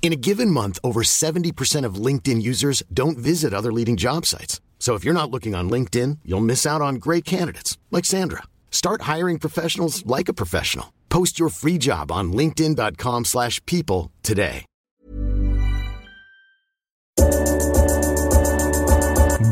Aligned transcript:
In 0.00 0.10
a 0.12 0.16
given 0.16 0.50
month, 0.50 0.78
over 0.82 1.02
70% 1.02 1.84
of 1.84 1.96
LinkedIn 2.06 2.40
users 2.40 2.82
don't 2.90 3.18
visit 3.18 3.52
other 3.52 3.70
leading 3.70 3.96
job 3.96 4.24
sites. 4.24 4.62
So 4.78 4.94
if 4.94 5.04
you're 5.04 5.12
not 5.12 5.30
looking 5.30 5.54
on 5.54 5.68
LinkedIn, 5.68 6.20
you'll 6.24 6.40
miss 6.40 6.64
out 6.64 6.80
on 6.80 6.94
great 6.94 7.26
candidates 7.26 7.76
like 7.90 8.06
Sandra. 8.06 8.44
Start 8.70 9.02
hiring 9.02 9.38
professionals 9.38 10.06
like 10.06 10.30
a 10.30 10.32
professional. 10.32 10.94
Post 11.10 11.38
your 11.38 11.50
free 11.50 11.76
job 11.78 12.10
on 12.10 12.32
linkedin.com/people 12.32 14.10
today. 14.22 14.64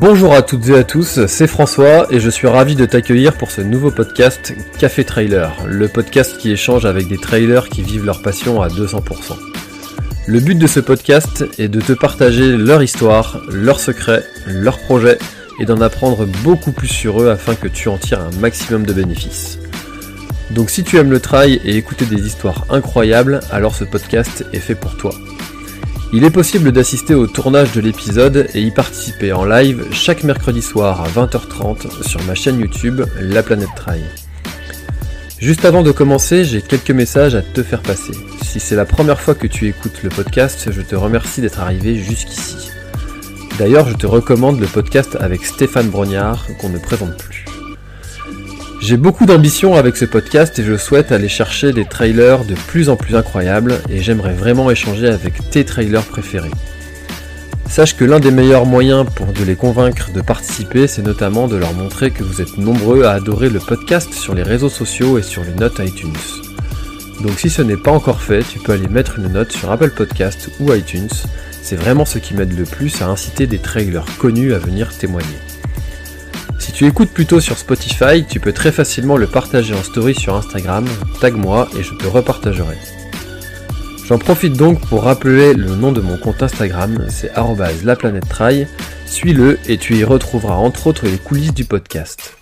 Bonjour 0.00 0.34
à 0.34 0.42
toutes 0.42 0.68
et 0.68 0.74
à 0.74 0.84
tous, 0.84 1.26
c'est 1.26 1.46
François 1.46 2.06
et 2.12 2.20
je 2.20 2.28
suis 2.28 2.46
ravi 2.46 2.76
de 2.76 2.84
t'accueillir 2.84 3.36
pour 3.38 3.50
ce 3.50 3.62
nouveau 3.62 3.90
podcast 3.90 4.52
Café 4.78 5.04
Trailer, 5.04 5.52
le 5.66 5.88
podcast 5.88 6.36
qui 6.38 6.50
échange 6.50 6.84
avec 6.84 7.08
des 7.08 7.16
trailers 7.16 7.68
qui 7.68 7.82
vivent 7.82 8.04
leur 8.04 8.20
passion 8.20 8.60
à 8.60 8.68
200%. 8.68 9.55
Le 10.28 10.40
but 10.40 10.58
de 10.58 10.66
ce 10.66 10.80
podcast 10.80 11.44
est 11.56 11.68
de 11.68 11.80
te 11.80 11.92
partager 11.92 12.56
leur 12.56 12.82
histoire, 12.82 13.40
leurs 13.48 13.78
secrets, 13.78 14.24
leurs 14.48 14.78
projets 14.78 15.18
et 15.60 15.66
d'en 15.66 15.80
apprendre 15.80 16.26
beaucoup 16.42 16.72
plus 16.72 16.88
sur 16.88 17.22
eux 17.22 17.30
afin 17.30 17.54
que 17.54 17.68
tu 17.68 17.88
en 17.88 17.96
tires 17.96 18.20
un 18.20 18.36
maximum 18.40 18.84
de 18.84 18.92
bénéfices. 18.92 19.60
Donc 20.50 20.70
si 20.70 20.82
tu 20.82 20.96
aimes 20.96 21.12
le 21.12 21.20
trail 21.20 21.60
et 21.64 21.76
écouter 21.76 22.06
des 22.06 22.26
histoires 22.26 22.66
incroyables, 22.70 23.38
alors 23.52 23.76
ce 23.76 23.84
podcast 23.84 24.44
est 24.52 24.58
fait 24.58 24.74
pour 24.74 24.96
toi. 24.96 25.14
Il 26.12 26.24
est 26.24 26.30
possible 26.30 26.72
d'assister 26.72 27.14
au 27.14 27.28
tournage 27.28 27.70
de 27.70 27.80
l'épisode 27.80 28.48
et 28.52 28.62
y 28.62 28.72
participer 28.72 29.32
en 29.32 29.44
live 29.44 29.86
chaque 29.92 30.24
mercredi 30.24 30.60
soir 30.60 31.02
à 31.02 31.08
20h30 31.08 32.02
sur 32.02 32.20
ma 32.24 32.34
chaîne 32.34 32.58
YouTube 32.58 33.02
La 33.20 33.44
Planète 33.44 33.74
Trail. 33.76 34.02
Juste 35.38 35.66
avant 35.66 35.82
de 35.82 35.92
commencer, 35.92 36.44
j'ai 36.44 36.62
quelques 36.62 36.90
messages 36.90 37.34
à 37.34 37.42
te 37.42 37.62
faire 37.62 37.82
passer. 37.82 38.14
Si 38.42 38.58
c'est 38.58 38.74
la 38.74 38.86
première 38.86 39.20
fois 39.20 39.34
que 39.34 39.46
tu 39.46 39.68
écoutes 39.68 40.02
le 40.02 40.08
podcast, 40.08 40.70
je 40.72 40.80
te 40.80 40.96
remercie 40.96 41.42
d'être 41.42 41.60
arrivé 41.60 41.96
jusqu'ici. 41.96 42.70
D'ailleurs, 43.58 43.86
je 43.86 43.94
te 43.94 44.06
recommande 44.06 44.58
le 44.58 44.66
podcast 44.66 45.16
avec 45.20 45.44
Stéphane 45.44 45.90
Brognard 45.90 46.46
qu'on 46.58 46.70
ne 46.70 46.78
présente 46.78 47.18
plus. 47.18 47.44
J'ai 48.80 48.96
beaucoup 48.96 49.26
d'ambition 49.26 49.74
avec 49.74 49.98
ce 49.98 50.06
podcast 50.06 50.58
et 50.58 50.64
je 50.64 50.76
souhaite 50.76 51.12
aller 51.12 51.28
chercher 51.28 51.72
des 51.72 51.84
trailers 51.84 52.44
de 52.44 52.54
plus 52.54 52.88
en 52.88 52.96
plus 52.96 53.14
incroyables 53.14 53.80
et 53.90 54.02
j'aimerais 54.02 54.34
vraiment 54.34 54.70
échanger 54.70 55.08
avec 55.08 55.50
tes 55.50 55.64
trailers 55.64 56.04
préférés. 56.04 56.50
Sache 57.68 57.96
que 57.96 58.04
l'un 58.04 58.20
des 58.20 58.30
meilleurs 58.30 58.64
moyens 58.64 59.04
pour 59.14 59.26
de 59.26 59.44
les 59.44 59.56
convaincre 59.56 60.10
de 60.10 60.20
participer, 60.20 60.86
c'est 60.86 61.02
notamment 61.02 61.46
de 61.46 61.56
leur 61.56 61.74
montrer 61.74 62.10
que 62.10 62.22
vous 62.22 62.40
êtes 62.40 62.56
nombreux 62.56 63.04
à 63.04 63.12
adorer 63.12 63.50
le 63.50 63.58
podcast 63.58 64.14
sur 64.14 64.34
les 64.34 64.42
réseaux 64.42 64.68
sociaux 64.68 65.18
et 65.18 65.22
sur 65.22 65.44
les 65.44 65.54
notes 65.54 65.80
iTunes. 65.80 66.12
Donc 67.22 67.38
si 67.38 67.50
ce 67.50 67.62
n'est 67.62 67.76
pas 67.76 67.90
encore 67.90 68.22
fait, 68.22 68.44
tu 68.44 68.58
peux 68.58 68.72
aller 68.72 68.88
mettre 68.88 69.18
une 69.18 69.28
note 69.28 69.52
sur 69.52 69.70
Apple 69.70 69.90
Podcast 69.90 70.50
ou 70.60 70.72
iTunes. 70.72 71.08
C'est 71.62 71.76
vraiment 71.76 72.04
ce 72.04 72.18
qui 72.18 72.34
m'aide 72.34 72.56
le 72.56 72.64
plus 72.64 73.02
à 73.02 73.08
inciter 73.08 73.46
des 73.46 73.58
trailers 73.58 74.06
connus 74.18 74.54
à 74.54 74.58
venir 74.58 74.96
témoigner. 74.96 75.26
Si 76.58 76.72
tu 76.72 76.86
écoutes 76.86 77.10
plutôt 77.10 77.40
sur 77.40 77.58
Spotify, 77.58 78.24
tu 78.28 78.40
peux 78.40 78.52
très 78.52 78.72
facilement 78.72 79.16
le 79.16 79.26
partager 79.26 79.74
en 79.74 79.82
story 79.82 80.14
sur 80.14 80.34
Instagram, 80.34 80.86
tag-moi 81.20 81.68
et 81.78 81.82
je 81.82 81.94
te 81.94 82.06
repartagerai. 82.06 82.76
J'en 84.08 84.18
profite 84.18 84.52
donc 84.52 84.80
pour 84.86 85.02
rappeler 85.02 85.52
le 85.52 85.74
nom 85.74 85.90
de 85.90 86.00
mon 86.00 86.16
compte 86.16 86.40
Instagram, 86.40 87.06
c'est 87.08 87.32
@laplanètetrai. 87.84 88.68
Suis-le 89.04 89.58
et 89.66 89.78
tu 89.78 89.96
y 89.96 90.04
retrouveras 90.04 90.54
entre 90.54 90.86
autres 90.86 91.06
les 91.06 91.18
coulisses 91.18 91.54
du 91.54 91.64
podcast. 91.64 92.36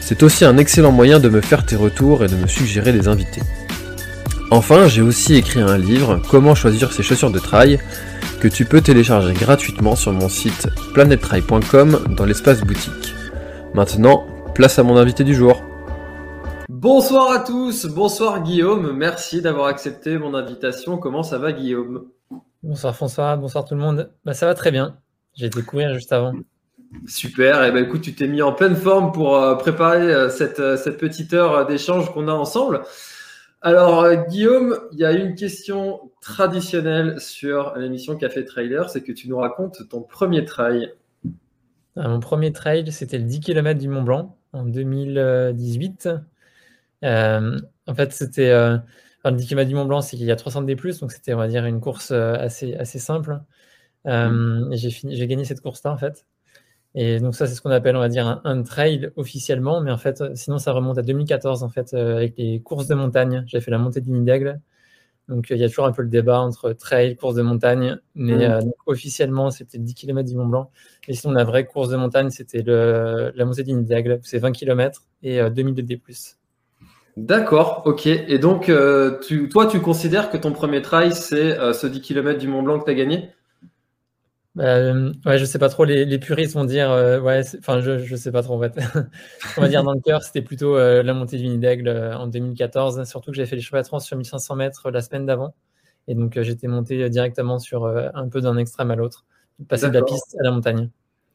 C'est 0.00 0.22
aussi 0.22 0.46
un 0.46 0.56
excellent 0.56 0.92
moyen 0.92 1.20
de 1.20 1.28
me 1.28 1.42
faire 1.42 1.66
tes 1.66 1.76
retours 1.76 2.24
et 2.24 2.28
de 2.28 2.36
me 2.36 2.46
suggérer 2.46 2.92
des 2.92 3.06
invités. 3.08 3.42
Enfin, 4.50 4.88
j'ai 4.88 5.02
aussi 5.02 5.34
écrit 5.34 5.60
un 5.60 5.76
livre, 5.76 6.22
Comment 6.30 6.54
choisir 6.54 6.90
ses 6.90 7.02
chaussures 7.02 7.30
de 7.30 7.38
trail, 7.38 7.80
que 8.40 8.48
tu 8.48 8.64
peux 8.64 8.80
télécharger 8.80 9.34
gratuitement 9.34 9.96
sur 9.96 10.12
mon 10.12 10.30
site 10.30 10.68
planettrail.com 10.94 12.14
dans 12.16 12.24
l'espace 12.24 12.62
boutique. 12.62 13.14
Maintenant, 13.74 14.26
place 14.54 14.78
à 14.78 14.82
mon 14.82 14.96
invité 14.96 15.22
du 15.22 15.34
jour. 15.34 15.62
Bonsoir 16.84 17.32
à 17.32 17.38
tous, 17.38 17.86
bonsoir 17.86 18.42
Guillaume, 18.42 18.92
merci 18.94 19.40
d'avoir 19.40 19.68
accepté 19.68 20.18
mon 20.18 20.34
invitation. 20.34 20.98
Comment 20.98 21.22
ça 21.22 21.38
va 21.38 21.50
Guillaume? 21.50 22.10
Bonsoir 22.62 22.94
François, 22.94 23.36
bonsoir 23.36 23.64
tout 23.64 23.74
le 23.74 23.80
monde. 23.80 24.12
Bah, 24.26 24.34
ça 24.34 24.44
va 24.44 24.52
très 24.52 24.70
bien, 24.70 24.98
j'ai 25.32 25.46
été 25.46 25.62
courir 25.62 25.94
juste 25.94 26.12
avant. 26.12 26.34
Super, 27.06 27.64
et 27.64 27.72
ben 27.72 27.84
écoute, 27.84 28.02
tu 28.02 28.14
t'es 28.14 28.28
mis 28.28 28.42
en 28.42 28.52
pleine 28.52 28.76
forme 28.76 29.12
pour 29.12 29.34
euh, 29.34 29.54
préparer 29.54 30.12
euh, 30.12 30.28
cette, 30.28 30.60
euh, 30.60 30.76
cette 30.76 30.98
petite 30.98 31.32
heure 31.32 31.64
d'échange 31.64 32.12
qu'on 32.12 32.28
a 32.28 32.32
ensemble. 32.32 32.82
Alors 33.62 34.06
Guillaume, 34.28 34.78
il 34.92 34.98
y 34.98 35.06
a 35.06 35.12
une 35.12 35.36
question 35.36 36.12
traditionnelle 36.20 37.18
sur 37.18 37.74
l'émission 37.78 38.14
Café 38.14 38.44
Trailer, 38.44 38.90
c'est 38.90 39.00
que 39.00 39.12
tu 39.12 39.30
nous 39.30 39.38
racontes 39.38 39.88
ton 39.88 40.02
premier 40.02 40.44
trail. 40.44 40.92
Ah, 41.96 42.08
mon 42.08 42.20
premier 42.20 42.52
trail, 42.52 42.92
c'était 42.92 43.16
le 43.16 43.24
10 43.24 43.40
km 43.40 43.80
du 43.80 43.88
Mont 43.88 44.02
Blanc 44.02 44.36
en 44.52 44.64
2018. 44.66 46.10
Euh, 47.04 47.58
en 47.86 47.94
fait, 47.94 48.12
c'était 48.12 48.50
euh, 48.50 48.76
enfin, 49.22 49.30
le 49.30 49.36
10 49.36 49.46
km 49.48 49.68
du 49.68 49.74
Mont 49.74 49.84
Blanc, 49.84 50.00
c'est 50.00 50.16
qu'il 50.16 50.26
y 50.26 50.32
a 50.32 50.36
300 50.36 50.62
D+, 50.62 50.74
donc 50.74 51.12
c'était, 51.12 51.34
on 51.34 51.38
va 51.38 51.48
dire, 51.48 51.64
une 51.66 51.80
course 51.80 52.10
euh, 52.10 52.34
assez, 52.34 52.74
assez 52.74 52.98
simple. 52.98 53.40
Et 54.06 54.76
j'ai 54.76 55.26
gagné 55.26 55.44
cette 55.44 55.60
course-là, 55.60 55.92
en 55.92 55.98
fait. 55.98 56.26
Et 56.94 57.18
donc 57.18 57.34
ça, 57.34 57.46
c'est 57.46 57.54
ce 57.54 57.60
qu'on 57.62 57.70
appelle, 57.70 57.96
on 57.96 58.00
va 58.00 58.08
dire, 58.08 58.26
un, 58.26 58.40
un 58.44 58.62
trail 58.62 59.10
officiellement, 59.16 59.80
mais 59.80 59.90
en 59.90 59.98
fait, 59.98 60.22
sinon, 60.36 60.58
ça 60.58 60.72
remonte 60.72 60.98
à 60.98 61.02
2014, 61.02 61.62
en 61.64 61.68
fait, 61.68 61.92
euh, 61.94 62.16
avec 62.16 62.36
les 62.38 62.60
courses 62.62 62.86
de 62.86 62.94
montagne. 62.94 63.44
J'avais 63.46 63.64
fait 63.64 63.70
la 63.72 63.78
montée 63.78 64.00
du 64.00 64.10
Nid 64.10 64.24
d'Aigle. 64.24 64.60
Donc 65.28 65.46
il 65.50 65.56
y 65.56 65.64
a 65.64 65.68
toujours 65.68 65.86
un 65.86 65.92
peu 65.92 66.02
le 66.02 66.08
débat 66.08 66.38
entre 66.40 66.74
trail, 66.74 67.16
course 67.16 67.34
de 67.34 67.42
montagne, 67.42 67.98
mais 68.14 68.46
euh, 68.46 68.60
donc, 68.60 68.74
officiellement, 68.86 69.50
c'était 69.50 69.78
10 69.78 69.94
km 69.94 70.28
du 70.28 70.36
Mont 70.36 70.46
Blanc. 70.46 70.70
Et 71.08 71.14
sinon, 71.14 71.32
la 71.32 71.44
vraie 71.44 71.66
course 71.66 71.88
de 71.88 71.96
montagne, 71.96 72.28
c'était 72.30 72.62
la 72.62 73.44
montée 73.46 73.64
du 73.64 73.72
Nid 73.72 73.86
d'Aigle, 73.86 74.20
c'est 74.22 74.38
20 74.38 74.52
km 74.52 75.02
et 75.22 75.40
euh, 75.40 75.50
2000 75.50 75.74
de 75.74 75.82
D+. 75.82 76.00
D'accord, 77.16 77.82
ok. 77.86 78.06
Et 78.06 78.38
donc, 78.38 78.68
euh, 78.68 79.18
tu, 79.20 79.48
toi, 79.48 79.66
tu 79.66 79.80
considères 79.80 80.30
que 80.30 80.36
ton 80.36 80.52
premier 80.52 80.82
trail, 80.82 81.12
c'est 81.12 81.58
euh, 81.58 81.72
ce 81.72 81.86
10 81.86 82.00
km 82.00 82.38
du 82.38 82.48
Mont 82.48 82.62
Blanc 82.62 82.80
que 82.80 82.84
tu 82.84 82.90
as 82.90 82.94
gagné? 82.94 83.30
Euh, 84.58 85.12
ouais, 85.26 85.38
je 85.38 85.44
sais 85.44 85.58
pas 85.58 85.68
trop. 85.68 85.84
Les, 85.84 86.04
les 86.04 86.18
puristes 86.18 86.54
vont 86.54 86.64
dire, 86.64 86.90
euh, 86.90 87.20
ouais, 87.20 87.42
enfin, 87.58 87.80
je, 87.80 87.98
je 87.98 88.16
sais 88.16 88.30
pas 88.30 88.42
trop 88.42 88.54
en 88.54 88.60
fait. 88.60 88.76
On 89.56 89.60
va 89.60 89.68
dire 89.68 89.82
dans 89.82 89.92
le 89.92 90.00
cœur, 90.00 90.22
c'était 90.22 90.42
plutôt 90.42 90.76
euh, 90.76 91.02
la 91.02 91.12
montée 91.12 91.38
du 91.38 91.48
Nid 91.48 91.58
d'Aigle 91.58 91.88
en 91.88 92.28
2014. 92.28 93.04
Surtout 93.04 93.30
que 93.32 93.36
j'avais 93.36 93.48
fait 93.48 93.56
les 93.56 93.62
championnats 93.62 93.82
de 93.82 93.88
France 93.88 94.06
sur 94.06 94.16
1500 94.16 94.56
mètres 94.56 94.90
la 94.90 95.00
semaine 95.00 95.26
d'avant, 95.26 95.54
et 96.06 96.14
donc 96.14 96.40
j'étais 96.40 96.68
monté 96.68 97.08
directement 97.10 97.58
sur 97.58 97.86
un 97.86 98.28
peu 98.28 98.40
d'un 98.40 98.56
extrême 98.56 98.92
à 98.92 98.96
l'autre, 98.96 99.24
passer 99.68 99.88
de 99.88 99.94
la 99.94 100.02
piste 100.02 100.36
à 100.38 100.44
la 100.44 100.52
montagne. 100.52 100.88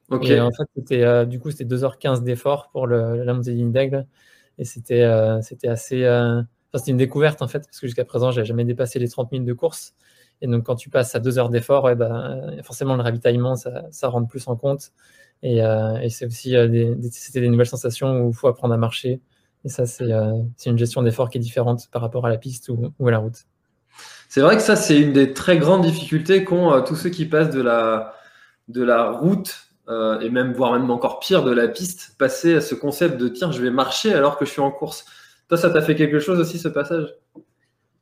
Ok. 0.09 0.29
Et 0.29 0.40
en 0.40 0.51
fait, 0.51 0.63
c'était 0.78 1.25
du 1.25 1.40
coup, 1.40 1.51
c'était 1.51 1.66
2h15 1.66 2.23
d'effort 2.23 2.69
pour 2.72 2.88
le, 2.88 3.23
la 3.23 3.34
montée 3.34 3.53
du 3.53 3.63
Nid 3.63 3.73
d'Aigle, 3.73 4.06
et 4.59 4.66
c'était 4.66 5.03
euh, 5.03 5.42
c'était 5.42 5.70
assez, 5.70 6.03
euh, 6.03 6.42
c'était 6.75 6.92
une 6.92 6.97
découverte 6.97 7.42
en 7.42 7.47
fait, 7.47 7.62
parce 7.62 7.80
que 7.80 7.88
jusqu'à 7.88 8.06
présent, 8.06 8.30
j'avais 8.31 8.46
jamais 8.46 8.66
dépassé 8.66 9.00
les 9.00 9.08
30 9.08 9.31
minutes 9.31 9.47
de 9.47 9.53
course. 9.53 9.96
Et 10.42 10.47
donc, 10.47 10.66
quand 10.66 10.75
tu 10.75 10.90
passes 10.90 11.16
à 11.16 11.20
deux 11.20 11.40
heures 11.40 11.50
d'effort, 11.50 11.85
ouais, 11.85 11.96
ben, 11.96 12.61
forcément, 12.64 12.96
le 12.96 13.02
ravitaillement, 13.02 13.56
ça, 13.56 13.85
ça 13.91 14.08
rentre 14.08 14.28
plus 14.28 14.47
en 14.47 14.56
compte. 14.56 14.91
Et, 15.44 15.64
euh, 15.64 15.97
et 15.97 16.09
c'est 16.09 16.26
aussi 16.26 16.52
des, 16.52 16.96
c'était 17.11 17.41
des 17.41 17.50
nouvelles 17.50 17.66
sensations 17.66 18.22
où 18.22 18.29
il 18.29 18.35
faut 18.35 18.47
apprendre 18.47 18.73
à 18.73 18.78
marcher. 18.78 19.22
Et 19.66 19.70
ça, 19.70 19.85
c'est 19.85 20.09
c'est 20.56 20.70
une 20.70 20.78
gestion 20.78 21.02
d'effort 21.02 21.29
qui 21.29 21.38
est 21.38 21.41
différente 21.41 21.90
par 21.91 22.02
rapport 22.02 22.26
à 22.26 22.29
la 22.29 22.38
piste 22.38 22.70
ou, 22.70 22.94
ou 23.00 23.08
à 23.08 23.11
la 23.11 23.17
route. 23.17 23.46
C'est 24.29 24.41
vrai 24.41 24.56
que 24.56 24.61
ça, 24.61 24.76
c'est 24.76 25.00
une 25.00 25.11
des 25.11 25.34
très 25.34 25.58
grandes 25.58 25.84
difficultés 25.84 26.44
qu'ont 26.46 26.82
tous 26.84 26.96
ceux 26.96 27.09
qui 27.09 27.26
passent 27.26 27.50
de 27.50 27.61
la, 27.61 28.14
de 28.67 28.84
la 28.84 29.11
route 29.11 29.69
euh, 29.90 30.20
et 30.20 30.30
même, 30.30 30.53
voire 30.53 30.74
même 30.74 30.90
encore 30.91 31.20
pire, 31.20 31.44
de 31.44 31.52
la 31.52 31.68
piste, 31.68 32.16
passer 32.20 32.56
à 32.56 32.62
ce 32.62 32.76
concept 32.76 33.18
de 33.18 33.28
tiens, 33.28 33.52
je 33.52 33.62
vais 33.62 33.72
marcher 33.72 34.14
alors 34.14 34.38
que 34.38 34.46
je 34.46 34.52
suis 34.52 34.62
en 34.62 34.72
course. 34.72 35.06
Toi, 35.47 35.58
ça 35.58 35.72
t'a 35.72 35.82
fait 35.82 35.96
quelque 35.96 36.20
chose 36.20 36.40
aussi, 36.40 36.59
ce 36.59 36.68
passage? 36.68 37.16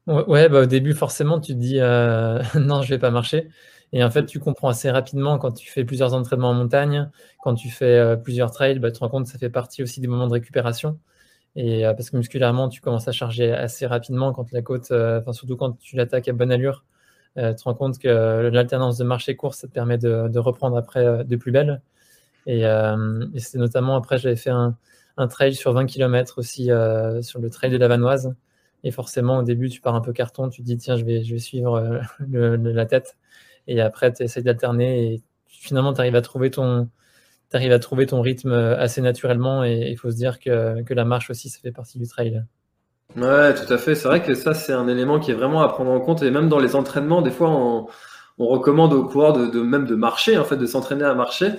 Ouais, 0.05 0.49
bah, 0.49 0.61
au 0.61 0.65
début, 0.65 0.93
forcément, 0.93 1.39
tu 1.39 1.53
te 1.53 1.59
dis 1.59 1.79
euh, 1.79 2.41
non, 2.55 2.81
je 2.81 2.89
vais 2.89 2.99
pas 2.99 3.11
marcher. 3.11 3.49
Et 3.93 4.03
en 4.03 4.11
fait, 4.11 4.25
tu 4.25 4.39
comprends 4.39 4.67
assez 4.67 4.91
rapidement 4.91 5.37
quand 5.37 5.51
tu 5.51 5.69
fais 5.71 5.85
plusieurs 5.85 6.13
entraînements 6.13 6.49
en 6.49 6.53
montagne, 6.53 7.09
quand 7.41 7.55
tu 7.55 7.69
fais 7.69 7.97
euh, 7.97 8.15
plusieurs 8.17 8.51
trails, 8.51 8.79
bah, 8.79 8.91
tu 8.91 8.95
te 8.95 8.99
rends 8.99 9.09
compte 9.09 9.25
que 9.25 9.31
ça 9.31 9.37
fait 9.37 9.49
partie 9.49 9.81
aussi 9.81 10.01
des 10.01 10.07
moments 10.07 10.27
de 10.27 10.33
récupération. 10.33 10.99
Et 11.55 11.83
parce 11.83 12.11
que 12.11 12.17
musculairement, 12.17 12.69
tu 12.69 12.81
commences 12.81 13.07
à 13.07 13.11
charger 13.11 13.51
assez 13.51 13.87
rapidement 13.87 14.31
quand 14.31 14.51
la 14.51 14.61
côte, 14.61 14.91
enfin 14.91 15.33
surtout 15.33 15.57
quand 15.57 15.71
tu 15.79 15.95
l'attaques 15.95 16.27
à 16.27 16.33
bonne 16.33 16.51
allure, 16.51 16.85
tu 17.37 17.55
te 17.55 17.63
rends 17.63 17.75
compte 17.75 17.99
que 17.99 18.49
l'alternance 18.51 18.97
de 18.97 19.03
marche 19.03 19.29
et 19.29 19.35
course, 19.35 19.59
ça 19.59 19.67
te 19.67 19.73
permet 19.73 19.97
de, 19.97 20.39
reprendre 20.39 20.77
après 20.77 21.23
de 21.23 21.35
plus 21.35 21.51
belle. 21.51 21.81
Et, 22.47 22.61
et 22.61 23.39
c'était 23.39 23.59
notamment 23.59 23.95
après, 23.95 24.17
j'avais 24.17 24.35
fait 24.35 24.49
un, 24.49 24.75
trail 25.29 25.53
sur 25.55 25.73
20 25.73 25.85
km 25.85 26.39
aussi 26.39 26.69
sur 27.21 27.39
le 27.39 27.49
trail 27.49 27.71
de 27.71 27.77
la 27.77 27.87
Vanoise. 27.87 28.35
Et 28.83 28.91
forcément, 28.91 29.37
au 29.39 29.43
début, 29.43 29.69
tu 29.69 29.81
pars 29.81 29.95
un 29.95 30.01
peu 30.01 30.13
carton, 30.13 30.49
tu 30.49 30.61
te 30.61 30.65
dis, 30.65 30.77
tiens, 30.77 30.97
je 30.97 31.05
vais, 31.05 31.23
je 31.23 31.33
vais 31.33 31.39
suivre 31.39 32.01
la 32.29 32.85
tête. 32.85 33.17
Et 33.67 33.81
après, 33.81 34.13
tu 34.13 34.23
essaies 34.23 34.41
d'alterner 34.41 35.13
et 35.13 35.23
finalement, 35.45 35.93
tu 35.93 35.99
arrives 35.99 36.15
à 36.15 36.21
trouver 36.21 36.49
ton, 36.51 36.89
à 37.53 37.79
trouver 37.79 38.05
ton 38.05 38.21
rythme 38.21 38.51
euh, 38.51 38.77
assez 38.77 39.01
naturellement 39.01 39.63
et 39.63 39.89
il 39.89 39.97
faut 39.97 40.11
se 40.11 40.15
dire 40.15 40.39
que, 40.39 40.81
que, 40.83 40.93
la 40.93 41.05
marche 41.05 41.29
aussi, 41.29 41.49
ça 41.49 41.59
fait 41.59 41.71
partie 41.71 41.97
du 41.97 42.07
trail. 42.07 42.43
Ouais, 43.15 43.55
tout 43.55 43.71
à 43.71 43.77
fait. 43.77 43.95
C'est 43.95 44.07
vrai 44.07 44.21
que 44.21 44.35
ça, 44.35 44.53
c'est 44.53 44.73
un 44.73 44.87
élément 44.87 45.19
qui 45.19 45.31
est 45.31 45.33
vraiment 45.33 45.61
à 45.61 45.69
prendre 45.69 45.91
en 45.91 45.99
compte. 45.99 46.21
Et 46.23 46.31
même 46.31 46.49
dans 46.49 46.59
les 46.59 46.75
entraînements, 46.75 47.21
des 47.21 47.31
fois, 47.31 47.49
on, 47.49 47.87
recommande 48.37 48.93
aux 48.93 49.05
coureurs 49.05 49.33
de, 49.33 49.61
même 49.61 49.85
de 49.85 49.95
marcher, 49.95 50.37
en 50.37 50.43
fait, 50.43 50.57
de 50.57 50.65
s'entraîner 50.67 51.05
à 51.05 51.15
marcher. 51.15 51.53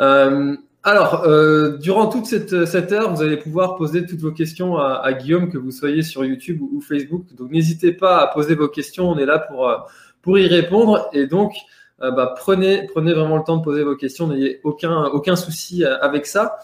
Euh, 0.00 0.56
alors, 0.82 1.24
euh, 1.24 1.76
durant 1.76 2.06
toute 2.06 2.24
cette, 2.24 2.52
heure, 2.92 3.12
vous 3.12 3.22
allez 3.22 3.36
pouvoir 3.36 3.76
poser 3.76 4.06
toutes 4.06 4.20
vos 4.20 4.32
questions 4.32 4.78
à, 4.78 5.12
Guillaume, 5.12 5.50
que 5.50 5.58
vous 5.58 5.70
soyez 5.70 6.02
sur 6.02 6.24
YouTube 6.24 6.62
ou, 6.62 6.80
Facebook. 6.80 7.26
Donc, 7.34 7.50
n'hésitez 7.50 7.92
pas 7.92 8.22
à 8.22 8.26
poser 8.28 8.54
vos 8.54 8.68
questions. 8.68 9.10
On 9.10 9.18
est 9.18 9.26
là 9.26 9.38
pour, 9.38 9.68
euh, 9.68 9.76
pour 10.22 10.38
y 10.38 10.46
répondre. 10.46 11.10
Et 11.12 11.26
donc, 11.26 11.52
bah, 11.98 12.34
prenez, 12.36 12.86
prenez 12.92 13.12
vraiment 13.12 13.36
le 13.36 13.44
temps 13.44 13.56
de 13.56 13.62
poser 13.62 13.82
vos 13.82 13.96
questions, 13.96 14.26
n'ayez 14.28 14.60
aucun, 14.62 15.04
aucun 15.04 15.36
souci 15.36 15.84
avec 15.84 16.26
ça. 16.26 16.58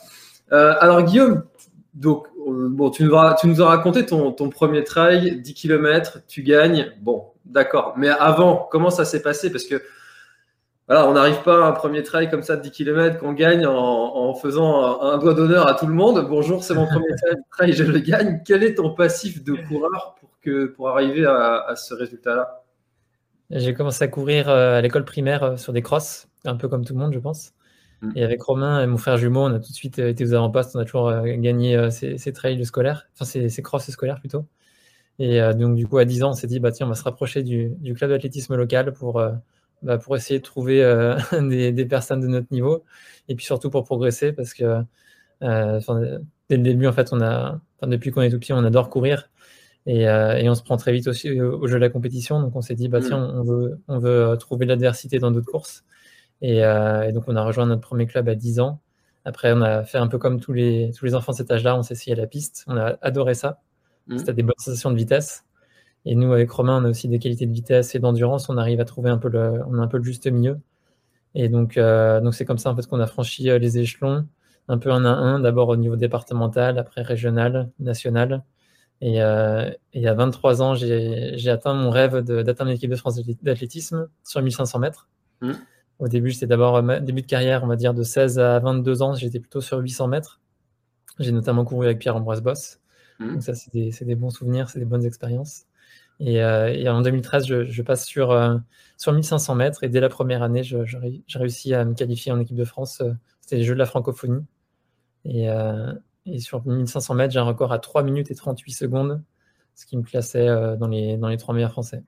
Alors 0.51 1.03
Guillaume, 1.03 1.45
donc, 1.95 2.27
bon, 2.47 2.91
tu, 2.91 3.05
nous 3.05 3.15
as, 3.15 3.67
raconté 3.67 4.07
ton, 4.07 4.33
premier 4.51 4.85
trail, 4.85 5.41
10 5.41 5.55
km, 5.55 6.21
tu 6.27 6.43
gagnes. 6.43 6.93
Bon, 7.01 7.27
d'accord. 7.45 7.95
Mais 7.97 8.09
avant, 8.09 8.69
comment 8.71 8.91
ça 8.91 9.05
s'est 9.05 9.23
passé? 9.23 9.51
Parce 9.51 9.65
que 9.65 9.83
on 10.89 11.13
n'arrive 11.13 11.43
pas 11.43 11.65
à 11.65 11.69
un 11.69 11.73
premier 11.73 12.03
trail 12.03 12.29
comme 12.29 12.43
ça 12.43 12.57
de 12.57 12.63
10 12.63 12.73
km 12.73 13.19
qu'on 13.19 13.33
gagne 13.33 13.65
en, 13.65 14.35
faisant 14.35 15.01
un, 15.03 15.19
doigt 15.19 15.35
d'honneur 15.35 15.69
à 15.69 15.75
tout 15.75 15.87
le 15.87 15.95
monde. 15.95 16.27
Bonjour, 16.29 16.65
c'est 16.65 16.75
mon 16.75 16.87
premier 16.87 17.15
trail, 17.53 17.73
je 17.75 17.85
le 17.85 17.99
gagne. 18.01 18.43
Quel 18.45 18.65
est 18.65 18.75
ton 18.75 18.95
passif 18.95 19.45
de 19.45 19.55
coureur 19.69 20.17
pour 20.75 20.89
arriver 20.89 21.27
à, 21.27 21.65
à 21.69 21.77
ce 21.77 21.95
résultat-là? 21.95 22.61
J'ai 23.51 23.75
commencé 23.75 24.05
à 24.05 24.09
courir 24.09 24.49
euh, 24.49 24.79
à 24.79 24.81
l'école 24.81 25.05
primaire 25.05 25.43
euh, 25.43 25.57
sur 25.57 25.73
des 25.73 25.83
crosses, 25.83 26.29
un 26.45 26.55
peu 26.57 26.69
comme 26.69 26.85
tout 26.85 26.95
le 26.95 27.01
monde, 27.01 27.13
je 27.13 27.19
pense. 27.19 27.53
Mm. 28.03 28.13
Et 28.17 28.25
avec 28.25 28.43
Romain 28.43 28.83
et 28.83 28.87
mon 28.87 28.97
frère 28.97 29.17
jumeau, 29.17 29.41
on 29.41 29.53
a 29.55 29.59
tout 29.59 29.71
de 29.71 29.77
suite 29.77 29.99
euh, 29.99 30.09
été 30.09 30.25
aux 30.25 30.35
avant-postes, 30.35 30.75
on 30.75 30.79
a 30.79 30.85
toujours 30.85 31.13
gagné 31.23 31.91
ces, 31.91 32.33
trails 32.33 32.65
scolaires, 32.65 33.09
enfin 33.15 33.25
ces, 33.25 33.63
crosses 33.63 33.91
scolaires 33.91 34.21
plutôt. 34.21 34.47
Et 35.19 35.39
donc, 35.55 35.77
du 35.77 35.87
coup, 35.87 35.99
à 35.99 36.07
10 36.07 36.23
ans, 36.23 36.31
on 36.31 36.35
s'est 36.35 36.47
dit, 36.47 36.61
bah, 36.61 36.73
tiens, 36.73 36.87
on 36.87 36.89
va 36.89 36.95
se 36.95 37.03
rapprocher 37.03 37.43
du, 37.43 37.77
club 37.95 38.11
d'athlétisme 38.11 38.57
local 38.57 38.95
pour, 38.95 39.23
bah, 39.83 39.99
pour 39.99 40.17
essayer 40.17 40.39
de 40.41 40.45
trouver 40.45 40.81
des, 41.33 41.85
personnes 41.85 42.21
de 42.21 42.27
notre 42.27 42.47
niveau 42.51 42.85
et 43.29 43.35
puis 43.35 43.45
surtout 43.45 43.69
pour 43.69 43.85
progresser 43.85 44.33
parce 44.33 44.55
que 44.55 44.83
dès 45.43 46.57
le 46.57 46.63
début, 46.63 46.87
en 46.87 46.93
fait, 46.93 47.13
on 47.13 47.21
a, 47.21 47.61
depuis 47.83 48.11
qu'on 48.11 48.23
est 48.23 48.31
tout 48.31 48.39
petit, 48.39 48.55
on 48.55 48.65
adore 48.65 48.89
courir. 48.89 49.29
Euh, 49.89 50.35
et, 50.35 50.49
on 50.49 50.55
se 50.55 50.63
prend 50.63 50.77
très 50.77 50.93
vite 50.93 51.09
aussi 51.09 51.41
au, 51.41 51.67
jeu 51.67 51.75
de 51.75 51.81
la 51.81 51.89
compétition. 51.89 52.41
Donc 52.41 52.55
on 52.55 52.61
s'est 52.61 52.75
dit, 52.75 52.89
bah, 52.89 53.01
tiens, 53.01 53.19
mm. 53.19 53.39
on 53.39 53.45
veut, 53.45 53.81
on 53.89 53.99
veut 53.99 54.25
euh, 54.25 54.37
trouver 54.37 54.67
l'adversité 54.67 55.19
dans 55.19 55.31
d'autres 55.31 55.51
courses. 55.51 55.85
Euh, 56.43 57.03
et, 57.03 57.13
donc 57.13 57.25
on 57.27 57.37
a 57.37 57.43
rejoint 57.43 57.67
notre 57.67 57.83
premier 57.83 58.07
club 58.07 58.29
à 58.29 58.35
10 58.35 58.61
ans. 58.61 58.81
Après, 59.25 59.53
on 59.53 59.61
a 59.61 59.85
fait 59.85 59.99
un 59.99 60.07
peu 60.09 60.19
comme 60.19 60.41
tous 60.41 60.53
les, 60.53 60.93
tous 60.97 61.05
les 61.05 61.15
enfants 61.15 61.33
de 61.33 61.37
cet 61.37 61.51
âge-là, 61.51 61.77
on 61.77 61.83
s'est 61.83 61.95
essayé 61.95 62.17
à 62.17 62.21
la 62.21 62.27
piste. 62.27 62.65
On 62.67 62.77
a 62.77 62.97
adoré 63.03 63.35
ça. 63.35 63.61
Mm. 64.07 64.19
C'était 64.19 64.33
des 64.33 64.43
bonnes 64.43 64.55
sensations 64.59 64.91
de 64.91 64.97
vitesse. 64.97 65.45
Et 66.07 66.15
nous, 66.15 66.33
avec 66.33 66.51
Romain, 66.51 66.81
on 66.83 66.87
a 66.87 66.89
aussi 66.89 67.09
des 67.09 67.19
qualités 67.19 67.47
de 67.47 67.53
vitesse 67.53 67.95
et 67.95 67.99
d'endurance. 67.99 68.49
On 68.49 68.57
arrive 68.57 68.81
à 68.81 68.87
trouver 68.87 69.11
un 69.11 69.19
peu 69.19 69.29
le, 69.29 69.63
on 69.69 69.79
a 69.79 69.83
un 69.83 69.87
peu 69.89 69.99
le 69.99 70.05
juste 70.05 70.27
milieu. 70.27 70.59
Et 71.35 71.49
donc, 71.49 71.79
donc 71.79 72.35
c'est 72.35 72.45
comme 72.45 72.59
ça 72.59 72.71
en 72.71 72.77
fait 72.77 72.87
qu'on 72.87 72.99
a 72.99 73.07
franchi 73.07 73.45
les 73.45 73.79
échelons, 73.79 74.27
un 74.69 74.79
peu 74.79 74.91
un 74.91 75.05
à 75.05 75.11
un, 75.11 75.39
d'abord 75.39 75.69
au 75.69 75.77
niveau 75.77 75.97
départemental, 75.97 76.79
après 76.79 77.03
régional, 77.03 77.71
national. 77.79 78.43
Et, 79.01 79.23
euh, 79.23 79.71
il 79.95 80.03
y 80.03 80.09
a 80.09 80.15
23 80.15 80.63
ans, 80.63 80.75
j'ai 80.75 81.51
atteint 81.51 81.75
mon 81.75 81.91
rêve 81.91 82.19
d'atteindre 82.19 82.71
l'équipe 82.71 82.91
de 82.91 82.97
France 82.97 83.21
d'athlétisme 83.43 84.09
sur 84.25 84.43
1500 84.43 84.79
mètres. 84.79 85.09
Mmh. 85.41 85.53
Au 86.01 86.09
début, 86.09 86.33
c'était 86.33 86.47
d'abord 86.47 86.83
début 86.83 87.23
de 87.23 87.27
carrière, 87.27 87.63
on 87.63 87.67
va 87.67 87.77
dire 87.77 87.95
de 87.95 88.03
16 88.03 88.39
à 88.39 88.59
22 88.59 89.03
ans, 89.03 89.15
j'étais 89.15 89.39
plutôt 89.39 89.61
sur 89.61 89.79
800 89.79 90.09
mètres. 90.09 90.41
J'ai 91.19 91.33
notamment 91.33 91.65
couru 91.65 91.87
avec 91.87 91.99
Pierre-Ambroise 91.99 92.43
Boss. 92.43 92.81
Mmh. 93.19 93.33
Donc 93.33 93.43
ça, 93.43 93.55
c'est 93.55 93.73
des, 93.73 93.91
des, 93.91 94.15
bons 94.15 94.31
souvenirs, 94.31 94.71
c'est 94.71 94.79
des 94.79 94.87
bonnes 94.87 95.05
expériences. 95.05 95.67
Et, 96.19 96.43
euh, 96.43 96.73
et, 96.73 96.89
en 96.89 97.03
2013, 97.03 97.47
je, 97.47 97.65
je 97.65 97.83
passe 97.83 98.05
sur, 98.07 98.31
euh, 98.31 98.57
sur 98.97 99.13
1500 99.13 99.55
mètres 99.55 99.85
et 99.85 99.89
dès 99.89 100.01
la 100.01 100.09
première 100.09 100.43
année, 100.43 100.63
j'ai 100.63 100.79
réussi 101.35 101.75
à 101.75 101.85
me 101.85 101.95
qualifier 101.95 102.33
en 102.33 102.41
équipe 102.41 102.57
de 102.57 102.65
France. 102.65 103.01
Euh, 103.01 103.13
c'était 103.41 103.57
les 103.57 103.65
Jeux 103.65 103.75
de 103.75 103.79
la 103.79 103.87
francophonie. 103.87 104.45
Et, 105.25 105.51
euh, 105.51 105.93
et 106.27 106.39
sur 106.39 106.67
1500 106.67 107.15
mètres, 107.15 107.33
j'ai 107.33 107.41
un 107.41 107.45
record 107.45 107.73
à 107.73 107.79
3 107.79 108.03
minutes 108.03 108.31
et 108.31 108.35
38 108.35 108.73
secondes, 108.73 109.23
ce 109.75 109.87
qui 109.87 109.97
me 109.97 110.03
classait 110.03 110.49
euh, 110.49 110.77
dans 110.77 110.89
les, 110.89 111.17
dans 111.17 111.29
les 111.29 111.37
3 111.37 111.55
meilleurs 111.55 111.73
français. 111.73 112.03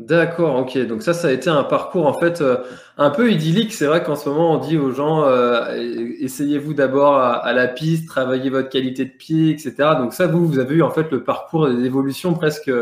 D'accord, 0.00 0.56
ok. 0.56 0.76
Donc 0.86 1.02
ça, 1.02 1.14
ça 1.14 1.28
a 1.28 1.30
été 1.30 1.48
un 1.48 1.62
parcours 1.62 2.06
en 2.06 2.18
fait 2.18 2.40
euh, 2.40 2.56
un 2.98 3.10
peu 3.10 3.30
idyllique. 3.30 3.72
C'est 3.72 3.86
vrai 3.86 4.02
qu'en 4.02 4.16
ce 4.16 4.28
moment, 4.28 4.52
on 4.52 4.58
dit 4.58 4.76
aux 4.76 4.90
gens, 4.90 5.24
euh, 5.24 5.72
essayez-vous 6.20 6.74
d'abord 6.74 7.16
à, 7.16 7.52
la 7.52 7.68
piste, 7.68 8.08
travaillez 8.08 8.50
votre 8.50 8.68
qualité 8.68 9.04
de 9.04 9.10
pied, 9.10 9.50
etc. 9.50 9.74
Donc 9.98 10.12
ça, 10.12 10.26
vous, 10.26 10.46
vous 10.46 10.58
avez 10.58 10.76
eu 10.76 10.82
en 10.82 10.90
fait 10.90 11.10
le 11.10 11.22
parcours 11.22 11.68
d'évolution 11.68 12.34
presque 12.34 12.72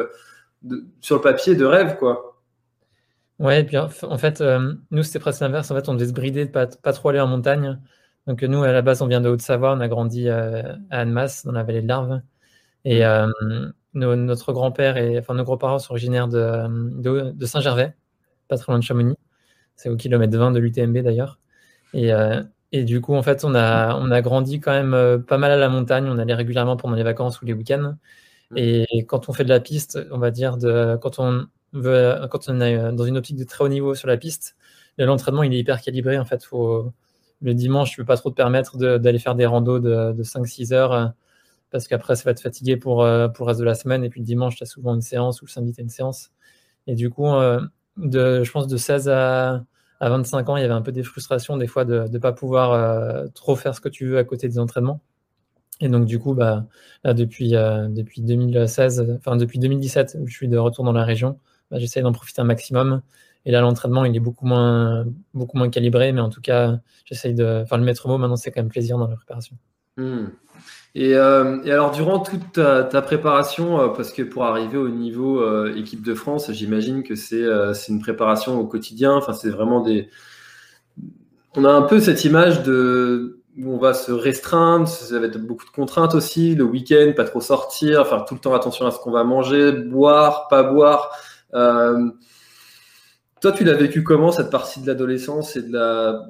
sur 1.00 1.16
le 1.16 1.20
papier 1.20 1.54
de 1.54 1.64
rêve, 1.64 1.96
quoi. 1.98 2.40
Ouais, 3.38 3.60
et 3.60 3.64
puis 3.64 3.76
en 3.76 3.88
fait, 3.88 4.42
nous, 4.90 5.02
c'était 5.02 5.18
presque 5.18 5.40
l'inverse. 5.40 5.70
En 5.70 5.74
fait, 5.74 5.88
on 5.88 5.94
devait 5.94 6.06
se 6.06 6.12
brider 6.12 6.46
de 6.46 6.50
pas, 6.50 6.66
pas 6.66 6.92
trop 6.92 7.10
aller 7.10 7.20
en 7.20 7.26
montagne. 7.26 7.78
Donc 8.26 8.42
nous, 8.42 8.62
à 8.62 8.72
la 8.72 8.82
base, 8.82 9.02
on 9.02 9.06
vient 9.06 9.20
de 9.20 9.28
Haute-Savoie, 9.28 9.72
on 9.72 9.80
a 9.80 9.88
grandi 9.88 10.28
euh, 10.28 10.62
à 10.90 11.00
Annemasse, 11.00 11.44
dans 11.44 11.52
la 11.52 11.64
vallée 11.64 11.82
de 11.82 11.88
l'Arve. 11.88 12.20
Et 12.84 13.02
euh, 13.96 14.16
notre 14.16 14.52
grand-père 14.52 14.96
et 14.96 15.18
enfin 15.18 15.34
nos 15.34 15.44
grands-parents 15.44 15.78
sont 15.78 15.92
originaires 15.92 16.28
de, 16.28 17.32
de, 17.32 17.46
Saint-Gervais, 17.46 17.94
pas 18.48 18.56
très 18.56 18.72
loin 18.72 18.78
de 18.78 18.84
Chamonix. 18.84 19.16
C'est 19.76 19.88
au 19.88 19.96
kilomètre 19.96 20.36
20 20.36 20.52
de 20.52 20.58
l'UTMB 20.60 20.98
d'ailleurs. 20.98 21.38
Et, 21.94 22.12
euh, 22.12 22.42
et, 22.72 22.84
du 22.84 23.00
coup, 23.00 23.14
en 23.14 23.22
fait, 23.22 23.44
on 23.44 23.54
a, 23.54 23.96
on 23.96 24.10
a 24.10 24.22
grandi 24.22 24.60
quand 24.60 24.72
même 24.72 25.22
pas 25.24 25.38
mal 25.38 25.50
à 25.50 25.56
la 25.56 25.68
montagne. 25.68 26.06
On 26.08 26.18
allait 26.18 26.34
régulièrement 26.34 26.76
pendant 26.76 26.94
les 26.94 27.02
vacances 27.02 27.40
ou 27.42 27.46
les 27.46 27.52
week-ends. 27.52 27.96
Mmh. 28.50 28.56
Et 28.56 28.86
quand 29.06 29.28
on 29.28 29.32
fait 29.32 29.44
de 29.44 29.50
la 29.50 29.60
piste, 29.60 29.98
on 30.10 30.18
va 30.18 30.30
dire, 30.30 30.56
de, 30.56 30.96
quand 31.00 31.18
on 31.18 31.46
veut, 31.72 32.16
quand 32.30 32.48
on 32.48 32.60
est 32.60 32.92
dans 32.92 33.04
une 33.04 33.16
optique 33.18 33.36
de 33.36 33.44
très 33.44 33.64
haut 33.64 33.68
niveau 33.68 33.94
sur 33.94 34.08
la 34.08 34.16
piste, 34.16 34.56
l'entraînement 34.98 35.42
il 35.42 35.54
est 35.54 35.58
hyper 35.58 35.80
calibré. 35.82 36.18
En 36.18 36.24
fait, 36.24 36.44
faut, 36.44 36.92
le 37.42 37.54
dimanche, 37.54 37.90
tu 37.90 37.96
peux 37.98 38.04
pas 38.04 38.16
trop 38.16 38.30
te 38.30 38.36
permettre 38.36 38.78
d'aller 38.78 39.18
faire 39.18 39.34
des 39.34 39.46
randos 39.46 39.80
de, 39.80 40.22
5-6 40.22 40.72
heures 40.72 40.92
euh, 40.92 41.06
parce 41.72 41.88
qu'après, 41.88 42.14
ça 42.16 42.24
va 42.24 42.34
te 42.34 42.40
fatiguer 42.40 42.76
pour, 42.76 43.02
euh, 43.02 43.28
pour 43.28 43.46
le 43.46 43.48
reste 43.48 43.60
de 43.60 43.64
la 43.64 43.74
semaine. 43.74 44.04
Et 44.04 44.10
puis 44.10 44.20
le 44.20 44.26
dimanche, 44.26 44.56
tu 44.56 44.62
as 44.62 44.66
souvent 44.66 44.94
une 44.94 45.00
séance 45.00 45.42
ou 45.42 45.46
le 45.46 45.50
samedi, 45.50 45.72
tu 45.72 45.80
as 45.80 45.82
une 45.82 45.88
séance. 45.88 46.30
Et 46.86 46.94
du 46.94 47.10
coup, 47.10 47.26
euh, 47.26 47.60
de, 47.96 48.44
je 48.44 48.52
pense 48.52 48.68
de 48.68 48.76
16 48.76 49.08
à, 49.08 49.64
à 50.00 50.08
25 50.10 50.48
ans, 50.50 50.56
il 50.56 50.62
y 50.62 50.64
avait 50.64 50.74
un 50.74 50.82
peu 50.82 50.92
des 50.92 51.02
frustrations 51.02 51.56
des 51.56 51.66
fois 51.66 51.84
de 51.84 52.06
ne 52.08 52.18
pas 52.18 52.32
pouvoir 52.32 53.30
trop 53.34 53.56
faire 53.56 53.74
ce 53.74 53.80
que 53.80 53.88
tu 53.88 54.06
veux 54.06 54.18
à 54.18 54.24
côté 54.24 54.48
des 54.48 54.58
entraînements. 54.58 55.00
Et 55.80 55.88
donc, 55.88 56.06
du 56.06 56.18
coup, 56.18 56.34
bah, 56.34 56.66
depuis, 57.04 57.50
depuis 57.50 58.22
2016, 58.22 59.18
enfin 59.18 59.36
depuis 59.36 59.58
2017, 59.58 60.18
où 60.20 60.26
je 60.26 60.32
suis 60.32 60.48
de 60.48 60.58
retour 60.58 60.84
dans 60.84 60.92
la 60.92 61.04
région, 61.04 61.38
bah, 61.70 61.78
j'essaie 61.78 62.02
d'en 62.02 62.12
profiter 62.12 62.40
un 62.40 62.44
maximum. 62.44 63.02
Et 63.44 63.50
là, 63.50 63.60
l'entraînement, 63.60 64.04
il 64.04 64.14
est 64.14 64.20
beaucoup 64.20 64.46
moins, 64.46 65.04
beaucoup 65.34 65.56
moins 65.56 65.68
calibré, 65.68 66.12
mais 66.12 66.20
en 66.20 66.28
tout 66.28 66.40
cas, 66.40 66.78
j'essaye 67.04 67.34
de. 67.34 67.62
Enfin, 67.62 67.76
le 67.78 67.84
maître 67.84 68.06
mot, 68.08 68.18
maintenant, 68.18 68.36
c'est 68.36 68.50
quand 68.50 68.60
même 68.60 68.70
plaisir 68.70 68.98
dans 68.98 69.08
la 69.08 69.16
préparation. 69.16 69.56
Hmm. 69.96 70.26
Et, 70.94 71.14
euh, 71.14 71.62
et, 71.64 71.72
alors, 71.72 71.90
durant 71.90 72.18
toute 72.18 72.52
ta, 72.52 73.02
préparation, 73.02 73.80
euh, 73.80 73.88
parce 73.88 74.12
que 74.12 74.22
pour 74.22 74.44
arriver 74.44 74.76
au 74.76 74.90
niveau 74.90 75.40
euh, 75.40 75.74
équipe 75.74 76.02
de 76.02 76.14
France, 76.14 76.50
j'imagine 76.52 77.02
que 77.02 77.14
c'est 77.14 77.46
une 77.88 78.00
préparation 78.00 78.60
au 78.60 78.66
quotidien. 78.66 79.14
Enfin, 79.14 79.32
c'est 79.32 79.50
vraiment 79.50 79.80
des. 79.80 80.10
On 81.56 81.64
a 81.64 81.70
un 81.70 81.82
peu 81.82 82.00
cette 82.00 82.24
image 82.24 82.62
de 82.62 83.40
où 83.58 83.74
on 83.74 83.78
va 83.78 83.92
se 83.92 84.12
restreindre, 84.12 84.88
ça 84.88 85.18
va 85.18 85.26
être 85.26 85.38
beaucoup 85.38 85.66
de 85.66 85.70
contraintes 85.70 86.14
aussi, 86.14 86.54
le 86.54 86.64
week-end, 86.64 87.12
pas 87.14 87.24
trop 87.24 87.42
sortir, 87.42 88.06
faire 88.06 88.24
tout 88.24 88.34
le 88.34 88.40
temps 88.40 88.54
attention 88.54 88.86
à 88.86 88.90
ce 88.90 88.98
qu'on 88.98 89.10
va 89.10 89.24
manger, 89.24 89.72
boire, 89.72 90.48
pas 90.48 90.62
boire. 90.62 91.10
Toi, 91.52 93.52
tu 93.52 93.64
l'as 93.64 93.74
vécu 93.74 94.02
comment 94.02 94.32
cette 94.32 94.50
partie 94.50 94.80
de 94.80 94.86
l'adolescence 94.86 95.56
et 95.56 95.62
de 95.62 95.72
la 95.72 96.22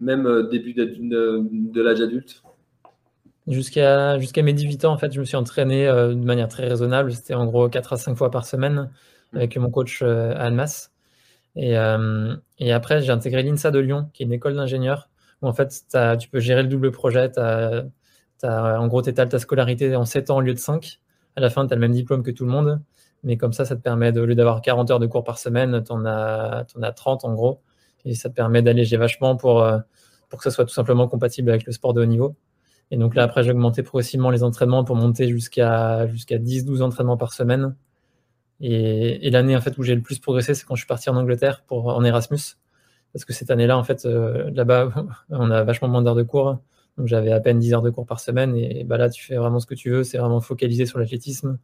même 0.00 0.48
début 0.50 0.72
de, 0.72 1.82
l'âge 1.82 2.00
adulte? 2.00 2.42
Jusqu'à 3.48 4.18
jusqu'à 4.20 4.42
mes 4.42 4.52
18 4.52 4.84
ans, 4.84 4.92
en 4.92 4.98
fait, 4.98 5.12
je 5.12 5.20
me 5.20 5.24
suis 5.24 5.36
entraîné 5.36 5.86
euh, 5.88 6.10
de 6.14 6.24
manière 6.24 6.48
très 6.48 6.68
raisonnable. 6.68 7.12
C'était 7.12 7.34
en 7.34 7.46
gros 7.46 7.68
4 7.68 7.94
à 7.94 7.96
5 7.96 8.14
fois 8.16 8.30
par 8.30 8.46
semaine 8.46 8.90
mmh. 9.32 9.36
avec 9.36 9.56
mon 9.56 9.70
coach 9.70 10.00
euh, 10.02 10.34
à 10.34 10.44
Annemasse. 10.44 10.92
Et, 11.54 11.74
et 12.58 12.72
après, 12.72 13.02
j'ai 13.02 13.12
intégré 13.12 13.42
l'INSA 13.42 13.70
de 13.70 13.78
Lyon, 13.78 14.08
qui 14.14 14.22
est 14.22 14.26
une 14.26 14.32
école 14.32 14.54
d'ingénieurs, 14.54 15.10
où 15.42 15.48
en 15.48 15.52
fait, 15.52 15.68
tu 16.18 16.28
peux 16.30 16.40
gérer 16.40 16.62
le 16.62 16.68
double 16.68 16.92
projet. 16.92 17.30
As, 17.38 17.84
as, 18.42 18.80
en 18.80 18.86
gros, 18.86 19.02
tu 19.02 19.10
étales 19.10 19.28
ta 19.28 19.38
scolarité 19.38 19.94
en 19.94 20.06
7 20.06 20.30
ans 20.30 20.38
au 20.38 20.40
lieu 20.40 20.54
de 20.54 20.58
5. 20.58 21.00
À 21.36 21.40
la 21.40 21.50
fin, 21.50 21.66
tu 21.66 21.74
as 21.74 21.76
le 21.76 21.80
même 21.80 21.92
diplôme 21.92 22.22
que 22.22 22.30
tout 22.30 22.46
le 22.46 22.50
monde. 22.50 22.80
Mais 23.24 23.36
comme 23.36 23.52
ça, 23.52 23.64
ça 23.64 23.76
te 23.76 23.82
permet, 23.82 24.12
de, 24.12 24.20
au 24.20 24.26
lieu 24.26 24.34
d'avoir 24.34 24.62
40 24.62 24.90
heures 24.90 24.98
de 24.98 25.06
cours 25.06 25.24
par 25.24 25.38
semaine, 25.38 25.82
tu 25.84 25.92
en, 25.92 26.04
as, 26.06 26.66
en 26.76 26.82
as 26.82 26.92
30 26.92 27.24
en 27.24 27.34
gros. 27.34 27.60
Et 28.04 28.14
ça 28.14 28.28
te 28.28 28.34
permet 28.34 28.62
d'alléger 28.62 28.96
vachement 28.96 29.36
pour, 29.36 29.62
euh, 29.62 29.78
pour 30.28 30.38
que 30.38 30.44
ça 30.44 30.50
soit 30.50 30.64
tout 30.64 30.74
simplement 30.74 31.06
compatible 31.08 31.50
avec 31.50 31.64
le 31.66 31.72
sport 31.72 31.94
de 31.94 32.02
haut 32.02 32.06
niveau. 32.06 32.34
Et 32.92 32.98
donc 32.98 33.14
là, 33.14 33.22
après, 33.22 33.42
j'ai 33.42 33.50
augmenté 33.52 33.82
progressivement 33.82 34.28
les 34.28 34.44
entraînements 34.44 34.84
pour 34.84 34.96
monter 34.96 35.26
jusqu'à 35.28 36.06
jusqu'à 36.08 36.36
10-12 36.38 36.82
entraînements 36.82 37.16
par 37.16 37.32
semaine. 37.32 37.74
Et, 38.60 39.30
l'année 39.30 39.56
en 39.56 39.62
fait 39.62 39.78
où 39.78 39.82
j'ai 39.82 39.94
le 39.94 40.02
plus 40.02 40.18
progressé, 40.18 40.54
c'est 40.54 40.66
quand 40.66 40.74
je 40.76 40.82
suis 40.82 40.86
parti 40.86 41.08
en 41.08 41.16
Angleterre 41.16 41.64
pour 41.66 41.88
en 41.88 42.04
Erasmus, 42.04 42.58
parce 43.12 43.24
que 43.24 43.32
cette 43.32 43.50
année-là, 43.50 43.78
en 43.78 43.82
fait, 43.82 44.04
euh, 44.04 44.50
là-bas, 44.52 44.92
on 45.30 45.50
a 45.50 45.64
vachement 45.64 45.88
moins 45.88 46.02
d'heures 46.02 46.14
de 46.14 46.22
cours. 46.22 46.58
Donc 46.98 47.06
j'avais 47.06 47.32
à 47.32 47.40
peine 47.40 47.58
10 47.58 47.74
heures 47.74 47.82
de 47.82 47.88
cours 47.90 48.06
par 48.06 48.20
semaine, 48.20 48.54
et 48.56 48.84
bah 48.84 48.98
là, 48.98 49.08
tu 49.08 49.24
fais 49.24 49.36
vraiment 49.36 49.58
ce 49.58 49.66
que 49.66 49.74
tu 49.74 49.90
veux. 49.90 50.04
C'est 50.04 50.18
vraiment 50.18 50.42
focalisé 50.42 50.84
sur 50.84 50.98
l'athlétisme. 50.98 51.58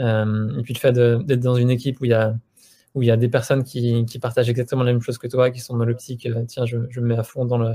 Euh, 0.00 0.58
et 0.58 0.62
puis 0.62 0.74
le 0.74 0.78
fait 0.78 0.92
d'être 0.92 1.40
dans 1.40 1.56
une 1.56 1.70
équipe 1.70 2.00
où 2.00 2.06
il 2.06 2.10
y 2.10 2.14
a 2.14 2.34
où 2.94 3.02
il 3.02 3.06
y 3.06 3.10
a 3.10 3.16
des 3.16 3.28
personnes 3.28 3.64
qui, 3.64 4.06
qui, 4.06 4.18
partagent 4.20 4.48
exactement 4.50 4.84
la 4.84 4.92
même 4.92 5.02
chose 5.02 5.18
que 5.18 5.26
toi, 5.26 5.50
qui 5.50 5.60
sont 5.60 5.76
dans 5.76 5.84
l'optique, 5.84 6.26
euh, 6.26 6.44
tiens, 6.46 6.64
je, 6.64 6.78
je, 6.90 7.00
me 7.00 7.08
mets 7.08 7.18
à 7.18 7.24
fond 7.24 7.44
dans 7.44 7.58
le 7.58 7.74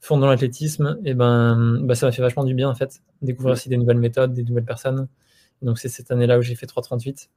fond 0.00 0.18
dans 0.18 0.26
l'athlétisme, 0.28 0.98
et 1.04 1.14
ben, 1.14 1.80
bah, 1.82 1.94
ça 1.94 2.06
m'a 2.06 2.12
fait 2.12 2.22
vachement 2.22 2.44
du 2.44 2.54
bien 2.54 2.68
en 2.68 2.74
fait, 2.74 3.00
découvrir 3.22 3.54
aussi 3.54 3.68
des 3.68 3.76
nouvelles 3.76 3.98
méthodes, 3.98 4.32
des 4.32 4.44
nouvelles 4.44 4.64
personnes. 4.64 5.08
donc 5.62 5.78
c'est 5.78 5.88
cette 5.88 6.10
année-là 6.10 6.38
où 6.38 6.42
j'ai 6.42 6.54
fait 6.54 6.66
3,38. 6.66 7.28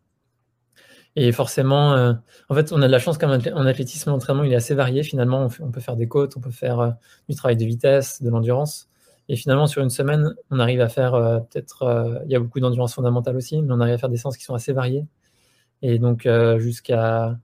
Et 1.15 1.31
forcément, 1.31 1.93
euh, 1.93 2.13
en 2.49 2.55
fait, 2.55 2.71
on 2.71 2.81
a 2.81 2.87
de 2.87 2.91
la 2.91 2.99
chance 2.99 3.17
qu'en 3.17 3.31
athlétisme, 3.31 4.09
l'entraînement, 4.11 4.43
il 4.43 4.53
est 4.53 4.55
assez 4.55 4.75
varié. 4.75 5.03
Finalement, 5.03 5.47
on, 5.59 5.71
peut 5.71 5.81
faire 5.81 5.95
des 5.95 6.07
côtes, 6.07 6.37
on 6.37 6.39
peut 6.39 6.51
faire 6.51 6.79
euh, 6.79 6.91
du 7.27 7.35
travail 7.35 7.57
de 7.57 7.65
vitesse, 7.65 8.21
de 8.21 8.29
l'endurance. 8.29 8.87
Et 9.27 9.35
finalement, 9.35 9.67
sur 9.67 9.81
une 9.83 9.89
semaine, 9.89 10.33
on 10.49 10.59
arrive 10.59 10.81
à 10.81 10.89
faire 10.89 11.15
euh, 11.15 11.39
peut-être, 11.39 12.21
il 12.25 12.31
y 12.31 12.35
a 12.35 12.39
beaucoup 12.39 12.59
d'endurance 12.59 12.93
fondamentale 12.95 13.35
aussi, 13.35 13.61
mais 13.61 13.73
on 13.73 13.79
arrive 13.79 13.95
à 13.95 13.97
faire 13.97 14.09
des 14.09 14.17
séances 14.17 14.37
qui 14.37 14.43
sont 14.43 14.55
assez 14.55 14.73
variées. 14.73 15.05
Et 15.81 15.99
donc, 15.99 16.27
jusqu'à, 16.57 17.37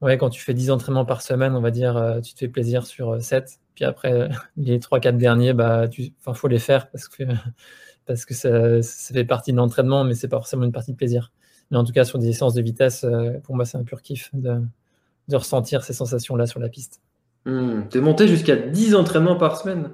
ouais, 0.00 0.18
quand 0.18 0.30
tu 0.30 0.40
fais 0.42 0.54
10 0.54 0.70
entraînements 0.70 1.04
par 1.04 1.22
semaine, 1.22 1.54
on 1.54 1.60
va 1.60 1.70
dire, 1.70 2.20
tu 2.24 2.32
te 2.34 2.38
fais 2.38 2.48
plaisir 2.48 2.86
sur 2.86 3.22
7. 3.22 3.58
Puis 3.76 3.84
après, 3.84 4.28
les 4.56 4.80
3-4 4.80 5.16
derniers, 5.16 5.52
bah, 5.52 5.86
tu, 5.86 6.12
faut 6.20 6.48
les 6.48 6.58
faire 6.58 6.90
parce 6.90 7.06
que, 7.06 7.22
parce 8.06 8.24
que 8.24 8.34
ça, 8.34 8.82
ça 8.82 9.14
fait 9.14 9.24
partie 9.24 9.52
de 9.52 9.56
l'entraînement, 9.56 10.02
mais 10.02 10.14
c'est 10.14 10.28
pas 10.28 10.38
forcément 10.38 10.64
une 10.64 10.72
partie 10.72 10.90
de 10.90 10.96
plaisir. 10.96 11.30
Mais 11.70 11.76
en 11.76 11.84
tout 11.84 11.92
cas, 11.92 12.04
sur 12.04 12.18
des 12.18 12.32
séances 12.32 12.54
de 12.54 12.62
vitesse, 12.62 13.04
euh, 13.04 13.38
pour 13.44 13.54
moi, 13.54 13.64
c'est 13.64 13.76
un 13.76 13.84
pur 13.84 14.02
kiff 14.02 14.30
de, 14.32 14.60
ressentir 15.32 15.84
ces 15.84 15.92
sensations-là 15.92 16.46
sur 16.46 16.58
la 16.58 16.68
piste. 16.68 17.00
Hmm. 17.44 17.82
Tu 17.90 17.98
es 17.98 18.00
monté 18.00 18.26
jusqu'à 18.26 18.56
10 18.56 18.94
entraînements 18.94 19.36
par 19.36 19.56
semaine? 19.56 19.90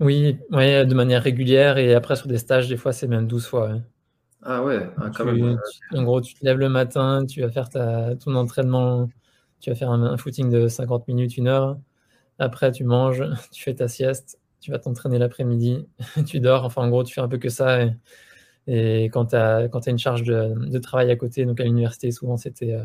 Oui, 0.00 0.38
ouais, 0.52 0.86
de 0.86 0.94
manière 0.94 1.22
régulière. 1.22 1.78
Et 1.78 1.94
après, 1.94 2.16
sur 2.16 2.28
des 2.28 2.38
stages, 2.38 2.68
des 2.68 2.76
fois, 2.76 2.92
c'est 2.92 3.08
même 3.08 3.26
12 3.26 3.46
fois. 3.46 3.72
Ah 4.42 4.62
ouais, 4.62 4.88
ah, 4.98 5.10
quand 5.16 5.24
même. 5.24 5.58
en 5.92 6.02
gros, 6.04 6.20
tu 6.20 6.34
te 6.34 6.44
lèves 6.44 6.58
le 6.58 6.68
matin, 6.68 7.26
tu 7.26 7.40
vas 7.40 7.50
faire 7.50 7.68
ta, 7.68 8.14
ton 8.16 8.36
entraînement, 8.36 9.08
tu 9.60 9.70
vas 9.70 9.76
faire 9.76 9.90
un, 9.90 10.16
footing 10.16 10.48
de 10.48 10.68
50 10.68 11.08
minutes, 11.08 11.36
une 11.36 11.48
heure. 11.48 11.76
Après, 12.38 12.72
tu 12.72 12.84
manges, 12.84 13.24
tu 13.52 13.62
fais 13.62 13.74
ta 13.74 13.88
sieste, 13.88 14.38
tu 14.60 14.70
vas 14.70 14.78
t'entraîner 14.78 15.18
l'après-midi, 15.18 15.86
tu 16.26 16.40
dors. 16.40 16.64
Enfin, 16.64 16.82
en 16.82 16.88
gros, 16.88 17.04
tu 17.04 17.14
fais 17.14 17.20
un 17.20 17.28
peu 17.28 17.38
que 17.38 17.48
ça. 17.48 17.82
Et, 17.82 17.92
et 18.66 19.04
quand 19.06 19.26
tu 19.26 19.36
as, 19.36 19.68
as, 19.72 19.90
une 19.90 19.98
charge 19.98 20.22
de, 20.22 20.78
travail 20.78 21.10
à 21.10 21.16
côté, 21.16 21.44
donc 21.46 21.60
à 21.60 21.64
l'université, 21.64 22.10
souvent 22.10 22.36
c'était. 22.36 22.74
Euh, 22.74 22.84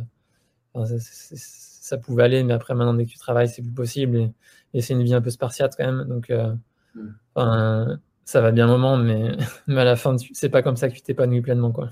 ça, 0.98 1.98
pouvait 1.98 2.24
aller, 2.24 2.44
mais 2.44 2.54
après, 2.54 2.74
maintenant, 2.74 2.94
dès 2.94 3.06
que 3.06 3.12
tu 3.12 3.18
travailles, 3.18 3.50
c'est 3.50 3.62
plus 3.62 3.72
possible. 3.72 4.32
Et, 4.74 4.82
c'est 4.82 4.94
une 4.94 5.04
vie 5.04 5.14
un 5.14 5.22
peu 5.22 5.30
spartiate 5.30 5.76
quand 5.78 5.86
même. 5.86 6.06
Donc, 6.08 6.30
euh, 6.32 6.54
hmm. 6.96 7.98
ça 8.26 8.42
va 8.42 8.52
bien 8.52 8.66
un 8.66 8.72
moment, 8.72 8.98
mais, 8.98 9.32
mais 9.68 9.82
à 9.82 9.84
la 9.84 9.96
fin, 9.96 10.16
c'est 10.34 10.50
pas 10.50 10.62
comme 10.64 10.78
ça 10.78 10.90
que 10.90 10.96
tu 10.96 11.02
t'épanouis 11.02 11.42
pleinement. 11.42 11.72
Quoi. 11.72 11.90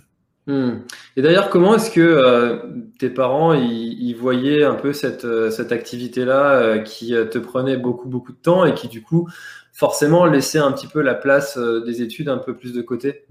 Hmm. 0.48 0.80
Et 1.16 1.22
d'ailleurs, 1.22 1.50
comment 1.50 1.76
est-ce 1.76 1.92
que 1.92 2.02
euh, 2.02 2.58
tes 3.00 3.10
parents 3.10 3.54
ils, 3.54 4.14
voyaient 4.14 4.64
un 4.64 4.76
peu 4.76 4.92
cette, 4.92 5.28
cette 5.52 5.72
activité-là 5.72 6.80
qui 6.80 7.10
te 7.10 7.38
prenait 7.38 7.78
beaucoup, 7.78 8.10
beaucoup 8.10 8.32
de 8.32 8.38
temps 8.38 8.66
et 8.66 8.74
qui, 8.74 8.88
du 8.88 9.02
coup, 9.02 9.30
forcément 9.72 10.26
laissait 10.26 10.60
un 10.60 10.72
petit 10.72 10.88
peu 10.88 11.02
la 11.02 11.16
place 11.16 11.58
des 11.58 12.02
études 12.02 12.30
un 12.30 12.38
peu 12.38 12.56
plus 12.56 12.74
de 12.74 12.82
côté? 12.82 13.26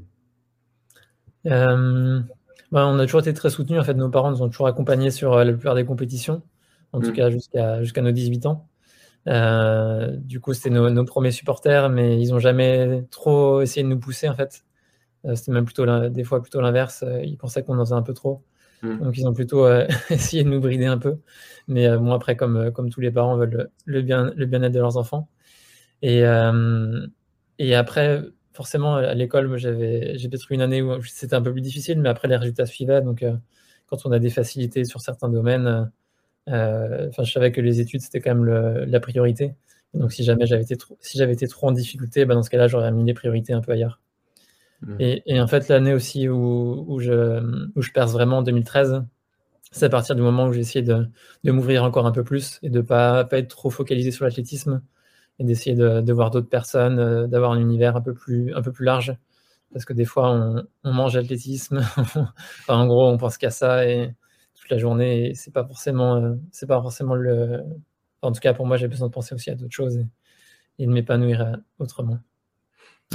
Euh, 1.46 2.20
bah, 2.72 2.86
on 2.86 2.98
a 2.98 3.04
toujours 3.04 3.20
été 3.20 3.32
très 3.34 3.50
soutenus. 3.50 3.80
En 3.80 3.84
fait, 3.84 3.94
nos 3.94 4.10
parents 4.10 4.30
nous 4.30 4.42
ont 4.42 4.48
toujours 4.48 4.66
accompagnés 4.66 5.10
sur 5.10 5.34
euh, 5.34 5.44
la 5.44 5.52
plupart 5.52 5.74
des 5.74 5.84
compétitions, 5.84 6.42
en 6.92 7.00
tout 7.00 7.10
mm. 7.10 7.14
cas 7.14 7.30
jusqu'à 7.30 7.82
jusqu'à 7.82 8.02
nos 8.02 8.12
18 8.12 8.46
ans. 8.46 8.66
Euh, 9.28 10.16
du 10.16 10.40
coup, 10.40 10.54
c'était 10.54 10.70
nos, 10.70 11.04
premiers 11.04 11.30
supporters, 11.30 11.90
mais 11.90 12.20
ils 12.20 12.30
n'ont 12.30 12.38
jamais 12.38 13.04
trop 13.10 13.60
essayé 13.60 13.82
de 13.82 13.88
nous 13.88 13.98
pousser 13.98 14.28
en 14.28 14.34
fait. 14.34 14.64
C'était 15.34 15.52
même 15.52 15.64
plutôt 15.64 15.86
des 16.08 16.24
fois 16.24 16.40
plutôt 16.42 16.60
l'inverse. 16.60 17.04
ils 17.22 17.36
pensaient 17.36 17.62
qu'on 17.62 17.78
en 17.78 17.84
faisait 17.84 17.94
un 17.94 18.02
peu 18.02 18.14
trop. 18.14 18.42
Mm. 18.82 18.98
Donc 18.98 19.18
ils 19.18 19.26
ont 19.26 19.34
plutôt 19.34 19.66
essayé 20.10 20.44
de 20.44 20.48
nous 20.48 20.60
brider 20.60 20.86
un 20.86 20.98
peu. 20.98 21.18
Mais 21.68 21.88
bon, 21.98 22.12
après, 22.12 22.36
comme, 22.36 22.70
comme 22.72 22.90
tous 22.90 23.00
les 23.00 23.10
parents 23.10 23.36
veulent 23.36 23.70
le, 23.84 24.02
bien, 24.02 24.32
le 24.36 24.46
bien-être 24.46 24.72
de 24.72 24.80
leurs 24.80 24.96
enfants. 24.96 25.28
Et, 26.02 26.22
et 27.58 27.74
après, 27.74 28.22
forcément, 28.52 28.96
à 28.96 29.14
l'école, 29.14 29.56
j'avais, 29.56 30.18
j'ai 30.18 30.28
peut-être 30.28 30.50
eu 30.50 30.54
une 30.54 30.62
année 30.62 30.82
où 30.82 31.02
c'était 31.02 31.34
un 31.34 31.42
peu 31.42 31.52
plus 31.52 31.60
difficile, 31.62 32.00
mais 32.00 32.08
après, 32.08 32.28
les 32.28 32.36
résultats 32.36 32.66
suivaient. 32.66 33.02
Donc, 33.02 33.22
euh, 33.22 33.34
quand 33.86 34.04
on 34.06 34.12
a 34.12 34.18
des 34.18 34.30
facilités 34.30 34.84
sur 34.84 35.00
certains 35.00 35.28
domaines, 35.28 35.90
euh, 36.48 37.08
enfin, 37.08 37.24
je 37.24 37.32
savais 37.32 37.52
que 37.52 37.60
les 37.60 37.80
études, 37.80 38.00
c'était 38.02 38.20
quand 38.20 38.34
même 38.34 38.44
la 38.86 39.00
priorité. 39.00 39.54
Donc, 39.94 40.12
si 40.12 40.24
jamais 40.24 40.46
j'avais 40.46 40.62
été 40.62 40.76
trop, 40.76 40.96
si 41.00 41.18
j'avais 41.18 41.32
été 41.32 41.48
trop 41.48 41.68
en 41.68 41.72
difficulté, 41.72 42.24
bah, 42.24 42.34
dans 42.34 42.42
ce 42.42 42.50
cas-là, 42.50 42.68
j'aurais 42.68 42.92
mis 42.92 43.04
les 43.04 43.14
priorités 43.14 43.52
un 43.52 43.60
peu 43.60 43.72
ailleurs. 43.72 44.00
Et, 44.98 45.40
en 45.40 45.46
fait, 45.46 45.68
l'année 45.68 45.92
aussi 45.92 46.28
où, 46.28 46.98
je, 47.00 47.40
où 47.76 47.80
perce 47.92 48.12
vraiment 48.12 48.38
en 48.38 48.42
2013, 48.42 49.04
c'est 49.72 49.86
à 49.86 49.88
partir 49.88 50.16
du 50.16 50.22
moment 50.22 50.46
où 50.46 50.52
j'ai 50.52 50.60
essayé 50.60 50.82
de, 50.82 51.06
m'ouvrir 51.44 51.84
encore 51.84 52.06
un 52.06 52.12
peu 52.12 52.24
plus 52.24 52.58
et 52.62 52.70
de 52.70 52.78
ne 52.78 52.82
pas, 52.82 53.26
être 53.32 53.48
trop 53.48 53.70
focalisé 53.70 54.10
sur 54.10 54.24
l'athlétisme 54.24 54.82
et 55.38 55.44
d'essayer 55.44 55.76
de, 55.76 56.12
voir 56.12 56.30
d'autres 56.30 56.48
personnes, 56.48 56.98
euh, 56.98 57.26
d'avoir 57.26 57.52
un 57.52 57.60
univers 57.60 57.96
un 57.96 58.00
peu 58.00 58.14
plus, 58.14 58.52
large. 58.80 59.14
Parce 59.72 59.84
que 59.84 59.92
des 59.92 60.04
fois, 60.04 60.66
on, 60.82 60.92
mange 60.92 61.16
l'athlétisme. 61.16 61.80
en 62.68 62.86
gros, 62.86 63.08
on 63.08 63.16
pense 63.18 63.38
qu'à 63.38 63.50
ça 63.50 63.86
et 63.86 64.14
toute 64.54 64.70
la 64.70 64.78
journée. 64.78 65.32
C'est 65.34 65.52
pas 65.52 65.64
forcément, 65.64 66.16
euh, 66.16 66.34
c'est 66.50 66.66
pas 66.66 66.80
forcément 66.82 67.14
le. 67.14 67.62
en 68.22 68.32
tout 68.32 68.40
cas, 68.40 68.52
pour 68.54 68.66
moi, 68.66 68.76
j'ai 68.76 68.88
besoin 68.88 69.08
de 69.08 69.12
penser 69.12 69.34
aussi 69.34 69.50
à 69.50 69.54
d'autres 69.54 69.74
choses 69.74 69.98
et, 70.78 70.86
de 70.86 70.90
m'épanouir 70.90 71.40
euh, 71.42 71.52
autrement. 71.78 72.18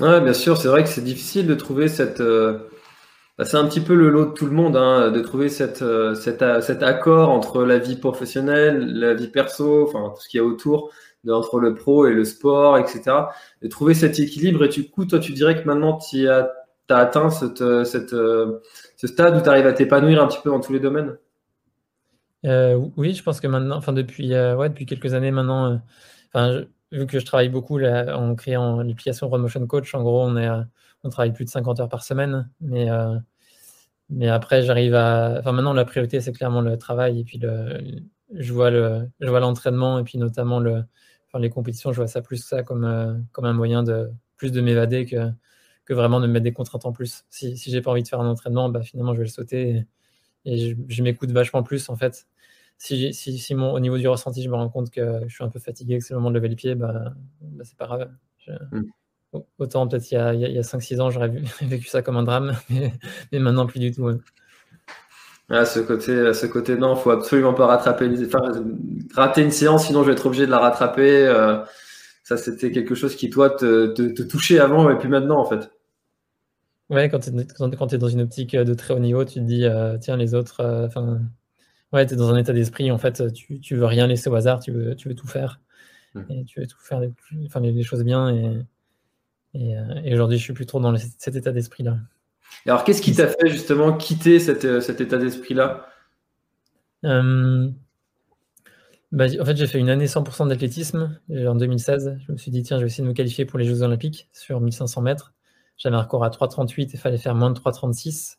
Ouais, 0.01 0.19
bien 0.21 0.33
sûr, 0.33 0.57
c'est 0.57 0.67
vrai 0.67 0.83
que 0.83 0.89
c'est 0.89 1.03
difficile 1.03 1.47
de 1.47 1.55
trouver 1.55 1.87
cette. 1.87 2.21
Bah, 2.21 3.43
c'est 3.43 3.57
un 3.57 3.67
petit 3.67 3.81
peu 3.81 3.95
le 3.95 4.09
lot 4.09 4.27
de 4.27 4.31
tout 4.33 4.45
le 4.45 4.51
monde, 4.51 4.77
hein, 4.77 5.11
de 5.11 5.19
trouver 5.21 5.49
cette, 5.49 5.83
cet, 6.15 6.43
cet 6.61 6.83
accord 6.83 7.29
entre 7.29 7.63
la 7.63 7.79
vie 7.79 7.97
professionnelle, 7.97 8.93
la 8.97 9.13
vie 9.13 9.27
perso, 9.27 9.83
enfin 9.83 10.13
tout 10.15 10.21
ce 10.21 10.29
qu'il 10.29 10.39
y 10.39 10.41
a 10.41 10.45
autour 10.45 10.91
entre 11.29 11.59
le 11.59 11.73
pro 11.73 12.07
et 12.07 12.13
le 12.13 12.23
sport, 12.25 12.77
etc. 12.77 13.29
De 13.61 13.67
trouver 13.67 13.93
cet 13.93 14.19
équilibre. 14.19 14.63
Et 14.65 14.69
du 14.69 14.89
coup, 14.89 15.05
toi, 15.05 15.19
tu 15.19 15.33
dirais 15.33 15.61
que 15.61 15.67
maintenant, 15.67 15.97
tu 15.97 16.27
as, 16.29 16.51
as, 16.89 16.97
atteint 16.97 17.29
cette, 17.29 17.83
cette, 17.85 18.13
euh, 18.13 18.59
ce 18.97 19.07
stade 19.07 19.35
où 19.37 19.41
tu 19.41 19.49
arrives 19.49 19.67
à 19.67 19.73
t'épanouir 19.73 20.21
un 20.23 20.27
petit 20.27 20.39
peu 20.43 20.49
dans 20.49 20.59
tous 20.59 20.73
les 20.73 20.79
domaines? 20.79 21.17
Euh, 22.45 22.75
Oui, 22.97 23.13
je 23.13 23.23
pense 23.23 23.39
que 23.39 23.47
maintenant, 23.47 23.77
enfin 23.77 23.93
depuis, 23.93 24.33
euh, 24.33 24.55
ouais, 24.55 24.69
depuis 24.69 24.85
quelques 24.85 25.13
années 25.13 25.31
maintenant, 25.31 25.81
vu 26.91 27.07
que 27.07 27.19
je 27.19 27.25
travaille 27.25 27.49
beaucoup 27.49 27.77
là, 27.77 28.17
en 28.17 28.35
créant 28.35 28.81
l'application 28.81 29.29
Motion 29.37 29.65
Coach, 29.67 29.93
en 29.95 30.03
gros, 30.03 30.23
on, 30.23 30.37
est, 30.37 30.49
on 31.03 31.09
travaille 31.09 31.33
plus 31.33 31.45
de 31.45 31.49
50 31.49 31.79
heures 31.79 31.89
par 31.89 32.03
semaine. 32.03 32.49
Mais, 32.61 32.87
mais 34.09 34.29
après, 34.29 34.63
j'arrive 34.63 34.95
à. 34.95 35.37
Enfin, 35.39 35.51
maintenant, 35.51 35.73
la 35.73 35.85
priorité, 35.85 36.21
c'est 36.21 36.31
clairement 36.31 36.61
le 36.61 36.77
travail 36.77 37.19
et 37.19 37.23
puis 37.23 37.37
le, 37.39 37.81
je 38.33 38.53
vois 38.53 38.69
le, 38.69 39.09
je 39.19 39.29
vois 39.29 39.39
l'entraînement 39.39 39.99
et 39.99 40.03
puis 40.03 40.17
notamment 40.17 40.59
le, 40.59 40.83
les 41.39 41.49
compétitions, 41.49 41.91
je 41.91 41.97
vois 41.97 42.07
ça 42.07 42.21
plus 42.21 42.43
ça 42.43 42.63
comme, 42.63 42.83
euh, 42.85 43.13
comme 43.31 43.45
un 43.45 43.53
moyen 43.53 43.83
de 43.83 44.11
plus 44.37 44.51
de 44.51 44.61
m'évader 44.61 45.05
que, 45.05 45.31
que 45.85 45.93
vraiment 45.93 46.19
de 46.19 46.27
me 46.27 46.33
mettre 46.33 46.43
des 46.43 46.53
contraintes 46.53 46.85
en 46.85 46.91
plus. 46.91 47.25
Si, 47.29 47.57
si 47.57 47.71
j'ai 47.71 47.81
pas 47.81 47.91
envie 47.91 48.03
de 48.03 48.07
faire 48.07 48.19
un 48.19 48.29
entraînement, 48.29 48.69
bah, 48.69 48.81
finalement, 48.81 49.13
je 49.13 49.19
vais 49.19 49.25
le 49.25 49.29
sauter 49.29 49.85
et, 50.45 50.75
je, 50.87 51.03
m'écoute 51.03 51.31
vachement 51.31 51.63
plus 51.63 51.89
en 51.89 51.95
fait. 51.95 52.27
Si, 52.77 53.13
si, 53.13 53.37
si 53.37 53.55
mon, 53.55 53.73
au 53.73 53.79
niveau 53.79 53.97
du 53.97 54.07
ressenti, 54.07 54.43
je 54.43 54.49
me 54.49 54.55
rends 54.55 54.69
compte 54.69 54.91
que 54.91 55.21
je 55.27 55.33
suis 55.33 55.43
un 55.43 55.49
peu 55.49 55.59
fatigué, 55.59 55.97
que 55.97 56.03
c'est 56.03 56.13
le 56.13 56.19
moment 56.19 56.29
de 56.29 56.35
lever 56.35 56.49
les 56.49 56.55
pieds, 56.55 56.75
bah, 56.75 57.13
bah 57.41 57.63
c'est 57.65 57.77
pas 57.77 57.85
grave. 57.85 58.09
Mm. 58.71 58.81
Autant 59.57 59.87
peut-être 59.87 60.11
il 60.11 60.15
y 60.15 60.17
a, 60.17 60.27
a 60.27 60.63
5-6 60.63 61.01
ans, 61.01 61.09
j'aurais 61.11 61.31
vécu 61.61 61.87
ça 61.87 62.01
comme 62.01 62.17
un 62.17 62.23
drame, 62.23 62.55
mais, 62.69 62.93
mais 63.31 63.39
maintenant 63.39 63.65
plus 63.65 63.79
du 63.79 63.91
tout. 63.91 64.09
À 65.49 65.65
ce 65.65 65.79
côté, 65.79 66.19
à 66.19 66.33
ce 66.33 66.47
côté, 66.47 66.75
non, 66.75 66.95
faut 66.95 67.11
absolument 67.11 67.53
pas 67.53 67.67
rattraper 67.67 68.09
enfin, 68.25 68.51
rater 69.13 69.41
une 69.41 69.51
séance, 69.51 69.85
sinon 69.85 70.01
je 70.01 70.07
vais 70.07 70.13
être 70.13 70.25
obligé 70.25 70.45
de 70.45 70.51
la 70.51 70.59
rattraper. 70.59 71.27
Euh, 71.27 71.63
ça, 72.23 72.37
c'était 72.37 72.71
quelque 72.71 72.95
chose 72.95 73.15
qui, 73.15 73.29
toi, 73.29 73.51
te, 73.51 73.93
te, 73.93 74.23
touchait 74.23 74.59
avant 74.59 74.89
et 74.89 74.97
puis 74.97 75.07
maintenant, 75.07 75.39
en 75.39 75.45
fait. 75.45 75.69
Ouais, 76.89 77.07
quand 77.07 77.19
tu 77.19 77.29
es, 77.29 77.97
dans 77.99 78.07
une 78.07 78.21
optique 78.21 78.55
de 78.55 78.73
très 78.73 78.95
haut 78.95 78.99
niveau, 78.99 79.23
tu 79.23 79.35
te 79.35 79.39
dis, 79.41 79.65
euh, 79.65 79.99
tiens, 79.99 80.17
les 80.17 80.33
autres, 80.33 80.61
euh, 80.61 80.87
ouais, 81.93 82.05
tu 82.05 82.13
es 82.13 82.17
dans 82.17 82.29
un 82.29 82.37
état 82.37 82.53
d'esprit, 82.53 82.91
en 82.91 82.97
fait, 82.97 83.33
tu, 83.33 83.59
tu 83.59 83.75
veux 83.75 83.85
rien 83.85 84.07
laisser 84.07 84.29
au 84.29 84.35
hasard, 84.35 84.59
tu 84.59 84.71
veux, 84.71 84.95
tu 84.95 85.07
veux 85.09 85.15
tout 85.15 85.27
faire. 85.27 85.59
Mmh. 86.13 86.21
Et 86.29 86.45
tu 86.45 86.59
veux 86.59 86.67
tout 86.67 86.79
faire, 86.79 86.99
les, 86.99 87.11
enfin, 87.45 87.59
les, 87.59 87.83
choses 87.83 88.03
bien. 88.03 88.29
Et, 89.53 89.75
et, 90.03 90.13
aujourd'hui, 90.13 90.37
je 90.37 90.43
suis 90.43 90.53
plus 90.53 90.65
trop 90.65 90.79
dans 90.79 90.95
cet 90.97 91.35
état 91.35 91.51
d'esprit-là. 91.51 91.97
Alors, 92.65 92.83
qu'est-ce 92.83 93.01
qui 93.01 93.13
t'a 93.13 93.27
fait 93.27 93.47
justement 93.47 93.95
quitter 93.95 94.39
cet 94.39 94.63
état 95.01 95.17
d'esprit-là? 95.17 95.87
Bah, 99.15 99.27
en 99.39 99.45
fait, 99.45 99.55
j'ai 99.55 99.67
fait 99.67 99.79
une 99.79 99.89
année 99.89 100.07
100% 100.07 100.49
d'athlétisme 100.49 101.17
en 101.29 101.55
2016. 101.55 102.17
Je 102.27 102.31
me 102.33 102.37
suis 102.37 102.51
dit, 102.51 102.63
tiens, 102.63 102.77
je 102.77 102.81
vais 102.81 102.87
essayer 102.87 103.03
de 103.03 103.07
me 103.07 103.13
qualifier 103.13 103.45
pour 103.45 103.57
les 103.57 103.65
Jeux 103.65 103.81
Olympiques 103.81 104.27
sur 104.33 104.59
1500 104.59 105.01
mètres. 105.01 105.33
J'avais 105.77 105.95
un 105.95 106.01
record 106.01 106.25
à 106.25 106.29
3,38 106.29 106.81
et 106.81 106.89
il 106.93 106.99
fallait 106.99 107.17
faire 107.17 107.33
moins 107.33 107.49
de 107.49 107.57
3,36. 107.57 108.37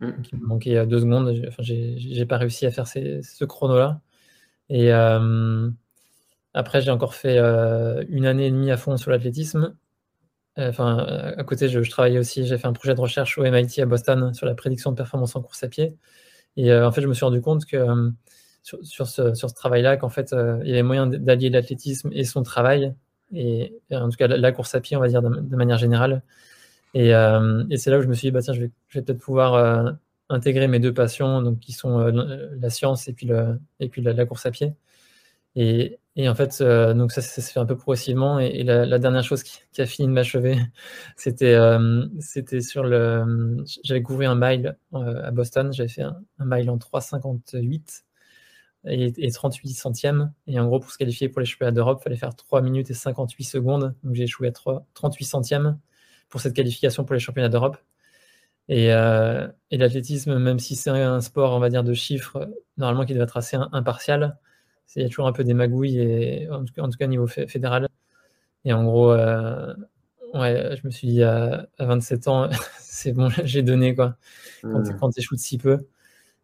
Mm. 0.00 0.10
il 0.32 0.38
me 0.38 0.46
manquait 0.46 0.76
euh, 0.76 0.86
deux 0.86 1.00
secondes. 1.00 1.42
Enfin, 1.48 1.62
j'ai 1.62 2.26
pas 2.26 2.38
réussi 2.38 2.66
à 2.66 2.70
faire 2.70 2.86
ce 2.86 3.44
chrono-là. 3.44 4.00
Et 4.70 4.92
euh, 4.92 5.70
après, 6.54 6.80
j'ai 6.80 6.90
encore 6.90 7.14
fait 7.14 7.38
euh, 7.38 8.04
une 8.08 8.26
année 8.26 8.46
et 8.46 8.50
demie 8.50 8.70
à 8.70 8.76
fond 8.76 8.96
sur 8.96 9.10
l'athlétisme. 9.10 9.76
Enfin, 10.56 10.98
à 10.98 11.44
côté, 11.44 11.68
je, 11.68 11.78
travaillais 11.88 12.18
aussi. 12.18 12.44
J'ai 12.44 12.58
fait 12.58 12.66
un 12.66 12.72
projet 12.72 12.94
de 12.94 13.00
recherche 13.00 13.38
au 13.38 13.44
MIT 13.44 13.80
à 13.80 13.86
Boston 13.86 14.34
sur 14.34 14.44
la 14.44 14.56
prédiction 14.56 14.90
de 14.90 14.96
performance 14.96 15.36
en 15.36 15.42
course 15.42 15.62
à 15.62 15.68
pied. 15.68 15.96
Et 16.56 16.74
en 16.74 16.90
fait, 16.90 17.00
je 17.00 17.06
me 17.06 17.14
suis 17.14 17.24
rendu 17.24 17.40
compte 17.40 17.64
que 17.64 18.12
sur, 18.82 19.06
ce, 19.06 19.54
travail-là 19.54 19.96
qu'en 19.96 20.08
fait, 20.08 20.32
euh, 20.32 20.58
il 20.62 20.68
y 20.68 20.72
avait 20.72 20.82
moyen 20.82 21.06
d'allier 21.06 21.50
l'athlétisme 21.50 22.10
et 22.12 22.24
son 22.24 22.42
travail, 22.42 22.94
et, 23.32 23.74
en 23.90 24.08
tout 24.08 24.16
cas 24.16 24.26
la, 24.26 24.52
course 24.52 24.74
à 24.74 24.80
pied, 24.80 24.96
on 24.96 25.00
va 25.00 25.08
dire, 25.08 25.22
de, 25.22 25.56
manière 25.56 25.78
générale. 25.78 26.22
Et, 26.94 27.14
euh, 27.14 27.64
et 27.70 27.76
c'est 27.76 27.90
là 27.90 27.98
où 27.98 28.02
je 28.02 28.08
me 28.08 28.14
suis 28.14 28.28
dit, 28.28 28.32
bah, 28.32 28.42
tiens, 28.42 28.54
je 28.54 28.60
vais, 28.60 28.70
peut-être 28.92 29.18
pouvoir 29.18 29.54
euh, 29.54 29.92
intégrer 30.28 30.68
mes 30.68 30.80
deux 30.80 30.94
passions, 30.94 31.42
donc, 31.42 31.60
qui 31.60 31.72
sont 31.72 31.98
la 31.98 32.70
science 32.70 33.08
et 33.08 33.12
puis, 33.12 33.30
et 33.80 33.88
puis 33.88 34.02
la, 34.02 34.26
course 34.26 34.46
à 34.46 34.50
pied. 34.50 34.74
Et, 35.56 35.98
et 36.16 36.28
en 36.28 36.34
fait, 36.34 36.62
donc 36.62 37.12
ça, 37.12 37.22
ça, 37.22 37.42
se 37.42 37.52
fait 37.52 37.60
un 37.60 37.66
peu 37.66 37.76
progressivement. 37.76 38.38
Et, 38.38 38.62
la, 38.64 38.98
dernière 38.98 39.24
chose 39.24 39.42
qui, 39.42 39.80
a 39.80 39.86
fini 39.86 40.08
de 40.08 40.12
m'achever, 40.12 40.56
c'était 41.16 42.60
sur 42.60 42.84
le. 42.84 43.64
J'avais 43.84 44.02
couvert 44.02 44.30
un 44.30 44.34
mile 44.36 44.76
à 44.92 45.30
Boston. 45.30 45.72
J'avais 45.72 45.88
fait 45.88 46.02
un, 46.02 46.16
mile 46.40 46.70
en 46.70 46.76
3,58 46.78 48.02
et, 48.84 49.30
38 49.30 49.74
centièmes. 49.74 50.32
Et 50.46 50.58
en 50.60 50.66
gros, 50.66 50.80
pour 50.80 50.90
se 50.90 50.98
qualifier 50.98 51.28
pour 51.28 51.40
les 51.40 51.46
championnats 51.46 51.72
d'Europe, 51.72 51.98
il 52.00 52.04
fallait 52.04 52.16
faire 52.16 52.34
3 52.34 52.62
minutes 52.62 52.90
et 52.90 52.94
58 52.94 53.44
secondes. 53.44 53.94
Donc 54.04 54.14
j'ai 54.14 54.24
échoué 54.24 54.48
à 54.48 54.52
3, 54.52 54.86
38 54.94 55.24
centièmes 55.24 55.78
pour 56.28 56.40
cette 56.40 56.54
qualification 56.54 57.04
pour 57.04 57.14
les 57.14 57.20
championnats 57.20 57.48
d'Europe. 57.48 57.76
Et, 58.68 58.92
euh, 58.92 59.48
et 59.70 59.78
l'athlétisme, 59.78 60.38
même 60.38 60.58
si 60.58 60.76
c'est 60.76 60.90
un 60.90 61.20
sport, 61.20 61.52
on 61.54 61.58
va 61.58 61.70
dire, 61.70 61.84
de 61.84 61.94
chiffres, 61.94 62.50
normalement 62.76 63.06
qui 63.06 63.14
doit 63.14 63.24
être 63.24 63.38
assez 63.38 63.56
impartial, 63.72 64.38
il 64.96 65.02
y 65.02 65.04
a 65.04 65.08
toujours 65.08 65.26
un 65.26 65.32
peu 65.32 65.44
des 65.44 65.54
magouilles, 65.54 65.98
et, 65.98 66.50
en, 66.50 66.64
tout 66.64 66.74
cas, 66.74 66.82
en 66.82 66.88
tout 66.88 66.98
cas 66.98 67.06
au 67.06 67.08
niveau 67.08 67.26
fédéral. 67.26 67.88
Et 68.64 68.72
en 68.72 68.84
gros, 68.84 69.12
euh, 69.12 69.74
ouais, 70.34 70.76
je 70.76 70.86
me 70.86 70.90
suis 70.90 71.08
dit 71.08 71.22
à, 71.22 71.68
27 71.78 72.28
ans, 72.28 72.48
c'est 72.78 73.12
bon, 73.12 73.28
j'ai 73.44 73.62
donné 73.62 73.94
quoi. 73.94 74.16
Quand, 74.62 74.80
mmh. 74.80 74.98
quand 75.00 75.10
tu 75.10 75.20
échoues 75.20 75.36
de 75.36 75.40
si 75.40 75.58
peu. 75.58 75.78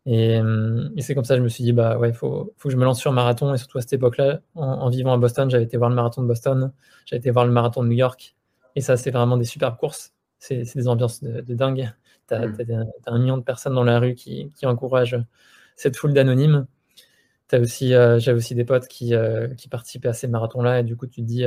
Euh, 0.07 0.89
et, 0.97 1.03
c'est 1.03 1.15
comme 1.15 1.25
ça 1.25 1.35
que 1.35 1.39
je 1.39 1.45
me 1.45 1.49
suis 1.49 1.65
dit, 1.65 1.73
bah 1.73 1.97
ouais, 1.99 2.11
il 2.11 2.15
faut, 2.15 2.53
faut, 2.57 2.69
que 2.69 2.73
je 2.73 2.79
me 2.79 2.85
lance 2.85 3.01
sur 3.01 3.11
un 3.11 3.15
marathon. 3.15 3.55
Et 3.55 3.59
surtout 3.59 3.79
à 3.79 3.81
cette 3.81 3.95
époque-là, 3.95 4.41
en, 4.55 4.89
vivant 4.91 5.13
à 5.15 5.19
Boston, 5.19 5.51
j'avais 5.51 5.65
été 5.65 5.77
voir 5.77 5.91
le 5.91 5.97
marathon 5.97 6.23
de 6.23 6.27
Boston, 6.27 6.73
j'avais 7.07 7.21
été 7.21 7.31
voir 7.31 7.47
le 7.47 7.53
marathon 7.53 7.83
de 7.83 7.89
New 7.89 7.97
York. 7.97 8.34
Et 8.77 8.81
ça, 8.81 8.97
c'est 8.97 9.11
vraiment 9.11 9.37
des 9.37 9.45
superbes 9.45 9.77
courses. 9.77 10.13
C'est 10.39 10.63
des 10.75 10.89
ambiances 10.89 11.23
de, 11.23 11.55
dingue. 11.55 11.93
Tu 12.29 12.35
as, 12.35 12.47
mm. 12.47 12.87
un 13.07 13.19
million 13.19 13.39
de 13.39 13.43
personnes 13.43 13.75
dans 13.75 13.85
la 13.85 13.99
rue 13.99 14.15
qui, 14.15 14.53
qui 14.57 14.67
encouragent 14.67 15.19
cette 15.77 15.97
foule 15.97 16.13
d'anonymes. 16.13 16.67
aussi, 17.53 17.95
euh, 17.95 18.19
j'avais 18.19 18.39
aussi 18.39 18.55
des 18.55 18.65
potes 18.65 18.89
qui, 18.89 19.15
euh, 19.15 19.49
qui, 19.55 19.69
participaient 19.69 20.09
à 20.09 20.13
ces 20.13 20.29
marathons-là. 20.29 20.81
Et 20.81 20.83
du 20.83 20.97
coup, 20.97 21.07
tu 21.07 21.23
te 21.23 21.27
dis, 21.27 21.45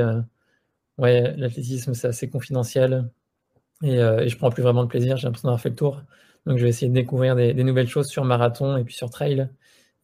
ouais, 0.98 1.34
l'athlétisme, 1.36 1.94
c'est 1.94 2.08
assez 2.08 2.28
confidentiel. 2.28 3.08
Et, 3.82 3.96
et, 3.96 4.28
je 4.28 4.36
prends 4.36 4.50
plus 4.50 4.62
vraiment 4.62 4.82
de 4.84 4.88
plaisir. 4.88 5.16
J'ai 5.16 5.26
l'impression 5.26 5.48
d'avoir 5.48 5.60
fait 5.60 5.70
le 5.70 5.76
tour. 5.76 6.02
Donc 6.48 6.56
je 6.56 6.62
vais 6.62 6.70
essayer 6.70 6.88
de 6.88 6.94
découvrir 6.94 7.36
des, 7.36 7.52
nouvelles 7.62 7.88
choses 7.88 8.08
sur 8.08 8.24
marathon 8.24 8.76
et 8.78 8.84
puis 8.84 8.94
sur 8.94 9.10
trail. 9.10 9.48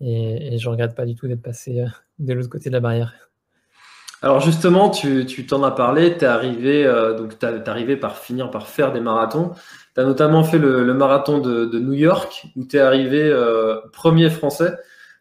Et, 0.00 0.58
je 0.58 0.66
ne 0.66 0.72
regrette 0.72 0.94
pas 0.94 1.06
du 1.06 1.14
tout 1.14 1.26
d'être 1.26 1.42
passé 1.42 1.80
euh, 1.80 1.88
de 2.18 2.34
l'autre 2.34 2.50
côté 2.50 2.68
de 2.68 2.74
la 2.74 2.80
barrière. 2.80 3.30
Alors 4.24 4.40
justement, 4.40 4.88
tu 4.90 5.26
t'en 5.46 5.62
as 5.62 5.70
parlé, 5.70 6.16
tu 6.16 6.24
es 6.24 6.26
arrivé, 6.26 6.86
euh, 6.86 7.14
donc 7.14 7.32
arrivé 7.66 7.96
par 7.96 8.16
finir 8.16 8.50
par 8.50 8.66
faire 8.68 8.92
des 8.92 9.00
marathons. 9.00 9.52
Tu 9.94 10.00
as 10.00 10.04
notamment 10.04 10.42
fait 10.44 10.58
le, 10.58 10.94
marathon 10.94 11.38
de, 11.38 11.78
New 11.78 11.92
York 11.92 12.46
où 12.56 12.64
tu 12.64 12.76
es 12.76 12.80
arrivé 12.80 13.22
euh, 13.22 13.76
premier 13.92 14.30
français. 14.30 14.76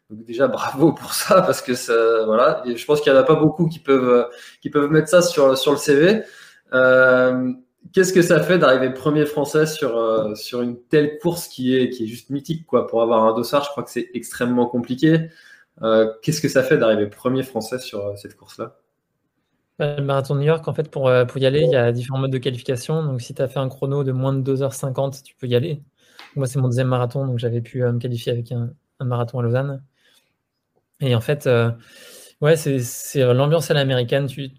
Donc 0.10 0.24
déjà 0.26 0.48
bravo 0.60 0.94
pour 0.94 1.14
ça 1.14 1.42
parce 1.42 1.62
que 1.62 1.74
ça, 1.74 2.24
voilà, 2.26 2.64
je 2.66 2.86
pense 2.86 3.02
qu'il 3.02 3.12
n'y 3.12 3.18
en 3.18 3.22
a 3.22 3.26
pas 3.26 3.36
beaucoup 3.36 3.68
qui 3.68 3.80
peuvent, 3.80 4.28
qui 4.62 4.70
peuvent 4.70 4.90
mettre 4.90 5.10
ça 5.10 5.22
sur, 5.22 5.58
sur 5.58 5.72
le 5.72 5.78
CV. 5.78 6.24
Qu'est-ce 7.92 8.14
que 8.14 8.22
ça 8.22 8.42
fait 8.42 8.58
d'arriver 8.58 8.92
premier 8.92 9.26
français 9.26 9.66
sur, 9.66 9.98
euh, 9.98 10.34
sur 10.36 10.62
une 10.62 10.82
telle 10.82 11.20
course 11.20 11.48
qui 11.48 11.76
est, 11.76 11.90
qui 11.90 12.06
est 12.06 12.08
juste 12.08 12.30
mythique 12.30 12.66
quoi 12.66 12.88
Pour 12.88 13.02
avoir 13.02 13.26
un 13.26 13.36
dossard, 13.36 13.66
je 13.66 13.70
crois 13.70 13.84
que 13.84 13.92
c'est 13.92 14.10
extrêmement 14.14 14.68
compliqué. 14.68 15.30
Euh, 15.82 16.12
qu'est-ce 16.22 16.42
que 16.42 16.48
ça 16.48 16.64
fait 16.64 16.78
d'arriver 16.78 17.08
premier 17.08 17.44
français 17.44 17.80
sur 17.80 18.08
euh, 18.08 18.16
cette 18.16 18.38
course-là? 18.38 18.78
Le 19.80 20.02
marathon 20.02 20.36
de 20.36 20.40
New 20.40 20.46
York, 20.46 20.68
en 20.68 20.74
fait, 20.74 20.90
pour, 20.90 21.12
pour 21.28 21.38
y 21.40 21.46
aller, 21.46 21.62
il 21.62 21.72
y 21.72 21.76
a 21.76 21.92
différents 21.92 22.20
modes 22.20 22.32
de 22.32 22.38
qualification. 22.38 23.04
Donc, 23.04 23.22
si 23.22 23.34
tu 23.34 23.42
as 23.42 23.48
fait 23.48 23.60
un 23.60 23.70
chrono 23.70 24.04
de 24.04 24.12
moins 24.12 24.34
de 24.34 24.56
2h50, 24.56 25.24
tu 25.24 25.36
peux 25.36 25.48
y 25.48 25.56
aller. 25.56 25.82
Moi, 26.36 26.48
c'est 26.48 26.60
mon 26.60 26.68
deuxième 26.68 26.88
marathon, 26.88 27.26
donc 27.26 27.40
j'avais 27.40 27.62
pu 27.62 27.82
me 27.82 27.98
qualifier 27.98 28.32
avec 28.32 28.52
un, 28.52 28.72
marathon 29.00 29.40
à 29.40 29.44
Lausanne. 29.44 29.84
Et 31.02 31.16
en 31.16 31.22
fait, 31.22 31.50
ouais, 32.42 32.56
c'est 32.56 33.34
l'ambiance 33.34 33.72
à 33.72 33.74
l'américaine. 33.74 34.28
Tu 34.28 34.52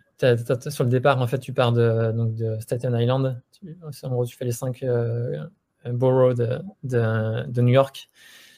sur 0.70 0.85
le 0.85 0.90
départ, 0.90 1.20
en 1.20 1.27
fait, 1.27 1.38
tu 1.38 1.53
pars 1.53 1.72
de, 1.72 2.12
donc 2.12 2.35
de 2.35 2.59
Staten 2.61 2.94
Island. 2.98 3.40
en 4.03 4.09
gros, 4.09 4.24
tu 4.24 4.37
fais 4.37 4.44
les 4.44 4.53
cinq 4.53 4.83
euh, 4.83 5.44
boroughs 5.87 6.35
de, 6.35 6.61
de, 6.83 7.61
New 7.61 7.72
York. 7.72 8.09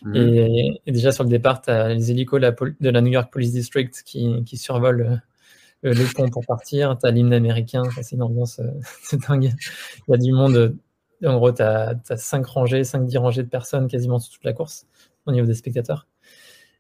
Mhm. 0.02 0.16
Et, 0.16 0.80
déjà, 0.86 1.12
sur 1.12 1.24
le 1.24 1.30
départ, 1.30 1.62
tu 1.62 1.70
as 1.70 1.88
les 1.88 2.10
hélicos 2.10 2.40
de 2.40 2.90
la, 2.90 3.00
New 3.00 3.12
York 3.12 3.32
Police 3.32 3.52
District 3.52 4.02
qui, 4.04 4.44
qui 4.44 4.56
survolent 4.56 5.02
euh, 5.02 5.16
le 5.82 6.12
pont 6.14 6.28
pour 6.28 6.44
partir. 6.46 6.96
Tu 6.98 7.06
as 7.06 7.10
l'hymne 7.10 7.32
américain. 7.32 7.82
C'est 8.02 8.16
une 8.16 8.22
ambiance 8.22 8.60
c'est 9.02 9.20
dingue. 9.28 9.52
Il 10.08 10.10
y 10.10 10.14
a 10.14 10.18
du 10.18 10.32
monde. 10.32 10.76
En 11.24 11.36
gros, 11.36 11.52
tu 11.52 11.62
as, 11.62 11.94
as 12.10 12.16
5 12.16 12.46
rangées, 12.46 12.82
5-10 12.82 13.18
rangées 13.18 13.42
de 13.42 13.48
personnes 13.48 13.88
quasiment 13.88 14.18
sur 14.18 14.34
toute 14.34 14.44
la 14.44 14.52
course 14.52 14.86
au 15.26 15.32
niveau 15.32 15.46
des 15.46 15.54
spectateurs. 15.54 16.06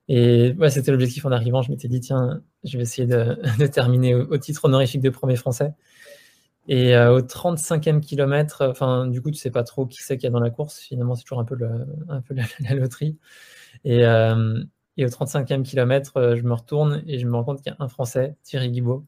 Et 0.08 0.54
c'était 0.68 0.92
l'objectif 0.92 1.24
en 1.26 1.32
arrivant. 1.32 1.62
Je 1.62 1.70
m'étais 1.70 1.88
dit, 1.88 2.00
tiens, 2.00 2.42
je 2.64 2.76
vais 2.76 2.84
essayer 2.84 3.06
de, 3.06 3.66
terminer 3.66 4.14
au, 4.14 4.38
titre 4.38 4.64
honorifique 4.66 5.02
de 5.02 5.10
premier 5.10 5.36
français. 5.36 5.74
Et 6.68 6.96
euh, 6.96 7.16
au 7.16 7.20
35e 7.20 8.00
kilomètre, 8.00 8.66
enfin, 8.68 9.06
du 9.06 9.22
coup, 9.22 9.30
tu 9.30 9.38
sais 9.38 9.50
pas 9.50 9.62
trop 9.62 9.86
qui 9.86 10.02
c'est 10.02 10.16
qu'il 10.16 10.24
y 10.24 10.26
a 10.28 10.30
dans 10.30 10.40
la 10.40 10.50
course. 10.50 10.78
Finalement, 10.78 11.14
c'est 11.14 11.22
toujours 11.22 11.40
un 11.40 11.44
peu, 11.44 11.56
la, 12.60 12.74
loterie. 12.74 13.18
Euh, 13.86 14.62
et, 14.96 15.04
au 15.04 15.08
35e 15.08 15.62
kilomètre, 15.62 16.16
euh, 16.16 16.36
je 16.36 16.42
me 16.42 16.54
retourne 16.54 17.02
et 17.06 17.18
je 17.18 17.26
me 17.26 17.36
rends 17.36 17.44
compte 17.44 17.62
qu'il 17.62 17.72
y 17.72 17.74
a 17.74 17.76
un 17.82 17.88
Français, 17.88 18.36
Thierry 18.42 18.70
Guibaud, 18.70 19.04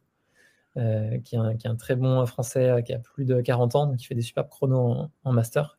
qui, 0.77 1.35
est 1.35 1.39
un, 1.39 1.57
qui, 1.57 1.67
est 1.67 1.71
un, 1.71 1.75
très 1.75 1.97
bon 1.97 2.25
Français 2.27 2.85
qui 2.87 2.93
a 2.93 3.01
plus 3.01 3.25
de 3.25 3.41
40 3.41 3.75
ans, 3.75 3.87
donc 3.87 3.97
qui 3.97 4.07
fait 4.07 4.15
des 4.15 4.23
superbes 4.23 4.49
chronos 4.49 5.09
en 5.25 5.33
master. 5.33 5.79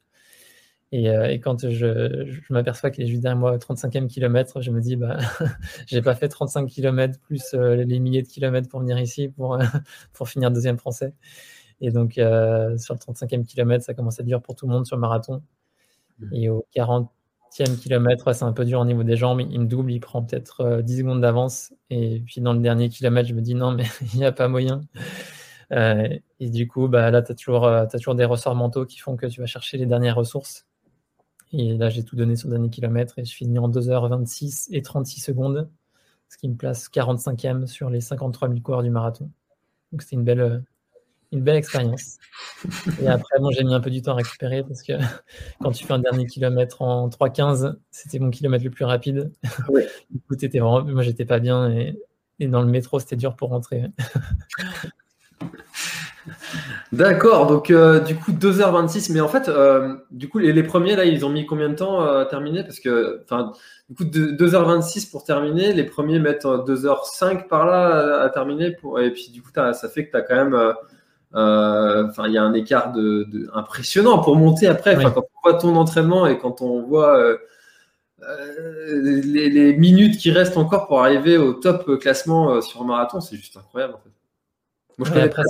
Euh, 0.93 1.25
et, 1.25 1.39
quand 1.39 1.69
je, 1.69 2.39
m'aperçois 2.49 2.89
qu'il 2.89 3.03
est 3.03 3.07
juste 3.07 3.21
derrière 3.21 3.37
moi 3.37 3.53
au 3.53 3.57
35e 3.57 4.07
kilomètre, 4.07 4.61
je 4.61 4.71
me 4.71 4.81
dis, 4.81 4.95
bah, 4.95 5.17
j'ai 5.87 6.01
pas 6.01 6.15
fait 6.15 6.29
35 6.29 6.67
km 6.67 7.19
plus 7.19 7.53
euh, 7.53 7.75
les 7.75 7.99
milliers 7.99 8.23
de 8.23 8.27
kilomètres 8.27 8.69
pour 8.69 8.79
venir 8.79 8.99
ici 8.99 9.29
pour, 9.29 9.55
euh, 9.55 9.63
pour 10.13 10.29
finir 10.29 10.51
deuxième 10.51 10.77
français. 10.77 11.13
Et 11.81 11.91
donc, 11.91 12.13
sur 12.15 12.23
le 12.23 12.99
35e 12.99 13.45
kilomètre, 13.45 13.85
ça 13.85 13.93
commence 13.93 14.19
à 14.19 14.23
être 14.23 14.27
dur 14.27 14.41
pour 14.41 14.55
tout 14.55 14.67
le 14.67 14.73
monde 14.73 14.85
sur 14.85 14.97
le 14.97 15.01
marathon. 15.01 15.41
Mmh. 16.19 16.33
Et 16.33 16.49
au 16.49 16.65
40e 17.57 17.77
kilomètre, 17.77 18.33
c'est 18.33 18.45
un 18.45 18.53
peu 18.53 18.65
dur 18.65 18.79
au 18.79 18.85
niveau 18.85 19.03
des 19.03 19.17
jambes. 19.17 19.41
Il 19.41 19.59
me 19.59 19.65
double, 19.65 19.91
il 19.91 19.99
prend 19.99 20.23
peut-être 20.23 20.81
10 20.81 20.97
secondes 20.99 21.21
d'avance. 21.21 21.73
Et 21.89 22.21
puis 22.25 22.41
dans 22.41 22.53
le 22.53 22.59
dernier 22.59 22.89
kilomètre, 22.89 23.27
je 23.29 23.33
me 23.33 23.41
dis, 23.41 23.55
non, 23.55 23.71
mais 23.71 23.85
il 24.13 24.19
n'y 24.19 24.25
a 24.25 24.31
pas 24.31 24.47
moyen. 24.47 24.81
et 25.71 26.21
du 26.49 26.67
coup, 26.67 26.87
bah, 26.87 27.11
là, 27.11 27.21
tu 27.21 27.31
as, 27.31 27.81
as, 27.81 27.87
toujours 27.87 28.15
des 28.15 28.25
ressorts 28.25 28.55
mentaux 28.55 28.85
qui 28.85 28.99
font 28.99 29.15
que 29.15 29.25
tu 29.25 29.41
vas 29.41 29.47
chercher 29.47 29.77
les 29.77 29.85
dernières 29.85 30.15
ressources. 30.15 30.65
Et 31.51 31.77
là, 31.77 31.89
j'ai 31.89 32.03
tout 32.03 32.15
donné 32.15 32.35
sur 32.35 32.47
le 32.47 32.55
dernier 32.55 32.69
kilomètre 32.69 33.17
et 33.17 33.25
je 33.25 33.33
finis 33.33 33.57
en 33.59 33.69
2h26 33.69 34.67
et 34.71 34.81
36 34.81 35.19
secondes, 35.19 35.69
ce 36.29 36.37
qui 36.37 36.47
me 36.47 36.55
place 36.55 36.89
45e 36.89 37.65
sur 37.65 37.89
les 37.89 38.01
53 38.01 38.49
000 38.49 38.61
coureurs 38.61 38.83
du 38.83 38.91
marathon. 38.91 39.31
Donc, 39.91 40.03
c'était 40.03 40.15
une 40.15 40.23
belle, 40.23 40.41
euh, 40.41 40.59
une 41.31 41.41
belle 41.41 41.57
expérience. 41.57 42.17
Et 43.01 43.07
après, 43.07 43.39
bon, 43.39 43.51
j'ai 43.51 43.63
mis 43.63 43.73
un 43.73 43.79
peu 43.79 43.89
du 43.89 44.01
temps 44.01 44.13
à 44.13 44.15
récupérer 44.15 44.63
parce 44.63 44.83
que 44.83 44.93
quand 45.61 45.71
tu 45.71 45.85
fais 45.85 45.93
un 45.93 45.99
dernier 45.99 46.25
kilomètre 46.25 46.81
en 46.81 47.07
3,15, 47.09 47.75
c'était 47.91 48.19
mon 48.19 48.29
kilomètre 48.29 48.63
le 48.63 48.71
plus 48.71 48.85
rapide. 48.85 49.31
du 50.09 50.19
coup, 50.19 50.33
étais 50.33 50.59
vraiment, 50.59 50.83
moi, 50.83 51.03
j'étais 51.03 51.25
pas 51.25 51.39
bien 51.39 51.69
et, 51.71 51.99
et 52.39 52.47
dans 52.47 52.61
le 52.61 52.67
métro, 52.67 52.99
c'était 52.99 53.15
dur 53.15 53.35
pour 53.35 53.49
rentrer. 53.49 53.83
D'accord, 56.91 57.47
donc 57.47 57.69
euh, 57.71 57.99
du 57.99 58.15
coup 58.15 58.31
2h26, 58.31 59.11
mais 59.13 59.21
en 59.21 59.27
fait, 59.27 59.47
euh, 59.47 59.95
du 60.11 60.27
coup 60.27 60.39
les, 60.39 60.63
premiers 60.63 60.95
là, 60.95 61.05
ils 61.05 61.25
ont 61.25 61.29
mis 61.29 61.45
combien 61.45 61.69
de 61.69 61.75
temps 61.75 62.01
à 62.01 62.25
terminer? 62.25 62.63
Parce 62.63 62.79
que, 62.79 63.21
enfin, 63.23 63.53
du 63.89 63.95
coup 63.95 64.03
2h26 64.03 65.09
pour 65.11 65.23
terminer, 65.23 65.73
les 65.73 65.83
premiers 65.83 66.19
mettent 66.19 66.45
2h05 66.45 67.47
par 67.47 67.65
là 67.65 68.21
à, 68.21 68.29
terminer, 68.29 68.71
pour, 68.71 68.99
et 68.99 69.11
puis 69.11 69.29
du 69.31 69.41
coup 69.41 69.49
ça 69.53 69.89
fait 69.89 70.05
que 70.07 70.11
tu 70.11 70.17
as 70.17 70.21
quand 70.21 70.35
même 70.35 70.73
Enfin, 71.31 72.27
il 72.27 72.33
y 72.33 72.37
a 72.37 72.43
un 72.43 72.53
écart 72.53 72.91
de, 72.91 73.49
impressionnant 73.53 74.19
pour 74.19 74.35
monter 74.35 74.67
après. 74.67 74.95
Quand 74.95 75.17
on 75.17 75.49
voit 75.49 75.59
ton 75.59 75.75
entraînement 75.75 76.27
et 76.27 76.37
quand 76.37 76.61
on 76.61 76.81
voit 76.81 77.37
les, 78.21 79.73
minutes 79.77 80.17
qui 80.17 80.31
restent 80.31 80.57
encore 80.57 80.87
pour 80.87 81.01
arriver 81.01 81.37
au 81.37 81.53
top 81.53 81.99
classement 81.99 82.61
sur 82.61 82.81
un 82.81 82.85
marathon, 82.85 83.21
c'est 83.21 83.35
juste 83.35 83.57
incroyable 83.57 83.95
en 83.95 83.99
fait. 83.99 84.09
Moi, 84.97 85.07
je 85.07 85.13
connais 85.13 85.29
pas 85.29 85.43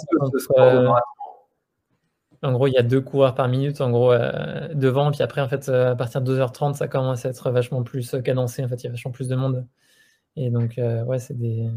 en 2.41 2.53
gros, 2.53 2.67
il 2.67 2.73
y 2.73 2.77
a 2.77 2.83
deux 2.83 3.01
coureurs 3.01 3.35
par 3.35 3.49
minute, 3.49 3.81
en 3.81 3.91
gros, 3.91 4.13
euh, 4.13 4.73
devant. 4.73 5.11
Puis 5.11 5.21
après, 5.21 5.41
en 5.41 5.49
fait, 5.49 5.67
euh, 5.67 5.91
à 5.91 5.95
partir 5.95 6.21
de 6.21 6.37
2h30, 6.37 6.75
ça 6.75 6.87
commence 6.87 7.25
à 7.25 7.29
être 7.29 7.51
vachement 7.51 7.83
plus 7.83 8.13
euh, 8.13 8.21
cadencé. 8.21 8.63
En 8.63 8.69
fait, 8.69 8.81
il 8.81 8.85
y 8.85 8.87
a 8.87 8.91
vachement 8.91 9.11
plus 9.11 9.27
de 9.27 9.35
monde. 9.35 9.67
Et 10.35 10.49
donc, 10.49 10.75
ouais, 10.77 11.19
c'est 11.19 11.37
des, 11.37 11.69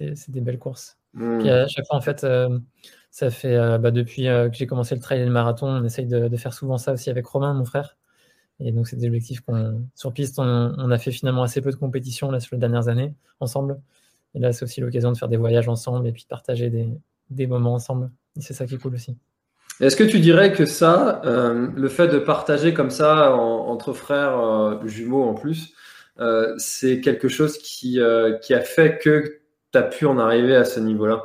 des, 0.00 0.40
belles 0.40 0.58
courses. 0.58 0.97
Mmh. 1.14 1.38
Puis 1.38 1.50
à 1.50 1.66
chaque 1.68 1.86
fois, 1.86 1.96
en 1.96 2.00
fait, 2.00 2.26
ça 3.10 3.30
fait 3.30 3.56
bah, 3.78 3.90
depuis 3.90 4.24
que 4.24 4.50
j'ai 4.52 4.66
commencé 4.66 4.94
le 4.94 5.00
trail 5.00 5.20
et 5.20 5.24
le 5.24 5.30
marathon, 5.30 5.68
on 5.68 5.84
essaye 5.84 6.06
de, 6.06 6.36
faire 6.36 6.52
souvent 6.52 6.78
ça 6.78 6.92
aussi 6.92 7.10
avec 7.10 7.26
Romain, 7.26 7.54
mon 7.54 7.64
frère. 7.64 7.96
Et 8.60 8.72
donc, 8.72 8.88
c'est 8.88 8.96
des 8.96 9.06
objectifs 9.06 9.40
qu'on. 9.40 9.84
Sur 9.94 10.12
piste, 10.12 10.38
on, 10.38 10.90
a 10.90 10.98
fait 10.98 11.12
finalement 11.12 11.42
assez 11.42 11.60
peu 11.60 11.70
de 11.70 11.76
compétitions 11.76 12.30
là, 12.30 12.40
sur 12.40 12.56
les 12.56 12.60
dernières 12.60 12.88
années 12.88 13.14
ensemble. 13.40 13.80
Et 14.34 14.40
là, 14.40 14.52
c'est 14.52 14.64
aussi 14.64 14.80
l'occasion 14.80 15.12
de 15.12 15.16
faire 15.16 15.28
des 15.28 15.36
voyages 15.36 15.68
ensemble 15.68 16.06
et 16.06 16.12
puis 16.12 16.24
de 16.24 16.28
partager 16.28 16.68
des, 16.70 16.88
des 17.30 17.46
moments 17.46 17.74
ensemble. 17.74 18.10
Et 18.36 18.40
c'est 18.40 18.54
ça 18.54 18.66
qui 18.66 18.74
est 18.74 18.78
cool 18.78 18.94
aussi. 18.94 19.16
Est-ce 19.80 19.96
que 19.96 20.04
tu 20.04 20.18
dirais 20.18 20.52
que 20.52 20.64
ça, 20.64 21.22
euh, 21.24 21.68
le 21.74 21.88
fait 21.88 22.08
de 22.08 22.18
partager 22.18 22.74
comme 22.74 22.90
ça 22.90 23.32
entre 23.34 23.92
frères 23.92 24.38
euh, 24.40 24.86
jumeaux 24.86 25.22
en 25.22 25.34
plus, 25.34 25.72
euh, 26.18 26.52
c'est 26.58 27.00
quelque 27.00 27.28
chose 27.28 27.58
qui, 27.58 28.00
qui, 28.42 28.54
a 28.54 28.60
fait 28.60 28.98
que 28.98 29.38
tu 29.72 29.80
pu 29.90 30.06
en 30.06 30.18
arriver 30.18 30.56
à 30.56 30.64
ce 30.64 30.80
niveau-là 30.80 31.24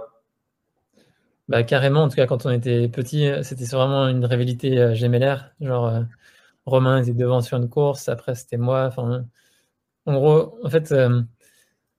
bah, 1.47 1.63
Carrément, 1.63 2.03
en 2.03 2.10
tout 2.10 2.15
cas 2.15 2.27
quand 2.27 2.45
on 2.45 2.51
était 2.51 2.88
petit, 2.89 3.29
c'était 3.43 3.65
vraiment 3.65 4.08
une 4.08 4.25
rivalité 4.25 4.95
gémellaire. 4.95 5.53
Genre, 5.62 6.03
Romain 6.65 7.01
était 7.01 7.13
devant 7.13 7.41
sur 7.41 7.58
une 7.58 7.69
course, 7.69 8.10
après 8.10 8.36
c'était 8.36 8.58
moi. 8.58 8.89
En 10.06 10.13
gros, 10.13 10.58
en 10.63 10.69
fait, 10.69 10.93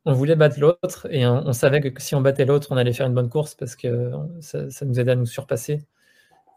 on 0.06 0.12
voulait 0.12 0.36
battre 0.36 0.60
l'autre 0.60 1.06
et 1.10 1.26
on, 1.26 1.52
savait 1.52 1.80
que 1.80 2.00
si 2.00 2.14
on 2.14 2.20
battait 2.20 2.44
l'autre, 2.44 2.68
on 2.70 2.76
allait 2.76 2.92
faire 2.92 3.06
une 3.06 3.14
bonne 3.14 3.30
course 3.30 3.54
parce 3.54 3.74
que 3.76 4.12
ça, 4.40 4.84
nous 4.84 5.00
aidait 5.00 5.12
à 5.12 5.16
nous 5.16 5.26
surpasser. 5.26 5.82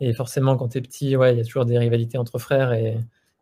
Et 0.02 0.13
forcément, 0.13 0.58
quand 0.58 0.69
tu 0.69 0.80
es 0.80 0.82
petit, 0.82 1.12
il 1.12 1.12
y 1.12 1.15
a 1.15 1.43
toujours 1.43 1.65
des 1.65 1.78
rivalités 1.78 2.17
entre 2.17 2.39
frères. 2.39 2.73
Et, 2.73 2.97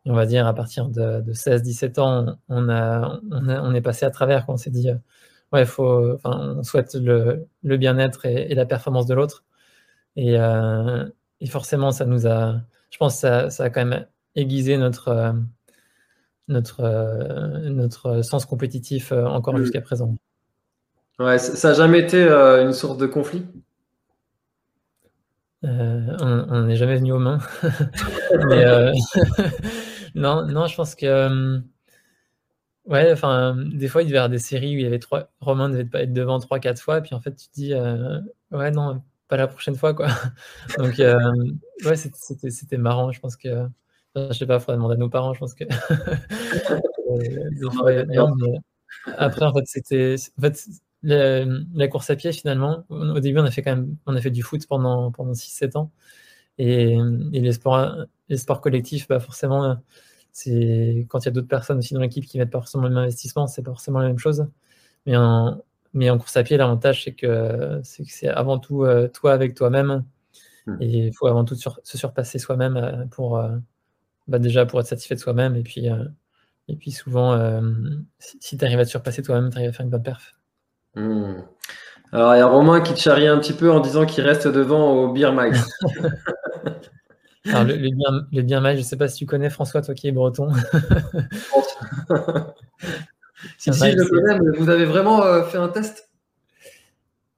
on 0.06 0.14
va 0.14 0.26
dire, 0.26 0.46
à 0.46 0.54
partir 0.54 0.88
de, 0.88 1.22
16-17 1.32 2.00
ans, 2.00 2.38
on, 2.48 3.74
est 3.74 3.80
passé 3.80 4.06
à 4.06 4.10
travers 4.10 4.44
on 4.48 4.56
s'est 4.56 4.70
dit, 4.70 4.90
euh, 4.90 4.94
ouais, 5.52 5.64
faut, 5.64 6.18
on 6.24 6.62
souhaite 6.62 6.94
le, 6.94 7.46
bien-être 7.76 8.26
et, 8.26 8.54
la 8.54 8.66
performance 8.66 9.06
de 9.06 9.14
l'autre. 9.14 9.44
Euh, 10.18 11.08
et, 11.40 11.46
forcément, 11.46 11.90
ça 11.90 12.04
nous 12.04 12.26
a, 12.26 12.60
je 12.90 12.98
pense, 12.98 13.18
ça, 13.18 13.50
ça 13.50 13.64
a 13.64 13.70
quand 13.70 13.84
même 13.84 14.06
aiguisé 14.34 14.76
notre, 14.76 15.08
euh, 15.08 15.32
notre, 16.48 16.82
notre 17.68 18.22
sens 18.22 18.46
compétitif 18.46 19.12
encore 19.12 19.54
mmh. 19.54 19.62
jusqu'à 19.62 19.80
présent. 19.80 20.14
Ouais, 21.18 21.38
ça 21.38 21.68
n'a 21.68 21.74
jamais 21.74 22.00
été 22.00 22.28
une 22.28 22.72
source 22.72 22.98
de 22.98 23.06
conflit? 23.06 23.46
Euh, 25.64 26.16
on 26.20 26.62
n'est 26.62 26.76
jamais 26.76 26.96
venu 26.96 27.12
aux 27.12 27.18
mains. 27.18 27.38
Mais, 28.48 28.64
euh, 28.64 28.92
non, 30.14 30.46
non, 30.46 30.66
je 30.66 30.76
pense 30.76 30.94
que. 30.94 31.60
Euh, 32.88 32.92
ouais, 32.92 33.12
enfin, 33.12 33.56
des 33.56 33.88
fois, 33.88 34.02
il 34.02 34.06
devait 34.06 34.16
y 34.16 34.18
avoir 34.18 34.30
des 34.30 34.38
séries 34.38 34.76
où 34.76 34.78
il 34.78 34.82
y 34.82 34.86
avait 34.86 34.98
trois. 34.98 35.30
Romain 35.40 35.68
devait 35.68 35.84
pas 35.84 36.02
être 36.02 36.12
devant 36.12 36.38
trois, 36.38 36.58
quatre 36.58 36.80
fois, 36.80 36.98
et 36.98 37.02
puis 37.02 37.14
en 37.14 37.20
fait, 37.20 37.34
tu 37.34 37.48
te 37.48 37.54
dis, 37.54 37.74
ouais, 38.52 38.70
non, 38.70 39.02
pas 39.28 39.36
la 39.36 39.48
prochaine 39.48 39.76
fois, 39.76 39.94
quoi. 39.94 40.08
Donc, 40.78 40.98
ouais, 40.98 41.96
c'était 41.96 42.78
marrant. 42.78 43.12
Je 43.12 43.20
pense 43.20 43.36
que. 43.36 43.66
Je 44.16 44.32
sais 44.32 44.46
pas, 44.46 44.54
il 44.54 44.60
faudrait 44.60 44.76
demander 44.76 44.94
à 44.94 44.98
nos 44.98 45.10
parents, 45.10 45.34
je 45.34 45.40
pense 45.40 45.54
que. 45.54 45.64
après, 49.16 49.44
en 49.44 49.52
fait, 49.52 49.64
c'était. 49.66 50.16
En 50.38 50.42
fait, 50.42 50.66
la, 51.02 51.88
course 51.88 52.10
à 52.10 52.16
pied, 52.16 52.32
finalement, 52.32 52.84
au 52.88 53.20
début, 53.20 53.38
on 53.38 53.44
a 53.44 53.50
fait 53.50 53.62
quand 53.62 53.76
même, 53.76 53.96
on 54.06 54.16
a 54.16 54.20
fait 54.20 54.30
du 54.30 54.42
foot 54.42 54.66
pendant, 54.66 55.12
pendant 55.12 55.32
6-7 55.32 55.76
ans. 55.76 55.90
Et, 56.58 56.96
les, 57.32 57.52
sports, 57.52 57.96
les 58.28 58.38
sports 58.38 58.60
collectifs, 58.60 59.08
bah 59.08 59.20
forcément, 59.20 59.76
c'est 60.36 61.06
quand 61.08 61.20
il 61.20 61.24
y 61.24 61.28
a 61.28 61.30
d'autres 61.30 61.48
personnes 61.48 61.78
aussi 61.78 61.94
dans 61.94 62.00
l'équipe 62.00 62.26
qui 62.26 62.36
mettent 62.36 62.50
pas 62.50 62.58
forcément 62.58 62.84
le 62.84 62.90
même 62.90 63.04
investissement, 63.04 63.46
c'est 63.46 63.62
pas 63.62 63.70
forcément 63.70 64.00
la 64.00 64.08
même 64.08 64.18
chose. 64.18 64.46
Mais 65.06 65.16
en, 65.16 65.62
mais 65.94 66.10
en 66.10 66.18
course 66.18 66.36
à 66.36 66.42
pied, 66.42 66.58
l'avantage, 66.58 67.04
c'est 67.04 67.14
que 67.14 67.80
c'est 67.82 68.28
avant 68.28 68.58
tout 68.58 68.84
euh, 68.84 69.08
toi 69.08 69.32
avec 69.32 69.54
toi-même. 69.54 70.04
Hmm. 70.66 70.76
Et 70.82 71.06
il 71.06 71.14
faut 71.14 71.26
avant 71.26 71.46
tout 71.46 71.54
se 71.54 71.96
surpasser 71.96 72.38
soi-même 72.38 72.76
euh, 72.76 73.06
pour 73.06 73.38
euh, 73.38 73.48
bah 74.28 74.38
déjà 74.38 74.66
pour 74.66 74.78
être 74.78 74.86
satisfait 74.86 75.14
de 75.14 75.20
soi-même. 75.20 75.56
Et 75.56 75.62
puis, 75.62 75.86
et 76.68 76.76
puis 76.76 76.90
souvent, 76.90 77.62
si, 78.18 78.36
si 78.38 78.58
tu 78.58 78.64
arrives 78.66 78.80
à 78.80 78.84
te 78.84 78.90
surpasser 78.90 79.22
toi-même, 79.22 79.48
tu 79.48 79.56
arrives 79.56 79.70
à 79.70 79.72
faire 79.72 79.84
une 79.84 79.90
bonne 79.90 80.02
perf. 80.02 80.34
Hmm. 80.96 81.36
Alors, 82.12 82.34
il 82.34 82.38
y 82.38 82.42
a 82.42 82.46
Romain 82.46 82.82
qui 82.82 82.92
te 82.92 82.98
charrie 82.98 83.26
un 83.26 83.38
petit 83.38 83.54
peu 83.54 83.72
en 83.72 83.80
disant 83.80 84.04
qu'il 84.04 84.22
reste 84.22 84.48
devant 84.48 84.92
au 84.92 85.12
Beer 85.14 85.32
Mag. 85.32 85.56
Alors, 87.48 87.64
le, 87.64 87.76
le, 87.76 88.42
beer, 88.42 88.60
Mag, 88.60 88.74
je 88.74 88.80
ne 88.80 88.84
sais 88.84 88.96
pas 88.96 89.08
si 89.08 89.18
tu 89.18 89.26
connais 89.26 89.50
François, 89.50 89.82
toi 89.82 89.94
qui 89.94 90.08
es 90.08 90.12
breton. 90.12 90.52
si, 93.58 93.72
si, 93.72 93.90
je 93.90 93.96
le 93.96 94.08
connais, 94.08 94.38
mais 94.38 94.58
vous 94.58 94.68
avez 94.70 94.84
vraiment 94.84 95.22
euh, 95.22 95.42
fait 95.44 95.58
un 95.58 95.68
test? 95.68 96.10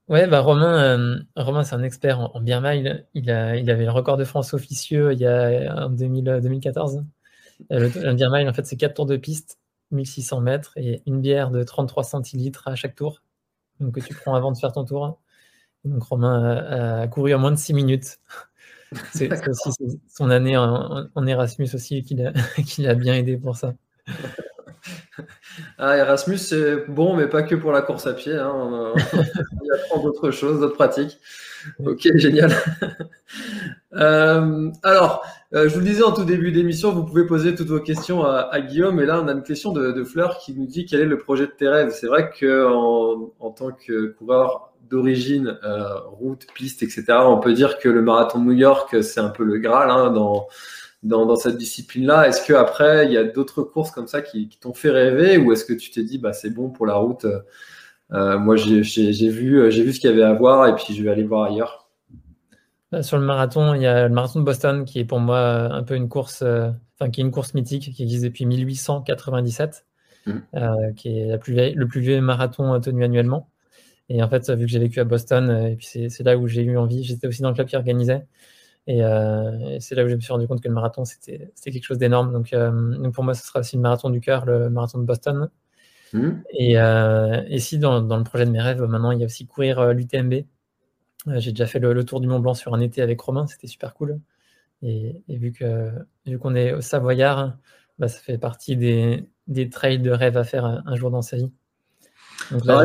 Ouais, 0.08 0.26
bah 0.26 0.40
Romain, 0.40 0.98
euh, 0.98 1.18
Romain 1.36 1.64
c'est 1.64 1.74
un 1.74 1.82
expert 1.82 2.18
en, 2.20 2.30
en 2.34 2.40
beer 2.40 2.60
mile. 2.62 3.06
Il, 3.14 3.30
a, 3.30 3.56
il 3.56 3.70
avait 3.70 3.84
le 3.84 3.90
record 3.90 4.16
de 4.16 4.24
France 4.24 4.54
officieux 4.54 5.12
il 5.12 5.18
y 5.18 5.26
a 5.26 5.86
en 5.86 5.90
2014. 5.90 7.04
Euh, 7.70 7.78
le, 7.78 7.88
le 7.88 8.14
beer 8.14 8.30
mile, 8.30 8.48
en 8.48 8.54
fait, 8.54 8.66
c'est 8.66 8.76
4 8.76 8.94
tours 8.94 9.06
de 9.06 9.16
piste, 9.16 9.58
1600 9.90 10.40
mètres 10.40 10.72
et 10.76 11.02
une 11.06 11.20
bière 11.20 11.50
de 11.50 11.62
33 11.62 12.04
centilitres 12.04 12.68
à 12.68 12.74
chaque 12.74 12.94
tour 12.94 13.20
donc, 13.80 13.94
que 13.94 14.00
tu 14.00 14.14
prends 14.14 14.34
avant 14.34 14.52
de 14.52 14.58
faire 14.58 14.72
ton 14.72 14.84
tour. 14.84 15.18
donc 15.84 16.02
Romain 16.02 17.02
a, 17.02 17.08
couru 17.08 17.34
en 17.34 17.38
moins 17.38 17.52
de 17.52 17.56
6 17.56 17.74
minutes. 17.74 18.18
C'est 19.12 19.30
aussi 19.48 20.00
son 20.08 20.30
année 20.30 20.56
en, 20.56 21.26
Erasmus 21.26 21.68
aussi 21.74 22.02
qui 22.66 22.82
l'a 22.82 22.94
bien 22.94 23.14
aidé 23.14 23.36
pour 23.36 23.56
ça. 23.56 23.74
Ah, 25.78 25.96
Erasmus, 25.96 26.38
c'est 26.38 26.86
bon, 26.88 27.16
mais 27.16 27.26
pas 27.26 27.42
que 27.42 27.54
pour 27.54 27.72
la 27.72 27.82
course 27.82 28.06
à 28.06 28.14
pied. 28.14 28.34
Hein. 28.34 28.52
On, 28.54 28.94
y 28.96 29.70
apprend 29.72 30.02
d'autres 30.02 30.30
choses, 30.30 30.60
d'autres 30.60 30.76
pratiques. 30.76 31.18
Ok, 31.84 32.08
génial. 32.16 32.52
Euh, 33.94 34.70
alors, 34.82 35.24
euh, 35.54 35.66
je 35.66 35.74
vous 35.74 35.80
le 35.80 35.86
disais 35.86 36.02
en 36.02 36.12
tout 36.12 36.24
début 36.24 36.52
d'émission, 36.52 36.92
vous 36.92 37.04
pouvez 37.04 37.26
poser 37.26 37.54
toutes 37.54 37.68
vos 37.68 37.80
questions 37.80 38.22
à, 38.22 38.60
Guillaume. 38.60 39.00
Et 39.00 39.06
là, 39.06 39.20
on 39.22 39.28
a 39.28 39.32
une 39.32 39.42
question 39.42 39.72
de, 39.72 40.04
Fleur 40.04 40.38
qui 40.38 40.52
nous 40.54 40.66
dit 40.66 40.84
quel 40.84 41.00
est 41.00 41.06
le 41.06 41.18
projet 41.18 41.46
de 41.46 41.52
tes 41.52 41.68
rêves? 41.68 41.90
C'est 41.90 42.06
vrai 42.06 42.30
qu'en 42.38 43.32
en, 43.40 43.50
tant 43.50 43.72
que 43.72 44.08
coureur 44.08 44.67
d'origine, 44.88 45.58
euh, 45.64 46.00
route, 46.00 46.46
piste, 46.54 46.82
etc., 46.82 47.04
on 47.24 47.38
peut 47.38 47.52
dire 47.52 47.78
que 47.78 47.88
le 47.88 48.02
marathon 48.02 48.40
de 48.40 48.44
New 48.44 48.52
York, 48.52 49.02
c'est 49.02 49.20
un 49.20 49.28
peu 49.28 49.44
le 49.44 49.58
Graal 49.58 49.90
hein, 49.90 50.10
dans, 50.10 50.46
dans, 51.02 51.36
cette 51.36 51.56
discipline-là. 51.56 52.28
Est-ce 52.28 52.46
qu'après, 52.46 53.06
il 53.06 53.12
y 53.12 53.16
a 53.16 53.24
d'autres 53.24 53.62
courses 53.62 53.90
comme 53.90 54.08
ça 54.08 54.22
qui, 54.22 54.48
t'ont 54.60 54.74
fait 54.74 54.90
rêver 54.90 55.38
ou 55.38 55.52
est-ce 55.52 55.64
que 55.64 55.74
tu 55.74 55.90
t'es 55.90 56.02
dit, 56.02 56.18
bah, 56.18 56.32
c'est 56.32 56.50
bon 56.50 56.70
pour 56.70 56.86
la 56.86 56.94
route 56.94 57.26
Moi, 58.10 58.56
j'ai 58.56 58.80
vu, 59.28 59.68
vu 59.68 59.92
ce 59.92 60.00
qu'il 60.00 60.10
y 60.10 60.12
avait 60.12 60.22
à 60.22 60.32
voir 60.32 60.66
et 60.68 60.74
puis 60.74 60.94
je 60.94 61.02
vais 61.02 61.10
aller 61.10 61.24
voir 61.24 61.44
ailleurs? 61.50 61.88
Bah, 62.90 63.02
sur 63.02 63.18
le 63.18 63.24
marathon, 63.24 63.74
il 63.74 63.82
y 63.82 63.86
a 63.86 64.08
le 64.08 64.14
marathon 64.14 64.40
de 64.40 64.44
Boston 64.44 64.84
qui 64.84 64.98
est 65.00 65.04
pour 65.04 65.20
moi 65.20 65.36
euh, 65.36 65.70
un 65.70 65.82
peu 65.82 65.94
une 65.94 66.08
course, 66.08 66.40
euh, 66.42 66.70
enfin 66.98 67.10
qui 67.10 67.20
est 67.20 67.24
une 67.24 67.30
course 67.30 67.52
mythique 67.52 67.92
qui 67.92 68.02
existe 68.02 68.24
depuis 68.24 68.46
1897, 68.46 69.86
mmh. 70.26 70.32
euh, 70.54 70.92
qui 70.96 71.18
est 71.18 71.26
la 71.26 71.36
plus 71.36 71.54
le 71.54 71.86
plus 71.86 72.00
vieux 72.00 72.20
marathon 72.22 72.80
tenu 72.80 73.04
annuellement. 73.04 73.50
Et 74.08 74.22
en 74.22 74.28
fait, 74.28 74.48
vu 74.50 74.64
que 74.66 74.70
j'ai 74.70 74.78
vécu 74.78 75.00
à 75.00 75.04
Boston, 75.04 75.50
et 75.70 75.76
puis 75.76 75.86
c'est 76.08 76.22
là 76.22 76.38
où 76.38 76.46
j'ai 76.48 76.62
eu 76.62 76.76
envie, 76.78 77.04
j'étais 77.04 77.26
aussi 77.26 77.42
dans 77.42 77.50
le 77.50 77.54
club 77.54 77.66
qui 77.66 77.76
organisait. 77.76 78.26
Et, 78.86 79.00
c'est 79.80 79.94
là 79.94 80.04
où 80.04 80.08
je 80.08 80.14
me 80.14 80.20
suis 80.20 80.32
rendu 80.32 80.46
compte 80.48 80.62
que 80.62 80.68
le 80.68 80.74
marathon, 80.74 81.04
c'était 81.04 81.50
quelque 81.62 81.84
chose 81.84 81.98
d'énorme. 81.98 82.32
Donc, 82.32 82.54
pour 83.12 83.24
moi, 83.24 83.34
ce 83.34 83.46
sera 83.46 83.60
aussi 83.60 83.76
le 83.76 83.82
marathon 83.82 84.08
du 84.08 84.20
cœur, 84.20 84.46
le 84.46 84.70
marathon 84.70 84.98
de 84.98 85.04
Boston. 85.04 85.50
Mmh. 86.14 86.30
Et, 86.52 86.72
et, 86.74 87.58
si 87.58 87.78
dans, 87.78 88.00
dans, 88.00 88.16
le 88.16 88.24
projet 88.24 88.46
de 88.46 88.50
mes 88.50 88.62
rêves, 88.62 88.80
maintenant, 88.82 89.10
il 89.10 89.20
y 89.20 89.22
a 89.24 89.26
aussi 89.26 89.46
courir 89.46 89.92
l'UTMB, 89.92 90.44
j'ai 91.36 91.52
déjà 91.52 91.66
fait 91.66 91.78
le, 91.78 92.04
tour 92.04 92.20
du 92.20 92.26
Mont 92.28 92.40
Blanc 92.40 92.54
sur 92.54 92.74
un 92.74 92.80
été 92.80 93.02
avec 93.02 93.20
Romain, 93.20 93.46
c'était 93.46 93.66
super 93.66 93.94
cool. 93.94 94.20
Et, 94.82 95.22
vu 95.28 95.52
qu'on 95.52 96.54
est 96.54 96.72
au 96.72 96.80
Savoyard, 96.80 97.56
bah, 97.98 98.08
ça 98.08 98.20
fait 98.20 98.38
partie 98.38 98.76
des, 98.76 99.28
des, 99.48 99.68
trails 99.70 99.98
de 99.98 100.10
rêve 100.10 100.36
à 100.36 100.44
faire 100.44 100.64
un, 100.64 100.96
jour 100.96 101.10
dans 101.10 101.22
sa 101.22 101.36
vie. 101.36 101.50
Donc 102.50 102.64
là, 102.64 102.84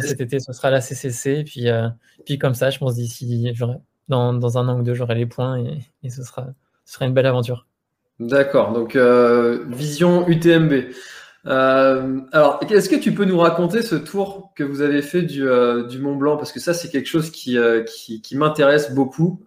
cet 0.00 0.20
été, 0.20 0.40
ce 0.40 0.52
sera 0.52 0.70
la 0.70 0.80
CCC. 0.80 1.44
Puis, 1.44 1.68
euh, 1.68 1.88
puis 2.24 2.38
comme 2.38 2.54
ça, 2.54 2.70
je 2.70 2.78
pense 2.78 2.94
d'ici, 2.94 3.52
dans, 4.08 4.32
dans, 4.32 4.58
un 4.58 4.68
an 4.68 4.78
ou 4.78 4.82
deux, 4.82 4.94
j'aurai 4.94 5.14
les 5.14 5.26
points 5.26 5.58
et, 5.58 5.78
et, 6.02 6.10
ce, 6.10 6.22
sera, 6.22 6.46
ce 6.84 6.94
sera 6.94 7.06
une 7.06 7.14
belle 7.14 7.26
aventure. 7.26 7.66
D'accord. 8.20 8.72
Donc, 8.72 8.96
euh, 8.96 9.64
vision 9.68 10.26
UTMB. 10.28 10.72
Euh, 11.46 12.20
alors, 12.32 12.60
est-ce 12.68 12.88
que 12.88 12.96
tu 12.96 13.14
peux 13.14 13.24
nous 13.24 13.38
raconter 13.38 13.82
ce 13.82 13.94
tour 13.94 14.52
que 14.56 14.64
vous 14.64 14.80
avez 14.80 15.02
fait 15.02 15.22
du, 15.22 15.46
du 15.88 15.98
Mont 15.98 16.16
Blanc? 16.16 16.36
Parce 16.36 16.50
que 16.50 16.60
ça, 16.60 16.74
c'est 16.74 16.88
quelque 16.88 17.08
chose 17.08 17.30
qui, 17.30 17.58
qui, 17.86 18.20
qui 18.20 18.36
m'intéresse 18.36 18.94
beaucoup. 18.94 19.42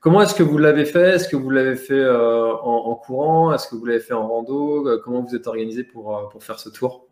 comment 0.00 0.22
est-ce 0.22 0.34
que 0.34 0.42
vous 0.42 0.58
l'avez 0.58 0.84
fait? 0.84 1.14
Est-ce 1.14 1.28
que 1.28 1.36
vous 1.36 1.50
l'avez 1.50 1.76
fait 1.76 2.08
en, 2.08 2.60
en, 2.62 2.94
courant? 2.94 3.52
Est-ce 3.52 3.68
que 3.68 3.74
vous 3.74 3.86
l'avez 3.86 4.00
fait 4.00 4.14
en 4.14 4.28
rando? 4.28 4.86
Comment 5.04 5.22
vous 5.22 5.34
êtes 5.34 5.46
organisé 5.46 5.82
pour, 5.82 6.28
pour 6.30 6.44
faire 6.44 6.60
ce 6.60 6.68
tour? 6.68 7.05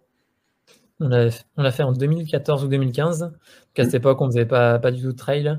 On 1.00 1.08
l'a 1.08 1.72
fait 1.72 1.82
en 1.82 1.92
2014 1.92 2.64
ou 2.64 2.68
2015. 2.68 3.22
à 3.22 3.84
cette 3.84 3.94
époque, 3.94 4.20
on 4.20 4.26
ne 4.26 4.30
faisait 4.30 4.46
pas, 4.46 4.78
pas 4.78 4.90
du 4.90 5.02
tout 5.02 5.12
de 5.12 5.16
trail. 5.16 5.58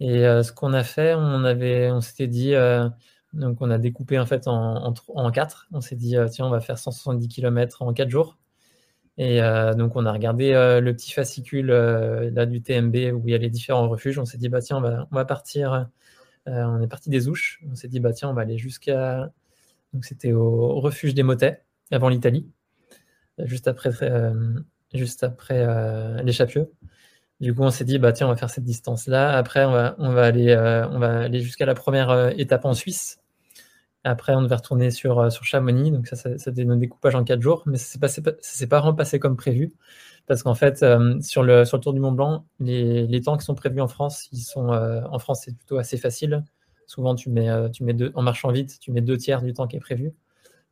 Et 0.00 0.26
euh, 0.26 0.42
ce 0.42 0.52
qu'on 0.52 0.72
a 0.72 0.82
fait, 0.84 1.14
on, 1.14 1.44
avait, 1.44 1.90
on 1.90 2.00
s'était 2.00 2.26
dit, 2.26 2.54
euh, 2.54 2.88
donc 3.34 3.58
on 3.60 3.70
a 3.70 3.78
découpé 3.78 4.18
en 4.18 4.26
fait 4.26 4.48
en, 4.48 4.94
en, 5.08 5.30
quatre. 5.30 5.68
On 5.72 5.80
s'est 5.80 5.96
dit, 5.96 6.16
euh, 6.16 6.28
tiens, 6.28 6.46
on 6.46 6.50
va 6.50 6.60
faire 6.60 6.78
170 6.78 7.28
km 7.28 7.82
en 7.82 7.92
quatre 7.92 8.10
jours. 8.10 8.38
Et 9.18 9.40
donc 9.76 9.94
on 9.94 10.06
a 10.06 10.12
regardé 10.12 10.52
le 10.52 10.92
petit 10.94 11.12
fascicule 11.12 11.66
là, 11.66 12.46
du 12.46 12.62
TMB 12.62 12.96
où 13.14 13.28
il 13.28 13.32
y 13.32 13.34
a 13.34 13.38
les 13.38 13.50
différents 13.50 13.88
refuges. 13.88 14.18
On 14.18 14.24
s'est 14.24 14.38
dit, 14.38 14.48
bah 14.48 14.62
tiens, 14.62 14.78
on 14.78 14.80
va, 14.80 15.06
on 15.12 15.14
va 15.14 15.24
partir. 15.26 15.90
on 16.46 16.80
est 16.80 16.88
parti 16.88 17.10
des 17.10 17.28
Ouches. 17.28 17.62
On 17.70 17.74
s'est 17.74 17.88
dit, 17.88 18.00
bah 18.00 18.12
tiens, 18.14 18.30
on 18.30 18.34
va 18.34 18.42
aller 18.42 18.56
jusqu'à. 18.58 19.30
Donc 19.92 20.06
c'était 20.06 20.32
au 20.32 20.80
refuge 20.80 21.14
des 21.14 21.22
Motets, 21.22 21.62
avant 21.90 22.08
l'Italie 22.08 22.50
juste 23.46 23.68
après, 23.68 23.90
euh, 24.02 24.32
juste 24.94 25.24
après 25.24 25.64
euh, 25.66 26.22
les 26.22 26.32
Chapieux. 26.32 26.70
Du 27.40 27.54
coup, 27.54 27.62
on 27.62 27.70
s'est 27.70 27.84
dit, 27.84 27.98
bah, 27.98 28.12
tiens, 28.12 28.26
on 28.28 28.30
va 28.30 28.36
faire 28.36 28.50
cette 28.50 28.64
distance-là. 28.64 29.36
Après, 29.36 29.64
on 29.64 29.72
va, 29.72 29.96
on 29.98 30.10
va 30.10 30.24
aller, 30.24 30.50
euh, 30.50 30.88
aller 31.00 31.40
jusqu'à 31.40 31.66
la 31.66 31.74
première 31.74 32.32
étape 32.38 32.64
en 32.64 32.74
Suisse. 32.74 33.18
Après, 34.04 34.34
on 34.34 34.42
devait 34.42 34.54
retourner 34.54 34.90
sur, 34.90 35.30
sur 35.32 35.44
Chamonix. 35.44 35.90
Donc, 35.90 36.06
ça, 36.06 36.16
c'était 36.38 36.64
notre 36.64 36.80
découpage 36.80 37.14
en 37.14 37.24
quatre 37.24 37.40
jours. 37.42 37.64
Mais 37.66 37.78
ça 37.78 37.98
ne 38.00 38.32
s'est 38.40 38.66
pas 38.66 38.80
repassé 38.80 39.18
comme 39.18 39.36
prévu. 39.36 39.72
Parce 40.28 40.44
qu'en 40.44 40.54
fait, 40.54 40.84
sur, 41.20 41.42
le, 41.42 41.64
sur 41.64 41.76
le 41.78 41.82
Tour 41.82 41.92
du 41.92 42.00
Mont 42.00 42.12
Blanc, 42.12 42.46
les, 42.60 43.06
les 43.08 43.20
temps 43.20 43.36
qui 43.36 43.44
sont 43.44 43.56
prévus 43.56 43.80
en 43.80 43.88
France, 43.88 44.28
ils 44.32 44.38
sont, 44.42 44.68
en 44.68 45.18
France, 45.18 45.42
c'est 45.44 45.56
plutôt 45.56 45.78
assez 45.78 45.96
facile. 45.96 46.44
Souvent, 46.86 47.16
tu 47.16 47.28
mets, 47.28 47.48
tu 47.72 47.82
mets 47.82 47.94
deux, 47.94 48.12
en 48.14 48.22
marchant 48.22 48.52
vite, 48.52 48.78
tu 48.78 48.92
mets 48.92 49.00
deux 49.00 49.16
tiers 49.16 49.42
du 49.42 49.52
temps 49.52 49.66
qui 49.66 49.76
est 49.76 49.80
prévu. 49.80 50.12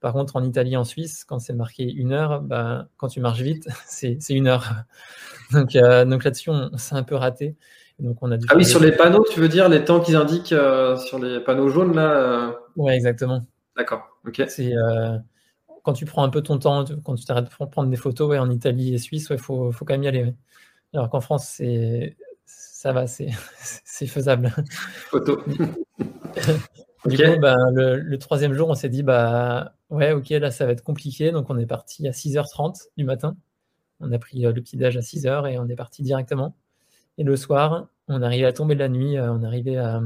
Par 0.01 0.15
contre, 0.15 0.37
en 0.37 0.43
Italie, 0.43 0.77
en 0.77 0.85
Suisse, 0.85 1.25
quand 1.25 1.39
c'est 1.39 1.53
marqué 1.53 1.85
une 1.85 2.13
heure, 2.13 2.41
bah, 2.41 2.89
quand 2.97 3.09
tu 3.09 3.21
marches 3.21 3.41
vite, 3.41 3.69
c'est 3.87 4.19
une 4.31 4.49
heure. 4.49 4.73
donc, 5.53 5.77
euh, 5.77 6.05
donc 6.05 6.25
là-dessus, 6.25 6.51
on, 6.51 6.77
s'est 6.77 6.95
un 6.95 7.03
peu 7.03 7.15
raté. 7.15 7.57
Donc 7.99 8.17
on 8.23 8.33
a 8.33 8.37
ah 8.49 8.57
oui, 8.57 8.65
sur 8.65 8.81
les 8.81 8.93
panneaux, 8.93 9.27
tu 9.31 9.41
veux 9.41 9.49
dire 9.49 9.69
les 9.69 9.85
temps 9.85 10.01
qu'ils 10.01 10.17
indiquent 10.17 10.53
euh, 10.53 10.97
sur 10.97 11.19
les 11.19 11.39
panneaux 11.39 11.69
jaunes 11.69 11.95
là 11.95 12.13
euh 12.13 12.53
Oui, 12.77 12.95
exactement. 12.95 13.45
D'accord. 13.77 14.17
Ok. 14.27 14.43
C'est 14.49 14.73
quand 15.83 15.93
tu 15.95 16.05
prends 16.05 16.23
un 16.23 16.29
peu 16.29 16.43
ton 16.43 16.59
temps, 16.59 16.85
quand 17.05 17.15
tu 17.15 17.25
t'arrêtes 17.25 17.47
de 17.47 17.67
prendre 17.67 17.89
des 17.89 17.97
photos, 17.97 18.29
ouais, 18.29 18.39
en 18.39 18.51
Italie 18.51 18.95
et 18.95 18.99
Suisse, 18.99 19.29
il 19.31 19.39
faut, 19.39 19.73
faut, 19.73 19.85
quand 19.85 19.95
même 19.95 20.03
y 20.03 20.09
aller. 20.09 20.35
Alors 20.93 21.09
qu'en 21.09 21.21
France, 21.21 21.47
c'est 21.57 22.17
ça 22.47 22.93
va, 22.93 23.07
c'est 23.07 23.29
faisable. 24.07 24.55
Photo. 25.11 25.43
Du 27.05 27.17
coup, 27.17 27.39
bah, 27.41 27.57
le, 27.73 28.17
troisième 28.17 28.55
jour, 28.55 28.69
on 28.71 28.75
s'est 28.75 28.89
dit, 28.89 29.03
bah 29.03 29.75
ouais, 29.91 30.13
ok, 30.13 30.29
là, 30.31 30.51
ça 30.51 30.67
va 30.67 30.73
être 30.73 30.83
compliqué. 30.83 31.33
Donc, 31.33 31.51
on 31.51 31.59
est 31.59 31.67
parti 31.67 32.07
à 32.09 32.13
6h30 32.13 32.89
du 32.97 33.05
matin. 33.05 33.37
On 34.01 34.13
a 34.13 34.19
pris 34.19 34.47
euh, 34.47 34.53
le 34.53 34.63
petit-déj 34.63 34.97
à 34.97 35.01
6h 35.01 35.51
et 35.51 35.59
on 35.59 35.69
est 35.69 35.77
parti 35.77 36.03
directement. 36.03 36.57
Et 37.19 37.25
le 37.25 37.37
soir, 37.37 37.89
on 38.09 38.23
arrivait 38.23 38.47
à 38.47 38.53
tomber 38.53 38.75
de 38.75 38.81
la 38.81 38.89
nuit. 38.89 39.19
Euh, 39.19 39.33
on 39.33 39.43
arrivait 39.43 39.77
à, 39.77 40.01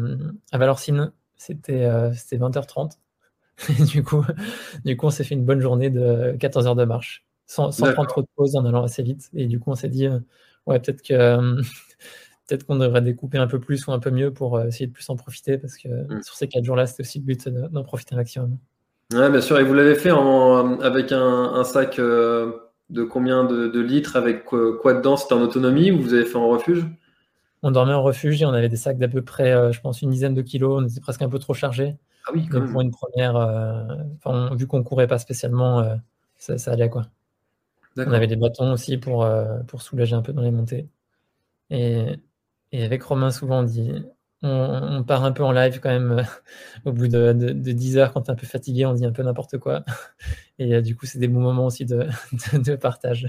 à 0.52 0.58
Valorcine. 0.58 1.12
C'était 1.36 1.86
20h30. 1.86 2.92
Euh, 3.70 3.84
du, 3.84 4.02
coup, 4.02 4.24
du 4.84 4.96
coup, 4.96 5.06
on 5.06 5.10
s'est 5.10 5.24
fait 5.24 5.34
une 5.34 5.44
bonne 5.44 5.60
journée 5.60 5.90
de 5.90 6.36
14 6.40 6.66
heures 6.66 6.74
de 6.74 6.84
marche, 6.84 7.24
sans, 7.46 7.70
sans 7.70 7.92
prendre 7.92 8.08
trop 8.08 8.22
de 8.22 8.28
pause, 8.34 8.56
en 8.56 8.64
allant 8.64 8.82
assez 8.82 9.02
vite. 9.02 9.30
Et 9.32 9.46
du 9.46 9.60
coup, 9.60 9.70
on 9.70 9.76
s'est 9.76 9.88
dit, 9.88 10.08
ouais, 10.66 10.80
peut-être 10.80 11.02
que 11.02 11.60
peut-être 12.48 12.66
qu'on 12.66 12.76
devrait 12.76 13.02
découper 13.02 13.38
un 13.38 13.46
peu 13.46 13.60
plus 13.60 13.86
ou 13.86 13.92
un 13.92 14.00
peu 14.00 14.10
mieux 14.10 14.32
pour 14.32 14.60
essayer 14.60 14.86
de 14.86 14.92
plus 14.92 15.08
en 15.08 15.16
profiter 15.16 15.56
parce 15.56 15.76
que 15.76 15.88
mm. 15.88 16.22
sur 16.22 16.34
ces 16.34 16.48
quatre 16.48 16.64
jours-là, 16.64 16.86
c'était 16.86 17.02
aussi 17.02 17.20
le 17.20 17.24
but 17.24 17.48
d'en 17.48 17.84
profiter 17.84 18.14
un 18.14 18.18
maximum. 18.18 18.58
Oui, 19.12 19.30
bien 19.30 19.40
sûr. 19.40 19.58
Et 19.58 19.64
vous 19.64 19.74
l'avez 19.74 19.94
fait 19.94 20.10
en, 20.10 20.80
avec 20.80 21.12
un, 21.12 21.64
sac 21.64 21.98
euh, 21.98 22.52
de 22.90 23.04
combien 23.04 23.44
de, 23.44 23.80
litres 23.80 24.16
Avec 24.16 24.44
quoi, 24.44 24.94
dedans? 24.94 25.16
C'était 25.16 25.34
en 25.34 25.42
autonomie 25.42 25.90
ou 25.90 26.00
vous 26.00 26.14
avez 26.14 26.24
fait 26.24 26.36
en 26.36 26.48
refuge? 26.48 26.86
On 27.62 27.70
dormait 27.70 27.94
en 27.94 28.02
refuge 28.02 28.42
et 28.42 28.44
on 28.44 28.52
avait 28.52 28.68
des 28.68 28.76
sacs 28.76 28.98
d'à 28.98 29.08
peu 29.08 29.22
près, 29.22 29.52
euh, 29.52 29.72
je 29.72 29.80
pense, 29.80 30.02
une 30.02 30.10
dizaine 30.10 30.34
de 30.34 30.42
kilos. 30.42 30.82
On 30.82 30.86
était 30.86 31.00
presque 31.00 31.22
un 31.22 31.28
peu 31.28 31.38
trop 31.38 31.54
chargés. 31.54 31.96
Ah 32.26 32.30
oui, 32.34 32.46
quand 32.50 32.60
même. 32.60 32.72
Pour 32.72 32.80
une 32.80 32.90
première, 32.90 34.56
vu 34.56 34.66
qu'on 34.66 34.82
courait 34.82 35.06
pas 35.06 35.18
spécialement, 35.18 35.98
ça, 36.38 36.56
ça, 36.58 36.72
allait 36.72 36.88
quoi. 36.88 37.06
On 37.96 38.12
avait 38.12 38.26
des 38.26 38.36
bâtons 38.36 38.72
aussi 38.72 38.96
pour, 38.96 39.28
pour 39.66 39.82
soulager 39.82 40.14
un 40.14 40.22
peu 40.22 40.32
dans 40.32 40.42
les 40.42 40.50
montées. 40.50 40.88
Et, 41.70 42.16
et 42.72 42.84
avec 42.84 43.02
Romain, 43.02 43.30
souvent, 43.30 43.60
on 43.60 43.62
dit, 43.62 43.92
on, 44.44 45.02
part 45.04 45.24
un 45.24 45.32
peu 45.32 45.42
en 45.42 45.52
live 45.52 45.80
quand 45.82 45.88
même 45.88 46.12
euh, 46.12 46.22
au 46.84 46.92
bout 46.92 47.08
de, 47.08 47.32
10 47.32 47.98
heures 47.98 48.12
quand 48.12 48.22
tu 48.22 48.28
es 48.28 48.32
un 48.32 48.36
peu 48.36 48.46
fatigué, 48.46 48.84
on 48.86 48.92
dit 48.92 49.06
un 49.06 49.12
peu 49.12 49.22
n'importe 49.22 49.58
quoi. 49.58 49.84
Et 50.58 50.74
euh, 50.74 50.80
du 50.82 50.96
coup, 50.96 51.06
c'est 51.06 51.18
des 51.18 51.28
bons 51.28 51.40
moments 51.40 51.66
aussi 51.66 51.84
de, 51.86 52.06
partage. 52.80 53.26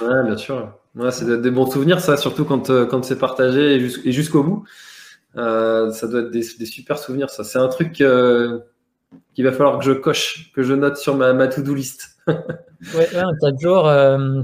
Ouais, 0.00 0.24
bien 0.24 0.36
sûr. 0.36 0.72
Ouais, 0.94 1.10
c'est 1.10 1.40
des 1.40 1.50
bons 1.50 1.70
souvenirs, 1.70 2.00
ça, 2.00 2.16
surtout 2.16 2.44
quand, 2.44 2.70
euh, 2.70 2.84
quand 2.86 3.04
c'est 3.04 3.18
partagé 3.18 3.76
et 3.76 4.12
jusqu'au 4.12 4.42
bout. 4.42 4.64
ça 5.34 6.08
doit 6.08 6.20
être 6.20 6.30
des, 6.30 6.42
super 6.42 6.98
souvenirs, 6.98 7.30
ça. 7.30 7.44
C'est 7.44 7.58
un 7.58 7.68
truc 7.68 7.92
qu'il 7.92 9.44
va 9.44 9.52
falloir 9.52 9.78
que 9.78 9.84
je 9.84 9.92
coche, 9.92 10.52
que 10.52 10.62
je 10.62 10.74
note 10.74 10.96
sur 10.96 11.16
ma, 11.16 11.32
ma 11.32 11.48
to-do 11.48 11.74
list. 11.74 12.18
ouais, 12.28 12.34
ouais, 12.94 13.22
4 13.40 13.60
jours, 13.60 13.84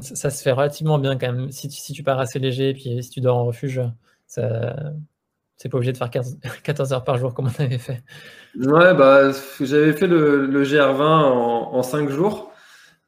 ça 0.03 0.31
se 0.31 0.43
fait 0.43 0.53
relativement 0.53 0.99
bien 0.99 1.19
quand 1.19 1.33
même. 1.33 1.51
Si 1.51 1.69
tu, 1.69 1.81
si 1.81 1.93
tu 1.93 2.03
pars 2.03 2.21
assez 2.21 2.39
léger 2.39 2.71
et 2.71 2.75
puis 2.75 3.03
si 3.03 3.11
tu 3.11 3.21
dors 3.21 3.37
en 3.37 3.47
refuge, 3.47 3.81
c'est 5.63 5.69
pas 5.69 5.77
obligé 5.77 5.93
de 5.93 5.97
faire 5.97 6.11
14 6.11 6.93
heures 6.93 7.05
par 7.05 7.19
jour 7.19 7.35
comme 7.35 7.47
on 7.47 7.63
avait 7.63 7.79
fait. 7.79 8.03
Ouais, 8.59 8.95
bah, 8.95 9.31
j'avais 9.61 9.93
fait 9.93 10.09
le, 10.09 10.65
GR20 10.65 11.01
en, 11.01 11.83
5 11.85 12.11
jours. 12.11 12.53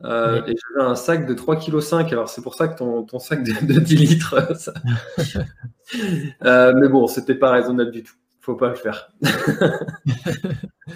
Euh, 0.04 0.40
et 0.46 0.54
j'avais 0.54 0.88
un 0.88 0.94
sac 0.94 1.26
de 1.26 1.34
3,5 1.34 2.04
kg. 2.04 2.12
Alors 2.12 2.28
c'est 2.28 2.42
pour 2.42 2.54
ça 2.54 2.68
que 2.68 2.78
ton, 2.78 3.02
ton 3.02 3.18
sac 3.18 3.42
de, 3.42 3.80
10 3.80 3.96
litres. 3.96 4.56
Ça... 4.56 4.72
euh, 6.44 6.72
mais 6.76 6.88
bon, 6.88 7.08
c'était 7.08 7.34
pas 7.34 7.50
raisonnable 7.50 7.90
du 7.90 8.04
tout. 8.04 8.14
Faut 8.40 8.54
pas 8.54 8.68
le 8.68 8.76
faire. 8.76 9.10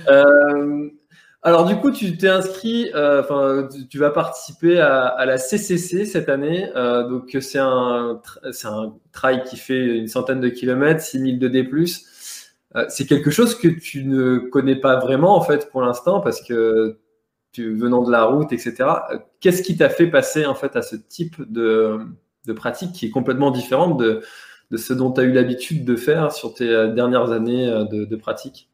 euh, 0.08 0.90
alors 1.42 1.66
du 1.66 1.76
coup, 1.76 1.92
tu 1.92 2.16
t'es 2.16 2.28
inscrit, 2.28 2.90
euh, 2.94 3.22
enfin, 3.22 3.68
tu, 3.88 3.98
vas 3.98 4.10
participer 4.10 4.80
à, 4.80 5.24
la 5.24 5.38
CCC 5.38 6.04
cette 6.04 6.28
année. 6.28 6.68
Euh, 6.74 7.08
donc 7.08 7.36
c'est 7.40 7.60
un, 7.60 8.20
c'est 8.52 8.66
un 8.66 8.94
trail 9.12 9.44
qui 9.44 9.56
fait 9.56 9.98
une 9.98 10.08
centaine 10.08 10.40
de 10.40 10.48
kilomètres, 10.48 11.00
6000 11.00 11.38
de 11.38 11.48
D+. 11.48 11.68
Euh, 12.76 12.84
c'est 12.88 13.06
quelque 13.06 13.30
chose 13.30 13.54
que 13.54 13.68
tu 13.68 14.04
ne 14.04 14.38
connais 14.38 14.76
pas 14.76 14.96
vraiment 14.98 15.36
en 15.36 15.40
fait 15.40 15.70
pour 15.70 15.80
l'instant 15.82 16.20
parce 16.20 16.42
que 16.42 16.98
tu 17.52 17.74
venant 17.76 18.02
de 18.02 18.10
la 18.10 18.24
route, 18.24 18.52
etc. 18.52 18.74
Qu'est-ce 19.40 19.62
qui 19.62 19.76
t'a 19.76 19.88
fait 19.90 20.08
passer 20.08 20.44
en 20.44 20.54
fait 20.54 20.76
à 20.76 20.82
ce 20.82 20.96
type 20.96 21.36
de, 21.50 21.98
de 22.46 22.52
pratique 22.52 22.92
qui 22.92 23.06
est 23.06 23.10
complètement 23.10 23.50
différente 23.52 23.96
de, 23.98 24.22
de 24.70 24.76
ce 24.76 24.92
dont 24.92 25.12
tu 25.12 25.20
as 25.20 25.24
eu 25.24 25.32
l'habitude 25.32 25.84
de 25.84 25.96
faire 25.96 26.32
sur 26.32 26.54
tes 26.54 26.66
dernières 26.94 27.30
années 27.32 27.66
de, 27.90 28.04
de 28.04 28.16
pratique? 28.16 28.68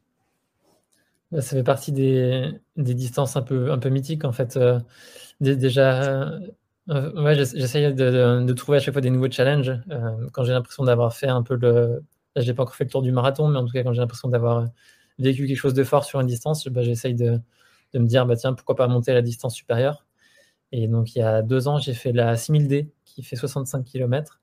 Ça 1.33 1.57
fait 1.57 1.63
partie 1.65 1.93
des, 1.93 2.53
distances 2.77 3.37
un 3.37 3.43
peu, 3.43 3.73
un 3.73 3.79
peu 3.79 3.89
mythiques 3.89 4.25
en 4.25 4.33
fait. 4.33 4.57
Euh, 4.57 4.79
déjà, 5.41 6.31
euh, 6.91 7.23
ouais, 7.23 7.35
j'essaye 7.35 7.95
de, 7.95 8.53
trouver 8.53 8.79
à 8.79 8.81
chaque 8.81 8.95
fois 8.95 9.01
des 9.01 9.11
nouveaux 9.11 9.31
challenges. 9.31 9.73
Euh, 9.91 10.29
quand 10.33 10.45
j'ai 10.45 10.53
l'impression 10.53 10.85
d'avoir 10.85 11.15
fait 11.15 11.29
un 11.29 11.43
peu 11.43 11.57
le. 11.57 12.05
Là, 12.37 12.43
j'ai 12.43 12.55
pas 12.55 12.65
encore 12.65 12.75
fait 12.75 12.85
le 12.85 12.91
tour 12.91 13.03
du 13.03 13.13
marathon, 13.13 13.49
mais 13.49 13.59
en 13.59 13.65
tout 13.65 13.73
cas, 13.73 13.83
quand 13.85 13.93
j'ai 13.93 14.01
l'impression 14.01 14.29
d'avoir 14.29 14.67
vécu 15.19 15.47
quelque 15.47 15.57
chose 15.57 15.75
de 15.75 15.85
fort 15.85 16.05
sur 16.05 16.21
une 16.21 16.27
distance, 16.27 16.67
bah, 16.69 16.83
j'essaye 16.83 17.15
de, 17.15 17.41
me 17.95 18.07
dire, 18.07 18.27
bah, 18.27 18.37
tiens, 18.37 18.55
pourquoi 18.55 18.77
pas 18.77 18.89
monter 18.89 19.15
la 19.15 19.23
distance 19.23 19.55
supérieure. 19.55 20.05
Et 20.73 20.89
donc, 20.89 21.15
il 21.15 21.21
y 21.21 21.23
a 21.23 21.43
deux 21.43 21.69
ans, 21.69 21.79
j'ai 21.79 21.95
fait 21.95 22.13
la 22.13 22.37
6000D 22.37 22.89
qui 23.05 23.23
fait 23.23 23.37
65 23.37 23.85
km. 23.85 24.41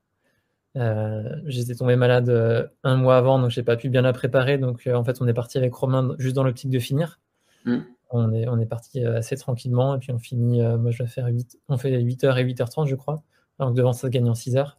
Euh, 0.76 1.22
j'étais 1.44 1.74
tombé 1.74 1.96
malade 1.96 2.30
euh, 2.30 2.66
un 2.82 2.96
mois 2.96 3.18
avant, 3.18 3.38
donc 3.38 3.50
j'ai 3.50 3.62
pas 3.62 3.76
pu 3.76 3.88
bien 3.88 4.02
la 4.02 4.12
préparer. 4.12 4.58
Donc 4.58 4.86
euh, 4.86 4.94
en 4.94 5.04
fait, 5.04 5.20
on 5.20 5.28
est 5.28 5.34
parti 5.34 5.58
avec 5.58 5.74
Romain 5.74 6.14
juste 6.18 6.34
dans 6.34 6.44
l'optique 6.44 6.70
de 6.70 6.78
finir. 6.78 7.20
Mm. 7.64 7.78
On 8.10 8.32
est, 8.32 8.48
on 8.48 8.58
est 8.58 8.66
parti 8.66 9.04
assez 9.04 9.36
tranquillement 9.36 9.94
et 9.96 9.98
puis 9.98 10.12
on 10.12 10.18
finit. 10.18 10.60
moi, 10.60 10.90
je 10.90 11.02
vais 11.02 11.08
faire 11.08 11.26
8, 11.26 11.58
on 11.68 11.78
fait 11.78 11.90
8h 11.90 12.38
et 12.38 12.44
8h30, 12.44 12.86
je 12.86 12.94
crois. 12.94 13.22
Alors 13.58 13.72
que 13.72 13.76
devant, 13.76 13.94
ça 13.94 14.10
gagne 14.10 14.28
en 14.28 14.34
6h. 14.34 14.72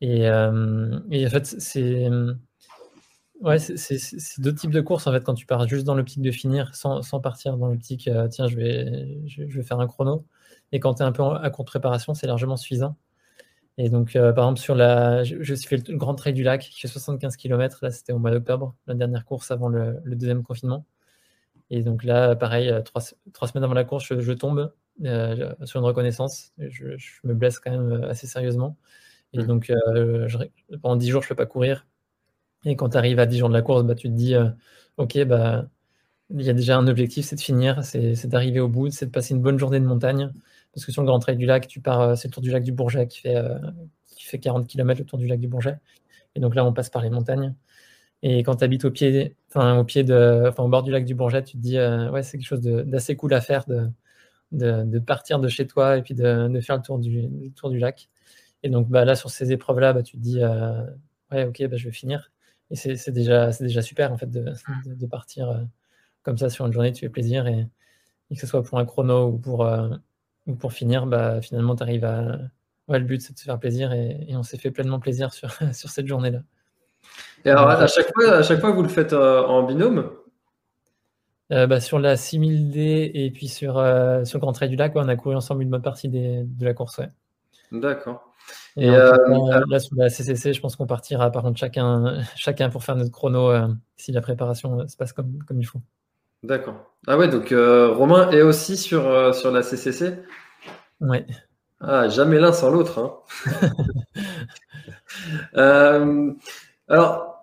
Et, 0.00 0.22
et 0.22 1.26
en 1.26 1.30
fait, 1.30 1.46
c'est. 1.46 2.08
Ouais, 3.42 3.58
c'est 3.58 4.40
deux 4.40 4.54
types 4.54 4.70
de 4.70 4.80
courses 4.80 5.06
en 5.06 5.12
fait 5.12 5.22
quand 5.22 5.34
tu 5.34 5.44
pars 5.44 5.68
juste 5.68 5.84
dans 5.84 5.94
l'optique 5.94 6.22
de 6.22 6.30
finir 6.30 6.74
sans, 6.74 7.02
sans 7.02 7.20
partir 7.20 7.58
dans 7.58 7.66
l'optique 7.66 8.08
tiens 8.30 8.48
je 8.48 8.56
vais, 8.56 9.20
je, 9.26 9.42
vais 9.42 9.62
faire 9.62 9.78
un 9.78 9.86
chrono 9.86 10.24
et 10.72 10.80
quand 10.80 10.94
tu 10.94 11.02
es 11.02 11.04
un 11.04 11.12
peu 11.12 11.22
à 11.22 11.50
courte 11.50 11.68
préparation 11.68 12.14
c'est 12.14 12.26
largement 12.26 12.56
suffisant 12.56 12.96
et 13.78 13.90
donc, 13.90 14.16
euh, 14.16 14.32
par 14.32 14.44
exemple, 14.44 14.60
sur 14.60 14.74
la, 14.74 15.22
je, 15.24 15.54
suis 15.54 15.68
fait 15.68 15.88
le 15.88 15.96
Grand 15.96 16.14
Trail 16.14 16.32
du 16.32 16.42
Lac 16.42 16.62
qui 16.62 16.80
fait 16.80 16.88
75 16.88 17.36
km. 17.36 17.80
Là, 17.82 17.90
c'était 17.90 18.12
au 18.12 18.18
mois 18.18 18.30
d'octobre, 18.30 18.74
la 18.86 18.94
dernière 18.94 19.24
course 19.26 19.50
avant 19.50 19.68
le, 19.68 20.00
deuxième 20.06 20.42
confinement. 20.42 20.86
Et 21.70 21.82
donc 21.82 22.04
là, 22.04 22.36
pareil, 22.36 22.70
euh, 22.70 22.80
trois, 22.82 23.02
semaines 23.02 23.64
avant 23.64 23.74
la 23.74 23.84
course, 23.84 24.06
je, 24.18 24.32
tombe. 24.32 24.72
sur 25.64 25.80
une 25.80 25.86
reconnaissance. 25.86 26.52
Je, 26.58 26.96
me 27.24 27.34
blesse 27.34 27.58
quand 27.58 27.70
même 27.70 28.04
assez 28.04 28.26
sérieusement. 28.26 28.76
Et 29.34 29.40
mmh. 29.40 29.46
donc, 29.46 29.72
pendant 30.82 30.96
10 30.96 31.10
jours, 31.10 31.22
je 31.22 31.26
ne 31.26 31.30
peux 31.30 31.34
pas 31.36 31.46
courir. 31.46 31.86
Et 32.64 32.76
quand 32.76 32.90
tu 32.90 32.96
arrives 32.96 33.18
à 33.18 33.26
10 33.26 33.38
jours 33.38 33.48
de 33.48 33.54
la 33.54 33.62
course, 33.62 33.84
bah, 33.84 33.94
tu 33.94 34.08
te 34.08 34.14
dis, 34.14 34.34
OK, 34.96 35.22
bah, 35.24 35.68
il 36.30 36.42
y 36.42 36.50
a 36.50 36.54
déjà 36.54 36.78
un 36.78 36.86
objectif, 36.88 37.26
c'est 37.26 37.36
de 37.36 37.40
finir, 37.40 37.84
c'est 37.84 38.26
d'arriver 38.26 38.60
au 38.60 38.68
bout, 38.68 38.90
c'est 38.90 39.06
de 39.06 39.10
passer 39.10 39.34
une 39.34 39.42
bonne 39.42 39.58
journée 39.58 39.80
de 39.80 39.86
montagne. 39.86 40.32
Parce 40.76 40.86
que 40.86 40.92
sur 40.92 41.02
le 41.02 41.06
Grand 41.06 41.18
Trail 41.18 41.36
du 41.36 41.46
Lac, 41.46 41.66
tu 41.66 41.80
pars, 41.80 42.16
c'est 42.16 42.28
le 42.28 42.32
tour 42.32 42.42
du 42.42 42.50
lac 42.50 42.62
du 42.62 42.70
Bourget 42.70 43.08
qui 43.08 43.20
fait, 43.20 43.42
qui 44.16 44.26
fait 44.26 44.38
40 44.38 44.68
km 44.68 45.00
le 45.00 45.06
tour 45.06 45.18
du 45.18 45.26
lac 45.26 45.40
du 45.40 45.48
Bourget. 45.48 45.78
Et 46.36 46.40
donc 46.40 46.54
là, 46.54 46.64
on 46.64 46.72
passe 46.72 46.90
par 46.90 47.02
les 47.02 47.10
montagnes. 47.10 47.54
Et 48.22 48.42
quand 48.42 48.56
tu 48.56 48.64
habites 48.64 48.84
au 48.84 48.90
pied, 48.90 49.36
au 49.54 49.84
pied 49.84 50.04
de, 50.04 50.44
enfin, 50.48 50.64
au 50.64 50.68
bord 50.68 50.82
du 50.82 50.90
lac 50.90 51.04
du 51.04 51.14
Bourget, 51.14 51.42
tu 51.44 51.56
te 51.56 51.62
dis, 51.62 51.78
euh, 51.78 52.10
ouais, 52.10 52.22
c'est 52.22 52.38
quelque 52.38 52.46
chose 52.46 52.60
d'assez 52.60 53.16
cool 53.16 53.34
à 53.34 53.40
faire 53.40 53.64
de, 53.66 53.90
de, 54.52 54.98
partir 54.98 55.38
de 55.38 55.48
chez 55.48 55.66
toi 55.66 55.96
et 55.98 56.02
puis 56.02 56.14
de, 56.14 56.60
faire 56.60 56.76
le 56.76 56.82
tour 56.82 56.98
du, 56.98 57.52
tour 57.52 57.70
du 57.70 57.78
lac. 57.78 58.08
Et 58.62 58.70
donc 58.70 58.88
bah, 58.88 59.04
là, 59.04 59.14
sur 59.16 59.30
ces 59.30 59.52
épreuves-là, 59.52 59.92
bah, 59.92 60.02
tu 60.02 60.16
te 60.16 60.22
dis, 60.22 60.42
euh, 60.42 60.82
ouais, 61.32 61.44
ok, 61.44 61.66
bah, 61.68 61.76
je 61.76 61.84
vais 61.84 61.92
finir. 61.92 62.32
Et 62.70 62.76
c'est 62.76 63.12
déjà, 63.12 63.50
déjà 63.60 63.80
super 63.82 64.12
en 64.12 64.18
fait 64.18 64.28
de, 64.28 64.52
de 64.86 65.06
partir 65.06 65.50
euh, 65.50 65.62
comme 66.22 66.36
ça 66.36 66.50
sur 66.50 66.66
une 66.66 66.72
journée, 66.72 66.92
tu 66.92 67.00
fais 67.00 67.08
plaisir 67.08 67.46
et, 67.46 67.68
que 68.30 68.40
ce 68.40 68.46
soit 68.48 68.64
pour 68.64 68.78
un 68.80 68.84
chrono 68.84 69.28
ou 69.28 69.38
pour, 69.38 69.64
ou 70.46 70.54
pour 70.54 70.72
finir, 70.72 71.06
bah, 71.06 71.40
finalement, 71.40 71.76
tu 71.76 71.82
arrives 71.82 72.04
à. 72.04 72.38
Ouais, 72.88 72.98
le 73.00 73.04
but, 73.04 73.20
c'est 73.20 73.32
de 73.32 73.38
se 73.38 73.44
faire 73.44 73.58
plaisir 73.58 73.92
et, 73.92 74.26
et 74.28 74.36
on 74.36 74.44
s'est 74.44 74.58
fait 74.58 74.70
pleinement 74.70 75.00
plaisir 75.00 75.32
sur, 75.32 75.50
sur 75.72 75.90
cette 75.90 76.06
journée-là. 76.06 76.40
Et 77.44 77.50
alors, 77.50 77.68
à 77.68 77.86
chaque 77.86 78.12
fois, 78.12 78.32
à 78.32 78.42
chaque 78.42 78.60
fois 78.60 78.70
vous 78.72 78.82
le 78.82 78.88
faites 78.88 79.12
euh, 79.12 79.42
en 79.42 79.62
binôme? 79.62 80.10
Euh, 81.52 81.66
bah, 81.66 81.80
Sur 81.80 81.98
la 81.98 82.16
6000D 82.16 83.10
et 83.14 83.30
puis 83.30 83.46
sur, 83.46 83.78
euh, 83.78 84.24
sur 84.24 84.40
Grand 84.40 84.52
Trail 84.52 84.68
du 84.68 84.76
Lac, 84.76 84.92
on 84.96 85.08
a 85.08 85.16
couru 85.16 85.36
ensemble 85.36 85.62
une 85.62 85.70
bonne 85.70 85.82
partie 85.82 86.08
de 86.08 86.44
la 86.60 86.74
course. 86.74 87.00
D'accord. 87.70 88.32
Et, 88.76 88.90
là, 88.90 89.78
sur 89.78 89.96
la 89.96 90.08
CCC, 90.08 90.52
je 90.52 90.60
pense 90.60 90.76
qu'on 90.76 90.86
partira 90.86 91.30
par 91.30 91.42
contre 91.42 91.58
chacun, 91.58 92.20
chacun 92.36 92.68
pour 92.68 92.82
faire 92.82 92.96
notre 92.96 93.12
chrono 93.12 93.52
si 93.96 94.12
la 94.12 94.20
préparation 94.20 94.86
se 94.88 94.96
passe 94.96 95.12
comme, 95.12 95.38
comme 95.44 95.60
il 95.60 95.64
faut. 95.64 95.80
D'accord. 96.42 96.92
Ah 97.06 97.16
ouais, 97.16 97.28
donc 97.28 97.48
Romain 97.50 98.30
est 98.30 98.42
aussi 98.42 98.76
sur, 98.76 99.34
sur 99.34 99.50
la 99.50 99.62
CCC 99.62 100.14
Ouais. 101.00 101.26
Ah, 101.80 102.08
jamais 102.08 102.38
l'un 102.38 102.52
sans 102.52 102.70
l'autre. 102.70 103.22
Hein. 105.54 106.34
Alors, 106.88 107.36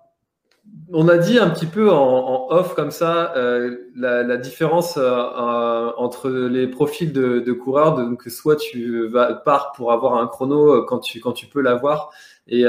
on 0.92 1.08
a 1.08 1.18
dit 1.18 1.40
un 1.40 1.50
petit 1.50 1.66
peu 1.66 1.92
en, 1.92 2.48
off 2.50 2.76
comme 2.76 2.92
ça 2.92 3.36
euh, 3.36 3.78
la, 3.96 4.38
différence 4.38 4.98
euh, 4.98 5.92
entre 5.98 6.30
les 6.30 6.68
profils 6.68 7.12
de, 7.12 7.52
coureurs, 7.52 7.96
donc 7.96 8.24
soit 8.28 8.56
tu 8.56 9.08
vas 9.08 9.34
pars 9.34 9.72
pour 9.74 9.92
avoir 9.92 10.16
un 10.16 10.28
chrono 10.28 10.74
euh, 10.74 10.86
quand 10.88 11.00
tu 11.00 11.20
quand 11.20 11.34
tu 11.34 11.48
peux 11.48 11.62
l'avoir 11.62 12.12
et 12.48 12.66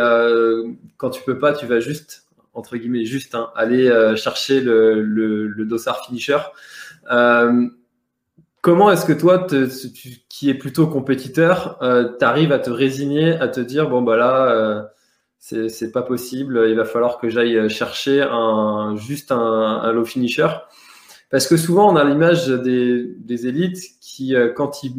quand 0.96 1.10
tu 1.10 1.22
peux 1.22 1.38
pas, 1.38 1.52
tu 1.52 1.66
vas 1.66 1.80
juste 1.80 2.23
entre 2.54 2.76
guillemets 2.76 3.04
juste 3.04 3.34
hein, 3.34 3.50
aller 3.54 3.90
chercher 4.16 4.60
le, 4.60 5.02
le, 5.02 5.64
dossard 5.64 6.04
finisher. 6.06 6.38
comment 8.60 8.90
est-ce 8.90 9.04
que 9.04 9.12
toi, 9.12 9.46
qui 10.28 10.50
es 10.50 10.54
plutôt 10.54 10.86
compétiteur, 10.86 11.78
tu 11.80 12.24
arrives 12.24 12.52
à 12.52 12.58
te 12.58 12.70
résigner, 12.70 13.34
à 13.34 13.48
te 13.48 13.60
dire 13.60 13.90
bon 13.90 14.02
bah 14.02 14.16
là 14.16 14.90
c'est 15.38 15.92
pas 15.92 16.02
possible. 16.02 16.64
Il 16.68 16.76
va 16.76 16.84
falloir 16.84 17.18
que 17.18 17.28
j'aille 17.28 17.68
chercher 17.68 18.22
un, 18.22 18.96
juste 18.96 19.30
un, 19.30 19.92
low 19.92 20.04
finisher? 20.04 20.48
Parce 21.30 21.46
que 21.46 21.56
souvent, 21.56 21.92
on 21.92 21.96
a 21.96 22.04
l'image 22.04 22.46
des, 22.46 23.46
élites 23.46 23.82
qui, 24.00 24.34
euh, 24.36 24.52
quand 24.52 24.84
ils 24.84 24.94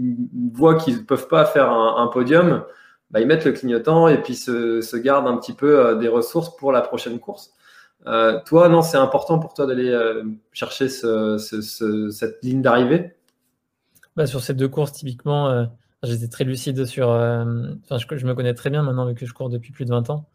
voient 0.54 0.76
qu'ils 0.76 0.98
ne 0.98 1.02
peuvent 1.04 1.28
pas 1.28 1.46
faire 1.46 1.72
un, 1.72 2.08
podium, 2.08 2.64
bah, 3.16 3.22
ils 3.22 3.28
mettent 3.28 3.46
le 3.46 3.54
clignotant 3.54 4.08
et 4.08 4.22
puis 4.22 4.36
se, 4.36 4.98
gardent 4.98 5.28
un 5.28 5.38
petit 5.38 5.54
peu 5.54 5.80
euh, 5.80 5.96
des 5.96 6.08
ressources 6.08 6.56
pour 6.56 6.72
la 6.72 6.82
prochaine 6.82 7.20
course. 7.20 7.54
Euh, 8.06 8.40
toi, 8.46 8.70
non, 8.70 8.82
c'est 8.82 8.98
important 8.98 9.40
pour 9.40 9.54
toi 9.54 9.66
d'aller 9.66 9.98
chercher 10.52 10.90
cette 10.90 12.44
ligne 12.44 12.62
d'arrivée? 12.62 13.16
Bah, 14.16 14.28
Sur 14.28 14.42
ces 14.42 14.54
deux 14.54 14.68
courses, 14.68 14.92
typiquement, 14.92 15.68
j'étais 16.04 16.28
très 16.28 16.44
lucide 16.44 16.86
sur. 16.86 17.10
je, 17.10 18.18
je, 18.18 18.26
me 18.28 18.36
connais 18.36 18.54
très 18.54 18.70
bien 18.70 18.84
maintenant, 18.84 19.08
vu 19.08 19.16
que 19.16 19.26
je 19.26 19.34
cours 19.34 19.50
depuis 19.50 19.72
plus 19.72 19.86
de 19.86 19.90
20 19.90 20.10
ans 20.12 20.28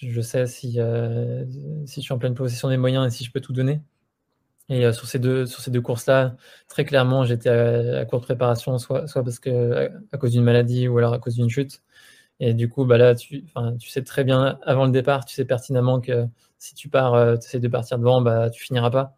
je 0.00 0.20
sais 0.20 0.46
si, 0.46 0.74
euh, 0.78 1.44
si 1.86 2.00
je 2.00 2.04
suis 2.04 2.12
en 2.12 2.18
pleine 2.18 2.34
possession 2.34 2.68
des 2.68 2.76
moyens 2.76 3.06
et 3.06 3.16
si 3.16 3.24
je 3.24 3.32
peux 3.32 3.40
tout 3.40 3.52
donner. 3.52 3.80
Et 4.68 4.84
euh, 4.84 4.92
sur 4.92 5.06
ces 5.08 5.18
deux, 5.18 5.46
deux 5.68 5.80
courses-là, 5.80 6.36
très 6.68 6.84
clairement, 6.84 7.24
j'étais 7.24 7.48
à, 7.48 8.04
court 8.04 8.20
de 8.20 8.24
préparation, 8.24 8.78
soit, 8.78 9.06
soit 9.08 9.24
parce 9.24 9.38
que 9.38 9.90
à, 10.12 10.18
cause 10.18 10.32
d'une 10.32 10.44
maladie 10.44 10.88
ou 10.88 10.98
alors 10.98 11.14
à 11.14 11.18
cause 11.18 11.34
d'une 11.34 11.50
chute. 11.50 11.82
Et 12.40 12.54
du 12.54 12.68
coup, 12.68 12.84
bah 12.84 12.98
là, 12.98 13.14
tu, 13.14 13.44
tu 13.80 13.88
sais 13.88 14.02
très 14.02 14.24
bien, 14.24 14.58
avant 14.62 14.86
le 14.86 14.92
départ, 14.92 15.24
tu 15.24 15.34
sais 15.34 15.44
pertinemment 15.44 16.00
que 16.00 16.26
si 16.58 16.74
tu 16.74 16.88
pars, 16.88 17.14
euh, 17.14 17.36
tu 17.36 17.46
essaies 17.46 17.60
de 17.60 17.68
partir 17.68 17.98
devant, 17.98 18.20
bah, 18.22 18.50
tu 18.50 18.62
finiras 18.62 18.90
pas. 18.90 19.16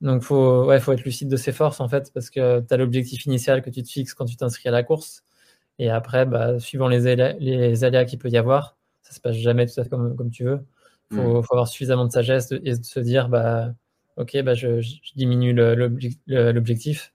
Donc, 0.00 0.22
il 0.22 0.26
faut, 0.26 0.64
ouais, 0.66 0.80
faut 0.80 0.92
être 0.92 1.04
lucide 1.04 1.28
de 1.28 1.36
ses 1.36 1.52
forces, 1.52 1.80
en 1.80 1.88
fait, 1.88 2.12
parce 2.14 2.30
que 2.30 2.60
tu 2.60 2.74
as 2.74 2.76
l'objectif 2.76 3.26
initial 3.26 3.62
que 3.62 3.70
tu 3.70 3.82
te 3.82 3.88
fixes 3.90 4.14
quand 4.14 4.24
tu 4.24 4.36
t'inscris 4.36 4.68
à 4.68 4.72
la 4.72 4.82
course. 4.82 5.24
Et 5.78 5.90
après, 5.90 6.26
bah, 6.26 6.58
suivant 6.60 6.88
les, 6.88 7.16
les 7.40 7.84
aléas 7.84 8.04
qu'il 8.04 8.18
peut 8.18 8.30
y 8.30 8.38
avoir, 8.38 8.78
ça 9.02 9.14
se 9.14 9.20
passe 9.20 9.36
jamais 9.36 9.66
tout 9.66 9.78
à 9.80 9.84
fait 9.84 9.90
comme, 9.90 10.16
comme 10.16 10.30
tu 10.30 10.44
veux. 10.44 10.60
Il 11.10 11.16
faut, 11.18 11.40
mm. 11.40 11.42
faut, 11.44 11.54
avoir 11.54 11.68
suffisamment 11.68 12.06
de 12.06 12.12
sagesse 12.12 12.52
et 12.52 12.76
de 12.76 12.84
se 12.84 13.00
dire, 13.00 13.28
bah, 13.28 13.74
ok, 14.16 14.42
bah, 14.42 14.54
je, 14.54 14.80
je 14.80 15.00
diminue 15.16 15.54
l'objectif. 16.26 17.12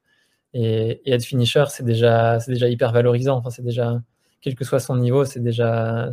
Et, 0.54 1.01
et, 1.06 1.13
être 1.13 1.25
finisher, 1.25 1.65
c'est 1.69 1.84
déjà, 1.86 2.39
c'est 2.39 2.51
déjà 2.51 2.69
hyper 2.69 2.91
valorisant. 2.91 3.38
Enfin, 3.38 3.49
c'est 3.49 3.63
déjà, 3.63 4.01
quel 4.46 4.54
que 4.54 4.64
soit 4.64 4.80
son 4.80 4.96
niveau, 4.96 5.26
c'est 5.26 5.40
déjà, 5.40 6.12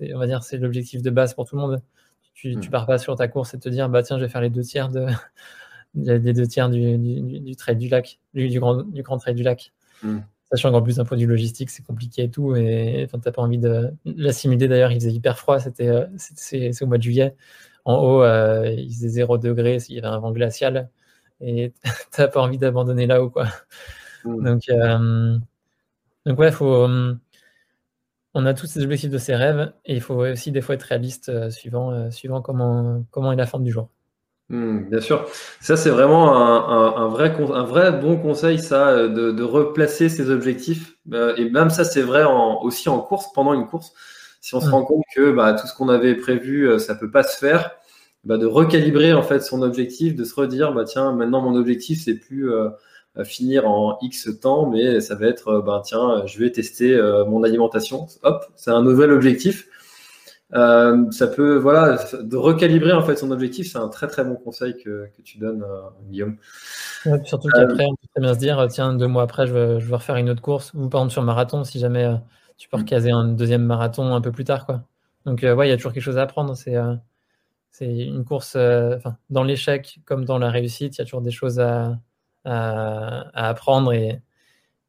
on 0.00 0.18
va 0.18 0.26
dire, 0.28 0.44
c'est 0.44 0.58
l'objectif 0.58 1.02
de 1.02 1.10
base 1.10 1.34
pour 1.34 1.44
tout 1.44 1.56
le 1.56 1.62
monde. 1.62 1.82
Tu, 2.34 2.56
tu, 2.60 2.68
mm. 2.68 2.70
pars 2.70 2.86
pas 2.86 2.98
sur 2.98 3.16
ta 3.16 3.26
course 3.26 3.52
et 3.54 3.58
te 3.58 3.68
dire, 3.68 3.88
bah 3.88 4.04
tiens, 4.04 4.16
je 4.16 4.22
vais 4.22 4.28
faire 4.28 4.40
les 4.40 4.48
deux 4.48 4.62
tiers 4.62 4.88
de, 4.90 5.08
les 5.96 6.32
deux 6.32 6.46
tiers 6.46 6.70
du, 6.70 6.96
du, 6.98 7.40
du, 7.40 7.56
trait 7.56 7.74
du 7.74 7.88
lac, 7.88 8.20
du, 8.32 8.48
du, 8.48 8.60
grand, 8.60 8.84
du 8.84 9.02
grand 9.02 9.18
trait 9.18 9.34
du 9.34 9.42
lac. 9.42 9.72
Mm. 10.04 10.18
Sachant 10.52 10.70
qu'en 10.70 10.82
plus 10.82 10.98
d'un 10.98 11.04
point 11.04 11.16
de 11.16 11.22
vue 11.22 11.28
logistique, 11.28 11.68
c'est 11.68 11.84
compliqué 11.84 12.22
et 12.22 12.30
tout. 12.30 12.54
Et 12.54 13.02
enfin, 13.08 13.18
t'as 13.18 13.32
pas 13.32 13.42
envie 13.42 13.58
de 13.58 13.90
l'assimiler 14.04 14.68
d'ailleurs. 14.68 14.92
Il 14.92 15.00
faisait 15.00 15.10
hyper 15.10 15.36
froid. 15.36 15.58
C'était, 15.58 15.88
euh, 15.88 16.06
c'est 16.16 16.80
au 16.80 16.86
mois 16.86 16.98
de 16.98 17.02
juillet. 17.02 17.34
En 17.84 17.96
haut, 17.96 18.22
euh, 18.22 18.70
il 18.70 18.94
faisait 18.94 19.08
0 19.08 19.38
degré. 19.38 19.78
Il 19.88 19.96
y 19.96 19.98
avait 19.98 20.06
un 20.06 20.20
vent 20.20 20.30
glacial. 20.30 20.90
Et 21.40 21.72
t'as 22.12 22.28
pas 22.28 22.40
envie 22.40 22.58
d'abandonner 22.58 23.08
là-haut, 23.08 23.30
quoi. 23.30 23.48
Mm. 24.24 24.44
Donc, 24.44 24.62
euh, 24.68 25.38
donc 26.24 26.38
ouais, 26.38 26.52
faut. 26.52 26.86
On 28.34 28.46
a 28.46 28.54
tous 28.54 28.66
ces 28.66 28.82
objectifs 28.82 29.10
de 29.10 29.18
ses 29.18 29.36
rêves 29.36 29.72
et 29.84 29.94
il 29.94 30.00
faut 30.00 30.14
aussi 30.14 30.50
des 30.50 30.60
fois 30.60 30.74
être 30.74 30.82
réaliste 30.82 31.50
suivant, 31.50 32.10
suivant 32.10 32.42
comment, 32.42 33.04
comment 33.10 33.32
est 33.32 33.36
la 33.36 33.46
forme 33.46 33.64
du 33.64 33.70
jour. 33.70 33.88
Hmm, 34.50 34.90
bien 34.90 35.00
sûr. 35.00 35.26
Ça, 35.60 35.76
c'est 35.76 35.90
vraiment 35.90 36.36
un, 36.36 37.08
vrai, 37.08 37.34
un 37.34 37.64
vrai 37.64 37.92
bon 37.92 38.18
conseil, 38.18 38.58
ça, 38.58 39.08
de, 39.08 39.42
replacer 39.42 40.08
ses 40.08 40.30
objectifs. 40.30 40.96
Euh, 41.12 41.34
et 41.36 41.48
même 41.50 41.70
ça, 41.70 41.84
c'est 41.84 42.02
vrai 42.02 42.24
aussi 42.62 42.88
en 42.88 43.00
course, 43.00 43.32
pendant 43.32 43.54
une 43.54 43.66
course. 43.66 43.92
Si 44.40 44.54
on 44.54 44.60
se 44.60 44.66
hmm. 44.66 44.70
rend 44.70 44.84
compte 44.84 45.04
que 45.14 45.32
bah, 45.32 45.54
tout 45.54 45.66
ce 45.66 45.74
qu'on 45.74 45.88
avait 45.88 46.14
prévu, 46.14 46.68
euh, 46.68 46.78
ça 46.78 46.94
peut 46.94 47.10
pas 47.10 47.22
se 47.22 47.38
faire, 47.38 47.70
bah, 48.24 48.36
de 48.36 48.46
recalibrer 48.46 49.14
en 49.14 49.22
fait 49.22 49.40
son 49.40 49.62
objectif, 49.62 50.14
de 50.14 50.24
se 50.24 50.34
redire, 50.34 50.74
bah, 50.74 50.84
tiens, 50.84 51.12
maintenant 51.12 51.40
mon 51.40 51.56
objectif, 51.56 52.02
c'est 52.04 52.16
plus 52.16 52.52
euh, 52.52 52.68
finir 53.22 53.68
en 53.68 53.96
X 54.02 54.28
temps, 54.40 54.68
mais 54.68 55.00
ça 55.00 55.14
va 55.14 55.26
être, 55.26 55.62
bah, 55.64 55.82
tiens, 55.84 56.24
je 56.26 56.38
vais 56.38 56.50
tester 56.50 57.00
mon 57.28 57.44
alimentation. 57.44 58.06
Hop, 58.22 58.44
c'est 58.56 58.70
un 58.70 58.82
nouvel 58.82 59.12
objectif. 59.12 59.68
Euh, 60.54 61.10
ça 61.10 61.26
peut, 61.26 61.56
voilà, 61.56 61.98
de 62.20 62.36
recalibrer 62.36 62.92
en 62.92 63.02
fait 63.02 63.16
son 63.16 63.30
objectif, 63.32 63.72
c'est 63.72 63.78
un 63.78 63.88
très 63.88 64.06
très 64.06 64.24
bon 64.24 64.36
conseil 64.36 64.76
que, 64.76 65.10
que 65.16 65.22
tu 65.22 65.38
donnes, 65.38 65.64
euh, 65.64 65.80
Guillaume. 66.08 66.36
surtout 67.24 67.48
qu'après, 67.48 67.86
on 67.86 67.96
peut 67.96 68.06
très 68.14 68.20
bien 68.20 68.34
se 68.34 68.38
dire, 68.38 68.64
tiens, 68.70 68.94
deux 68.94 69.08
mois 69.08 69.24
après, 69.24 69.46
je 69.48 69.52
veux, 69.52 69.80
je 69.80 69.92
refaire 69.92 70.16
une 70.16 70.30
autre 70.30 70.42
course, 70.42 70.72
ou 70.74 70.88
par 70.88 71.00
exemple 71.00 71.12
sur 71.12 71.22
marathon, 71.22 71.64
si 71.64 71.80
jamais 71.80 72.04
euh, 72.04 72.14
tu 72.56 72.68
peux 72.68 72.76
mm. 72.76 72.80
recaser 72.80 73.10
un 73.10 73.24
deuxième 73.24 73.64
marathon 73.64 74.14
un 74.14 74.20
peu 74.20 74.30
plus 74.30 74.44
tard, 74.44 74.64
quoi. 74.66 74.82
Donc, 75.26 75.40
ouais, 75.42 75.66
il 75.66 75.70
y 75.70 75.72
a 75.72 75.76
toujours 75.76 75.92
quelque 75.94 76.02
chose 76.02 76.18
à 76.18 76.22
apprendre. 76.22 76.54
C'est 76.54 76.76
c'est 77.70 77.86
une 77.86 78.24
course, 78.24 78.56
dans 79.30 79.42
l'échec 79.42 79.98
comme 80.04 80.26
dans 80.26 80.38
la 80.38 80.50
réussite, 80.50 80.96
il 80.96 80.98
y 80.98 81.02
a 81.02 81.04
toujours 81.04 81.22
des 81.22 81.30
choses 81.30 81.58
à, 81.58 81.98
à, 82.44 83.28
à 83.34 83.48
apprendre 83.48 83.92
et, 83.92 84.20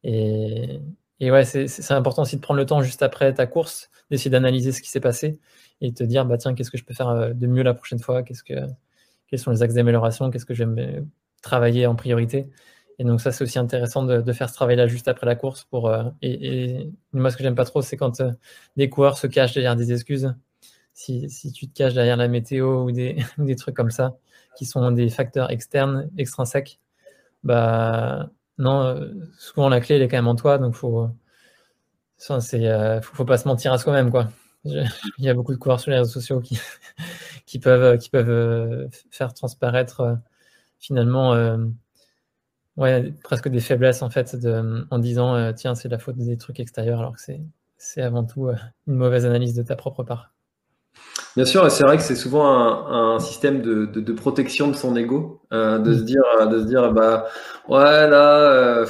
et, 0.04 0.80
et 1.20 1.30
ouais, 1.30 1.44
c'est 1.44 1.92
important 1.92 2.22
aussi 2.22 2.36
de 2.36 2.40
prendre 2.40 2.58
le 2.60 2.66
temps 2.66 2.82
juste 2.82 3.02
après 3.02 3.32
ta 3.34 3.46
course, 3.46 3.90
d'essayer 4.10 4.30
d'analyser 4.30 4.72
ce 4.72 4.82
qui 4.82 4.90
s'est 4.90 5.00
passé 5.00 5.40
et 5.80 5.90
de 5.90 5.94
te 5.94 6.04
dire, 6.04 6.24
bah 6.26 6.38
tiens, 6.38 6.54
qu'est-ce 6.54 6.70
que 6.70 6.78
je 6.78 6.84
peux 6.84 6.94
faire 6.94 7.08
euh, 7.08 7.32
de 7.32 7.46
mieux 7.46 7.62
la 7.62 7.74
prochaine 7.74 7.98
fois? 7.98 8.22
Qu'est-ce 8.22 8.44
que, 8.44 8.54
Quels 9.28 9.38
sont 9.38 9.50
les 9.50 9.62
axes 9.62 9.74
d'amélioration? 9.74 10.30
Qu'est-ce 10.30 10.46
que 10.46 10.54
j'aime 10.54 11.08
travailler 11.42 11.86
en 11.86 11.94
priorité? 11.96 12.48
Et 12.98 13.04
donc 13.04 13.20
ça, 13.20 13.32
c'est 13.32 13.44
aussi 13.44 13.58
intéressant 13.58 14.04
de, 14.04 14.32
faire 14.32 14.48
ce 14.48 14.54
travail-là 14.54 14.86
juste 14.86 15.08
après 15.08 15.26
la 15.26 15.34
course. 15.36 15.64
Pour, 15.64 15.88
euh, 15.88 16.04
et, 16.22 16.90
moi, 17.12 17.30
ce 17.30 17.36
que 17.36 17.42
j'aime 17.42 17.54
pas 17.54 17.64
trop, 17.64 17.82
c'est 17.82 17.96
quand 17.96 18.20
euh, 18.20 18.32
des 18.76 18.88
coureurs 18.88 19.18
se 19.18 19.26
cachent 19.26 19.54
derrière 19.54 19.76
des 19.76 19.92
excuses. 19.92 20.34
Si, 20.94 21.28
si, 21.28 21.52
tu 21.52 21.68
te 21.68 21.74
caches 21.74 21.94
derrière 21.94 22.16
la 22.16 22.28
météo 22.28 22.84
ou 22.84 22.92
des, 22.92 23.16
des 23.38 23.56
trucs 23.56 23.76
comme 23.76 23.90
ça, 23.90 24.16
qui 24.56 24.64
sont 24.66 24.90
des 24.92 25.10
facteurs 25.10 25.50
externes, 25.50 26.10
extrinsèques, 26.16 26.80
bah 27.46 28.30
non, 28.58 29.10
souvent 29.38 29.68
la 29.68 29.80
clé 29.80 29.96
elle 29.96 30.02
est 30.02 30.08
quand 30.08 30.16
même 30.18 30.28
en 30.28 30.36
toi, 30.36 30.58
donc 30.58 30.74
faut, 30.74 31.08
c'est, 32.18 33.00
faut, 33.02 33.24
pas 33.24 33.38
se 33.38 33.48
mentir 33.48 33.72
à 33.72 33.78
soi-même 33.78 34.10
quoi. 34.10 34.28
il 34.64 34.88
y 35.18 35.28
a 35.28 35.34
beaucoup 35.34 35.52
de 35.52 35.58
coureurs 35.58 35.80
sur 35.80 35.90
les 35.90 35.98
réseaux 35.98 36.10
sociaux 36.10 36.40
qui, 36.40 36.58
qui 37.46 37.58
peuvent, 37.58 37.98
qui 37.98 38.10
peuvent 38.10 38.88
faire 39.10 39.32
transparaître 39.34 40.18
finalement 40.78 41.34
ouais, 42.76 43.12
presque 43.22 43.48
des 43.48 43.60
faiblesses 43.60 44.02
en 44.02 44.10
fait 44.10 44.36
en 44.90 44.98
disant 44.98 45.52
tiens 45.54 45.74
c'est 45.74 45.88
la 45.88 45.98
faute 45.98 46.16
des 46.16 46.36
trucs 46.36 46.60
extérieurs 46.60 47.00
alors 47.00 47.14
que 47.14 47.20
c'est, 47.20 47.40
c'est 47.78 48.02
avant 48.02 48.24
tout 48.24 48.48
une 48.86 48.94
mauvaise 48.94 49.26
analyse 49.26 49.54
de 49.54 49.62
ta 49.62 49.76
propre 49.76 50.02
part. 50.02 50.35
Bien 51.36 51.44
sûr, 51.44 51.66
et 51.66 51.70
c'est 51.70 51.84
vrai 51.84 51.98
que 51.98 52.02
c'est 52.02 52.16
souvent 52.16 52.46
un, 52.88 53.18
système 53.20 53.60
de, 53.60 54.12
protection 54.12 54.68
de 54.68 54.74
son 54.74 54.96
ego, 54.96 55.42
euh, 55.52 55.78
de 55.78 55.92
se 55.92 56.00
dire, 56.00 56.22
de 56.50 56.60
se 56.60 56.64
dire, 56.64 56.92
bah 56.92 57.26
ouais 57.68 58.08
là, 58.08 58.38
euh, 58.38 58.86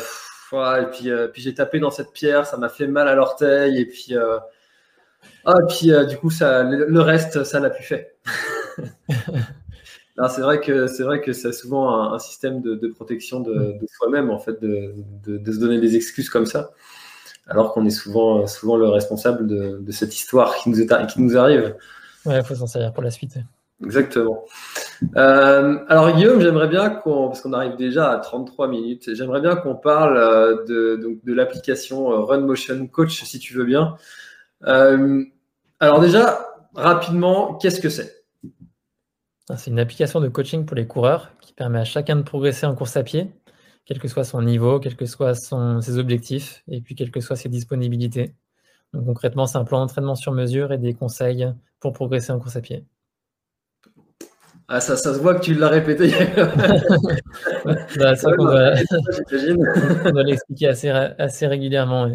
et 0.80 0.86
puis, 0.92 1.10
euh, 1.10 1.26
puis 1.26 1.42
j'ai 1.42 1.54
tapé 1.54 1.80
dans 1.80 1.90
cette 1.90 2.12
pierre, 2.12 2.46
ça 2.46 2.56
m'a 2.56 2.68
fait 2.68 2.86
mal 2.86 3.08
à 3.08 3.16
l'orteil, 3.16 3.80
et 3.80 3.86
puis, 3.86 4.14
ah, 5.44 5.54
puis 5.68 5.90
du 6.08 6.16
coup 6.18 6.30
ça, 6.30 6.62
le, 6.62 7.00
reste, 7.00 7.42
ça 7.42 7.58
n'a 7.58 7.68
plus 7.68 7.82
fait. 7.82 8.16
c'est 10.28 10.40
vrai 10.40 10.60
que 10.60 10.86
c'est 10.86 11.02
vrai 11.02 11.20
que 11.20 11.32
c'est 11.32 11.52
souvent 11.52 12.12
un, 12.12 12.18
système 12.20 12.62
de, 12.62 12.88
protection 12.88 13.40
de, 13.40 13.76
soi-même 13.96 14.30
en 14.30 14.38
fait, 14.38 14.62
de, 14.62 14.94
se 15.26 15.58
donner 15.58 15.80
des 15.80 15.96
excuses 15.96 16.30
comme 16.30 16.46
ça, 16.46 16.70
alors 17.48 17.72
qu'on 17.72 17.84
est 17.86 17.90
souvent, 17.90 18.46
souvent 18.46 18.76
le 18.76 18.88
responsable 18.88 19.48
de, 19.48 19.90
cette 19.90 20.14
histoire 20.14 20.54
qui 20.54 20.70
nous, 20.70 20.80
est, 20.80 21.06
qui 21.08 21.20
nous 21.20 21.36
arrive. 21.36 21.74
Ouais, 22.26 22.38
il 22.38 22.44
faut 22.44 22.54
s'en 22.54 22.66
servir 22.66 22.92
pour 22.92 23.02
la 23.02 23.10
suite. 23.10 23.38
Exactement. 23.84 24.44
Euh, 25.16 25.78
alors 25.88 26.14
Guillaume, 26.16 26.40
j'aimerais 26.40 26.68
bien 26.68 26.88
qu'on, 26.88 27.28
parce 27.28 27.42
qu'on 27.42 27.52
arrive 27.52 27.76
déjà 27.76 28.10
à 28.10 28.18
33 28.18 28.68
minutes, 28.68 29.14
j'aimerais 29.14 29.42
bien 29.42 29.54
qu'on 29.56 29.74
parle 29.74 30.16
euh, 30.16 30.64
de, 30.64 30.96
donc, 30.96 31.22
de 31.24 31.34
l'application 31.34 32.10
euh, 32.10 32.20
Run 32.20 32.40
Motion 32.40 32.86
Coach, 32.86 33.22
si 33.22 33.38
tu 33.38 33.54
veux 33.54 33.64
bien. 33.64 33.96
alors 34.62 36.00
déjà, 36.00 36.46
rapidement, 36.74 37.54
qu'est-ce 37.54 37.80
que 37.80 37.90
c'est? 37.90 38.24
Ah, 39.50 39.56
C'est 39.58 39.70
une 39.70 39.78
application 39.78 40.20
de 40.20 40.28
coaching 40.28 40.64
pour 40.64 40.76
les 40.76 40.86
coureurs 40.86 41.32
qui 41.40 41.52
permet 41.52 41.78
à 41.78 41.84
chacun 41.84 42.16
de 42.16 42.22
progresser 42.22 42.64
en 42.64 42.74
course 42.74 42.96
à 42.96 43.02
pied, 43.02 43.30
quel 43.84 43.98
que 43.98 44.08
soit 44.08 44.24
son 44.24 44.40
niveau, 44.40 44.80
quels 44.80 44.96
que 44.96 45.06
soient 45.06 45.34
ses 45.34 45.98
objectifs, 45.98 46.64
et 46.68 46.80
puis 46.80 46.94
quelles 46.94 47.10
que 47.10 47.20
soient 47.20 47.36
ses 47.36 47.50
disponibilités 47.50 48.34
concrètement, 48.92 49.46
c'est 49.46 49.58
un 49.58 49.64
plan 49.64 49.80
d'entraînement 49.80 50.14
sur 50.14 50.32
mesure 50.32 50.72
et 50.72 50.78
des 50.78 50.94
conseils 50.94 51.52
pour 51.80 51.92
progresser 51.92 52.32
en 52.32 52.38
course 52.38 52.56
à 52.56 52.60
pied. 52.60 52.84
Ah, 54.68 54.80
ça, 54.80 54.96
ça 54.96 55.14
se 55.14 55.20
voit 55.20 55.36
que 55.36 55.44
tu 55.44 55.54
l'as 55.54 55.68
répété. 55.68 56.08
bah, 57.96 58.16
ça 58.16 58.32
qu'on 58.32 58.46
doit, 58.46 58.74
doit 60.10 60.22
l'expliquer 60.24 60.68
assez, 60.68 60.88
assez 60.88 61.46
régulièrement. 61.46 62.10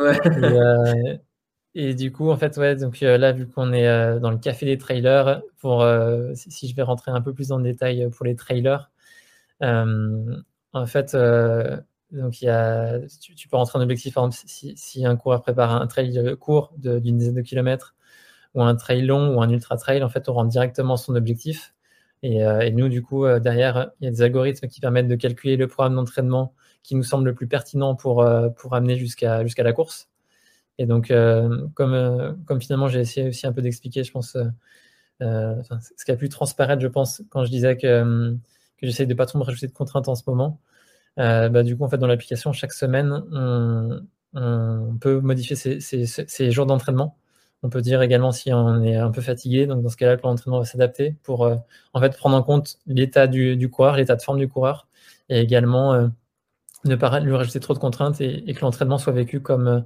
Euh, 0.00 1.16
et, 1.74 1.94
du 1.94 2.12
coup, 2.12 2.30
en 2.30 2.36
fait, 2.36 2.56
ouais, 2.58 2.76
donc 2.76 3.02
euh, 3.02 3.18
là, 3.18 3.32
vu 3.32 3.48
qu'on 3.48 3.72
est 3.72 3.88
euh, 3.88 4.20
dans 4.20 4.30
le 4.30 4.38
café 4.38 4.66
des 4.66 4.78
trailers, 4.78 5.42
pour, 5.58 5.84
si, 6.34 6.68
je 6.68 6.76
vais 6.76 6.82
rentrer 6.82 7.10
un 7.10 7.20
peu 7.20 7.34
plus 7.34 7.48
dans 7.48 7.58
le 7.58 7.64
détail 7.64 8.08
pour 8.10 8.24
les 8.24 8.36
trailers, 8.36 8.88
en 9.60 10.86
fait, 10.86 11.16
donc, 12.12 12.40
y 12.40 12.48
a, 12.48 13.00
tu, 13.20 13.48
peux 13.48 13.56
rentrer 13.56 13.78
en 13.78 13.82
objectif, 13.82 14.14
par 14.14 14.26
exemple, 14.26 14.44
si, 14.46 15.06
un 15.06 15.16
coureur 15.16 15.42
prépare 15.42 15.72
un 15.72 15.86
trail 15.86 16.36
court 16.38 16.72
d'une 16.78 17.18
dizaine 17.18 17.34
de 17.34 17.42
kilomètres 17.42 17.94
ou 18.54 18.62
un 18.62 18.74
trail 18.76 19.02
long 19.02 19.36
ou 19.36 19.42
un 19.42 19.50
ultra 19.50 19.76
trail, 19.76 20.02
en 20.02 20.08
fait, 20.08 20.28
on 20.28 20.34
rentre 20.34 20.50
directement 20.50 20.96
son 20.96 21.14
objectif. 21.16 21.74
Et, 22.22 22.44
euh, 22.44 22.70
nous, 22.70 22.88
du 22.88 23.02
coup, 23.02 23.24
euh, 23.26 23.40
derrière, 23.40 23.90
il 24.00 24.04
y 24.04 24.08
a 24.08 24.10
des 24.10 24.22
algorithmes 24.22 24.68
qui 24.68 24.80
permettent 24.80 25.08
de 25.08 25.16
calculer 25.16 25.56
le 25.56 25.68
programme 25.68 25.96
d'entraînement 25.96 26.54
qui 26.82 26.94
nous 26.94 27.02
semble 27.02 27.26
le 27.26 27.34
plus 27.34 27.48
pertinent 27.48 27.94
pour, 27.94 28.22
euh, 28.22 28.48
pour 28.50 28.74
amener 28.74 28.96
jusqu'à 28.96 29.42
la 29.44 29.72
course. 29.72 30.08
Et 30.78 30.86
donc, 30.86 31.12
comme, 31.74 32.60
finalement, 32.60 32.88
j'ai 32.88 33.00
essayé 33.00 33.28
aussi 33.28 33.46
un 33.46 33.52
peu 33.52 33.62
d'expliquer, 33.62 34.04
je 34.04 34.12
pense, 34.12 34.36
ce 35.20 36.04
qui 36.04 36.10
a 36.10 36.16
pu 36.16 36.28
transparaître, 36.28 36.82
je 36.82 36.88
pense, 36.88 37.22
quand 37.30 37.44
je 37.44 37.50
disais 37.50 37.76
que, 37.76 38.36
que 38.78 38.86
j'essaye 38.86 39.06
de 39.06 39.14
pas 39.14 39.26
trop 39.26 39.38
me 39.38 39.44
rajouter 39.44 39.66
de 39.68 39.72
contraintes 39.72 40.08
en 40.08 40.14
ce 40.14 40.22
moment. 40.26 40.60
Euh, 41.18 41.48
bah, 41.48 41.62
du 41.62 41.76
coup, 41.76 41.84
en 41.84 41.88
fait, 41.88 41.98
dans 41.98 42.06
l'application, 42.06 42.52
chaque 42.52 42.72
semaine, 42.72 43.22
on, 44.34 44.98
peut 45.00 45.20
modifier 45.20 45.56
ses, 45.56 46.50
jours 46.50 46.66
d'entraînement. 46.66 47.16
On 47.62 47.70
peut 47.70 47.80
dire 47.80 48.02
également 48.02 48.32
si 48.32 48.52
on 48.52 48.82
est 48.82 48.96
un 48.96 49.10
peu 49.10 49.22
fatigué. 49.22 49.66
Donc, 49.66 49.82
dans 49.82 49.88
ce 49.88 49.96
cas-là, 49.96 50.12
le 50.12 50.18
plan 50.18 50.30
d'entraînement 50.30 50.58
va 50.58 50.64
s'adapter 50.64 51.16
pour 51.22 51.44
euh, 51.44 51.56
en 51.94 52.00
fait 52.00 52.16
prendre 52.16 52.36
en 52.36 52.42
compte 52.42 52.78
l'état 52.86 53.26
du, 53.26 53.70
coureur, 53.70 53.96
l'état 53.96 54.14
de 54.16 54.22
forme 54.22 54.38
du 54.38 54.48
coureur, 54.48 54.88
et 55.30 55.40
également 55.40 55.94
euh, 55.94 56.08
ne 56.84 56.96
pas 56.96 57.18
lui 57.20 57.34
rajouter 57.34 57.60
trop 57.60 57.74
de 57.74 57.78
contraintes 57.78 58.20
et, 58.20 58.52
que 58.54 58.60
l'entraînement 58.60 58.98
soit 58.98 59.12
vécu 59.12 59.40
comme, 59.40 59.84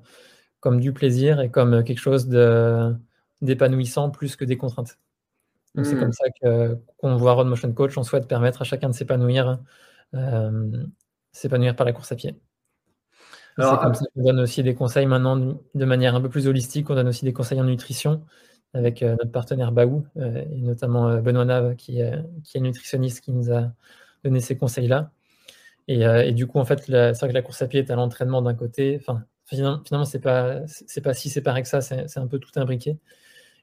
comme 0.59 0.81
du 0.81 0.93
plaisir 0.93 1.41
et 1.41 1.51
comme 1.51 1.85
quelque 1.85 1.99
chose 1.99 2.29
d'épanouissant 3.41 4.11
plus 4.11 4.37
que 4.37 4.45
des 4.45 4.57
contraintes. 4.57 4.99
Donc, 5.77 5.87
c'est 5.87 5.95
mmh. 5.95 6.01
comme 6.01 6.13
ça 6.13 6.25
qu'on 7.01 7.17
voit 7.17 7.33
Road 7.35 7.47
Motion 7.47 7.73
Coach. 7.73 7.97
On 7.97 8.03
souhaite 8.03 8.27
permettre 8.27 8.63
à 8.63 8.65
chacun 8.65 8.89
de 8.89 8.95
s'épanouir 8.95 9.61
s'épanouir 11.33 11.77
par 11.77 11.87
la 11.87 11.93
course 11.93 12.13
à 12.13 12.17
pied. 12.17 12.37
C'est 13.57 13.65
comme 13.65 13.95
ça 13.95 14.05
qu'on 14.15 14.23
donne 14.23 14.41
aussi 14.41 14.63
des 14.63 14.75
conseils 14.75 15.07
maintenant 15.07 15.37
de 15.37 15.85
manière 15.85 16.15
un 16.15 16.21
peu 16.21 16.29
plus 16.29 16.47
holistique. 16.47 16.89
On 16.89 16.95
donne 16.95 17.09
aussi 17.09 17.25
des 17.25 17.33
conseils 17.33 17.61
en 17.61 17.65
nutrition 17.65 18.25
avec 18.75 19.03
euh, 19.03 19.17
notre 19.19 19.33
partenaire 19.33 19.73
Baou 19.73 20.07
euh, 20.17 20.45
et 20.51 20.61
notamment 20.61 21.09
euh, 21.09 21.21
Benoît 21.21 21.45
Nave 21.45 21.77
qui, 21.77 22.01
est 22.01 22.23
nutritionniste 22.57 23.21
qui 23.21 23.33
nous 23.33 23.53
a 23.53 23.73
donné 24.25 24.41
ces 24.41 24.57
conseils-là. 24.57 25.11
Et, 25.89 26.33
du 26.33 26.47
coup, 26.47 26.61
en 26.61 26.65
fait, 26.65 26.85
c'est 26.87 27.19
vrai 27.19 27.29
que 27.31 27.35
la 27.35 27.43
course 27.43 27.63
à 27.63 27.67
pied 27.67 27.81
est 27.81 27.91
à 27.91 27.97
l'entraînement 27.97 28.43
d'un 28.43 28.55
côté. 28.55 28.97
Enfin, 29.01 29.25
finalement, 29.47 30.05
c'est 30.05 30.21
pas 30.21 30.61
c'est 30.67 31.01
pas 31.01 31.15
si 31.15 31.29
séparé 31.31 31.63
que 31.63 31.69
ça. 31.69 31.81
C'est 31.81 32.19
un 32.19 32.29
peu 32.29 32.39
tout 32.39 32.53
imbriqué. 32.55 32.97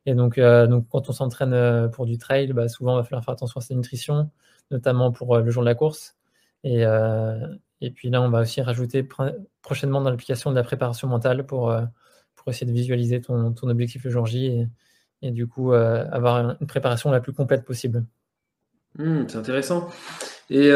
Et 0.06 0.14
donc, 0.14 0.38
donc 0.38 0.90
quand 0.90 1.10
on 1.10 1.14
s'entraîne 1.14 1.90
pour 1.92 2.06
du 2.06 2.18
trail, 2.18 2.52
bah, 2.52 2.68
souvent, 2.68 2.96
il 2.96 2.98
va 2.98 3.04
falloir 3.06 3.24
faire 3.24 3.34
attention 3.34 3.60
à 3.60 3.62
sa 3.62 3.76
nutrition, 3.76 4.30
notamment 4.72 5.14
pour 5.14 5.38
le 5.38 5.50
jour 5.50 5.64
de 5.64 5.70
la 5.70 5.76
course. 5.76 6.18
Et, 6.64 6.86
euh, 6.86 7.48
et 7.82 7.92
puis 7.92 8.10
là, 8.10 8.22
on 8.22 8.30
va 8.30 8.42
aussi 8.42 8.62
rajouter 8.62 9.08
prochainement 9.62 10.02
dans 10.02 10.10
l'application 10.10 10.50
de 10.52 10.56
la 10.56 10.64
préparation 10.64 11.08
mentale 11.08 11.46
pour, 11.46 11.72
euh, 11.72 11.84
pour 12.36 12.50
essayer 12.50 12.66
de 12.66 12.76
visualiser 12.76 13.22
ton, 13.22 13.54
ton 13.54 13.70
objectif 13.70 14.04
le 14.04 14.10
jour 14.10 14.26
J 14.26 14.48
et, 14.48 14.68
et 15.22 15.32
du 15.32 15.48
coup 15.48 15.74
euh, 15.74 16.06
avoir 16.12 16.58
une 16.60 16.68
préparation 16.68 17.12
la 17.12 17.20
plus 17.20 17.34
complète 17.34 17.66
possible. 17.66 18.06
Hmm, 18.96 19.24
c'est 19.28 19.38
intéressant. 19.38 19.90
Et 20.50 20.72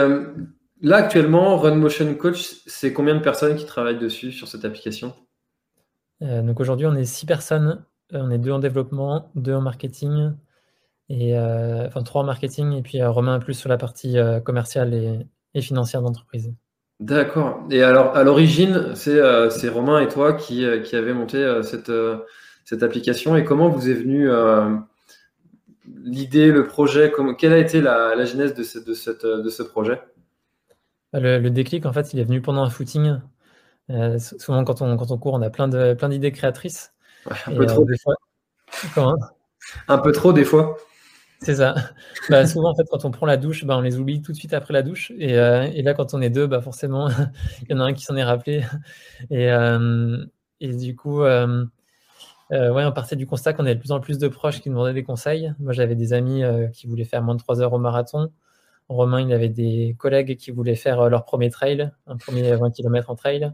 là, 0.81 0.97
actuellement, 0.97 1.57
Run 1.57 1.75
Motion 1.75 2.13
Coach, 2.15 2.61
c'est 2.67 2.93
combien 2.93 3.15
de 3.15 3.21
personnes 3.21 3.55
qui 3.55 3.65
travaillent 3.65 3.97
dessus, 3.97 4.31
sur 4.31 4.47
cette 4.47 4.65
application? 4.65 5.15
Donc 6.19 6.59
aujourd'hui, 6.59 6.85
on 6.85 6.93
est 6.93 7.05
six 7.05 7.25
personnes. 7.25 7.83
On 8.13 8.29
est 8.29 8.37
deux 8.37 8.51
en 8.51 8.59
développement, 8.59 9.31
deux 9.35 9.53
en 9.53 9.61
marketing, 9.61 10.33
et 11.07 11.35
enfin 11.39 12.03
trois 12.03 12.21
en 12.21 12.25
marketing, 12.25 12.73
et 12.73 12.81
puis 12.81 13.01
Romain 13.01 13.39
plus 13.39 13.53
sur 13.53 13.69
la 13.69 13.77
partie 13.77 14.17
commerciale 14.43 14.93
et, 14.93 15.25
et 15.53 15.61
financière 15.61 16.01
d'entreprise. 16.01 16.53
D'accord. 17.01 17.63
Et 17.71 17.81
alors, 17.81 18.15
à 18.15 18.23
l'origine, 18.23 18.91
c'est 18.93 19.19
euh, 19.19 19.49
Romain 19.73 19.99
et 20.01 20.07
toi 20.07 20.33
qui, 20.33 20.63
euh, 20.63 20.81
qui 20.81 20.95
avez 20.95 21.13
monté 21.13 21.37
euh, 21.37 21.63
cette, 21.63 21.91
cette 22.63 22.83
application. 22.83 23.35
Et 23.35 23.43
comment 23.43 23.69
vous 23.69 23.89
est 23.89 23.93
venue 23.93 24.29
l'idée, 26.03 26.51
le 26.51 26.67
projet? 26.67 27.11
Quelle 27.39 27.53
a 27.53 27.57
été 27.57 27.81
la, 27.81 28.15
la 28.15 28.25
genèse 28.25 28.53
de 28.53 28.61
ce, 28.61 28.77
de, 28.77 28.93
cette, 28.93 29.25
de 29.25 29.49
ce 29.49 29.63
projet? 29.63 29.99
Le, 31.13 31.49
déclic, 31.49 31.87
en 31.87 31.91
fait, 31.91 32.13
il 32.13 32.19
est 32.19 32.23
venu 32.23 32.39
pendant 32.39 32.63
un 32.63 32.69
footing. 32.69 33.19
souvent, 34.19 34.63
quand 34.63 34.83
on, 34.83 34.95
quand 34.95 35.09
on 35.09 35.17
court, 35.17 35.33
on 35.33 35.41
a 35.41 35.49
plein 35.49 35.67
d'idées 35.67 35.95
plein 35.95 36.31
créatrices. 36.31 36.93
un 37.47 37.55
peu 37.55 37.65
trop. 37.65 37.83
des 37.83 37.97
fois. 37.97 38.15
Comment? 38.93 39.17
Un 39.87 39.97
peu 39.97 40.11
trop, 40.11 40.33
des 40.33 40.45
fois. 40.45 40.77
C'est 41.43 41.55
ça. 41.55 41.73
Bah, 42.29 42.45
souvent, 42.45 42.69
en 42.71 42.75
fait, 42.75 42.83
quand 42.89 43.03
on 43.03 43.09
prend 43.11 43.25
la 43.25 43.35
douche, 43.37 43.65
bah, 43.65 43.75
on 43.77 43.81
les 43.81 43.97
oublie 43.97 44.21
tout 44.21 44.31
de 44.31 44.37
suite 44.37 44.53
après 44.53 44.73
la 44.73 44.83
douche. 44.83 45.11
Et, 45.17 45.37
euh, 45.39 45.67
là, 45.81 45.93
quand 45.95 46.13
on 46.13 46.21
est 46.21 46.29
deux, 46.29 46.45
bah, 46.45 46.61
forcément, 46.61 47.09
il 47.63 47.71
y 47.71 47.73
en 47.73 47.79
a 47.79 47.83
un 47.85 47.93
qui 47.93 48.03
s'en 48.03 48.15
est 48.15 48.23
rappelé. 48.23 48.63
Et, 49.31 49.51
euh, 49.51 50.23
et 50.59 50.75
du 50.75 50.95
coup, 50.95 51.23
euh, 51.23 51.65
ouais, 52.51 52.85
on 52.85 52.91
partait 52.91 53.15
du 53.15 53.27
constat 53.27 53.53
qu'on 53.53 53.65
avait 53.65 53.75
de 53.75 53.79
plus 53.79 53.91
en 53.91 53.99
plus 53.99 54.19
de 54.19 54.27
proches 54.27 54.61
qui 54.61 54.69
demandaient 54.69 54.93
des 54.93 55.03
conseils. 55.03 55.53
Moi, 55.59 55.73
j'avais 55.73 55.95
des 55.95 56.13
amis 56.13 56.43
qui 56.73 56.87
voulaient 56.87 57.05
faire 57.05 57.23
moins 57.23 57.35
de 57.35 57.39
3 57.41 57.61
heures 57.61 57.73
au 57.73 57.79
marathon. 57.79 58.31
Romain, 58.89 59.21
il 59.21 59.33
avait 59.33 59.49
des 59.49 59.95
collègues 59.99 60.37
qui 60.37 60.51
voulaient 60.51 60.75
faire 60.75 61.09
leur 61.09 61.25
premier 61.25 61.49
trail, 61.49 61.91
un 62.07 62.17
premier 62.17 62.55
20 62.55 62.71
km 62.71 63.09
en 63.11 63.15
trail. 63.15 63.51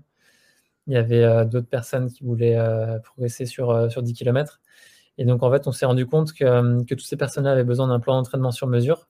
Il 0.88 0.93
y 0.93 0.97
avait 0.97 1.45
d'autres 1.45 1.69
personnes 1.69 2.11
qui 2.11 2.23
voulaient 2.25 2.57
progresser 3.03 3.45
sur, 3.45 3.91
sur 3.91 4.03
10 4.03 4.13
km. 4.13 4.61
Et 5.18 5.26
donc, 5.26 5.43
en 5.43 5.51
fait, 5.51 5.68
on 5.68 5.72
s'est 5.72 5.86
rendu 5.86 6.05
compte 6.05 6.34
que, 6.34 6.45
euh, 6.45 6.84
que 6.84 6.93
toutes 6.95 7.05
ces 7.05 7.18
personnes-là 7.18 7.51
avaient 7.51 7.63
besoin 7.63 7.88
d'un 7.88 7.99
plan 7.99 8.15
d'entraînement 8.15 8.51
sur 8.51 8.68
mesure. 8.68 9.07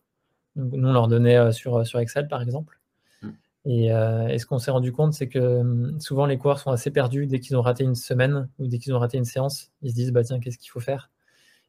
nous, 0.55 0.87
on 0.87 0.93
leur 0.93 1.07
donnait 1.07 1.37
euh, 1.37 1.51
sur, 1.51 1.85
sur 1.85 1.99
Excel, 1.99 2.27
par 2.27 2.41
exemple. 2.41 2.79
Mm. 3.21 3.29
Euh, 3.67 4.27
et, 4.27 4.39
ce 4.39 4.45
qu'on 4.45 4.59
s'est 4.59 4.71
rendu 4.71 4.91
compte, 4.91 5.13
c'est 5.13 5.27
que 5.27 5.93
souvent, 5.99 6.25
les 6.25 6.37
coureurs 6.37 6.59
sont 6.59 6.71
assez 6.71 6.91
perdus 6.91 7.27
dès 7.27 7.39
qu'ils 7.39 7.57
ont 7.57 7.61
raté 7.61 7.83
une 7.83 7.95
semaine 7.95 8.49
ou 8.59 8.67
dès 8.67 8.79
qu'ils 8.79 8.93
ont 8.93 8.99
raté 8.99 9.17
une 9.17 9.25
séance. 9.25 9.71
Ils 9.81 9.91
se 9.91 9.95
disent, 9.95 10.11
bah, 10.11 10.23
tiens, 10.23 10.39
qu'est-ce 10.39 10.57
qu'il 10.57 10.71
faut 10.71 10.79
faire? 10.79 11.11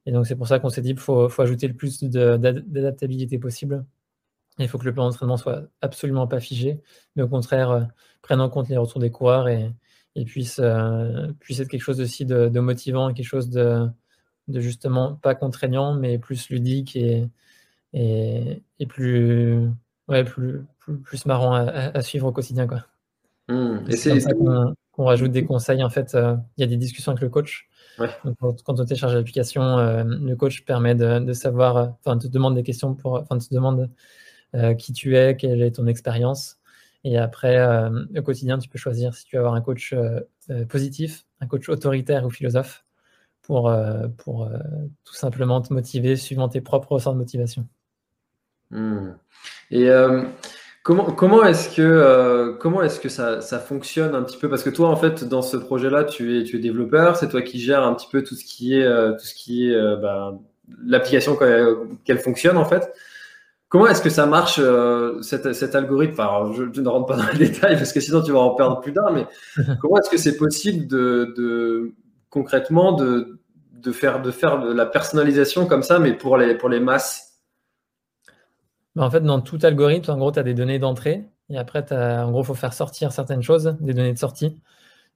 Et 0.06 0.12
donc, 0.12 0.26
c'est 0.26 0.36
pour 0.36 0.46
ça 0.46 0.58
qu'on 0.60 0.70
s'est 0.70 0.82
dit 0.82 0.90
qu'il 0.90 1.00
faut, 1.00 1.28
faut, 1.28 1.42
ajouter 1.42 1.68
le 1.68 1.74
plus 1.74 2.02
d'adaptabilité 2.02 3.38
possible. 3.38 3.84
Il 4.58 4.68
faut 4.68 4.78
que 4.78 4.84
le 4.84 4.92
plan 4.92 5.04
d'entraînement 5.04 5.36
soit 5.36 5.64
absolument 5.82 6.26
pas 6.26 6.40
figé, 6.40 6.80
mais 7.14 7.22
au 7.22 7.28
contraire, 7.28 7.70
euh, 7.70 7.82
prenne 8.22 8.40
en 8.40 8.48
compte 8.48 8.68
les 8.68 8.76
retours 8.76 9.00
des 9.00 9.10
coureurs 9.10 9.48
et, 9.48 9.72
puisse, 10.26 10.60
puisse 11.38 11.60
être 11.60 11.68
quelque 11.68 11.80
chose 11.80 12.00
aussi 12.00 12.26
de, 12.26 12.58
motivant, 12.58 13.14
quelque 13.14 13.24
chose 13.24 13.50
de, 13.50 13.88
de, 14.48 14.60
justement 14.60 15.14
pas 15.14 15.34
contraignant, 15.34 15.94
mais 15.94 16.18
plus 16.18 16.50
ludique 16.50 16.96
et, 16.96 17.28
et, 17.92 18.86
plus, 18.88 19.68
ouais, 20.08 20.24
plus, 20.24 20.64
plus, 21.04 21.26
marrant 21.26 21.54
à, 21.54 22.00
suivre 22.02 22.26
au 22.26 22.32
quotidien. 22.32 22.66
Quoi. 22.66 22.84
Mmh. 23.48 23.90
Et 23.90 23.96
c'est 23.96 24.18
qu'on 24.92 25.04
rajoute 25.04 25.32
des 25.32 25.44
conseils. 25.44 25.82
En 25.82 25.90
fait, 25.90 26.14
il 26.14 26.60
y 26.60 26.64
a 26.64 26.66
des 26.66 26.76
discussions 26.76 27.12
avec 27.12 27.22
le 27.22 27.28
coach 27.28 27.68
quand, 28.64 28.80
on 28.80 28.84
télécharge 28.84 29.14
l'application, 29.14 29.78
euh, 29.78 30.04
le 30.04 30.36
coach 30.36 30.64
permet 30.64 30.94
de, 30.94 31.32
savoir, 31.32 31.76
euh, 31.76 31.86
enfin, 32.04 32.18
te 32.18 32.26
demande 32.26 32.54
des 32.54 32.62
questions 32.62 32.94
pour, 32.94 33.14
enfin, 33.14 33.38
te 33.38 33.52
demande 33.52 33.90
euh, 34.54 34.74
qui 34.74 34.92
tu 34.92 35.16
es, 35.16 35.36
quelle 35.36 35.62
est 35.62 35.72
ton 35.72 35.86
expérience. 35.86 36.58
Et 37.04 37.16
après, 37.16 37.56
au 38.16 38.22
quotidien, 38.22 38.58
tu 38.58 38.68
peux 38.68 38.78
choisir 38.78 39.14
si 39.14 39.24
tu 39.24 39.36
veux 39.36 39.40
avoir 39.40 39.54
un 39.54 39.60
coach 39.60 39.94
positif, 40.68 41.26
un 41.40 41.46
coach 41.46 41.68
autoritaire 41.68 42.26
ou 42.26 42.30
philosophe 42.30 42.84
pour, 43.48 43.74
pour 44.18 44.48
tout 45.04 45.14
simplement 45.14 45.60
te 45.60 45.72
motiver 45.74 46.14
suivant 46.14 46.48
tes 46.48 46.60
propres 46.60 46.92
ressorts 46.92 47.14
de 47.14 47.18
motivation. 47.18 47.66
Hmm. 48.70 49.14
Et 49.72 49.90
Comment, 50.88 51.44
est-ce 51.44 51.76
que, 51.76 51.82
euh, 51.82 52.54
comment 52.54 52.80
est-ce 52.80 52.98
que 52.98 53.10
ça, 53.10 53.40
fonctionne 53.58 54.14
un 54.14 54.22
petit 54.22 54.38
peu? 54.38 54.48
Parce 54.48 54.62
que 54.62 54.70
toi, 54.70 54.88
en 54.88 54.96
fait, 54.96 55.22
dans 55.22 55.42
ce 55.42 55.58
projet-là, 55.58 56.04
tu 56.04 56.40
es, 56.40 56.44
tu 56.44 56.56
es 56.56 56.58
développeur, 56.60 57.16
c'est 57.16 57.28
toi 57.28 57.42
qui 57.42 57.60
gères 57.60 57.82
un 57.82 57.92
petit 57.92 58.06
peu 58.10 58.22
tout 58.22 58.34
ce 58.34 58.42
qui 58.42 58.78
est, 58.78 58.84
euh, 58.84 59.12
tout 59.12 59.26
ce 59.26 59.34
qui 59.34 59.68
est 59.68 59.74
euh, 59.74 59.96
bah, 59.96 60.38
l'application 60.82 61.36
qu'elle 61.36 62.18
fonctionne, 62.18 62.56
en 62.56 62.64
fait. 62.64 62.90
Comment 63.68 63.88
est-ce 63.88 64.00
que 64.00 64.08
ça 64.08 64.24
marche, 64.24 64.62
cet, 65.20 65.74
algorithme? 65.74 66.14
Enfin, 66.18 66.54
je, 66.56 66.80
ne 66.80 66.88
rentre 66.88 67.04
pas 67.04 67.16
dans 67.16 67.26
les 67.34 67.38
détails 67.50 67.76
parce 67.76 67.92
que 67.92 68.00
sinon 68.00 68.22
tu 68.22 68.32
vas 68.32 68.38
en 68.38 68.54
perdre 68.54 68.80
plus 68.80 68.92
d'un, 68.92 69.10
mais 69.10 69.26
comment 69.82 69.98
est-ce 69.98 70.08
que 70.08 70.16
c'est 70.16 70.38
possible 70.38 70.86
de, 70.86 71.92
concrètement 72.30 72.92
de, 72.92 73.37
de, 73.78 73.92
faire, 73.92 74.20
de 74.20 74.72
la 74.72 74.86
personnalisation 74.86 75.66
comme 75.66 75.82
ça, 75.82 75.98
mais 75.98 76.14
pour 76.14 76.36
les, 76.36 76.54
pour 76.54 76.68
les 76.68 76.80
masses 76.80 77.28
bah, 78.98 79.04
en 79.04 79.10
fait, 79.10 79.20
dans 79.20 79.40
tout 79.40 79.58
algorithme, 79.62 80.10
en 80.10 80.18
gros, 80.18 80.32
tu 80.32 80.40
as 80.40 80.42
des 80.42 80.54
données 80.54 80.80
d'entrée. 80.80 81.24
Et 81.50 81.56
après, 81.56 81.84
en 81.92 82.30
gros, 82.32 82.42
il 82.42 82.46
faut 82.46 82.54
faire 82.54 82.72
sortir 82.72 83.12
certaines 83.12 83.42
choses, 83.42 83.76
des 83.80 83.94
données 83.94 84.12
de 84.12 84.18
sortie. 84.18 84.60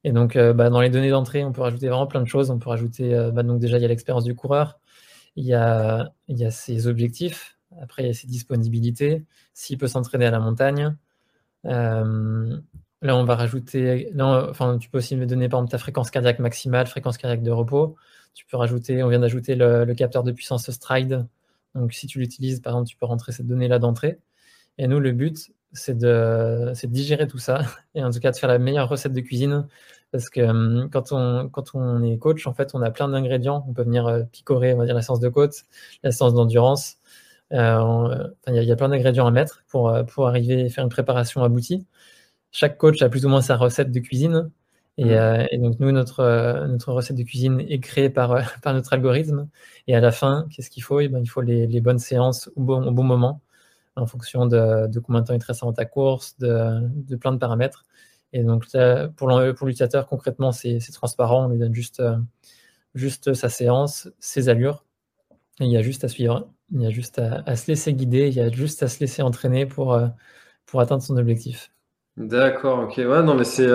Et 0.04 0.12
donc, 0.12 0.36
euh, 0.36 0.52
bah, 0.52 0.70
dans 0.70 0.80
les 0.80 0.90
données 0.90 1.10
d'entrée, 1.10 1.44
on 1.44 1.52
peut 1.52 1.62
rajouter 1.62 1.88
vraiment 1.88 2.06
plein 2.06 2.22
de 2.22 2.28
choses. 2.28 2.50
On 2.50 2.58
peut 2.58 2.70
rajouter, 2.70 3.14
euh, 3.14 3.30
bah, 3.32 3.42
donc 3.42 3.60
déjà, 3.60 3.78
il 3.78 3.82
y 3.82 3.84
a 3.84 3.88
l'expérience 3.88 4.24
du 4.24 4.34
coureur, 4.36 4.78
il 5.36 5.44
y 5.44 5.54
a, 5.54 6.12
il 6.28 6.38
y 6.38 6.44
a 6.44 6.50
ses 6.50 6.86
objectifs, 6.86 7.58
après, 7.80 8.04
il 8.04 8.06
y 8.06 8.10
a 8.10 8.14
ses 8.14 8.26
disponibilités, 8.28 9.24
s'il 9.54 9.78
peut 9.78 9.88
s'entraîner 9.88 10.26
à 10.26 10.30
la 10.30 10.40
montagne. 10.40 10.96
Euh, 11.66 12.56
là, 13.02 13.16
on 13.16 13.24
va 13.24 13.36
rajouter, 13.36 14.12
enfin, 14.20 14.78
tu 14.78 14.90
peux 14.90 14.98
aussi 14.98 15.16
me 15.16 15.26
donner, 15.26 15.48
par 15.48 15.60
exemple, 15.60 15.72
ta 15.72 15.78
fréquence 15.78 16.10
cardiaque 16.10 16.38
maximale, 16.38 16.86
fréquence 16.86 17.18
cardiaque 17.18 17.42
de 17.42 17.50
repos. 17.50 17.96
Tu 18.34 18.46
peux 18.46 18.56
rajouter, 18.56 19.02
on 19.02 19.08
vient 19.08 19.20
d'ajouter 19.20 19.54
le, 19.54 19.92
capteur 19.94 20.22
de 20.22 20.32
puissance 20.32 20.70
stride 20.70 21.26
donc, 21.74 21.92
si 21.92 22.06
tu 22.06 22.18
l'utilises, 22.18 22.60
par 22.60 22.74
exemple, 22.74 22.88
tu 22.88 22.96
peux 22.96 23.06
rentrer 23.06 23.32
cette 23.32 23.46
donnée-là 23.46 23.78
d'entrée. 23.78 24.18
Et 24.78 24.86
nous, 24.86 25.00
le 25.00 25.12
but, 25.12 25.52
c'est 25.72 25.96
de, 25.96 26.72
digérer 26.86 27.26
tout 27.26 27.38
ça 27.38 27.62
et 27.94 28.04
en 28.04 28.10
tout 28.10 28.20
cas 28.20 28.30
de 28.30 28.36
faire 28.36 28.48
la 28.48 28.58
meilleure 28.58 28.88
recette 28.88 29.12
de 29.12 29.20
cuisine. 29.20 29.66
Parce 30.10 30.28
que 30.28 30.42
hum, 30.42 30.90
quand, 30.92 31.12
on, 31.12 32.02
est 32.02 32.18
coach, 32.18 32.46
en 32.46 32.54
fait, 32.54 32.74
on 32.74 32.82
a 32.82 32.90
plein 32.90 33.08
d'ingrédients. 33.08 33.64
On 33.68 33.72
peut 33.72 33.82
venir 33.84 34.06
euh, 34.06 34.22
picorer, 34.24 34.74
on 34.74 34.78
va 34.78 34.84
dire, 34.86 34.94
la 34.94 35.00
de 35.00 35.28
côte, 35.28 35.64
la 36.02 36.10
d'endurance. 36.10 36.98
Euh, 37.52 38.28
il 38.48 38.54
y, 38.54 38.72
a 38.72 38.76
plein 38.76 38.88
d'ingrédients 38.88 39.26
à 39.26 39.30
mettre 39.30 39.62
pour, 39.68 39.90
euh, 39.90 40.04
pour 40.04 40.26
arriver 40.28 40.66
à 40.66 40.68
faire 40.70 40.84
une 40.84 40.90
préparation 40.90 41.42
aboutie. 41.44 41.86
Chaque 42.50 42.78
coach 42.78 43.02
a 43.02 43.08
plus 43.08 43.26
ou 43.26 43.28
moins 43.28 43.42
sa 43.42 43.56
recette 43.56 43.90
de 43.92 44.00
cuisine. 44.00 44.50
Mmh. 44.98 45.04
Euh, 45.08 45.46
et, 45.50 45.58
donc, 45.58 45.80
nous, 45.80 45.90
notre, 45.90 46.20
euh, 46.20 46.66
notre 46.66 46.92
recette 46.92 47.16
de 47.16 47.22
cuisine 47.22 47.60
est 47.60 47.80
créée 47.80 48.10
par, 48.10 48.32
euh, 48.32 48.42
par 48.62 48.74
notre 48.74 48.92
algorithme. 48.92 49.48
Et 49.86 49.94
à 49.94 50.00
la 50.00 50.12
fin, 50.12 50.46
qu'est-ce 50.50 50.70
qu'il 50.70 50.82
faut? 50.82 51.00
Eh 51.00 51.08
ben, 51.08 51.20
Il 51.20 51.26
faut 51.26 51.40
les, 51.40 51.66
les, 51.66 51.80
bonnes 51.80 51.98
séances 51.98 52.50
au 52.56 52.62
bon, 52.62 52.86
au 52.86 52.92
bon 52.92 53.02
moment, 53.02 53.40
en 53.96 54.06
fonction 54.06 54.46
de, 54.46 54.86
de 54.88 55.00
combien 55.00 55.22
de 55.22 55.26
temps 55.26 55.34
il 55.34 55.40
te 55.40 55.46
reste 55.46 55.62
avant 55.62 55.72
ta 55.72 55.86
course, 55.86 56.38
de, 56.38 56.80
de 56.94 57.16
plein 57.16 57.32
de 57.32 57.38
paramètres. 57.38 57.84
Et 58.34 58.42
donc, 58.42 58.66
pour 59.16 59.28
l'utilisateur, 59.28 60.06
concrètement, 60.06 60.52
c'est 60.52 60.78
transparent. 60.92 61.46
On 61.46 61.48
lui 61.50 61.58
donne 61.58 61.74
juste, 61.74 62.02
juste 62.94 63.34
sa 63.34 63.50
séance, 63.50 64.08
ses 64.20 64.48
allures. 64.48 64.84
Et 65.60 65.66
il 65.66 65.70
y 65.70 65.76
a 65.76 65.82
juste 65.82 66.04
à 66.04 66.08
suivre. 66.08 66.48
Il 66.72 66.80
y 66.80 66.86
a 66.86 66.90
juste 66.90 67.18
à, 67.18 67.42
à, 67.44 67.56
se 67.56 67.70
laisser 67.70 67.92
guider. 67.92 68.28
Il 68.28 68.34
y 68.34 68.40
a 68.40 68.50
juste 68.50 68.82
à 68.82 68.88
se 68.88 69.00
laisser 69.00 69.20
entraîner 69.20 69.66
pour, 69.66 70.00
pour 70.64 70.80
atteindre 70.80 71.02
son 71.02 71.18
objectif. 71.18 71.72
D'accord, 72.16 72.84
ok. 72.84 72.96
Ouais, 72.96 73.22
non, 73.22 73.34
mais 73.34 73.44
c'est. 73.44 73.68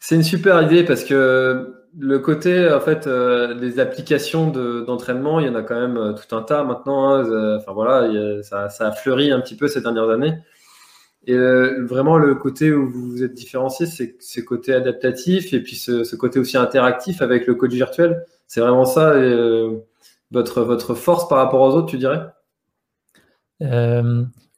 C'est 0.00 0.14
une 0.14 0.22
super 0.22 0.62
idée 0.62 0.84
parce 0.84 1.04
que 1.04 1.78
le 1.98 2.18
côté, 2.18 2.70
en 2.70 2.80
fait, 2.80 3.06
euh, 3.06 3.78
applications 3.78 4.50
d'entraînement, 4.50 5.40
il 5.40 5.46
y 5.46 5.48
en 5.48 5.54
a 5.54 5.62
quand 5.62 5.78
même 5.78 5.96
euh, 5.96 6.12
tout 6.12 6.34
un 6.36 6.42
tas 6.42 6.64
maintenant. 6.64 7.10
Hein. 7.10 7.24
Euh, 7.26 7.58
enfin 7.58 7.72
voilà, 7.72 8.42
ça, 8.42 8.68
a 8.80 8.92
fleuri 8.92 9.30
un 9.30 9.40
petit 9.40 9.56
peu 9.56 9.68
ces 9.68 9.80
dernières 9.80 10.10
années. 10.10 10.38
Et 11.26 11.36
vraiment, 11.36 12.16
le 12.16 12.34
côté 12.36 12.72
où 12.72 12.88
vous 12.88 13.10
vous 13.10 13.22
êtes 13.22 13.34
différencié, 13.34 13.84
c'est 13.84 14.16
ce 14.18 14.40
côté 14.40 14.72
adaptatif 14.72 15.52
et 15.52 15.60
puis 15.60 15.76
ce, 15.76 16.16
côté 16.16 16.38
aussi 16.38 16.56
interactif 16.56 17.20
avec 17.20 17.46
le 17.46 17.54
coach 17.54 17.72
virtuel. 17.72 18.24
C'est 18.46 18.60
vraiment 18.60 18.86
ça 18.86 19.14
votre, 20.30 20.94
force 20.94 21.28
par 21.28 21.38
rapport 21.38 21.60
aux 21.60 21.74
autres, 21.74 21.88
tu 21.88 21.98
dirais? 21.98 22.22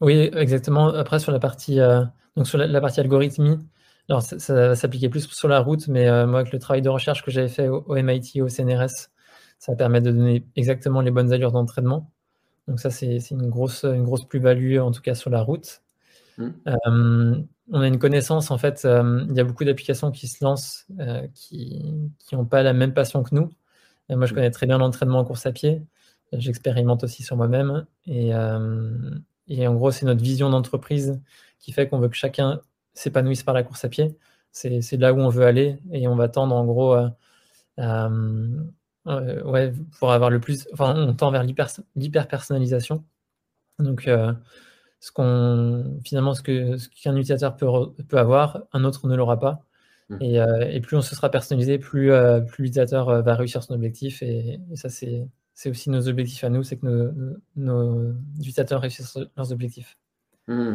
Oui, 0.01 0.31
exactement. 0.37 0.95
Après, 0.95 1.19
sur 1.19 1.33
la 1.33 1.41
partie, 1.41 1.81
donc 2.37 2.47
sur 2.47 2.59
la 2.59 2.81
partie 2.81 3.01
algorithmie, 3.01 3.59
alors, 4.11 4.23
ça, 4.23 4.55
va 4.55 4.75
s'appliquer 4.75 5.09
plus 5.09 5.29
sur 5.29 5.47
la 5.47 5.61
route, 5.61 5.87
mais 5.87 6.09
euh, 6.09 6.27
moi, 6.27 6.41
avec 6.41 6.53
le 6.53 6.59
travail 6.59 6.83
de 6.83 6.89
recherche 6.89 7.25
que 7.25 7.31
j'avais 7.31 7.49
fait 7.49 7.69
au, 7.69 7.95
MIT, 7.95 8.43
au 8.43 8.49
CNRS, 8.49 9.09
ça 9.61 9.77
permet 9.77 10.01
de 10.01 10.11
donner 10.11 10.45
exactement 10.57 11.01
les 11.01 11.13
bonnes 11.13 11.33
allures 11.33 11.53
d'entraînement. 11.53 12.11
Donc 12.67 12.81
ça, 12.81 12.91
c'est 12.91 13.19
une 13.31 13.49
grosse, 13.49 13.85
une 13.85 14.03
grosse 14.03 14.25
plus-value, 14.25 14.79
en 14.79 14.91
tout 14.91 15.01
cas 15.01 15.15
sur 15.15 15.31
la 15.31 15.43
route. 15.43 15.83
Mmh. 16.39 16.49
Euh, 16.67 17.37
on 17.71 17.81
a 17.81 17.87
une 17.87 18.01
connaissance, 18.01 18.51
en 18.51 18.59
fait, 18.59 18.85
euh, 18.85 19.25
il 19.31 19.37
y 19.37 19.41
a 19.41 19.45
beaucoup 19.45 19.65
d'applications 19.65 20.11
qui 20.11 20.27
se 20.27 20.45
lancent 20.45 20.89
qui 21.33 22.11
n'ont 22.33 22.47
pas 22.47 22.65
la 22.65 22.73
même 22.73 22.95
passion 22.95 23.23
que 23.23 23.33
nous. 23.33 23.49
moi, 24.09 24.27
je 24.27 24.33
mmh. 24.33 24.35
connais 24.35 24.51
très 24.51 24.67
bien 24.67 24.79
l'entraînement 24.79 25.21
en 25.21 25.25
course 25.25 25.47
à 25.47 25.53
pied. 25.53 25.83
J'expérimente 26.33 27.05
aussi 27.05 27.23
sur 27.23 27.37
moi-même. 27.37 27.87
Et, 28.07 28.31
et 29.47 29.69
en 29.69 29.75
gros, 29.75 29.93
c'est 29.93 30.05
notre 30.05 30.23
vision 30.23 30.51
d'entreprise 30.51 31.21
qui 31.61 31.71
fait 31.71 31.89
qu'on 31.89 32.01
veut 32.01 32.09
que 32.09 32.17
chacun 32.17 32.61
s'épanouissent 32.95 33.43
par 33.43 33.55
la 33.55 33.63
course 33.63 33.85
à 33.85 33.89
pied. 33.89 34.17
C'est 34.53 34.97
là 34.97 35.13
où 35.13 35.19
on 35.19 35.29
veut 35.29 35.45
aller 35.45 35.79
et 35.93 36.09
on 36.09 36.17
va 36.17 36.29
tendre 36.29 36.57
en 36.57 36.65
gros 36.65 36.97
euh, 39.07 39.43
ouais, 39.45 39.73
pour 39.99 40.13
avoir 40.13 40.31
le 40.31 40.41
plus. 40.41 40.69
Enfin, 40.73 40.95
on 40.97 41.15
tend 41.15 41.31
vers 41.31 41.43
l'hyper 41.43 42.29
personnalisation. 42.29 43.05
Donc, 43.79 44.09
euh, 44.09 44.33
ce 45.01 45.11
qu'on 45.13 46.01
finalement 46.05 46.35
ce 46.35 46.43
que 46.43 46.77
ce 46.77 46.89
qu'un 46.89 47.17
utilisateur 47.17 47.57
peut, 47.57 47.67
peut 48.09 48.19
avoir, 48.19 48.65
un 48.73 48.85
autre 48.85 49.07
ne 49.09 49.17
l'aura 49.17 49.39
pas. 49.39 49.65
Mmh. 50.11 50.17
Et, 50.21 50.41
euh, 50.41 50.69
et, 50.71 50.81
plus 50.81 50.97
on 50.97 51.03
se 51.03 51.15
sera 51.15 51.31
personnalisé, 51.31 51.79
plus, 51.79 52.13
plus 52.49 52.65
l'utilisateur 52.65 53.23
va 53.23 53.35
réussir 53.35 53.63
son 53.63 53.75
objectif. 53.75 54.23
Et, 54.23 54.61
ça, 54.75 54.89
c'est 54.91 55.71
aussi 55.71 55.89
nos 55.91 56.09
objectifs 56.09 56.45
à 56.45 56.51
nous, 56.51 56.63
c'est 56.63 56.77
que 56.77 56.87
nos, 56.87 57.37
nos, 57.57 58.13
utilisateurs 58.39 58.81
réussissent 58.83 59.19
leurs 59.37 59.53
objectifs. 59.53 59.97
Mmh. 60.49 60.75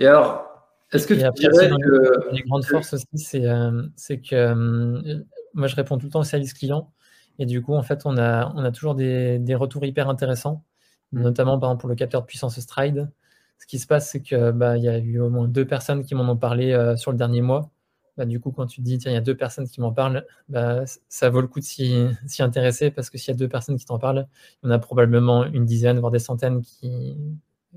Et 0.00 0.06
alors, 0.06 0.53
est-ce 0.92 1.06
que 1.06 1.14
tu 1.14 1.20
dirais 1.20 1.70
que... 1.70 2.32
Les 2.32 2.42
grandes 2.42 2.64
forces 2.64 2.94
aussi, 2.94 3.06
c'est 3.16 3.46
euh, 3.46 3.82
que 4.08 4.34
euh, 4.34 5.24
moi, 5.54 5.66
je 5.66 5.76
réponds 5.76 5.98
tout 5.98 6.06
le 6.06 6.12
temps 6.12 6.20
au 6.20 6.24
service 6.24 6.54
client. 6.54 6.92
Et 7.38 7.46
du 7.46 7.62
coup, 7.62 7.74
en 7.74 7.82
fait, 7.82 8.02
on 8.04 8.16
a, 8.16 8.52
on 8.54 8.64
a 8.64 8.70
toujours 8.70 8.94
des, 8.94 9.38
des 9.38 9.54
retours 9.54 9.84
hyper 9.84 10.08
intéressants, 10.08 10.64
mmh. 11.12 11.22
notamment 11.22 11.58
par 11.58 11.70
exemple, 11.70 11.80
pour 11.80 11.88
le 11.88 11.96
capteur 11.96 12.22
de 12.22 12.26
puissance 12.26 12.58
Stride. 12.60 13.10
Ce 13.58 13.66
qui 13.66 13.78
se 13.78 13.86
passe, 13.86 14.10
c'est 14.10 14.20
qu'il 14.20 14.52
bah, 14.54 14.76
y 14.76 14.88
a 14.88 14.98
eu 14.98 15.20
au 15.20 15.30
moins 15.30 15.48
deux 15.48 15.66
personnes 15.66 16.04
qui 16.04 16.14
m'en 16.14 16.28
ont 16.30 16.36
parlé 16.36 16.72
euh, 16.72 16.96
sur 16.96 17.10
le 17.10 17.16
dernier 17.16 17.40
mois. 17.40 17.70
Bah, 18.16 18.26
du 18.26 18.38
coup, 18.38 18.52
quand 18.52 18.66
tu 18.66 18.80
te 18.80 18.84
dis, 18.84 18.98
tiens, 18.98 19.10
il 19.10 19.14
y 19.14 19.18
a 19.18 19.20
deux 19.20 19.36
personnes 19.36 19.68
qui 19.68 19.80
m'en 19.80 19.92
parlent, 19.92 20.24
bah, 20.48 20.84
ça 21.08 21.30
vaut 21.30 21.40
le 21.40 21.48
coup 21.48 21.58
de 21.58 21.64
s'y 21.64 22.14
intéresser 22.38 22.90
parce 22.90 23.10
que 23.10 23.18
s'il 23.18 23.32
y 23.32 23.36
a 23.36 23.38
deux 23.38 23.48
personnes 23.48 23.76
qui 23.76 23.84
t'en 23.84 23.98
parlent, 23.98 24.28
il 24.62 24.66
y 24.66 24.68
en 24.68 24.72
a 24.72 24.78
probablement 24.78 25.44
une 25.44 25.64
dizaine, 25.64 25.98
voire 25.98 26.12
des 26.12 26.20
centaines 26.20 26.62
qui, 26.62 27.16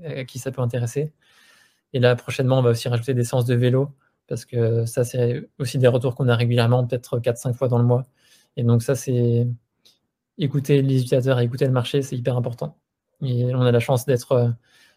à 0.04 0.24
qui 0.24 0.38
ça 0.38 0.52
peut 0.52 0.62
intéresser. 0.62 1.12
Et 1.92 2.00
là, 2.00 2.16
prochainement, 2.16 2.58
on 2.58 2.62
va 2.62 2.70
aussi 2.70 2.88
rajouter 2.88 3.14
des 3.14 3.24
séances 3.24 3.46
de 3.46 3.54
vélo, 3.54 3.90
parce 4.26 4.44
que 4.44 4.84
ça, 4.86 5.04
c'est 5.04 5.48
aussi 5.58 5.78
des 5.78 5.88
retours 5.88 6.14
qu'on 6.14 6.28
a 6.28 6.36
régulièrement, 6.36 6.86
peut-être 6.86 7.18
4-5 7.20 7.54
fois 7.54 7.68
dans 7.68 7.78
le 7.78 7.84
mois. 7.84 8.04
Et 8.56 8.62
donc 8.64 8.82
ça, 8.82 8.94
c'est 8.94 9.46
écouter 10.38 10.82
les 10.82 10.96
utilisateurs 10.96 11.40
écouter 11.40 11.66
le 11.66 11.72
marché, 11.72 12.02
c'est 12.02 12.16
hyper 12.16 12.36
important. 12.36 12.78
Et 13.22 13.54
on 13.54 13.62
a 13.62 13.72
la 13.72 13.80
chance 13.80 14.06
d'être, 14.06 14.32
euh, 14.32 14.48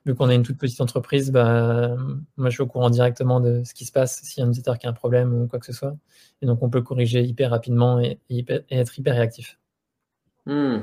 vu 0.06 0.16
qu'on 0.16 0.30
est 0.30 0.36
une 0.36 0.44
toute 0.44 0.58
petite 0.58 0.82
entreprise, 0.82 1.32
bah, 1.32 1.96
moi 2.38 2.50
je 2.50 2.56
suis 2.56 2.64
au 2.64 2.68
courant 2.68 2.90
directement 2.90 3.40
de 3.40 3.64
ce 3.64 3.74
qui 3.74 3.86
se 3.86 3.92
passe 3.92 4.22
s'il 4.24 4.42
y 4.42 4.44
a 4.44 4.46
un 4.46 4.50
utilisateur 4.50 4.78
qui 4.78 4.88
a 4.88 4.90
un 4.92 4.94
problème 4.94 5.34
ou 5.34 5.48
quoi 5.48 5.60
que 5.60 5.66
ce 5.66 5.74
soit. 5.74 5.96
Et 6.42 6.46
donc 6.46 6.62
on 6.64 6.70
peut 6.70 6.82
corriger 6.82 7.24
hyper 7.24 7.52
rapidement 7.52 8.00
et, 8.00 8.20
être 8.70 9.00
hyper 9.00 9.16
réactif. 9.16 9.60
Hmm. 10.48 10.78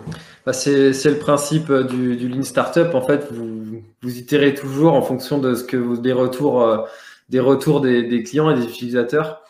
Bah, 0.46 0.52
c'est 0.52 0.92
le 0.92 1.18
principe 1.18 1.72
du, 1.72 2.16
du, 2.16 2.28
Lean 2.28 2.42
Startup. 2.42 2.94
En 2.94 3.02
fait, 3.02 3.30
vous, 3.32 3.82
itérez 4.02 4.54
toujours 4.54 4.94
en 4.94 5.02
fonction 5.02 5.38
de 5.38 5.54
ce 5.54 5.64
que 5.64 5.76
vous, 5.76 5.96
des 5.96 6.12
retours, 6.12 6.62
euh, 6.62 6.84
des, 7.28 7.40
retours 7.40 7.80
des, 7.80 8.22
clients 8.22 8.50
et 8.50 8.54
des 8.54 8.64
utilisateurs. 8.64 9.42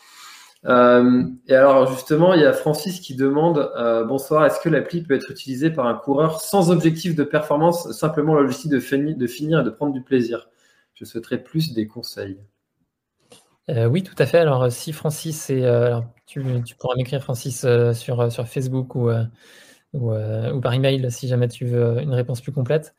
Euh, 0.65 1.25
et 1.47 1.55
alors 1.55 1.93
justement, 1.93 2.35
il 2.35 2.41
y 2.41 2.45
a 2.45 2.53
Francis 2.53 3.01
qui 3.01 3.15
demande 3.15 3.71
euh, 3.77 4.03
bonsoir, 4.05 4.45
est-ce 4.45 4.59
que 4.59 4.69
l'appli 4.69 5.03
peut 5.03 5.15
être 5.15 5.31
utilisée 5.31 5.71
par 5.71 5.87
un 5.87 5.95
coureur 5.95 6.41
sans 6.41 6.73
objectif 6.73 7.15
de 7.15 7.23
performance, 7.23 7.93
simplement 7.93 8.35
l'objectif 8.35 8.71
de, 8.71 9.13
de 9.13 9.27
finir 9.27 9.61
et 9.61 9.65
de 9.65 9.71
prendre 9.71 9.93
du 9.93 10.03
plaisir? 10.03 10.49
Je 10.95 11.05
souhaiterais 11.05 11.39
plus 11.39 11.75
des 11.75 11.87
conseils. 11.87 12.39
Euh, 13.71 13.87
oui, 13.87 14.03
tout 14.03 14.17
à 14.19 14.27
fait. 14.27 14.39
Alors, 14.39 14.73
si 14.73 14.93
Francis, 14.93 15.51
est, 15.51 15.63
tu, 16.27 16.43
tu, 16.65 16.75
pourras 16.75 16.97
m'écrire 16.97 17.23
Francis 17.23 17.65
sur, 17.93 18.33
sur 18.33 18.49
Facebook 18.49 18.95
ou, 18.97 19.11
ou, 19.95 20.12
ou, 20.12 20.61
par 20.61 20.74
email 20.74 21.11
si 21.11 21.28
jamais 21.28 21.49
tu 21.49 21.64
veux 21.66 22.01
une 22.01 22.14
réponse 22.14 22.41
plus 22.41 22.53
complète. 22.53 22.95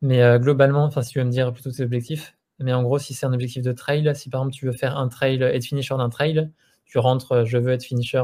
Mais 0.00 0.38
globalement, 0.38 0.84
enfin, 0.84 1.02
si 1.02 1.12
tu 1.12 1.18
veux 1.18 1.24
me 1.24 1.30
dire 1.30 1.52
plutôt 1.52 1.70
tes 1.70 1.82
objectifs, 1.82 2.36
mais 2.58 2.72
en 2.72 2.82
gros, 2.82 2.98
si 2.98 3.14
c'est 3.14 3.26
un 3.26 3.32
objectif 3.32 3.62
de 3.62 3.72
trail, 3.72 4.10
si 4.14 4.30
par 4.30 4.40
exemple 4.42 4.54
tu 4.54 4.66
veux 4.66 4.72
faire 4.72 4.96
un 4.96 5.08
trail, 5.08 5.42
être 5.42 5.64
finisher 5.64 5.96
d'un 5.96 6.08
trail, 6.08 6.50
tu 6.92 6.98
rentres, 6.98 7.32
euh, 7.32 7.44
je 7.46 7.56
veux 7.56 7.72
être 7.72 7.84
finisher 7.84 8.22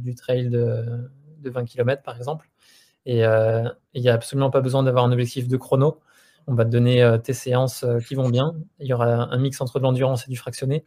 du 0.00 0.14
trail 0.14 0.48
de, 0.48 1.10
20 1.44 1.64
km 1.66 2.02
par 2.02 2.16
exemple. 2.16 2.48
Et 3.06 3.26
euh, 3.26 3.68
il 3.92 4.02
n'y 4.02 4.08
a 4.08 4.14
absolument 4.14 4.50
pas 4.50 4.62
besoin 4.62 4.82
d'avoir 4.82 5.04
un 5.04 5.12
objectif 5.12 5.48
de 5.48 5.56
chrono. 5.58 6.00
On 6.46 6.54
va 6.54 6.64
te 6.64 6.70
donner 6.70 7.02
euh, 7.02 7.18
tes 7.18 7.34
séances 7.34 7.84
qui 8.08 8.14
vont 8.14 8.30
bien. 8.30 8.54
Il 8.78 8.86
y 8.86 8.94
aura 8.94 9.06
un 9.06 9.38
mix 9.38 9.60
entre 9.60 9.78
de 9.78 9.84
l'endurance 9.84 10.26
et 10.26 10.30
du 10.30 10.36
fractionné. 10.38 10.84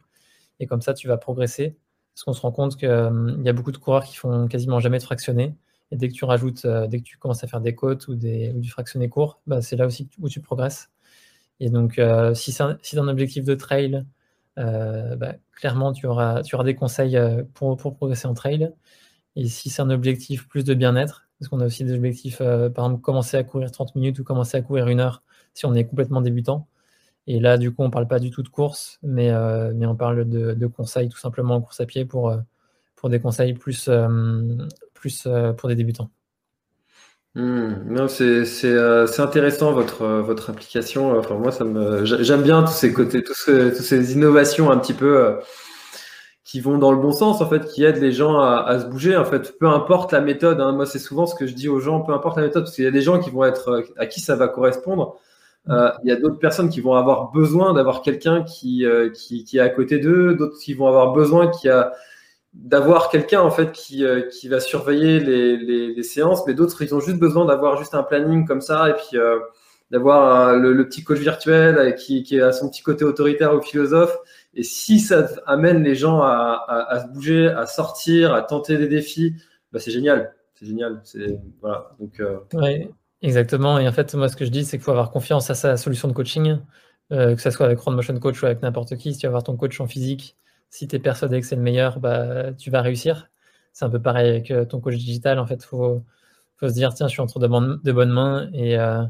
Et 0.60 0.66
comme 0.66 0.82
ça, 0.82 0.92
tu 0.92 1.06
vas 1.06 1.16
progresser. 1.16 1.76
Parce 2.14 2.24
qu'on 2.24 2.32
se 2.32 2.40
rend 2.40 2.52
compte 2.52 2.76
qu'il 2.76 2.88
y 2.88 3.48
a 3.48 3.52
beaucoup 3.52 3.72
de 3.72 3.76
coureurs 3.76 4.04
qui 4.04 4.16
font 4.16 4.48
quasiment 4.48 4.80
jamais 4.80 4.98
de 4.98 5.04
fractionné. 5.04 5.54
Et 5.90 5.96
dès 5.96 6.08
que 6.08 6.14
tu 6.14 6.24
rajoutes, 6.24 6.66
dès 6.66 6.98
que 6.98 7.04
tu 7.04 7.18
commences 7.18 7.44
à 7.44 7.46
faire 7.46 7.60
des 7.60 7.74
côtes 7.74 8.08
ou, 8.08 8.14
des, 8.14 8.52
du 8.54 8.70
fractionné 8.70 9.08
court, 9.08 9.40
bah, 9.46 9.62
c'est 9.62 9.76
là 9.76 9.86
aussi 9.86 10.08
où 10.20 10.28
tu 10.28 10.40
progresses. 10.40 10.90
Et 11.60 11.70
donc, 11.70 12.00
si 12.34 12.54
tu 12.54 12.62
as 12.62 13.00
un 13.00 13.08
objectif 13.08 13.44
de 13.44 13.54
trail, 13.54 14.04
euh, 14.58 15.16
bah, 15.16 15.34
clairement, 15.52 15.92
tu 15.92 16.06
auras, 16.06 16.42
tu 16.42 16.54
auras 16.54 16.64
des 16.64 16.74
conseils 16.74 17.16
euh, 17.16 17.42
pour, 17.54 17.76
pour, 17.76 17.96
progresser 17.96 18.26
en 18.26 18.34
trail. 18.34 18.72
Et 19.36 19.48
si 19.48 19.70
c'est 19.70 19.82
un 19.82 19.90
objectif 19.90 20.48
plus 20.48 20.64
de 20.64 20.74
bien-être, 20.74 21.28
parce 21.38 21.48
qu'on 21.48 21.60
a 21.60 21.66
aussi 21.66 21.84
des 21.84 21.94
objectifs, 21.94 22.40
euh, 22.40 22.70
par 22.70 22.86
exemple, 22.86 23.02
commencer 23.02 23.36
à 23.36 23.44
courir 23.44 23.70
30 23.70 23.94
minutes 23.96 24.18
ou 24.20 24.24
commencer 24.24 24.56
à 24.56 24.62
courir 24.62 24.88
une 24.88 25.00
heure 25.00 25.22
si 25.54 25.66
on 25.66 25.74
est 25.74 25.84
complètement 25.84 26.20
débutant. 26.20 26.68
Et 27.26 27.40
là, 27.40 27.58
du 27.58 27.72
coup, 27.72 27.82
on 27.82 27.86
ne 27.86 27.92
parle 27.92 28.08
pas 28.08 28.20
du 28.20 28.30
tout 28.30 28.42
de 28.42 28.48
course, 28.48 28.98
mais, 29.02 29.30
mais 29.74 29.86
on 29.86 29.96
parle 29.96 30.28
de, 30.28 30.54
de, 30.54 30.66
conseils 30.66 31.08
tout 31.08 31.18
simplement 31.18 31.54
en 31.56 31.62
course 31.62 31.80
à 31.80 31.86
pied 31.86 32.04
pour, 32.04 32.36
pour 33.04 33.10
des 33.10 33.20
conseils 33.20 33.52
plus, 33.52 33.90
plus 34.94 35.28
pour 35.58 35.68
des 35.68 35.74
débutants. 35.74 36.08
Non, 37.34 38.08
c'est 38.08 38.46
euh, 38.64 39.06
intéressant 39.18 39.72
votre 39.72 40.00
euh, 40.00 40.22
votre 40.22 40.48
application. 40.48 41.18
Enfin, 41.18 41.34
moi, 41.34 41.52
ça 41.52 41.64
me 41.64 42.06
j'aime 42.06 42.40
bien 42.40 42.62
tous 42.62 42.72
ces 42.72 42.94
côtés, 42.94 43.22
tous 43.22 43.44
toutes 43.44 43.74
ces 43.74 44.14
innovations 44.14 44.70
un 44.70 44.78
petit 44.78 44.94
peu 44.94 45.18
euh, 45.18 45.36
qui 46.44 46.60
vont 46.60 46.78
dans 46.78 46.92
le 46.92 46.98
bon 46.98 47.12
sens 47.12 47.42
en 47.42 47.46
fait, 47.46 47.66
qui 47.66 47.84
aident 47.84 48.00
les 48.00 48.12
gens 48.12 48.40
à, 48.40 48.64
à 48.66 48.80
se 48.80 48.86
bouger. 48.86 49.18
En 49.18 49.26
fait, 49.26 49.58
peu 49.58 49.66
importe 49.66 50.12
la 50.12 50.22
méthode. 50.22 50.62
Hein, 50.62 50.72
moi, 50.72 50.86
c'est 50.86 50.98
souvent 50.98 51.26
ce 51.26 51.34
que 51.34 51.46
je 51.46 51.52
dis 51.52 51.68
aux 51.68 51.80
gens. 51.80 52.00
Peu 52.00 52.14
importe 52.14 52.38
la 52.38 52.44
méthode, 52.44 52.62
parce 52.64 52.74
qu'il 52.74 52.84
y 52.84 52.88
a 52.88 52.90
des 52.90 53.02
gens 53.02 53.20
qui 53.20 53.28
vont 53.28 53.44
être 53.44 53.68
euh, 53.68 53.82
à 53.98 54.06
qui 54.06 54.20
ça 54.20 54.34
va 54.34 54.48
correspondre. 54.48 55.16
Euh, 55.68 55.90
il 56.04 56.08
y 56.08 56.12
a 56.12 56.16
d'autres 56.16 56.38
personnes 56.38 56.70
qui 56.70 56.80
vont 56.80 56.94
avoir 56.94 57.32
besoin 57.32 57.74
d'avoir 57.74 58.00
quelqu'un 58.00 58.44
qui, 58.44 58.86
qui 59.12 59.44
qui 59.44 59.58
est 59.58 59.60
à 59.60 59.68
côté 59.68 59.98
d'eux, 59.98 60.34
d'autres 60.34 60.58
qui 60.58 60.72
vont 60.72 60.86
avoir 60.86 61.12
besoin 61.12 61.48
qui 61.48 61.68
a 61.68 61.92
d'avoir 62.54 63.10
quelqu'un 63.10 63.40
en 63.40 63.50
fait 63.50 63.72
qui, 63.72 64.04
euh, 64.04 64.22
qui 64.22 64.48
va 64.48 64.60
surveiller 64.60 65.18
les, 65.18 65.56
les, 65.56 66.02
séances, 66.02 66.46
mais 66.46 66.54
d'autres 66.54 66.82
ils 66.82 66.94
ont 66.94 67.00
juste 67.00 67.18
besoin 67.18 67.44
d'avoir 67.44 67.76
juste 67.76 67.94
un 67.94 68.04
planning 68.04 68.46
comme 68.46 68.60
ça 68.60 68.90
et 68.90 68.94
puis 68.94 69.18
euh, 69.18 69.40
d'avoir 69.90 70.56
le, 70.56 70.72
le, 70.72 70.88
petit 70.88 71.02
coach 71.02 71.18
virtuel 71.18 71.76
euh, 71.76 71.90
qui, 71.90 72.22
qui 72.22 72.40
a 72.40 72.52
son 72.52 72.70
petit 72.70 72.82
côté 72.82 73.04
autoritaire 73.04 73.54
ou 73.54 73.60
philosophe. 73.60 74.16
Et 74.54 74.62
si 74.62 75.00
ça 75.00 75.28
amène 75.46 75.82
les 75.82 75.96
gens 75.96 76.22
à, 76.22 76.64
à, 76.88 77.00
se 77.00 77.08
bouger, 77.08 77.48
à 77.48 77.66
sortir, 77.66 78.32
à 78.32 78.42
tenter 78.42 78.78
des 78.78 78.86
défis, 78.86 79.34
bah 79.72 79.80
c'est 79.80 79.90
génial, 79.90 80.32
c'est 80.54 80.66
génial. 80.66 81.00
C'est 81.02 81.40
voilà 81.60 81.90
donc. 81.98 82.22
Exactement. 83.20 83.78
Et 83.80 83.88
en 83.88 83.92
fait 83.92 84.14
moi 84.14 84.28
ce 84.28 84.36
que 84.36 84.44
je 84.44 84.50
dis 84.50 84.64
c'est 84.64 84.76
qu'il 84.76 84.84
faut 84.84 84.92
avoir 84.92 85.10
confiance 85.10 85.50
à 85.50 85.54
sa 85.54 85.76
solution 85.76 86.06
de 86.06 86.12
coaching, 86.12 86.58
que 87.10 87.36
ce 87.36 87.50
soit 87.50 87.66
avec 87.66 87.80
Run 87.80 87.96
Motion 87.96 88.16
Coach 88.20 88.40
ou 88.42 88.46
avec 88.46 88.62
n'importe 88.62 88.96
qui. 88.96 89.12
Si 89.12 89.18
tu 89.18 89.26
vas 89.26 89.30
avoir 89.30 89.42
ton 89.42 89.56
coach 89.56 89.80
en 89.80 89.88
physique 89.88 90.36
si 90.74 90.88
tu 90.88 90.96
es 90.96 90.98
persuadé 90.98 91.40
que 91.40 91.46
c'est 91.46 91.54
le 91.54 91.62
meilleur, 91.62 92.00
bah, 92.00 92.52
tu 92.54 92.68
vas 92.68 92.82
réussir. 92.82 93.30
C'est 93.72 93.84
un 93.84 93.90
peu 93.90 94.02
pareil 94.02 94.28
avec 94.28 94.50
euh, 94.50 94.64
ton 94.64 94.80
coach 94.80 94.96
digital. 94.96 95.38
En 95.38 95.46
fait, 95.46 95.54
il 95.62 95.66
faut, 95.66 96.04
se 96.60 96.72
dire, 96.72 96.92
tiens, 96.94 97.06
je 97.06 97.12
suis 97.12 97.20
entre 97.20 97.38
de, 97.38 97.46
bonnes 97.46 98.10
mains. 98.10 98.50
Et, 98.52 98.76
euh, 98.76 99.04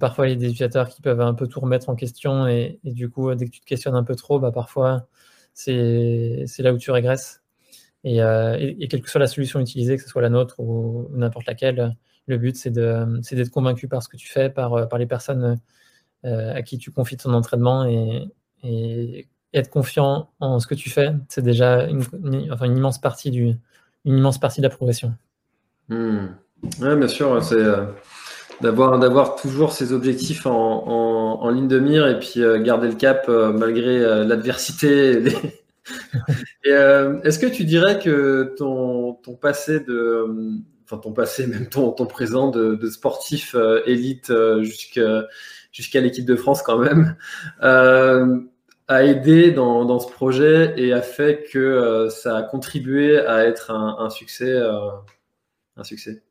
parfois, 0.00 0.26
il 0.26 0.30
y 0.30 0.32
a 0.32 0.36
des 0.36 0.46
utilisateurs 0.46 0.88
qui 0.88 1.00
peuvent 1.00 1.20
un 1.20 1.34
peu 1.34 1.46
tout 1.46 1.60
remettre 1.60 1.88
en 1.88 1.94
question. 1.94 2.48
Et, 2.48 2.80
du 2.82 3.10
coup, 3.10 3.32
dès 3.36 3.46
que 3.46 3.50
tu 3.52 3.60
te 3.60 3.64
questionnes 3.64 3.94
un 3.94 4.02
peu 4.02 4.16
trop, 4.16 4.40
bah, 4.40 4.50
parfois, 4.50 5.06
c'est 5.54 6.46
là 6.58 6.72
où 6.72 6.78
tu 6.78 6.90
régresses. 6.90 7.42
Et, 8.02 8.20
euh, 8.20 8.56
et, 8.58 8.88
quelle 8.88 9.02
que 9.02 9.10
soit 9.10 9.20
la 9.20 9.28
solution 9.28 9.60
utilisée, 9.60 9.96
que 9.96 10.02
ce 10.02 10.08
soit 10.08 10.22
la 10.22 10.30
nôtre 10.30 10.58
ou, 10.58 11.08
n'importe 11.12 11.46
laquelle, 11.46 11.96
le 12.26 12.38
but, 12.38 12.56
c'est 12.56 12.72
d'être 12.72 13.50
convaincu 13.50 13.86
par 13.86 14.02
ce 14.02 14.08
que 14.08 14.16
tu 14.16 14.28
fais, 14.28 14.50
par, 14.50 14.98
les 14.98 15.06
personnes 15.06 15.60
à 16.24 16.62
qui 16.62 16.78
tu 16.78 16.90
confies 16.90 17.16
ton 17.16 17.32
entraînement. 17.34 17.86
Et 18.64 19.28
être 19.54 19.70
confiant 19.70 20.30
en 20.40 20.60
ce 20.60 20.66
que 20.66 20.74
tu 20.74 20.90
fais, 20.90 21.12
c'est 21.28 21.42
déjà 21.42 21.84
une, 21.84 22.02
enfin, 22.50 22.66
une, 22.66 22.76
immense 22.76 23.00
partie 23.00 23.30
du, 23.30 23.54
immense 24.04 24.38
partie 24.38 24.60
de 24.60 24.66
la 24.66 24.70
progression. 24.70 25.14
Hmm. 25.88 26.26
Oui, 26.80 26.96
bien 26.96 27.08
sûr, 27.08 27.42
c'est 27.42 27.54
euh, 27.54 27.84
d'avoir 28.60 28.98
d'avoir 28.98 29.36
toujours 29.36 29.72
ses 29.72 29.92
objectifs 29.92 30.46
en, 30.46 31.40
en, 31.40 31.48
ligne 31.50 31.68
de 31.68 31.78
mire 31.78 32.06
et 32.08 32.18
puis 32.18 32.42
euh, 32.42 32.60
garder 32.60 32.88
le 32.88 32.94
cap 32.94 33.26
euh, 33.28 33.52
malgré 33.52 34.24
l'adversité. 34.24 35.22
Est-ce 36.64 37.38
que 37.38 37.46
tu 37.46 37.64
dirais 37.64 37.98
que 37.98 38.54
ton, 38.58 39.14
ton 39.14 39.34
passé 39.34 39.80
de 39.80 40.26
enfin 40.84 40.98
ton 40.98 41.12
passé, 41.12 41.46
même 41.46 41.68
ton, 41.68 41.92
ton 41.92 42.06
présent 42.06 42.50
de, 42.50 42.74
de 42.74 42.90
sportif 42.90 43.54
élite 43.86 44.32
jusqu'à 44.60 45.26
jusqu'à 45.70 46.00
l'équipe 46.00 46.26
de 46.26 46.36
France 46.36 46.62
quand 46.62 46.78
même, 46.78 47.16
a 48.88 49.04
aidé 49.04 49.52
dans, 49.52 49.84
dans, 49.84 50.00
ce 50.00 50.10
projet 50.10 50.74
et 50.76 50.92
a 50.92 51.02
fait 51.02 51.44
que 51.50 51.58
euh, 51.58 52.08
ça 52.08 52.36
a 52.38 52.42
contribué 52.42 53.20
à 53.20 53.44
être 53.44 53.70
un, 53.70 54.08
succès, 54.08 54.50
euh, 54.50 54.90
un 55.76 55.84
succès. 55.84 56.22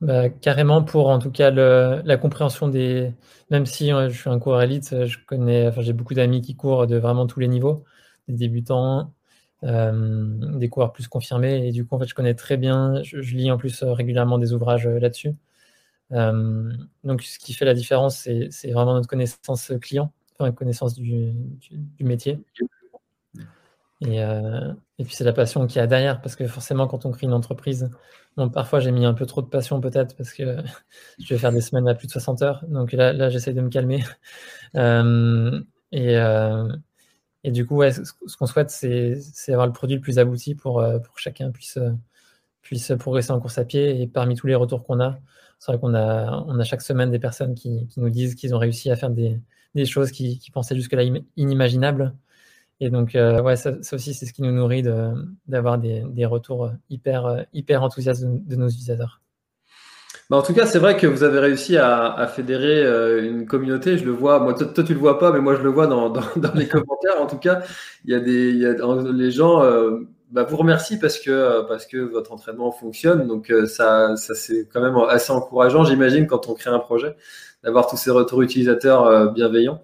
Bah, 0.00 0.28
carrément 0.28 0.82
pour 0.82 1.08
en 1.08 1.18
tout 1.20 1.30
cas 1.30 1.50
le, 1.50 2.02
la 2.04 2.16
compréhension 2.18 2.68
des. 2.68 3.14
Même 3.50 3.64
si 3.64 3.90
je 3.90 4.08
suis 4.10 4.28
un 4.28 4.38
coureur 4.40 4.62
élite, 4.62 5.06
je 5.06 5.18
connais, 5.24 5.68
enfin 5.68 5.82
j'ai 5.82 5.92
beaucoup 5.92 6.14
d'amis 6.14 6.42
qui 6.42 6.56
courent 6.56 6.86
de 6.88 6.96
vraiment 6.96 7.26
tous 7.26 7.40
les 7.40 7.48
niveaux, 7.48 7.84
des 8.28 8.34
débutants, 8.34 9.14
euh, 9.62 10.58
des 10.58 10.68
coureurs 10.68 10.92
plus 10.92 11.06
confirmés, 11.08 11.68
et 11.68 11.72
du 11.72 11.86
coup 11.86 11.94
en 11.94 12.00
fait 12.00 12.08
je 12.08 12.14
connais 12.14 12.34
très 12.34 12.56
bien. 12.56 13.02
Je, 13.04 13.22
je 13.22 13.36
lis 13.36 13.50
en 13.52 13.56
plus 13.56 13.84
régulièrement 13.84 14.38
des 14.38 14.52
ouvrages 14.52 14.88
là-dessus. 14.88 15.34
donc 16.10 17.22
ce 17.22 17.38
qui 17.38 17.54
fait 17.54 17.64
la 17.64 17.74
différence, 17.74 18.28
c'est 18.50 18.72
vraiment 18.72 18.94
notre 18.94 19.08
connaissance 19.08 19.72
client 19.80 20.12
une 20.44 20.54
connaissance 20.54 20.94
du, 20.94 21.32
du, 21.32 22.04
métier. 22.04 22.38
Et, 24.02 24.22
euh, 24.22 24.72
et 24.98 25.04
puis 25.04 25.14
c'est 25.14 25.24
la 25.24 25.32
passion 25.32 25.66
qu'il 25.66 25.76
y 25.76 25.80
a 25.80 25.86
derrière, 25.86 26.20
parce 26.20 26.36
que 26.36 26.46
forcément 26.46 26.86
quand 26.86 27.06
on 27.06 27.10
crée 27.12 27.26
une 27.26 27.32
entreprise, 27.32 27.90
bon, 28.36 28.50
parfois 28.50 28.80
j'ai 28.80 28.90
mis 28.90 29.06
un 29.06 29.14
peu 29.14 29.24
trop 29.24 29.40
de 29.40 29.46
passion 29.46 29.80
peut-être, 29.80 30.16
parce 30.16 30.32
que 30.32 30.58
je 31.18 31.34
vais 31.34 31.38
faire 31.38 31.52
des 31.52 31.62
semaines 31.62 31.88
à 31.88 31.94
plus 31.94 32.06
de 32.06 32.12
60 32.12 32.42
heures, 32.42 32.64
donc 32.68 32.92
là, 32.92 33.12
là 33.12 33.30
j'essaie 33.30 33.52
de 33.52 33.60
me 33.60 33.70
calmer. 33.70 34.02
Euh, 34.74 35.62
et, 35.92 36.18
euh, 36.18 36.68
et 37.44 37.50
du 37.50 37.64
coup, 37.64 37.76
ouais, 37.76 37.92
ce, 37.92 38.12
qu'on 38.36 38.46
souhaite, 38.46 38.70
c'est 38.70 39.22
avoir 39.48 39.66
le 39.66 39.72
produit 39.72 39.96
le 39.96 40.02
plus 40.02 40.18
abouti 40.18 40.54
pour, 40.54 40.84
pour 41.04 41.14
que 41.14 41.20
chacun 41.20 41.50
puisse, 41.50 41.78
puisse 42.60 42.92
progresser 42.98 43.30
en 43.30 43.40
course 43.40 43.56
à 43.58 43.64
pied. 43.64 44.02
Et 44.02 44.06
parmi 44.06 44.34
tous 44.34 44.48
les 44.48 44.54
retours 44.54 44.84
qu'on 44.84 45.00
a, 45.00 45.18
c'est 45.58 45.72
vrai 45.72 45.80
qu'on 45.80 45.94
a, 45.94 46.44
on 46.46 46.58
a 46.58 46.64
chaque 46.64 46.82
semaine 46.82 47.10
des 47.10 47.20
personnes 47.20 47.54
qui, 47.54 47.86
qui 47.86 48.00
nous 48.00 48.10
disent 48.10 48.34
qu'ils 48.34 48.54
ont 48.54 48.58
réussi 48.58 48.90
à 48.90 48.96
faire 48.96 49.10
des, 49.10 49.40
des 49.76 49.86
choses 49.86 50.10
qui, 50.10 50.40
pensaient 50.52 50.74
jusque-là 50.74 51.04
inimaginables. 51.36 52.14
Et 52.80 52.90
donc, 52.90 53.14
euh, 53.14 53.40
ouais, 53.42 53.56
ça, 53.56 53.72
aussi, 53.92 54.12
c'est 54.12 54.26
ce 54.26 54.32
qui 54.32 54.42
nous 54.42 54.52
nourrit 54.52 54.82
d'avoir 55.46 55.78
des, 55.78 56.02
des, 56.10 56.26
retours 56.26 56.72
hyper, 56.90 57.46
hyper 57.52 57.82
enthousiastes 57.82 58.24
de, 58.24 58.56
nos 58.56 58.68
utilisateurs. 58.68 59.22
Bah 60.28 60.36
en 60.38 60.42
tout 60.42 60.54
cas, 60.54 60.66
c'est 60.66 60.80
vrai 60.80 60.96
que 60.96 61.06
vous 61.06 61.22
avez 61.22 61.38
réussi 61.38 61.76
à, 61.76 62.26
fédérer 62.26 62.82
euh, 62.84 63.24
une 63.24 63.46
communauté. 63.46 63.96
Je 63.96 64.04
le 64.04 64.10
vois, 64.10 64.40
moi, 64.40 64.54
toi, 64.54 64.66
toi, 64.66 64.82
tu 64.82 64.92
le 64.92 64.98
vois 64.98 65.20
pas, 65.20 65.32
mais 65.32 65.40
moi, 65.40 65.54
je 65.54 65.62
le 65.62 65.70
vois 65.70 65.86
dans, 65.86 66.10
dans, 66.10 66.54
les 66.54 66.66
commentaires. 66.68 67.20
En 67.20 67.26
tout 67.26 67.38
cas, 67.38 67.62
il 68.04 68.10
y 68.10 68.14
a 68.14 68.20
des, 68.20 68.50
il 68.50 68.58
y 68.58 68.66
a, 68.66 68.74
les 69.12 69.30
gens 69.30 69.62
euh, 69.62 70.00
bah, 70.30 70.44
vous 70.44 70.56
remercient 70.56 70.98
parce 70.98 71.18
que 71.18 71.66
parce 71.68 71.86
que 71.86 71.98
votre 71.98 72.32
entraînement 72.32 72.72
fonctionne. 72.72 73.26
Donc 73.26 73.52
ça, 73.66 74.16
ça 74.16 74.34
c'est 74.34 74.68
quand 74.72 74.80
même 74.80 74.96
assez 75.08 75.32
encourageant, 75.32 75.84
j'imagine, 75.84 76.26
quand 76.26 76.48
on 76.48 76.54
crée 76.54 76.70
un 76.70 76.78
projet 76.78 77.16
d'avoir 77.62 77.88
tous 77.88 77.96
ces 77.96 78.10
retours 78.10 78.42
utilisateurs 78.42 79.04
euh, 79.06 79.26
bienveillants. 79.28 79.82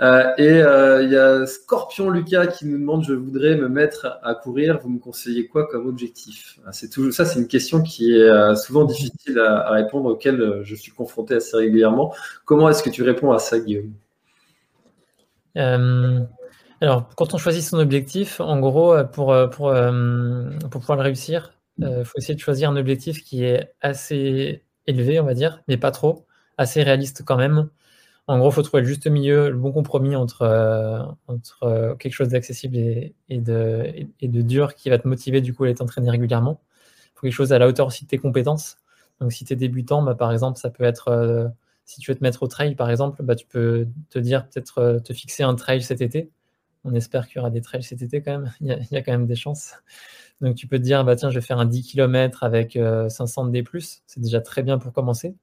Euh, 0.00 0.32
et 0.38 0.62
euh, 0.62 1.02
il 1.02 1.10
y 1.10 1.16
a 1.16 1.44
Scorpion 1.46 2.08
Lucas 2.08 2.46
qui 2.46 2.64
nous 2.64 2.78
demande 2.78 3.04
je 3.04 3.12
voudrais 3.12 3.54
me 3.56 3.68
mettre 3.68 4.18
à 4.22 4.34
courir, 4.34 4.78
vous 4.78 4.88
me 4.88 4.98
conseillez 4.98 5.46
quoi 5.46 5.66
comme 5.66 5.86
objectif? 5.86 6.58
Ah, 6.66 6.72
C'est 6.72 6.88
toujours 6.88 7.12
ça, 7.12 7.26
c'est 7.26 7.38
une 7.38 7.48
question 7.48 7.82
qui 7.82 8.16
est 8.16 8.22
euh, 8.22 8.54
souvent 8.54 8.84
difficile 8.84 9.38
à, 9.38 9.70
répondre, 9.70 10.08
auquel 10.10 10.60
je 10.62 10.74
suis 10.74 10.92
confronté 10.92 11.34
assez 11.34 11.56
régulièrement. 11.56 12.14
Comment 12.46 12.70
est-ce 12.70 12.82
que 12.82 12.90
tu 12.90 13.02
réponds 13.02 13.32
à 13.32 13.38
ça, 13.38 13.58
Guillaume? 13.58 13.92
Alors, 16.80 17.08
quand 17.16 17.34
on 17.34 17.38
choisit 17.38 17.62
son 17.62 17.78
objectif, 17.78 18.40
en 18.40 18.58
gros, 18.58 18.94
pour, 19.12 19.34
pour, 19.50 19.74
pour 20.70 20.80
pouvoir 20.80 20.96
le 20.96 21.02
réussir, 21.02 21.52
il 21.78 22.04
faut 22.04 22.18
essayer 22.18 22.34
de 22.34 22.40
choisir 22.40 22.70
un 22.70 22.76
objectif 22.76 23.22
qui 23.22 23.44
est 23.44 23.74
assez 23.80 24.64
élevé, 24.86 25.20
on 25.20 25.24
va 25.24 25.34
dire, 25.34 25.62
mais 25.68 25.76
pas 25.76 25.90
trop, 25.90 26.26
assez 26.58 26.82
réaliste 26.82 27.22
quand 27.24 27.36
même. 27.36 27.68
En 28.26 28.38
gros, 28.38 28.50
il 28.50 28.52
faut 28.54 28.62
trouver 28.62 28.82
le 28.82 28.88
juste 28.88 29.06
milieu, 29.08 29.50
le 29.50 29.56
bon 29.56 29.72
compromis 29.72 30.14
entre, 30.14 30.42
euh, 30.42 31.02
entre 31.26 31.64
euh, 31.64 31.94
quelque 31.96 32.12
chose 32.12 32.28
d'accessible 32.28 32.76
et, 32.76 33.14
de, 33.30 33.92
et, 34.20 34.28
de, 34.28 34.42
dur 34.42 34.74
qui 34.76 34.88
va 34.88 34.98
te 34.98 35.08
motiver 35.08 35.40
du 35.40 35.52
coup 35.54 35.64
à 35.64 35.66
aller 35.66 35.74
t'entraîner 35.74 36.10
régulièrement. 36.10 36.60
Il 37.06 37.10
faut 37.14 37.20
quelque 37.22 37.32
chose 37.32 37.52
à 37.52 37.58
la 37.58 37.66
hauteur 37.66 37.88
aussi 37.88 38.04
de 38.04 38.08
tes 38.10 38.18
compétences. 38.18 38.78
Donc 39.20 39.32
si 39.32 39.44
tu 39.44 39.52
es 39.52 39.56
débutant, 39.56 40.02
bah, 40.02 40.14
par 40.14 40.32
exemple, 40.32 40.58
ça 40.58 40.70
peut 40.70 40.84
être, 40.84 41.08
euh, 41.08 41.48
si 41.86 42.00
tu 42.00 42.10
veux 42.10 42.16
te 42.16 42.22
mettre 42.22 42.42
au 42.44 42.46
trail, 42.46 42.76
par 42.76 42.90
exemple, 42.90 43.22
bah, 43.22 43.34
tu 43.34 43.46
peux 43.46 43.88
te 44.10 44.18
dire 44.20 44.46
peut-être 44.48 45.00
te 45.04 45.12
fixer 45.12 45.42
un 45.42 45.54
trail 45.56 45.82
cet 45.82 46.00
été. 46.00 46.30
On 46.84 46.94
espère 46.94 47.26
qu'il 47.26 47.36
y 47.36 47.38
aura 47.40 47.50
des 47.50 47.60
trails 47.60 47.82
cet 47.82 48.02
été 48.02 48.22
quand 48.22 48.38
même. 48.38 48.52
il, 48.60 48.68
y 48.90 48.96
a, 48.96 49.02
quand 49.02 49.12
même 49.12 49.26
des 49.26 49.36
chances. 49.36 49.74
Donc 50.40 50.56
tu 50.56 50.66
peux 50.66 50.78
te 50.78 50.82
dire, 50.82 51.04
bah, 51.04 51.16
tiens, 51.16 51.30
je 51.30 51.38
vais 51.38 51.44
faire 51.44 51.58
un 51.58 51.66
10 51.66 51.82
km 51.82 52.42
avec 52.44 52.78
500 53.08 53.46
D+. 53.46 53.64
C'est 54.06 54.20
déjà 54.20 54.40
très 54.40 54.62
bien 54.62 54.78
pour 54.78 54.92
commencer 54.92 55.36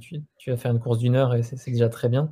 tu, 0.00 0.50
vas 0.50 0.56
faire 0.56 0.72
une 0.72 0.80
course 0.80 0.98
d'une 0.98 1.16
heure 1.16 1.34
et 1.34 1.42
c'est 1.42 1.70
déjà 1.70 1.88
très 1.88 2.08
bien. 2.08 2.30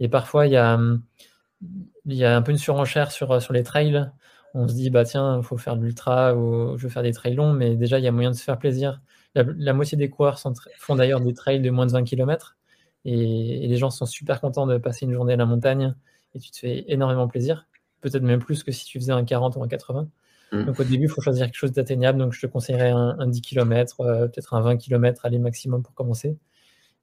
Et 0.00 0.08
parfois, 0.08 0.46
il 0.46 0.52
y 0.52 0.56
a, 0.56 0.74
un 0.76 2.42
peu 2.42 2.52
une 2.52 2.58
surenchère 2.58 3.10
sur, 3.10 3.40
sur 3.42 3.52
les 3.52 3.62
trails. 3.62 4.10
On 4.54 4.66
se 4.66 4.74
dit, 4.74 4.90
bah 4.90 5.04
tiens, 5.04 5.38
il 5.38 5.44
faut 5.44 5.58
faire 5.58 5.76
de 5.76 5.84
l'ultra 5.84 6.34
ou 6.34 6.76
je 6.78 6.84
veux 6.84 6.88
faire 6.88 7.02
des 7.02 7.12
trails 7.12 7.34
longs, 7.34 7.52
mais 7.52 7.76
déjà, 7.76 7.98
il 7.98 8.04
y 8.04 8.08
a 8.08 8.12
moyen 8.12 8.30
de 8.30 8.36
se 8.36 8.42
faire 8.42 8.58
plaisir. 8.58 9.00
La, 9.34 9.72
moitié 9.72 9.96
des 9.96 10.10
coureurs 10.10 10.40
font 10.78 10.96
d'ailleurs 10.96 11.20
des 11.20 11.34
trails 11.34 11.60
de 11.60 11.70
moins 11.70 11.86
de 11.86 11.92
20 11.92 12.04
km 12.04 12.56
et, 13.04 13.66
les 13.68 13.76
gens 13.76 13.90
sont 13.90 14.06
super 14.06 14.40
contents 14.40 14.66
de 14.66 14.78
passer 14.78 15.04
une 15.06 15.12
journée 15.12 15.34
à 15.34 15.36
la 15.36 15.46
montagne 15.46 15.94
et 16.34 16.38
tu 16.38 16.50
te 16.50 16.58
fais 16.58 16.84
énormément 16.88 17.28
plaisir, 17.28 17.66
peut-être 18.00 18.22
même 18.22 18.40
plus 18.40 18.62
que 18.62 18.72
si 18.72 18.84
tu 18.84 18.98
faisais 18.98 19.12
un 19.12 19.24
40 19.24 19.56
ou 19.56 19.62
un 19.62 19.68
80. 19.68 20.08
Mm. 20.52 20.64
Donc 20.64 20.80
au 20.80 20.84
début, 20.84 21.04
il 21.04 21.08
faut 21.08 21.20
choisir 21.20 21.46
quelque 21.46 21.56
chose 21.56 21.72
d'atteignable. 21.72 22.18
Donc 22.18 22.32
je 22.32 22.40
te 22.40 22.46
conseillerais 22.46 22.90
un, 22.90 23.26
10 23.26 23.42
km, 23.42 24.00
euh, 24.00 24.26
peut-être 24.28 24.54
un 24.54 24.60
20 24.60 24.76
km, 24.76 25.24
aller 25.24 25.38
maximum 25.38 25.82
pour 25.82 25.94
commencer. 25.94 26.36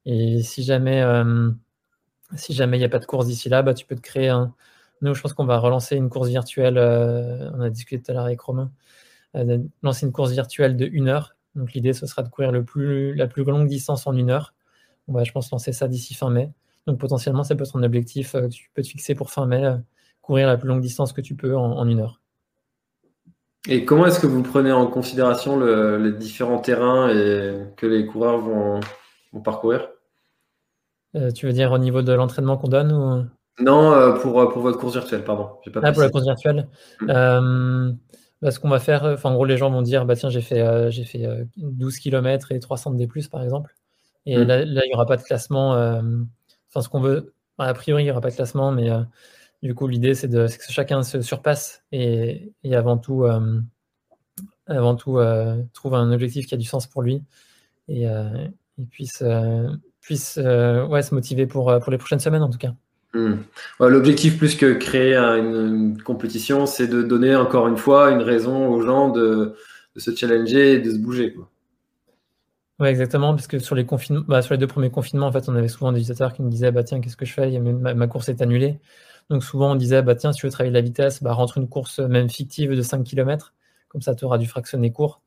Et 0.06 0.44
si 0.44 0.64
jamais 0.64 1.02
euh, 1.02 1.52
si 2.36 2.54
jamais 2.54 2.78
il 2.78 2.82
n'y 2.82 2.86
a 2.86 2.90
pas 2.90 3.00
de 3.00 3.06
course 3.06 3.28
d'ici 3.28 3.50
là, 3.50 3.62
bah, 3.62 3.74
tu 3.74 3.86
peux 3.86 3.96
te 3.96 4.02
créer 4.02 4.30
un. 4.30 4.54
Nous, 5.02 5.14
je 5.14 5.22
pense 5.22 5.34
qu'on 5.34 5.46
va 5.46 5.60
relancer 5.60 5.96
une 5.96 6.10
course 6.10 6.30
virtuelle. 6.30 6.78
Euh, 6.78 7.52
on 7.54 7.62
a 7.62 7.70
discuté 7.70 8.02
tout 8.02 8.12
à 8.12 8.14
l'heure 8.14 8.26
avec 8.26 8.40
Romain. 8.42 8.72
Lancer 9.84 10.06
une 10.06 10.14
course 10.14 10.32
virtuelle 10.32 10.78
de 10.78 10.86
une 10.86 11.10
heure. 11.10 11.36
Donc 11.56 11.74
l'idée, 11.74 11.94
ce 11.94 12.06
sera 12.06 12.24
de 12.24 12.30
courir 12.30 12.52
le 12.52 12.64
plus, 12.64 13.14
la 13.16 13.28
plus 13.28 13.44
longue 13.44 13.68
distance 13.68 14.08
en 14.08 14.16
une 14.16 14.30
heure. 14.30 14.54
On 15.08 15.14
va, 15.14 15.24
je 15.24 15.32
pense, 15.32 15.52
lancer 15.52 15.74
ça 15.74 15.88
d'ici 15.88 16.14
fin 16.14 16.30
mai. 16.30 16.52
Donc 16.88 17.00
potentiellement, 17.00 17.44
ça 17.44 17.56
peut 17.56 17.64
être 17.64 17.78
un 17.78 17.84
objectif 17.84 18.34
que 18.34 18.48
tu 18.48 18.70
peux 18.74 18.82
te 18.82 18.88
fixer 18.88 19.16
pour 19.16 19.32
fin 19.32 19.46
mai, 19.46 19.64
courir 20.22 20.48
la 20.48 20.58
plus 20.58 20.68
longue 20.68 20.82
distance 20.82 21.14
que 21.14 21.22
tu 21.22 21.36
peux 21.36 21.56
en, 21.56 21.88
une 21.88 22.00
heure. 22.00 22.22
Et 23.68 23.86
comment 23.86 24.06
est-ce 24.06 24.20
que 24.20 24.28
vous 24.28 24.44
prenez 24.44 24.72
en 24.72 24.86
considération 24.88 25.60
les 25.98 26.12
différents 26.14 26.60
terrains 26.60 27.10
et 27.10 27.58
que 27.78 27.88
les 27.88 28.06
coureurs 28.06 28.40
vont 28.40 28.82
parcourir? 29.44 29.90
Euh, 31.16 31.32
tu 31.32 31.46
veux 31.46 31.54
dire 31.54 31.72
au 31.72 31.78
niveau 31.78 32.02
de 32.02 32.12
l'entraînement 32.12 32.58
qu'on 32.58 32.68
donne 32.68 32.92
ou... 32.92 33.26
Non, 33.64 33.94
euh, 33.94 34.12
pour, 34.14 34.40
euh, 34.42 34.50
pour 34.50 34.62
votre 34.62 34.78
course 34.78 34.94
virtuelle, 34.94 35.24
pardon. 35.24 35.50
ah, 35.82 35.92
pour 35.94 36.02
la 36.02 36.10
course 36.10 36.26
virtuelle. 36.26 36.68
Mm. 37.02 37.98
Bah, 38.42 38.52
ce 38.52 38.60
qu'on 38.60 38.68
va 38.68 38.80
faire, 38.80 39.18
en 39.24 39.34
gros, 39.34 39.46
les 39.46 39.56
gens 39.56 39.72
vont 39.72 39.82
dire 39.82 40.06
bah, 40.06 40.18
tiens, 40.18 40.30
j'ai 40.30 40.42
fait, 40.42 40.92
j'ai 40.92 41.06
fait 41.06 41.26
12 41.56 42.00
km 42.00 42.52
et 42.52 42.60
300 42.60 42.92
D, 42.96 43.08
par 43.32 43.44
exemple. 43.44 43.74
Et 44.26 44.38
mm. 44.38 44.44
là, 44.44 44.62
il 44.64 44.88
n'y 44.90 44.94
aura 44.94 45.06
pas 45.06 45.16
de 45.16 45.24
classement. 45.24 46.02
Ce 46.82 46.90
qu'on 46.90 47.02
veut, 47.02 47.34
a 47.58 47.74
priori, 47.74 48.04
il 48.04 48.06
n'y 48.06 48.12
aura 48.12 48.22
pas 48.22 48.32
de 48.32 48.36
classement, 48.36 48.72
mais 48.72 48.90
du 49.64 49.74
coup, 49.74 49.88
l'idée, 49.88 50.14
c'est, 50.14 50.30
que 50.30 50.72
chacun 50.72 51.04
se 51.04 51.22
surpasse 51.22 51.84
et, 51.92 52.54
et 52.64 52.76
avant 52.76 52.98
tout, 52.98 53.26
avant 54.68 54.96
tout 54.96 55.20
trouve 55.74 55.96
un 55.96 56.12
objectif 56.12 56.48
qui 56.48 56.54
a 56.54 56.58
du 56.58 56.66
sens 56.66 56.88
pour 56.88 57.02
lui 57.02 57.24
et, 57.88 58.08
puisse 58.92 59.24
puisse 60.06 60.38
euh, 60.38 60.86
ouais, 60.86 61.02
se 61.02 61.16
motiver 61.16 61.48
pour, 61.48 61.70
euh, 61.70 61.80
pour 61.80 61.92
les 61.92 61.98
prochaines 61.98 62.20
semaines 62.20 62.44
en 62.44 62.50
tout 62.50 62.60
cas. 62.60 62.74
Hmm. 63.14 63.38
L'objectif 63.80 64.38
plus 64.38 64.56
que 64.56 64.74
créer 64.74 65.16
une, 65.16 65.98
compétition, 66.04 66.66
c'est 66.66 66.88
de 66.88 67.02
donner 67.02 67.36
encore 67.36 67.68
une 67.68 67.78
fois 67.78 68.12
une 68.12 68.22
raison 68.22 68.68
aux 68.68 68.82
gens 68.82 69.10
de, 69.10 69.56
de 69.96 70.00
se 70.00 70.14
challenger 70.14 70.74
et 70.74 70.80
de 70.80 70.92
se 70.92 70.98
bouger. 70.98 71.34
Quoi. 71.34 71.50
Ouais, 72.80 72.90
exactement, 72.90 73.34
parce 73.34 73.48
que 73.48 73.58
sur 73.60 73.74
les, 73.74 73.86
bah, 74.28 74.42
sur 74.42 74.54
les 74.54 74.58
deux 74.58 74.68
premiers 74.68 74.92
confinements, 74.92 75.28
en 75.28 75.32
fait, 75.32 75.48
on 75.48 75.56
avait 75.56 75.70
souvent 75.70 75.94
des 75.94 76.00
utilisateurs 76.00 76.34
qui 76.34 76.42
nous 76.42 76.50
disaient 76.50 76.72
bah, 76.72 76.84
Tiens, 76.84 77.00
qu'est-ce 77.00 77.16
que 77.16 77.26
je 77.26 77.32
fais? 77.32 77.58
Ma, 77.60 78.08
course 78.08 78.28
est 78.28 78.42
annulée. 78.42 78.80
Donc, 79.30 79.44
souvent, 79.46 79.72
on 79.72 79.76
disait 79.76 80.02
bah, 80.02 80.16
Tiens, 80.16 80.34
si 80.34 80.40
tu 80.42 80.46
veux 80.46 80.52
travailler 80.52 80.72
de 80.72 80.76
la 80.78 80.82
vitesse, 80.82 81.24
bah, 81.24 81.32
rentre 81.34 81.58
une 81.58 81.70
course 81.70 82.00
même 82.00 82.30
fictive 82.30 82.76
de 82.76 82.82
5 82.82 83.04
km, 83.06 83.54
comme 83.88 84.02
ça, 84.02 84.14
tu 84.14 84.26
auras 84.26 84.38
du 84.38 84.48
fractionné 84.48 84.92
court. 84.92 85.22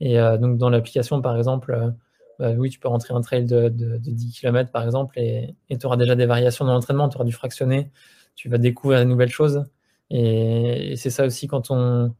Et 0.00 0.20
euh, 0.20 0.38
donc, 0.38 0.58
dans 0.58 0.70
l'application, 0.70 1.22
par 1.22 1.36
exemple, 1.36 1.94
bah 2.38 2.52
oui, 2.56 2.70
tu 2.70 2.78
peux 2.80 2.88
rentrer 2.88 3.14
un 3.14 3.20
trail 3.22 3.44
de, 3.46 3.68
10 3.68 4.32
km 4.32 4.70
par 4.72 4.84
exemple 4.84 5.18
et 5.18 5.56
tu 5.70 5.86
auras 5.86 5.96
déjà 5.96 6.16
des 6.16 6.26
variations 6.26 6.64
dans 6.64 6.72
l'entraînement, 6.74 7.08
tu 7.08 7.16
auras 7.16 7.24
du 7.24 7.32
fractionné, 7.32 7.90
tu 8.34 8.48
vas 8.48 8.58
découvrir 8.58 9.00
de 9.00 9.04
nouvelles 9.04 9.30
choses. 9.30 9.64
Et, 10.10 10.94
c'est 10.96 11.10
ça 11.10 11.26
aussi 11.26 11.46
quand 11.48 11.70
on, 11.70 12.14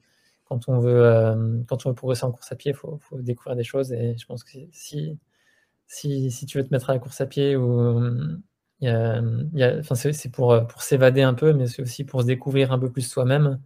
quand 0.55 0.68
on, 0.68 0.78
veut, 0.78 1.05
euh, 1.05 1.62
quand 1.66 1.84
on 1.84 1.90
veut 1.90 1.94
progresser 1.94 2.24
en 2.24 2.32
course 2.32 2.52
à 2.52 2.57
pied, 2.57 2.72
il 2.72 2.76
faut, 2.76 3.00
découvrir 3.12 3.57
des 3.57 3.64
choses. 3.64 3.92
Et 3.92 4.16
je 4.16 4.26
pense 4.26 4.44
que 4.44 4.52
si, 4.72 5.18
si, 5.86 6.30
si 6.30 6.46
tu 6.46 6.59
veux 6.59 6.64
te 6.64 6.72
mettre 6.72 6.90
à 6.90 6.94
la 6.94 6.98
course 7.00 7.20
à 7.20 7.26
pied, 7.26 7.57
ou, 7.57 8.00
c'est 8.80 10.32
pour, 10.32 10.66
pour 10.66 10.82
s'évader 10.82 11.22
un 11.22 11.34
peu, 11.34 11.52
mais 11.52 11.66
c'est 11.66 11.82
aussi 11.82 12.05
pour 12.05 12.22
se 12.22 12.26
découvrir 12.26 12.72
un 12.72 12.78
peu 12.78 12.90
plus 12.90 13.02
soi-même. 13.02 13.61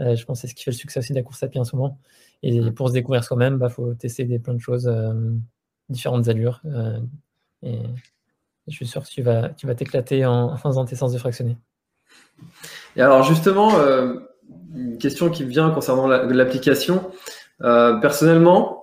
Euh, 0.00 0.16
je 0.16 0.24
pense 0.24 0.38
que 0.38 0.42
c'est 0.42 0.50
ce 0.50 0.54
qui 0.54 0.64
fait 0.64 0.70
le 0.70 0.76
succès 0.76 1.00
aussi 1.00 1.12
de 1.12 1.18
la 1.18 1.22
course 1.22 1.42
à 1.42 1.48
pied 1.48 1.60
en 1.60 1.64
ce 1.64 1.76
moment. 1.76 2.00
Et 2.42 2.60
mmh. 2.60 2.74
pour 2.74 2.88
se 2.88 2.94
découvrir 2.94 3.22
soi-même, 3.22 3.54
il 3.54 3.58
bah, 3.58 3.68
faut 3.68 3.94
tester 3.94 4.24
des, 4.24 4.38
plein 4.38 4.54
de 4.54 4.60
choses. 4.60 4.88
Euh, 4.88 5.30
différentes 5.90 6.28
allures. 6.28 6.62
Et 7.62 7.78
je 8.66 8.72
suis 8.72 8.86
sûr 8.86 9.02
que 9.02 9.08
tu 9.08 9.20
vas, 9.20 9.50
tu 9.50 9.66
vas 9.66 9.74
t'éclater 9.74 10.24
en, 10.24 10.56
faisant 10.58 10.86
tes 10.86 10.96
sens 10.96 11.12
de 11.12 11.18
fractionner. 11.18 11.58
Et 12.96 13.02
alors 13.02 13.22
justement, 13.22 13.74
euh, 13.78 14.18
une 14.74 14.98
question 14.98 15.30
qui 15.30 15.44
me 15.44 15.50
vient 15.50 15.70
concernant 15.70 16.06
l'application. 16.06 17.10
Euh, 17.62 17.94
personnellement, 18.00 18.82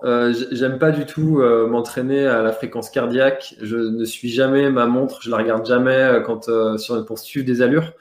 j'aime 0.50 0.78
pas 0.78 0.90
du 0.90 1.04
tout 1.04 1.42
m'entraîner 1.68 2.26
à 2.26 2.42
la 2.42 2.52
fréquence 2.52 2.90
cardiaque. 2.90 3.54
Je 3.60 3.76
ne 3.76 4.04
suis 4.04 4.30
jamais 4.30 4.70
ma 4.70 4.86
montre, 4.86 5.20
je 5.22 5.30
la 5.30 5.36
regarde 5.36 5.66
jamais 5.66 6.22
quand 6.24 6.48
sur 6.78 7.04
pour 7.04 7.18
suivre 7.18 7.46
des 7.46 7.60
allures. 7.60 7.92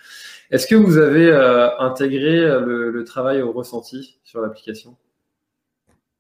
Est-ce 0.52 0.68
que 0.68 0.76
vous 0.76 0.98
avez 0.98 1.32
intégré 1.80 2.40
le, 2.60 3.04
travail 3.04 3.42
au 3.42 3.52
ressenti 3.52 4.20
sur 4.24 4.42
l'application? 4.42 4.96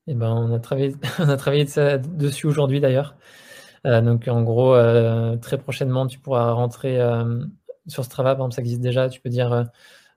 Eh 0.07 0.13
ben, 0.13 0.29
on 0.29 0.53
a 0.53 0.59
travaillé, 0.59 0.95
dessus 2.17 2.47
aujourd'hui 2.47 2.79
d'ailleurs. 2.79 3.15
Euh, 3.85 4.01
donc 4.01 4.27
en 4.27 4.43
gros, 4.43 4.75
euh, 4.75 5.37
très 5.37 5.57
prochainement, 5.57 6.07
tu 6.07 6.19
pourras 6.19 6.51
rentrer 6.51 6.99
euh, 6.99 7.43
sur 7.87 8.03
Strava, 8.03 8.35
par 8.35 8.45
exemple, 8.45 8.55
ça 8.55 8.61
existe 8.61 8.81
déjà, 8.81 9.09
tu 9.09 9.21
peux 9.21 9.29
dire 9.29 9.65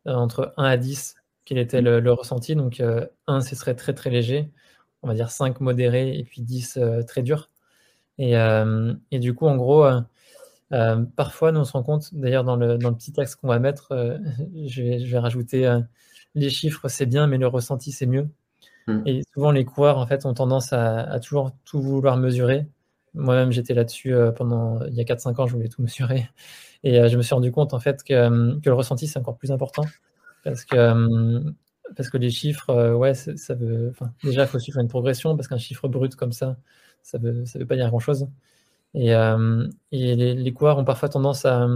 entre 0.06 0.52
1 0.56 0.64
à 0.64 0.76
10 0.76 1.16
quel 1.44 1.58
était 1.58 1.82
le, 1.82 2.12
ressenti. 2.12 2.54
Donc 2.56 2.82
1, 3.26 3.40
ce 3.40 3.54
serait 3.54 3.74
très 3.74 3.92
très 3.92 4.10
léger, 4.10 4.50
on 5.02 5.08
va 5.08 5.14
dire 5.14 5.30
5 5.30 5.60
modéré 5.60 6.16
et 6.16 6.24
puis 6.24 6.42
10 6.42 6.78
très 7.06 7.22
dur. 7.22 7.50
Et, 8.18 8.34
et, 9.10 9.18
du 9.18 9.34
coup, 9.34 9.46
en 9.46 9.56
gros, 9.56 9.86
parfois, 11.16 11.52
nous 11.52 11.60
on 11.60 11.64
se 11.64 11.72
rend 11.72 11.82
compte, 11.82 12.14
d'ailleurs 12.14 12.44
dans 12.44 12.56
le, 12.56 12.78
dans 12.78 12.88
le 12.88 12.96
petit 12.96 13.12
texte 13.12 13.36
qu'on 13.36 13.48
va 13.48 13.58
mettre, 13.58 13.88
je 14.66 14.82
vais, 14.82 15.00
je, 15.00 15.10
vais, 15.10 15.18
rajouter 15.18 15.80
les 16.34 16.50
chiffres, 16.50 16.88
c'est 16.88 17.06
bien, 17.06 17.26
mais 17.26 17.36
le 17.36 17.46
ressenti, 17.46 17.92
c'est 17.92 18.06
mieux. 18.06 18.28
Mm. 18.86 19.02
Et 19.06 19.22
souvent, 19.32 19.50
les 19.50 19.64
coureurs, 19.64 19.98
en 19.98 20.06
fait, 20.06 20.26
ont 20.26 20.34
tendance 20.34 20.72
à, 20.72 21.18
toujours 21.20 21.52
tout 21.64 21.80
vouloir 21.80 22.16
mesurer. 22.16 22.66
Moi-même, 23.14 23.52
j'étais 23.52 23.74
là-dessus 23.74 24.14
euh, 24.14 24.32
pendant, 24.32 24.84
il 24.86 24.94
y 24.94 25.00
a 25.00 25.04
4-5 25.04 25.40
ans, 25.40 25.46
je 25.46 25.54
voulais 25.54 25.68
tout 25.68 25.82
mesurer. 25.82 26.28
Et 26.82 27.00
euh, 27.00 27.08
je 27.08 27.16
me 27.16 27.22
suis 27.22 27.34
rendu 27.34 27.52
compte, 27.52 27.72
en 27.72 27.80
fait, 27.80 28.02
que, 28.02 28.12
euh, 28.12 28.60
que 28.60 28.68
le 28.68 28.74
ressenti, 28.74 29.06
c'est 29.06 29.18
encore 29.18 29.36
plus 29.36 29.52
important. 29.52 29.84
Parce 30.42 30.64
que, 30.64 31.42
parce 31.96 32.10
que 32.10 32.18
les 32.18 32.30
chiffres, 32.30 32.92
ouais, 32.92 33.14
ça 33.14 33.54
veut, 33.54 33.88
enfin, 33.90 34.12
déjà, 34.22 34.42
il 34.42 34.48
faut 34.48 34.58
suivre 34.58 34.80
une 34.80 34.88
progression, 34.88 35.36
parce 35.36 35.48
qu'un 35.48 35.58
chiffre 35.58 35.88
brut 35.88 36.16
comme 36.16 36.32
ça, 36.32 36.56
ça 37.02 37.18
veut, 37.18 37.46
ça 37.46 37.58
veut 37.58 37.66
pas 37.66 37.76
dire 37.76 37.88
grand-chose. 37.88 38.28
Et, 38.94 39.08
et 39.10 40.16
les, 40.16 40.34
les, 40.34 40.52
coureurs 40.52 40.78
ont 40.78 40.84
parfois 40.84 41.08
tendance 41.08 41.46
à, 41.46 41.66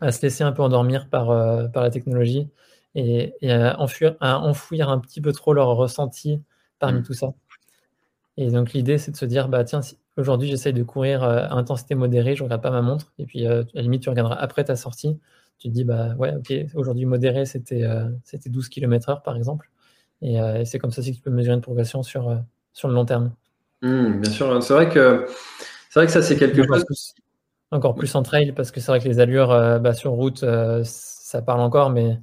à, 0.00 0.12
se 0.12 0.20
laisser 0.20 0.44
un 0.44 0.52
peu 0.52 0.62
endormir 0.62 1.08
par, 1.08 1.26
par 1.72 1.82
la 1.82 1.90
technologie 1.90 2.50
et, 2.94 3.34
à, 3.50 3.80
enfouir, 3.80 4.16
un 4.20 4.98
petit 4.98 5.20
peu 5.22 5.32
trop 5.32 5.52
leur 5.52 5.68
ressenti 5.68 6.42
parmi 6.78 7.00
mm. 7.00 7.02
tout 7.02 7.14
ça. 7.14 7.32
Et 8.36 8.50
donc 8.50 8.72
l'idée, 8.72 8.98
c'est 8.98 9.10
de 9.10 9.16
se 9.16 9.24
dire, 9.24 9.48
bah 9.48 9.64
tiens, 9.64 9.80
aujourd'hui 10.16 10.48
j'essaye 10.48 10.72
de 10.72 10.82
courir 10.82 11.22
euh, 11.22 11.46
à 11.48 11.54
intensité 11.54 11.94
modérée, 11.94 12.34
je 12.34 12.42
ne 12.42 12.46
regarde 12.46 12.62
pas 12.62 12.70
ma 12.70 12.82
montre, 12.82 13.12
et 13.18 13.26
puis 13.26 13.46
euh, 13.46 13.62
à 13.62 13.66
la 13.74 13.82
limite 13.82 14.02
tu 14.02 14.10
regarderas 14.10 14.36
après 14.36 14.64
ta 14.64 14.76
sortie. 14.76 15.18
tu 15.58 15.68
te 15.68 15.72
dis, 15.72 15.84
bah 15.84 16.14
ouais, 16.18 16.34
ok, 16.34 16.52
aujourd'hui 16.74 17.06
modéré, 17.06 17.46
c'était 17.46 17.84
c'était 18.24 18.50
12 18.50 18.68
km 18.68 19.08
heure 19.08 19.22
par 19.22 19.36
exemple. 19.36 19.70
Et, 20.22 20.38
c'est 20.64 20.78
comme 20.78 20.92
ça 20.92 21.00
aussi 21.00 21.12
que 21.12 21.16
tu 21.16 21.22
peux 21.22 21.30
mesurer 21.30 21.54
une 21.54 21.60
progression 21.60 22.02
sur, 22.02 22.38
sur 22.72 22.88
le 22.88 22.94
long 22.94 23.04
terme. 23.04 23.32
Mmh, 23.82 24.20
bien 24.20 24.30
sûr, 24.30 24.62
c'est 24.62 24.72
vrai 24.72 24.88
que 24.88 25.26
c'est 25.90 26.00
vrai 26.00 26.06
que 26.06 26.12
ça 26.12 26.22
c'est 26.22 26.36
quelque 26.36 26.62
chose. 26.66 27.14
encore 27.70 27.94
plus 27.94 28.14
en 28.14 28.22
trail 28.22 28.52
parce 28.52 28.70
que 28.70 28.80
c'est 28.80 28.90
vrai 28.90 29.00
que 29.00 29.08
les 29.08 29.20
allures 29.20 29.48
bah, 29.80 29.92
sur 29.92 30.12
route, 30.12 30.44
ça 30.84 31.42
parle 31.42 31.60
encore, 31.60 31.90
mais 31.90 32.18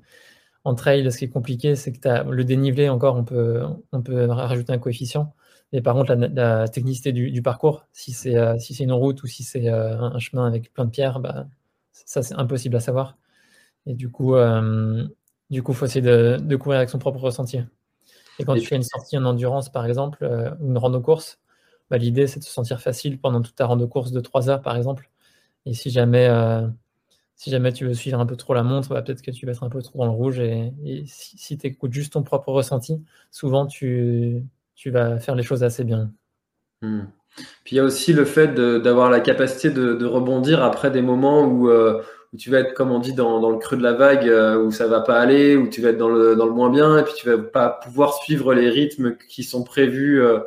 en 0.63 0.75
trail, 0.75 1.11
ce 1.11 1.17
qui 1.17 1.25
est 1.25 1.29
compliqué, 1.29 1.75
c'est 1.75 1.91
que 1.91 1.99
tu 1.99 2.07
as 2.07 2.23
le 2.23 2.43
dénivelé 2.43 2.89
encore, 2.89 3.15
on 3.15 3.23
peut, 3.23 3.61
on 3.91 4.01
peut 4.01 4.25
rajouter 4.25 4.71
un 4.71 4.77
coefficient. 4.77 5.33
Et 5.73 5.81
par 5.81 5.95
contre, 5.95 6.13
la, 6.13 6.67
technicité 6.67 7.11
du, 7.11 7.41
parcours, 7.41 7.87
si 7.91 8.13
c'est 8.13 8.37
euh, 8.37 8.57
si 8.59 8.81
une 8.83 8.91
route 8.91 9.23
ou 9.23 9.27
si 9.27 9.43
c'est 9.43 9.69
euh, 9.69 9.99
un 9.99 10.19
chemin 10.19 10.45
avec 10.45 10.71
plein 10.71 10.85
de 10.85 10.91
pierres, 10.91 11.19
bah, 11.19 11.47
ça 11.91 12.21
c'est 12.21 12.35
impossible 12.35 12.75
à 12.75 12.79
savoir. 12.79 13.17
Et 13.87 13.95
du 13.95 14.09
coup, 14.09 14.35
euh, 14.35 15.07
du 15.49 15.63
coup, 15.63 15.73
faut 15.73 15.85
essayer 15.85 16.01
de, 16.01 16.55
courir 16.57 16.77
avec 16.77 16.89
son 16.89 16.99
propre 16.99 17.19
ressenti. 17.19 17.59
Et 18.39 18.45
quand 18.45 18.53
tu 18.55 18.65
fais 18.65 18.75
une 18.75 18.83
sortie 18.83 19.17
en 19.17 19.25
endurance, 19.25 19.69
par 19.69 19.85
exemple, 19.85 20.27
ou 20.59 20.69
une 20.69 20.77
rando 20.77 21.01
course, 21.01 21.39
bah, 21.89 21.97
l'idée 21.97 22.27
c'est 22.27 22.39
de 22.39 22.45
se 22.45 22.51
sentir 22.51 22.79
facile 22.79 23.19
pendant 23.19 23.41
toute 23.41 23.55
ta 23.55 23.65
rando 23.65 23.87
course 23.87 24.11
de 24.11 24.19
3 24.19 24.49
heures, 24.49 24.61
par 24.61 24.77
exemple. 24.77 25.09
Et 25.65 25.73
si 25.73 25.89
jamais 25.89 26.29
si 27.35 27.49
jamais 27.49 27.73
tu 27.73 27.85
veux 27.85 27.93
suivre 27.93 28.19
un 28.19 28.25
peu 28.25 28.35
trop 28.35 28.53
la 28.53 28.63
montre, 28.63 28.89
bah, 28.89 29.01
peut-être 29.01 29.21
que 29.21 29.31
tu 29.31 29.45
vas 29.45 29.53
être 29.53 29.63
un 29.63 29.69
peu 29.69 29.81
trop 29.81 29.99
dans 29.99 30.05
le 30.05 30.11
rouge. 30.11 30.39
Et, 30.39 30.71
si, 31.07 31.57
tu 31.57 31.67
écoutes 31.67 31.93
juste 31.93 32.13
ton 32.13 32.23
propre 32.23 32.51
ressenti, 32.51 33.03
souvent 33.31 33.65
tu, 33.65 34.43
tu 34.75 34.91
vas 34.91 35.19
faire 35.19 35.35
les 35.35 35.43
choses 35.43 35.63
assez 35.63 35.83
bien. 35.83 36.11
Hmm. 36.81 37.03
Puis 37.63 37.75
il 37.75 37.77
y 37.77 37.79
a 37.79 37.83
aussi 37.83 38.13
le 38.13 38.25
fait 38.25 38.53
d'avoir 38.53 39.09
la 39.09 39.19
capacité 39.19 39.69
de, 39.69 40.05
rebondir 40.05 40.63
après 40.63 40.91
des 40.91 41.01
moments 41.01 41.43
où, 41.43 41.69
euh, 41.69 42.01
où, 42.31 42.37
tu 42.37 42.51
vas 42.51 42.59
être, 42.59 42.73
comme 42.73 42.91
on 42.91 42.99
dit, 42.99 43.13
dans, 43.13 43.49
le 43.49 43.57
creux 43.57 43.77
de 43.77 43.83
la 43.83 43.93
vague, 43.93 44.27
euh, 44.27 44.57
où 44.57 44.71
ça 44.71 44.87
va 44.87 45.01
pas 45.01 45.19
aller, 45.19 45.55
où 45.55 45.67
tu 45.67 45.81
vas 45.81 45.89
être 45.89 45.97
dans 45.97 46.09
le, 46.09 46.35
moins 46.51 46.69
bien, 46.69 46.97
et 46.99 47.03
puis 47.03 47.13
tu 47.15 47.27
vas 47.29 47.37
pas 47.37 47.69
pouvoir 47.69 48.13
suivre 48.13 48.53
les 48.53 48.69
rythmes 48.69 49.15
qui 49.29 49.43
sont 49.43 49.63
prévus, 49.63 50.21
euh, 50.21 50.39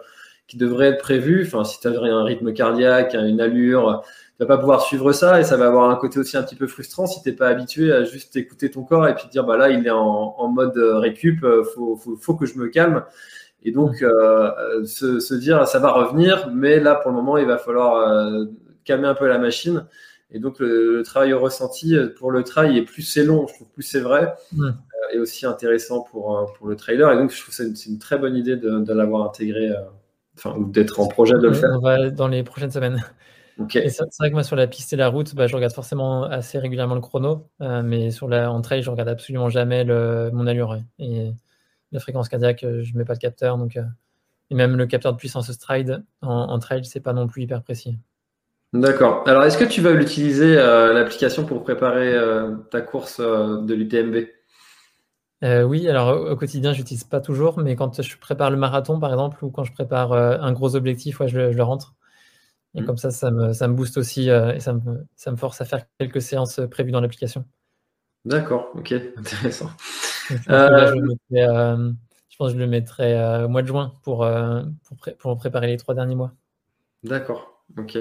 qui 0.47 0.57
devraient 0.57 0.89
être 0.89 1.03
prévus. 1.03 1.45
Enfin, 1.47 1.65
si 1.65 1.81
tu 1.81 1.89
as 1.89 1.91
un 1.91 2.25
rythme 2.25 2.53
cardiaque, 2.53 3.15
une 3.15 3.41
allure, 3.41 4.05
tu 4.39 4.45
vas 4.45 4.47
pas 4.47 4.59
pouvoir 4.59 4.83
suivre 4.83 5.13
ça 5.13 5.41
et 5.41 5.45
ça 5.45 5.57
va 5.57 5.67
avoir 5.67 5.91
un 5.91 5.97
côté 5.97 6.21
aussi 6.21 6.37
un 6.37 6.43
petit 6.43 6.55
peu 6.55 6.67
frustrant 6.69 7.07
si 7.07 7.23
t'es 7.23 7.33
pas 7.33 7.49
habitué 7.49 7.91
à 7.91 8.05
juste 8.05 8.37
écouter 8.37 8.71
ton 8.71 8.85
corps 8.85 9.09
et 9.09 9.15
puis 9.15 9.25
te 9.25 9.31
dire 9.31 9.45
bah 9.45 9.57
là 9.57 9.71
il 9.71 9.87
est 9.87 9.91
en, 9.91 10.49
mode 10.49 10.77
récup, 10.77 11.41
faut, 11.75 11.97
faut, 11.97 12.17
faut, 12.17 12.35
que 12.35 12.45
je 12.45 12.59
me 12.59 12.69
calme. 12.69 13.03
Et 13.67 13.73
donc 13.73 14.01
euh, 14.01 14.85
se, 14.85 15.19
se, 15.19 15.35
dire 15.35 15.67
ça 15.67 15.81
va 15.81 15.91
revenir, 15.91 16.51
mais 16.55 16.79
là 16.79 16.95
pour 16.95 17.11
le 17.11 17.17
moment 17.17 17.37
il 17.37 17.47
va 17.47 17.59
falloir 17.59 17.97
euh, 17.97 18.45
calmer 18.85 19.09
un 19.09 19.15
peu 19.15 19.27
la 19.27 19.39
machine. 19.39 19.87
Et 20.31 20.39
donc 20.39 20.61
le, 20.61 21.03
travail 21.05 21.33
au 21.33 21.41
ressenti 21.41 21.97
pour 22.19 22.31
le 22.31 22.45
trail 22.45 22.79
et 22.79 22.83
plus 22.83 23.03
c'est 23.03 23.25
long, 23.25 23.47
je 23.49 23.55
trouve 23.55 23.69
plus 23.69 23.83
c'est 23.83 24.01
vrai, 24.01 24.35
mmh. 24.53 24.69
et 25.15 25.19
aussi 25.19 25.47
intéressant 25.47 26.01
pour 26.01 26.53
pour 26.57 26.69
le 26.69 26.77
trailer. 26.77 27.13
Et 27.13 27.17
donc 27.17 27.31
je 27.31 27.43
trouve 27.43 27.57
que 27.57 27.75
c'est 27.75 27.91
une, 27.91 27.99
très 27.99 28.19
bonne 28.19 28.37
idée 28.37 28.57
de, 28.57 28.79
de 28.79 28.93
l'avoir 28.93 29.27
intégré, 29.27 29.73
enfin 30.37 30.55
ou 30.57 30.71
d'être 30.71 31.01
en 31.01 31.09
projet 31.09 31.35
de 31.35 31.49
le 31.49 31.53
faire. 31.53 31.71
On 31.75 31.81
va 31.81 32.11
dans 32.11 32.29
les 32.29 32.45
prochaines 32.45 32.71
semaines. 32.71 33.03
C'est 33.71 34.03
vrai 34.19 34.29
que 34.29 34.35
moi, 34.35 34.43
sur 34.43 34.57
la 34.57 34.67
piste 34.67 34.93
et 34.93 34.97
la 34.97 35.09
route, 35.09 35.35
bah, 35.35 35.47
je 35.47 35.57
regarde 35.57 35.73
forcément 35.73 36.25
assez 36.25 36.59
régulièrement 36.59 36.95
le 36.95 37.01
chrono, 37.01 37.49
euh, 37.63 37.83
mais 37.83 38.11
sur 38.11 38.29
la, 38.29 38.53
en 38.53 38.61
trail, 38.61 38.83
je 38.83 38.91
regarde 38.91 39.09
absolument 39.09 39.49
jamais 39.49 39.83
le, 39.83 40.31
mon 40.33 40.47
allure. 40.47 40.79
Et 40.99 41.33
la 41.93 42.01
fréquence 42.01 42.29
cardiaque, 42.29 42.65
euh, 42.65 42.83
je 42.83 42.93
ne 42.93 42.99
mets 42.99 43.05
pas 43.05 43.15
de 43.15 43.19
capteur. 43.19 43.59
Donc, 43.59 43.77
euh, 43.77 43.83
et 44.51 44.55
même 44.55 44.77
le 44.77 44.87
capteur 44.87 45.13
de 45.13 45.19
puissance 45.19 45.51
stride 45.51 46.05
en, 46.23 46.31
en 46.31 46.59
trail, 46.59 46.85
c'est 46.85 47.01
pas 47.01 47.13
non 47.13 47.27
plus 47.27 47.43
hyper 47.43 47.63
précis. 47.63 47.99
D'accord. 48.73 49.25
Alors, 49.27 49.45
est-ce 49.45 49.59
que 49.59 49.65
tu 49.65 49.81
vas 49.81 49.93
l'utiliser, 49.93 50.55
l'application, 50.55 51.45
pour 51.45 51.63
préparer 51.63 52.15
ta 52.71 52.81
course 52.81 53.21
de 53.21 53.75
l'UTMB 53.75 54.29
oui, 55.43 55.89
alors 55.89 56.31
au 56.31 56.37
quotidien, 56.37 56.73
je 56.73 56.79
n'utilise 56.79 57.05
pas 57.05 57.21
toujours, 57.21 57.59
mais 57.59 57.77
quand 57.77 58.03
je 58.03 58.17
prépare 58.19 58.51
le 58.51 58.57
marathon, 58.57 58.99
par 58.99 59.11
exemple, 59.11 59.45
ou 59.45 59.51
quand 59.51 59.65
je 59.65 59.73
prépare 59.73 60.13
un 60.13 60.53
gros 60.53 60.75
objectif, 60.75 61.21
ouais, 61.21 61.29
je 61.29 61.39
le 61.39 61.63
rentre. 61.63 61.97
Et 62.77 62.83
mm. 62.83 62.85
comme 62.85 62.99
ça, 62.99 63.11
ça 63.11 63.31
me, 63.31 63.53
ça 63.53 63.69
me 63.69 63.75
booste 63.75 63.97
aussi 63.97 64.31
euh, 64.31 64.55
et 64.55 64.61
ça 64.61 64.75
me, 64.75 65.07
ça 65.17 65.31
me, 65.31 65.37
force 65.37 65.61
à 65.61 65.65
faire 65.65 65.85
quelques 65.99 66.23
séances 66.23 66.59
euh, 66.59 66.69
prévues 66.69 66.93
dans 66.93 67.01
l'application. 67.01 67.45
D'accord, 68.25 68.71
ok, 68.75 68.93
intéressant. 69.17 69.71
Euh, 70.51 70.95
je, 71.31 72.37
pense 72.37 72.53
que 72.53 72.55
je 72.55 72.59
le 72.59 72.67
mettrai 72.67 73.45
au 73.45 73.49
mois 73.49 73.63
de 73.63 73.67
juin 73.67 73.93
pour, 74.03 74.29
pour, 74.85 74.99
pour, 75.19 75.37
préparer 75.37 75.69
les 75.69 75.77
trois 75.77 75.95
derniers 75.95 76.15
mois. 76.15 76.33
D'accord, 77.03 77.63
ok. 77.79 77.99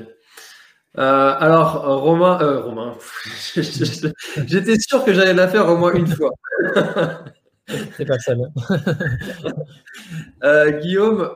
alors, 0.96 2.02
Romain, 2.02 2.38
Romain, 2.62 2.96
j'étais 3.56 4.80
sûr 4.80 5.04
que 5.04 5.14
j'allais 5.14 5.34
la 5.34 5.48
faire 5.48 5.68
au 5.70 5.78
moins 5.78 5.94
une 5.94 6.08
fois. 6.08 6.32
C'est 7.98 8.06
pas 8.06 8.20
ça. 8.20 8.34
Guillaume, 10.82 11.32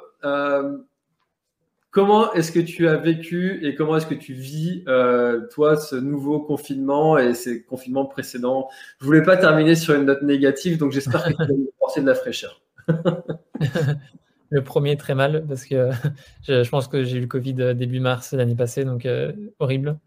Comment 1.99 2.31
est-ce 2.31 2.53
que 2.53 2.61
tu 2.61 2.87
as 2.87 2.95
vécu 2.95 3.59
et 3.61 3.75
comment 3.75 3.97
est-ce 3.97 4.05
que 4.05 4.15
tu 4.15 4.31
vis, 4.33 4.85
euh, 4.87 5.45
toi, 5.49 5.75
ce 5.75 5.97
nouveau 5.97 6.39
confinement 6.39 7.17
et 7.17 7.33
ces 7.33 7.61
confinements 7.61 8.05
précédents? 8.05 8.69
Je 9.01 9.05
voulais 9.05 9.21
pas 9.21 9.35
terminer 9.35 9.75
sur 9.75 9.95
une 9.95 10.05
note 10.05 10.21
négative, 10.21 10.77
donc 10.77 10.93
j'espère 10.93 11.25
que 11.25 11.31
tu 11.31 11.35
vas 11.35 11.43
apporter 11.75 11.99
de 11.99 12.05
la 12.05 12.15
fraîcheur. 12.15 12.61
le 14.49 14.63
premier 14.63 14.95
très 14.95 15.13
mal 15.13 15.43
parce 15.45 15.65
que 15.65 15.89
je, 16.47 16.69
pense 16.69 16.87
que 16.87 17.03
j'ai 17.03 17.17
eu 17.17 17.19
le 17.19 17.27
Covid 17.27 17.75
début 17.75 17.99
mars 17.99 18.31
l'année 18.31 18.55
passée, 18.55 18.85
donc 18.85 19.05
euh, 19.05 19.33
horrible. 19.59 19.99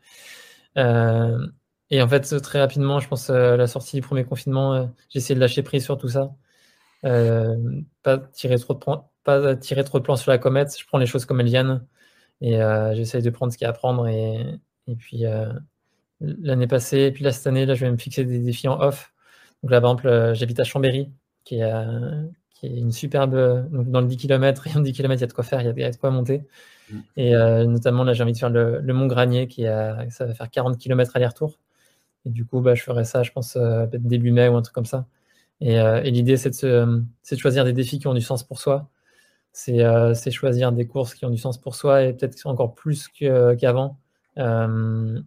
Euh, 0.78 1.46
et 1.90 2.00
en 2.00 2.08
fait, 2.08 2.40
très 2.40 2.58
rapidement, 2.58 3.00
je 3.00 3.08
pense 3.08 3.28
à 3.28 3.58
la 3.58 3.66
sortie 3.66 3.96
du 3.96 4.00
premier 4.02 4.24
confinement, 4.24 4.90
j'ai 5.10 5.18
essayé 5.18 5.34
de 5.34 5.40
lâcher 5.40 5.62
prise 5.62 5.84
sur 5.84 5.98
tout 5.98 6.08
ça. 6.08 6.32
pas 7.02 8.18
tirer 8.32 8.58
trop 8.58 8.72
de 8.72 8.78
points 8.78 9.04
pas 9.24 9.56
tirer 9.56 9.84
trop 9.84 9.98
de 9.98 10.04
plans 10.04 10.16
sur 10.16 10.30
la 10.30 10.38
comète. 10.38 10.76
Je 10.78 10.86
prends 10.86 10.98
les 10.98 11.06
choses 11.06 11.24
comme 11.24 11.40
elles 11.40 11.46
viennent 11.46 11.82
et 12.42 12.60
euh, 12.60 12.94
j'essaye 12.94 13.22
de 13.22 13.30
prendre 13.30 13.52
ce 13.52 13.56
qu'il 13.56 13.64
y 13.64 13.68
a 13.68 13.70
à 13.70 13.72
prendre. 13.72 14.06
Et, 14.08 14.44
et 14.88 14.96
puis 14.96 15.24
euh, 15.24 15.52
l'année 16.20 16.66
passée, 16.66 17.02
et 17.02 17.12
puis 17.12 17.24
là 17.24 17.32
cette 17.32 17.46
année, 17.46 17.64
là, 17.64 17.74
je 17.74 17.86
vais 17.86 17.90
me 17.90 17.96
fixer 17.96 18.24
des 18.24 18.40
défis 18.40 18.68
en 18.68 18.80
off. 18.80 19.14
Donc 19.62 19.70
là, 19.70 19.80
par 19.80 19.92
exemple, 19.92 20.08
euh, 20.08 20.34
j'habite 20.34 20.58
à 20.60 20.64
Chambéry, 20.64 21.10
qui 21.44 21.60
est, 21.60 21.72
qui 22.50 22.66
est 22.66 22.76
une 22.76 22.92
superbe. 22.92 23.70
Donc 23.70 23.90
dans 23.90 24.00
le 24.00 24.08
10 24.08 24.16
km, 24.16 24.62
rien 24.64 24.80
de 24.80 24.84
10 24.84 24.92
km, 24.92 25.18
il 25.18 25.20
y 25.20 25.24
a 25.24 25.26
de 25.28 25.32
quoi 25.32 25.44
faire, 25.44 25.60
il 25.60 25.66
y 25.66 25.84
a, 25.84 25.90
de 25.90 25.96
quoi 25.96 26.10
monter. 26.10 26.44
Mm. 26.90 26.98
Et 27.16 27.32
notamment, 27.66 28.04
là, 28.04 28.12
j'ai 28.12 28.24
envie 28.24 28.32
de 28.32 28.38
faire 28.38 28.50
le, 28.50 28.92
Mont 28.92 29.06
Granier, 29.06 29.46
qui 29.46 29.62
est 29.62 30.10
ça 30.10 30.26
va 30.26 30.34
faire 30.34 30.50
40 30.50 30.78
km 30.78 31.12
aller-retour. 31.14 31.58
Et 32.26 32.30
du 32.30 32.44
coup, 32.44 32.60
bah, 32.60 32.74
je 32.74 32.82
ferai 32.82 33.04
ça, 33.04 33.22
je 33.22 33.32
pense, 33.32 33.54
peut-être 33.54 34.06
début 34.06 34.32
mai 34.32 34.48
ou 34.48 34.56
un 34.56 34.62
truc 34.62 34.74
comme 34.74 34.84
ça. 34.84 35.06
Et, 35.60 35.74
et 35.74 36.10
l'idée, 36.10 36.36
c'est 36.36 36.64
de, 36.64 37.04
de, 37.30 37.36
choisir 37.36 37.64
des 37.64 37.72
défis 37.72 38.00
qui 38.00 38.08
ont 38.08 38.14
du 38.14 38.20
sens 38.20 38.42
pour 38.42 38.60
soi 38.60 38.90
euh, 39.68 40.14
c'est 40.14 40.30
choisir 40.30 40.72
des 40.72 40.86
courses 40.86 41.14
qui 41.14 41.24
ont 41.24 41.30
du 41.30 41.38
sens 41.38 41.60
pour 41.60 41.74
soi 41.74 42.02
et 42.02 42.14
peut-être 42.14 42.46
encore 42.46 42.74
plus 42.74 43.08
qu'avant. 43.08 43.98
Il 44.36 44.42
euh, 44.42 45.20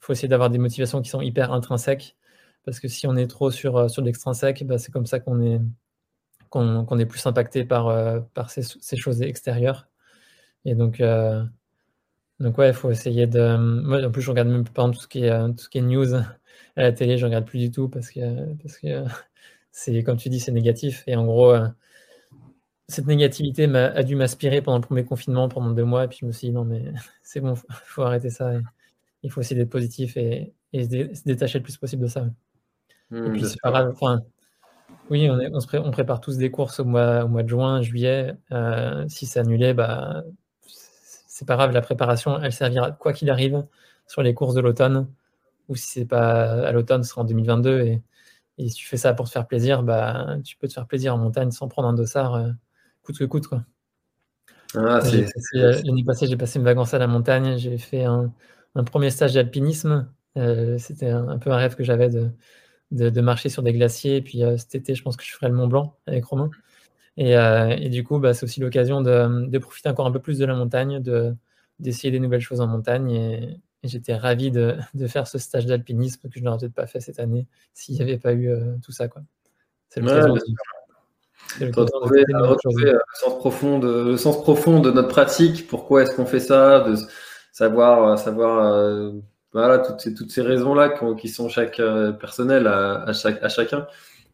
faut 0.00 0.12
essayer 0.12 0.28
d'avoir 0.28 0.50
des 0.50 0.58
motivations 0.58 1.02
qui 1.02 1.10
sont 1.10 1.20
hyper 1.20 1.52
intrinsèques 1.52 2.16
parce 2.64 2.80
que 2.80 2.88
si 2.88 3.06
on 3.06 3.16
est 3.16 3.26
trop 3.28 3.50
sur, 3.50 3.76
euh, 3.76 3.88
sur 3.88 4.02
l'extrinsèque, 4.02 4.64
bah, 4.66 4.78
c'est 4.78 4.92
comme 4.92 5.06
ça 5.06 5.20
qu'on 5.20 5.42
est, 5.42 5.60
qu'on 6.50 6.98
est 6.98 7.06
plus 7.06 7.26
impacté 7.26 7.64
par, 7.64 8.24
par 8.32 8.50
ces, 8.50 8.62
ces, 8.62 8.96
choses 8.96 9.22
extérieures. 9.22 9.88
Et 10.64 10.74
donc, 10.74 11.02
donc 12.40 12.58
ouais, 12.58 12.68
il 12.68 12.74
faut 12.74 12.90
essayer 12.90 13.26
de. 13.26 13.56
Moi, 13.56 14.04
en 14.04 14.10
plus, 14.10 14.22
je 14.22 14.30
regarde 14.30 14.48
même 14.48 14.64
pas 14.64 14.88
tout 14.90 15.00
ce 15.00 15.08
qui 15.08 15.24
est, 15.24 15.48
tout 15.54 15.58
ce 15.58 15.68
qui 15.68 15.78
est 15.78 15.82
news 15.82 16.14
à 16.14 16.26
la 16.76 16.92
télé, 16.92 17.18
je 17.18 17.26
regarde 17.26 17.44
plus 17.46 17.58
du 17.58 17.70
tout 17.70 17.88
parce 17.88 18.10
que, 18.10 18.54
parce 18.62 18.78
que 18.78 19.04
c'est, 19.72 20.02
comme 20.02 20.16
tu 20.16 20.30
dis, 20.30 20.40
c'est 20.40 20.52
négatif. 20.52 21.04
Et 21.06 21.16
en 21.16 21.26
gros, 21.26 21.54
cette 22.88 23.06
négativité 23.06 23.64
a, 23.74 24.02
dû 24.02 24.16
m'aspirer 24.16 24.62
pendant 24.62 24.78
le 24.78 24.82
premier 24.82 25.04
confinement, 25.04 25.48
pendant 25.48 25.70
deux 25.70 25.84
mois, 25.84 26.04
et 26.04 26.08
puis 26.08 26.18
je 26.22 26.26
me 26.26 26.32
suis 26.32 26.48
dit 26.48 26.54
non, 26.54 26.64
mais 26.64 26.84
c'est 27.22 27.40
bon, 27.40 27.54
il 27.54 27.74
faut 27.84 28.02
arrêter 28.02 28.30
ça. 28.30 28.52
il 29.22 29.30
faut 29.30 29.40
aussi 29.40 29.54
d'être 29.54 29.70
positif 29.70 30.16
et, 30.16 30.54
se, 30.72 31.24
détacher 31.24 31.58
le 31.58 31.64
plus 31.64 31.76
possible 31.76 32.02
de 32.02 32.08
ça. 32.08 32.26
et 33.12 33.14
mmh, 33.14 33.32
puis 33.32 33.44
c'est 33.44 33.60
pas 33.62 33.70
grave. 33.70 33.90
Enfin, 33.92 34.22
oui, 35.10 35.28
on, 35.30 35.38
on, 35.38 35.90
prépare 35.90 36.20
tous 36.20 36.36
des 36.36 36.50
courses 36.50 36.80
au 36.80 36.84
mois, 36.84 37.24
au 37.24 37.28
mois 37.28 37.42
de 37.42 37.48
juin, 37.48 37.82
juillet. 37.82 38.34
Euh, 38.52 39.06
si 39.08 39.26
c'est 39.26 39.40
annulé, 39.40 39.74
bah, 39.74 40.22
c'est 40.66 41.46
pas 41.46 41.56
grave. 41.56 41.72
La 41.72 41.80
préparation, 41.80 42.38
elle 42.42 42.52
servira 42.52 42.92
quoi 42.92 43.12
qu'il 43.12 43.30
arrive 43.30 43.66
sur 44.06 44.22
les 44.22 44.34
courses 44.34 44.54
de 44.54 44.60
l'automne. 44.60 45.08
Ou 45.68 45.76
si 45.76 45.86
c'est 45.88 46.04
pas 46.06 46.66
à 46.66 46.72
l'automne, 46.72 47.02
ce 47.04 47.10
sera 47.10 47.22
en 47.22 47.24
2022. 47.24 47.80
Et, 47.80 48.02
et, 48.58 48.68
si 48.68 48.74
tu 48.76 48.86
fais 48.86 48.96
ça 48.98 49.14
pour 49.14 49.26
te 49.26 49.30
faire 49.30 49.46
plaisir, 49.46 49.82
bah, 49.82 50.36
tu 50.44 50.56
peux 50.56 50.68
te 50.68 50.74
faire 50.74 50.86
plaisir 50.86 51.14
en 51.14 51.18
montagne 51.18 51.50
sans 51.50 51.68
prendre 51.68 51.88
un 51.88 51.94
dossard. 51.94 52.34
Euh, 52.34 52.50
coûte 53.08 53.18
que 53.18 53.24
coûte. 53.24 53.46
Quoi. 53.46 53.64
Ah, 54.74 55.00
euh, 55.02 55.82
l'année 55.82 56.04
passée, 56.04 56.26
j'ai 56.26 56.36
passé 56.36 56.58
une 56.58 56.64
vacances 56.64 56.92
à 56.92 56.98
la 56.98 57.06
montagne. 57.06 57.56
J'ai 57.56 57.78
fait 57.78 58.04
un, 58.04 58.32
premier 58.84 59.10
stage 59.10 59.32
d'alpinisme. 59.32 60.12
Euh, 60.36 60.76
c'était 60.76 61.08
un, 61.08 61.38
peu 61.38 61.50
un 61.50 61.56
rêve 61.56 61.74
que 61.74 61.84
j'avais 61.84 62.10
de, 62.10 62.30
de, 62.90 63.20
marcher 63.22 63.48
sur 63.48 63.62
des 63.62 63.72
glaciers. 63.72 64.16
Et 64.16 64.22
puis 64.22 64.44
euh, 64.44 64.58
cet 64.58 64.74
été, 64.74 64.94
je 64.94 65.02
pense 65.02 65.16
que 65.16 65.24
je 65.24 65.32
ferai 65.32 65.48
le 65.48 65.54
Mont 65.54 65.68
Blanc 65.68 65.96
avec 66.06 66.24
Romain. 66.26 66.50
Et, 67.16 67.32
et 67.32 67.88
du 67.88 68.04
coup, 68.04 68.20
bah, 68.20 68.32
c'est 68.32 68.44
aussi 68.44 68.60
l'occasion 68.60 69.00
de, 69.00 69.46
de, 69.48 69.58
profiter 69.58 69.88
encore 69.88 70.06
un 70.06 70.12
peu 70.12 70.20
plus 70.20 70.38
de 70.38 70.44
la 70.44 70.54
montagne, 70.54 71.00
de, 71.02 71.34
d'essayer 71.80 72.12
des 72.12 72.20
nouvelles 72.20 72.42
choses 72.42 72.60
en 72.60 72.68
montagne. 72.68 73.10
Et, 73.10 73.60
j'étais 73.84 74.14
ravi 74.14 74.50
de, 74.50 74.76
de, 74.94 75.06
faire 75.06 75.26
ce 75.26 75.38
stage 75.38 75.64
d'alpinisme 75.66 76.28
que 76.28 76.38
je 76.38 76.44
n'aurais 76.44 76.58
peut-être 76.58 76.74
pas 76.74 76.86
fait 76.86 77.00
cette 77.00 77.20
année 77.20 77.46
s'il 77.74 77.94
n'y 77.94 78.02
avait 78.02 78.18
pas 78.18 78.34
eu 78.34 78.52
tout 78.82 78.92
ça. 78.92 79.08
C'est 79.88 80.00
retrouver, 81.60 82.24
le, 82.28 82.98
sens 83.20 83.38
profond 83.38 83.78
de, 83.78 84.10
le 84.10 84.16
sens 84.16 84.40
profond 84.42 84.80
de 84.80 84.90
notre 84.90 85.08
pratique, 85.08 85.66
pourquoi 85.68 86.02
est-ce 86.02 86.14
qu'on 86.14 86.26
fait 86.26 86.40
ça, 86.40 86.80
de 86.80 86.96
savoir, 87.52 88.18
savoir 88.18 89.12
voilà, 89.52 89.78
toutes 89.78 90.00
ces, 90.00 90.14
toutes 90.14 90.30
ces 90.30 90.42
raisons-là 90.42 90.94
qui 91.18 91.28
sont 91.28 91.48
chaque 91.48 91.80
personnelles 92.20 92.66
à, 92.66 93.02
à, 93.02 93.12
chaque, 93.12 93.42
à 93.42 93.48
chacun. 93.48 93.86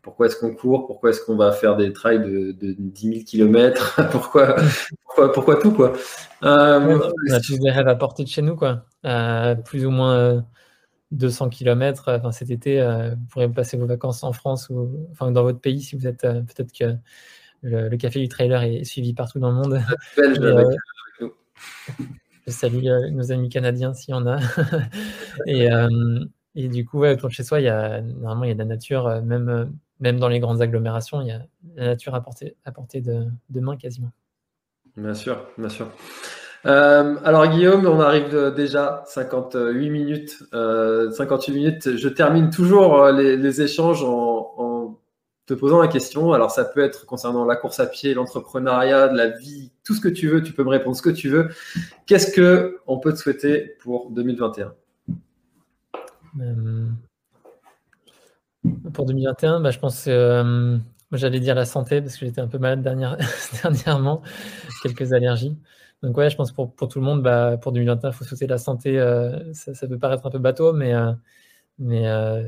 Pourquoi 0.03 0.27
est-ce 0.27 0.37
qu'on 0.37 0.55
court, 0.55 0.87
pourquoi 0.87 1.11
est-ce 1.11 1.23
qu'on 1.25 1.37
va 1.37 1.53
faire 1.53 1.77
des 1.77 1.93
trails 1.95 2.21
de, 2.21 2.53
de 2.53 2.75
10 2.79 3.09
000 3.09 3.25
km, 3.25 4.01
pourquoi, 4.11 4.57
pourquoi, 5.33 5.57
tout 5.57 5.73
quoi? 5.73 5.95
Euh, 6.43 6.99
on 7.31 7.33
a 7.33 7.41
tous 7.41 7.59
des 7.59 7.71
rêves 7.71 7.89
à 7.89 7.95
portée 7.95 8.25
de 8.25 8.29
chez 8.29 8.43
nous 8.43 8.55
quoi. 8.55 8.85
plus 9.65 9.87
ou 9.87 9.91
moins 9.91 10.45
200 11.15 11.47
euh, 11.47 11.49
km. 11.49 12.13
Enfin, 12.17 12.33
cet 12.33 12.51
été, 12.51 12.81
euh, 12.81 13.11
vous 13.15 13.25
pourrez 13.31 13.49
passer 13.49 13.77
vos 13.77 13.87
vacances 13.87 14.23
en 14.23 14.33
France 14.33 14.69
ou 14.71 15.07
enfin 15.13 15.31
dans 15.31 15.43
votre 15.43 15.61
pays 15.61 15.81
si 15.83 15.97
vous 15.97 16.07
êtes 16.07 16.23
peut-être 16.23 16.73
que 16.73 16.97
le, 17.63 17.97
café 17.97 18.21
du 18.21 18.29
trailer 18.29 18.63
est 18.63 18.85
suivi 18.85 19.15
partout 19.15 19.39
dans 19.39 19.51
le 19.51 19.57
monde. 19.57 19.81
je 22.47 22.51
salue 22.53 22.85
nos 23.13 23.33
amis 23.33 23.49
canadiens 23.49 23.95
s'il 23.95 24.11
y 24.11 24.15
en 24.15 24.27
a. 24.27 24.39
et, 25.47 25.69
et 26.55 26.69
du 26.69 26.85
coup, 26.85 27.05
autour 27.05 27.31
de 27.31 27.35
chez 27.35 27.43
soi, 27.43 27.61
il 27.61 27.65
y 27.65 27.69
a, 27.69 28.03
normalement, 28.03 28.45
il 28.45 28.49
y 28.49 28.51
a 28.51 28.55
de 28.55 28.59
la 28.59 28.67
nature, 28.67 29.23
même 29.23 29.73
même 30.01 30.19
dans 30.19 30.29
les 30.29 30.41
grandes 30.41 30.61
agglomérations, 30.61 31.21
il 31.23 31.29
y 31.29 31.31
a 31.31 31.47
la 31.77 31.87
nature 31.87 32.15
à 32.15 32.23
portée, 32.23 32.57
à 32.65 32.73
portée 32.73 33.01
de, 33.01 33.27
de 33.51 33.61
main 33.61 33.77
quasiment. 33.77 34.13
Bien 34.97 35.15
sûr, 35.15 35.47
bien 35.59 35.69
sûr. 35.69 35.91
Euh, 36.67 37.17
alors 37.25 37.47
Guillaume, 37.49 37.87
on 37.87 38.01
arrive 38.01 38.53
déjà 38.57 39.05
58 39.07 39.91
minutes. 39.91 40.43
Euh, 40.55 41.11
58 41.11 41.53
minutes. 41.53 41.97
Je 41.97 42.09
termine 42.09 42.51
toujours 42.51 43.03
euh, 43.03 43.13
les, 43.13 43.63
échanges 43.63 44.03
en, 44.03 44.99
te 45.47 45.55
posant 45.55 45.81
la 45.81 45.89
question. 45.89 46.33
Alors 46.33 46.51
ça 46.51 46.65
peut 46.65 46.81
être 46.81 47.07
concernant 47.07 47.45
la 47.45 47.57
course 47.57 47.81
à 47.81 47.87
pied, 47.87 48.15
l'entrepreneuriat, 48.15 49.13
la 49.13 49.29
vie, 49.29 49.73
tout 49.85 49.95
ce 49.95 50.01
que 50.01 50.09
tu 50.09 50.29
veux. 50.29 50.43
Tu 50.43 50.53
peux 50.53 50.65
me 50.65 50.71
répondre 50.71 50.97
ce 50.97 51.03
que 51.03 51.11
tu 51.11 51.29
veux. 51.29 51.51
Qu'est-ce 52.07 52.33
que 52.33 52.79
on 52.87 52.99
peut 52.99 53.13
te 53.13 53.19
souhaiter 53.19 53.77
pour 53.81 54.11
2021 54.11 54.75
pour 58.93 59.05
2021, 59.07 59.61
bah, 59.61 59.71
je 59.71 59.79
pense 59.79 60.07
euh, 60.09 60.79
j'allais 61.13 61.41
dire 61.41 61.55
la 61.55 61.65
santé 61.65 62.01
parce 62.01 62.17
que 62.17 62.27
j'étais 62.27 62.41
un 62.41 62.49
peu 62.49 62.59
malade 62.59 62.83
dernièrement, 63.63 64.23
quelques 64.83 65.13
allergies. 65.13 65.57
Donc 66.05 66.17
ouais, 66.17 66.31
je 66.31 66.37
pense 66.37 66.53
pour, 66.53 66.75
pour 66.75 66.89
tout 66.89 66.99
le 67.01 67.05
monde, 67.05 67.23
bah, 67.23 67.57
pour 67.57 67.73
2021, 67.73 68.11
il 68.11 68.13
faut 68.13 68.25
souhaiter 68.25 68.47
la 68.47 68.59
santé. 68.59 68.99
Euh, 68.99 69.53
ça, 69.53 69.87
peut 69.87 69.99
paraître 69.99 70.27
un 70.27 70.31
peu 70.31 70.39
bateau, 70.39 70.73
mais, 70.73 70.95
euh, 70.95 71.13
mais 71.79 72.05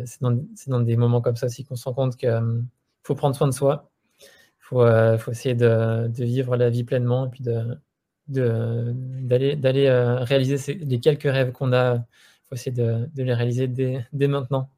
c'est 0.07 0.21
dans, 0.23 0.39
dans, 0.69 0.81
des 0.81 0.97
moments 0.97 1.21
comme 1.21 1.37
ça 1.37 1.47
aussi 1.47 1.65
qu'on 1.65 1.77
se 1.77 1.85
rend 1.85 1.95
compte 1.95 2.17
qu'il 2.17 2.65
faut 3.03 3.15
prendre 3.15 3.35
soin 3.35 3.49
de 3.49 3.53
soi. 3.53 3.91
Il 4.21 4.69
faut, 4.69 4.87
faut, 5.19 5.31
essayer 5.31 5.55
de, 5.55 6.09
de, 6.09 6.25
vivre 6.25 6.57
la 6.57 6.71
vie 6.71 6.85
pleinement 6.85 7.27
et 7.27 7.31
puis 7.31 7.43
de 7.45 7.79
d'aller 8.29 9.55
d'aller 9.55 9.89
réaliser 10.23 10.75
les 10.75 11.01
quelques 11.01 11.23
rêves 11.23 11.53
qu'on 11.53 11.73
a. 11.73 11.97
Il 11.97 12.49
faut 12.49 12.55
essayer 12.57 12.73
de, 12.73 13.09
de 13.15 13.23
les 13.23 13.35
réaliser 13.35 13.69
dès, 13.69 14.07
dès 14.13 14.29
maintenant. 14.29 14.69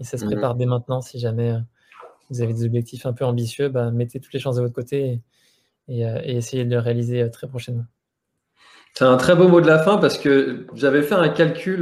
Et 0.00 0.04
ça 0.04 0.18
se 0.18 0.24
mmh. 0.24 0.30
prépare 0.30 0.54
dès 0.54 0.66
maintenant. 0.66 1.00
Si 1.00 1.18
jamais 1.18 1.52
euh, 1.52 1.60
vous 2.30 2.40
avez 2.42 2.52
des 2.52 2.64
objectifs 2.64 3.06
un 3.06 3.12
peu 3.12 3.24
ambitieux, 3.24 3.68
bah, 3.68 3.90
mettez 3.90 4.20
toutes 4.20 4.32
les 4.32 4.40
chances 4.40 4.56
de 4.56 4.62
votre 4.62 4.74
côté 4.74 5.20
et, 5.88 6.06
euh, 6.06 6.20
essayez 6.24 6.64
de 6.64 6.70
le 6.70 6.78
réaliser 6.78 7.22
euh, 7.22 7.28
très 7.28 7.48
prochainement. 7.48 7.84
C'est 8.94 9.04
un 9.04 9.16
très 9.16 9.34
beau 9.34 9.48
mot 9.48 9.60
de 9.60 9.66
la 9.66 9.78
fin 9.78 9.98
parce 9.98 10.18
que 10.18 10.66
j'avais 10.74 11.02
fait 11.02 11.14
un 11.14 11.28
calcul 11.28 11.78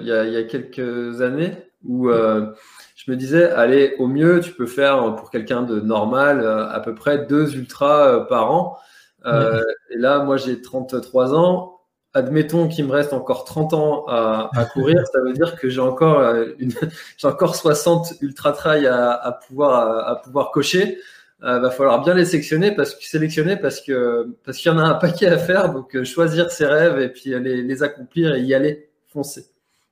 il, 0.00 0.06
y 0.06 0.12
a, 0.12 0.42
quelques 0.42 1.20
années 1.22 1.52
où 1.84 2.10
je 2.10 3.10
me 3.10 3.16
disais, 3.16 3.50
allez, 3.50 3.94
au 3.98 4.08
mieux, 4.08 4.40
tu 4.40 4.52
peux 4.52 4.66
faire 4.66 5.14
pour 5.14 5.30
quelqu'un 5.30 5.62
de 5.62 5.78
normal 5.78 6.44
à 6.44 6.80
peu 6.80 6.94
près 6.96 7.26
deux 7.26 7.54
ultras 7.54 8.26
par 8.28 8.50
an. 8.50 8.76
Et 9.24 9.96
là, 9.96 10.24
moi, 10.24 10.36
j'ai 10.36 10.60
33 10.60 11.34
ans 11.34 11.78
admettons 12.14 12.68
qu'il 12.68 12.86
me 12.86 12.92
reste 12.92 13.12
encore 13.12 13.44
30 13.44 13.74
ans 13.74 14.06
à, 14.08 14.50
courir, 14.72 15.02
ça 15.12 15.20
veut 15.20 15.32
dire 15.32 15.56
que 15.56 15.68
j'ai 15.68 15.80
encore, 15.80 16.18
euh, 16.20 16.46
j'ai 17.16 17.28
encore 17.28 17.56
60 17.56 18.14
ultra 18.20 18.52
trail 18.52 18.86
à, 18.86 19.38
pouvoir, 19.46 20.08
à, 20.08 20.16
pouvoir 20.20 20.50
cocher. 20.50 20.98
Il 21.40 21.46
euh, 21.46 21.60
va 21.60 21.70
falloir 21.70 22.02
bien 22.02 22.14
les 22.14 22.24
sélectionner 22.24 22.72
parce 22.72 22.96
que 22.96 23.04
sélectionner 23.04 23.56
parce 23.56 23.80
que 23.80 24.36
parce 24.44 24.58
qu'il 24.58 24.72
y 24.72 24.74
en 24.74 24.78
a 24.78 24.82
un 24.82 24.94
paquet 24.94 25.28
à 25.28 25.38
faire. 25.38 25.72
Donc 25.72 25.94
euh, 25.94 26.04
choisir 26.04 26.50
ses 26.50 26.66
rêves 26.66 26.98
et 26.98 27.08
puis 27.10 27.30
les, 27.30 27.62
les, 27.62 27.82
accomplir 27.84 28.34
et 28.34 28.40
y 28.40 28.54
aller, 28.54 28.90
foncer. 29.06 29.46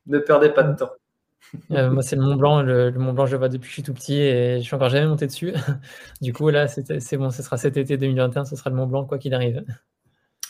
Ne 0.09 0.19
perdez 0.19 0.49
pas 0.49 0.65
de 0.65 0.77
temps. 0.77 0.91
moi, 1.69 2.03
c'est 2.03 2.17
le 2.17 2.23
Mont 2.23 2.35
Blanc. 2.35 2.63
Le, 2.63 2.91
Mont 2.93 3.13
Blanc, 3.13 3.27
je 3.27 3.33
le 3.33 3.39
vois 3.39 3.49
depuis 3.49 3.61
que 3.61 3.69
je 3.69 3.73
suis 3.75 3.83
tout 3.85 3.95
petit 3.95 4.21
et 4.21 4.59
je 4.59 4.65
suis 4.65 4.75
encore 4.75 4.89
jamais 4.89 5.07
monté 5.07 5.27
dessus. 5.27 5.53
du 6.21 6.33
coup, 6.33 6.51
là, 6.51 6.67
c'est 6.67 7.17
bon. 7.17 7.31
Ce 7.31 7.43
sera 7.45 7.57
cet 7.57 7.77
été 7.77 7.97
2021. 7.97 8.45
Ce 8.45 8.57
sera 8.57 8.71
le 8.71 8.77
Mont 8.77 8.87
Blanc, 8.87 9.05
quoi 9.05 9.19
qu'il 9.19 9.33
arrive. 9.33 9.65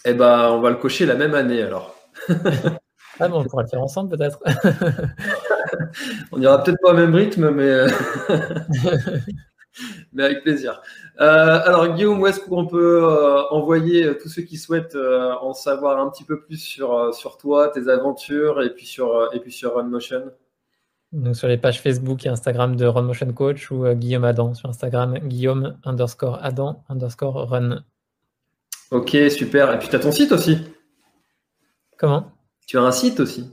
Eh 0.06 0.14
ben, 0.14 0.50
on 0.50 0.60
va 0.60 0.70
le 0.70 0.76
cocher 0.76 1.04
la 1.04 1.14
même 1.14 1.34
année 1.34 1.62
alors. 1.62 1.94
ah 3.20 3.28
bon, 3.28 3.40
on 3.40 3.44
pourra 3.44 3.64
le 3.64 3.68
faire 3.68 3.82
ensemble 3.82 4.16
peut-être. 4.16 4.38
on 6.32 6.38
n'ira 6.38 6.62
peut-être 6.62 6.78
pas 6.80 6.92
au 6.92 6.94
même 6.94 7.14
rythme, 7.14 7.50
mais, 7.50 7.64
euh, 7.64 7.88
mais 10.12 10.24
avec 10.24 10.42
plaisir. 10.42 10.82
Euh, 11.20 11.60
alors 11.64 11.88
Guillaume, 11.94 12.20
où 12.20 12.26
est-ce 12.26 12.40
qu'on 12.40 12.66
peut 12.66 13.04
euh, 13.04 13.42
envoyer 13.50 14.16
tous 14.18 14.28
ceux 14.28 14.42
qui 14.42 14.56
souhaitent 14.56 14.96
en 14.96 15.52
savoir 15.52 15.98
un 15.98 16.10
petit 16.10 16.24
peu 16.24 16.40
plus 16.40 16.58
sur, 16.58 17.14
sur 17.14 17.38
toi, 17.38 17.68
tes 17.68 17.88
aventures 17.88 18.62
et 18.62 18.70
puis 18.70 18.86
sur, 18.86 19.30
et 19.32 19.40
puis 19.40 19.52
sur 19.52 19.74
RunMotion? 19.74 20.30
Donc 21.12 21.36
sur 21.36 21.48
les 21.48 21.56
pages 21.56 21.80
Facebook 21.80 22.26
et 22.26 22.28
Instagram 22.28 22.76
de 22.76 22.84
Run 22.84 23.02
Motion 23.02 23.32
Coach 23.32 23.70
ou 23.70 23.86
Guillaume 23.94 24.24
Adam 24.24 24.54
sur 24.54 24.68
Instagram, 24.68 25.18
Guillaume 25.20 25.76
underscore 25.84 26.38
Adam 26.42 26.82
underscore 26.88 27.48
Run. 27.48 27.84
Ok, 28.90 29.16
super. 29.30 29.72
Et 29.74 29.78
puis 29.78 29.88
tu 29.88 29.96
as 29.96 30.00
ton 30.00 30.12
site 30.12 30.32
aussi 30.32 30.58
Comment? 31.96 32.32
Tu 32.66 32.78
as 32.78 32.82
un 32.82 32.92
site 32.92 33.20
aussi 33.20 33.50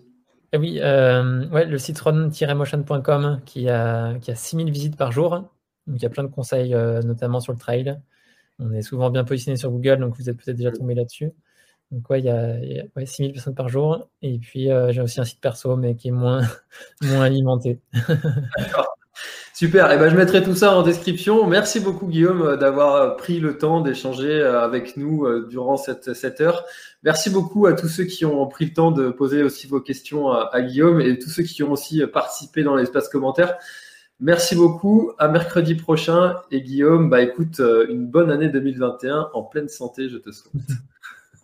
eh 0.52 0.58
Oui, 0.58 0.80
euh, 0.82 1.48
ouais, 1.50 1.66
le 1.66 1.78
site 1.78 2.00
run-motion.com 2.00 3.42
qui 3.46 3.70
a, 3.70 4.16
qui 4.20 4.32
a 4.32 4.36
6000 4.36 4.72
visites 4.72 4.98
par 4.98 5.12
jour. 5.12 5.50
Il 5.88 6.02
y 6.02 6.06
a 6.06 6.10
plein 6.10 6.24
de 6.24 6.30
conseils, 6.30 6.74
euh, 6.74 7.02
notamment 7.02 7.40
sur 7.40 7.54
le 7.54 7.60
trail. 7.60 8.00
On 8.60 8.72
est 8.72 8.82
souvent 8.82 9.10
bien 9.10 9.24
positionné 9.24 9.58
sur 9.58 9.72
Google, 9.72 10.00
donc 10.00 10.16
vous 10.18 10.30
êtes 10.30 10.38
peut-être 10.38 10.56
déjà 10.56 10.72
tombé 10.72 10.94
là-dessus. 10.96 11.32
Donc 11.92 12.10
ouais, 12.10 12.20
il 12.20 12.26
y 12.26 12.30
a, 12.30 12.58
il 12.60 13.08
6000 13.08 13.34
personnes 13.34 13.56
par 13.56 13.70
jour. 13.70 14.10
Et 14.22 14.40
puis 14.40 14.72
euh, 14.72 14.92
j'ai 14.92 15.02
aussi 15.02 15.20
un 15.20 15.26
site 15.26 15.42
perso, 15.42 15.76
mais 15.76 15.96
qui 15.96 16.08
est 16.08 16.12
moins, 16.12 16.42
moins 17.02 17.24
alimenté. 17.24 17.80
D'accord. 18.58 18.96
Super, 19.54 19.92
eh 19.92 19.98
ben, 19.98 20.10
je 20.10 20.16
mettrai 20.16 20.42
tout 20.42 20.56
ça 20.56 20.76
en 20.76 20.82
description. 20.82 21.46
Merci 21.46 21.80
beaucoup 21.80 22.08
Guillaume 22.08 22.42
euh, 22.42 22.58
d'avoir 22.58 23.16
pris 23.18 23.40
le 23.40 23.58
temps 23.58 23.82
d'échanger 23.82 24.42
avec 24.42 24.98
nous 24.98 25.28
durant 25.48 25.78
cette, 25.78 26.14
cette 26.14 26.42
heure. 26.42 26.66
Merci 27.04 27.30
beaucoup 27.30 27.68
à 27.68 27.74
tous 27.74 27.90
ceux 27.90 28.06
qui 28.06 28.26
ont 28.26 28.48
pris 28.48 28.66
le 28.66 28.74
temps 28.74 28.92
de 28.92 29.10
poser 29.10 29.44
aussi 29.44 29.68
vos 29.68 29.82
questions 29.82 30.32
à, 30.32 30.62
Guillaume 30.62 31.02
et 31.02 31.20
tous 31.20 31.30
ceux 31.30 31.44
qui 31.44 31.62
ont 31.64 31.72
aussi 31.72 32.02
participé 32.08 32.64
dans 32.64 32.76
l'espace 32.76 33.10
commentaire. 33.10 33.58
Merci 34.24 34.56
beaucoup, 34.56 35.12
à 35.20 35.28
mercredi 35.28 35.76
prochain 35.76 36.36
et 36.50 36.62
Guillaume, 36.62 37.10
bah 37.10 37.22
écoute, 37.22 37.60
une 37.90 38.08
bonne 38.08 38.32
année 38.32 38.48
2021 38.48 39.32
en 39.34 39.44
pleine 39.44 39.68
santé, 39.68 40.08
je 40.08 40.18
te 40.18 40.32
souhaite. 40.32 40.54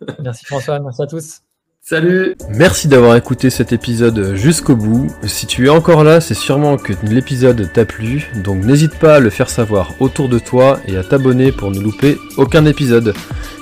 Merci 0.24 0.46
François, 0.46 0.80
merci 0.80 1.02
à 1.02 1.06
tous. 1.06 1.40
Salut 1.82 2.36
Merci 2.48 2.88
d'avoir 2.88 3.16
écouté 3.16 3.50
cet 3.50 3.74
épisode 3.74 4.34
jusqu'au 4.34 4.76
bout. 4.76 5.08
Si 5.24 5.46
tu 5.46 5.66
es 5.66 5.68
encore 5.68 6.04
là, 6.04 6.22
c'est 6.22 6.32
sûrement 6.32 6.78
que 6.78 6.94
l'épisode 7.02 7.70
t'a 7.70 7.84
plu, 7.84 8.30
donc 8.42 8.64
n'hésite 8.64 8.98
pas 8.98 9.16
à 9.16 9.20
le 9.20 9.28
faire 9.28 9.50
savoir 9.50 9.90
autour 10.00 10.30
de 10.30 10.38
toi 10.38 10.80
et 10.86 10.96
à 10.96 11.04
t'abonner 11.04 11.52
pour 11.52 11.70
ne 11.70 11.80
louper 11.80 12.16
aucun 12.38 12.64
épisode. 12.64 13.12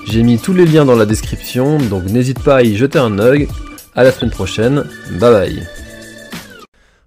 J'ai 0.07 0.23
mis 0.23 0.39
tous 0.39 0.53
les 0.53 0.65
liens 0.65 0.85
dans 0.85 0.97
la 0.97 1.07
description, 1.07 1.79
donc 1.79 2.05
n'hésite 2.05 2.43
pas 2.45 2.59
à 2.59 2.63
y 2.63 2.77
jeter 2.77 3.01
un 3.01 3.19
œil. 3.19 3.49
À 3.97 4.05
la 4.05 4.13
semaine 4.13 4.31
prochaine, 4.31 4.85
bye 5.19 5.33
bye 5.33 5.88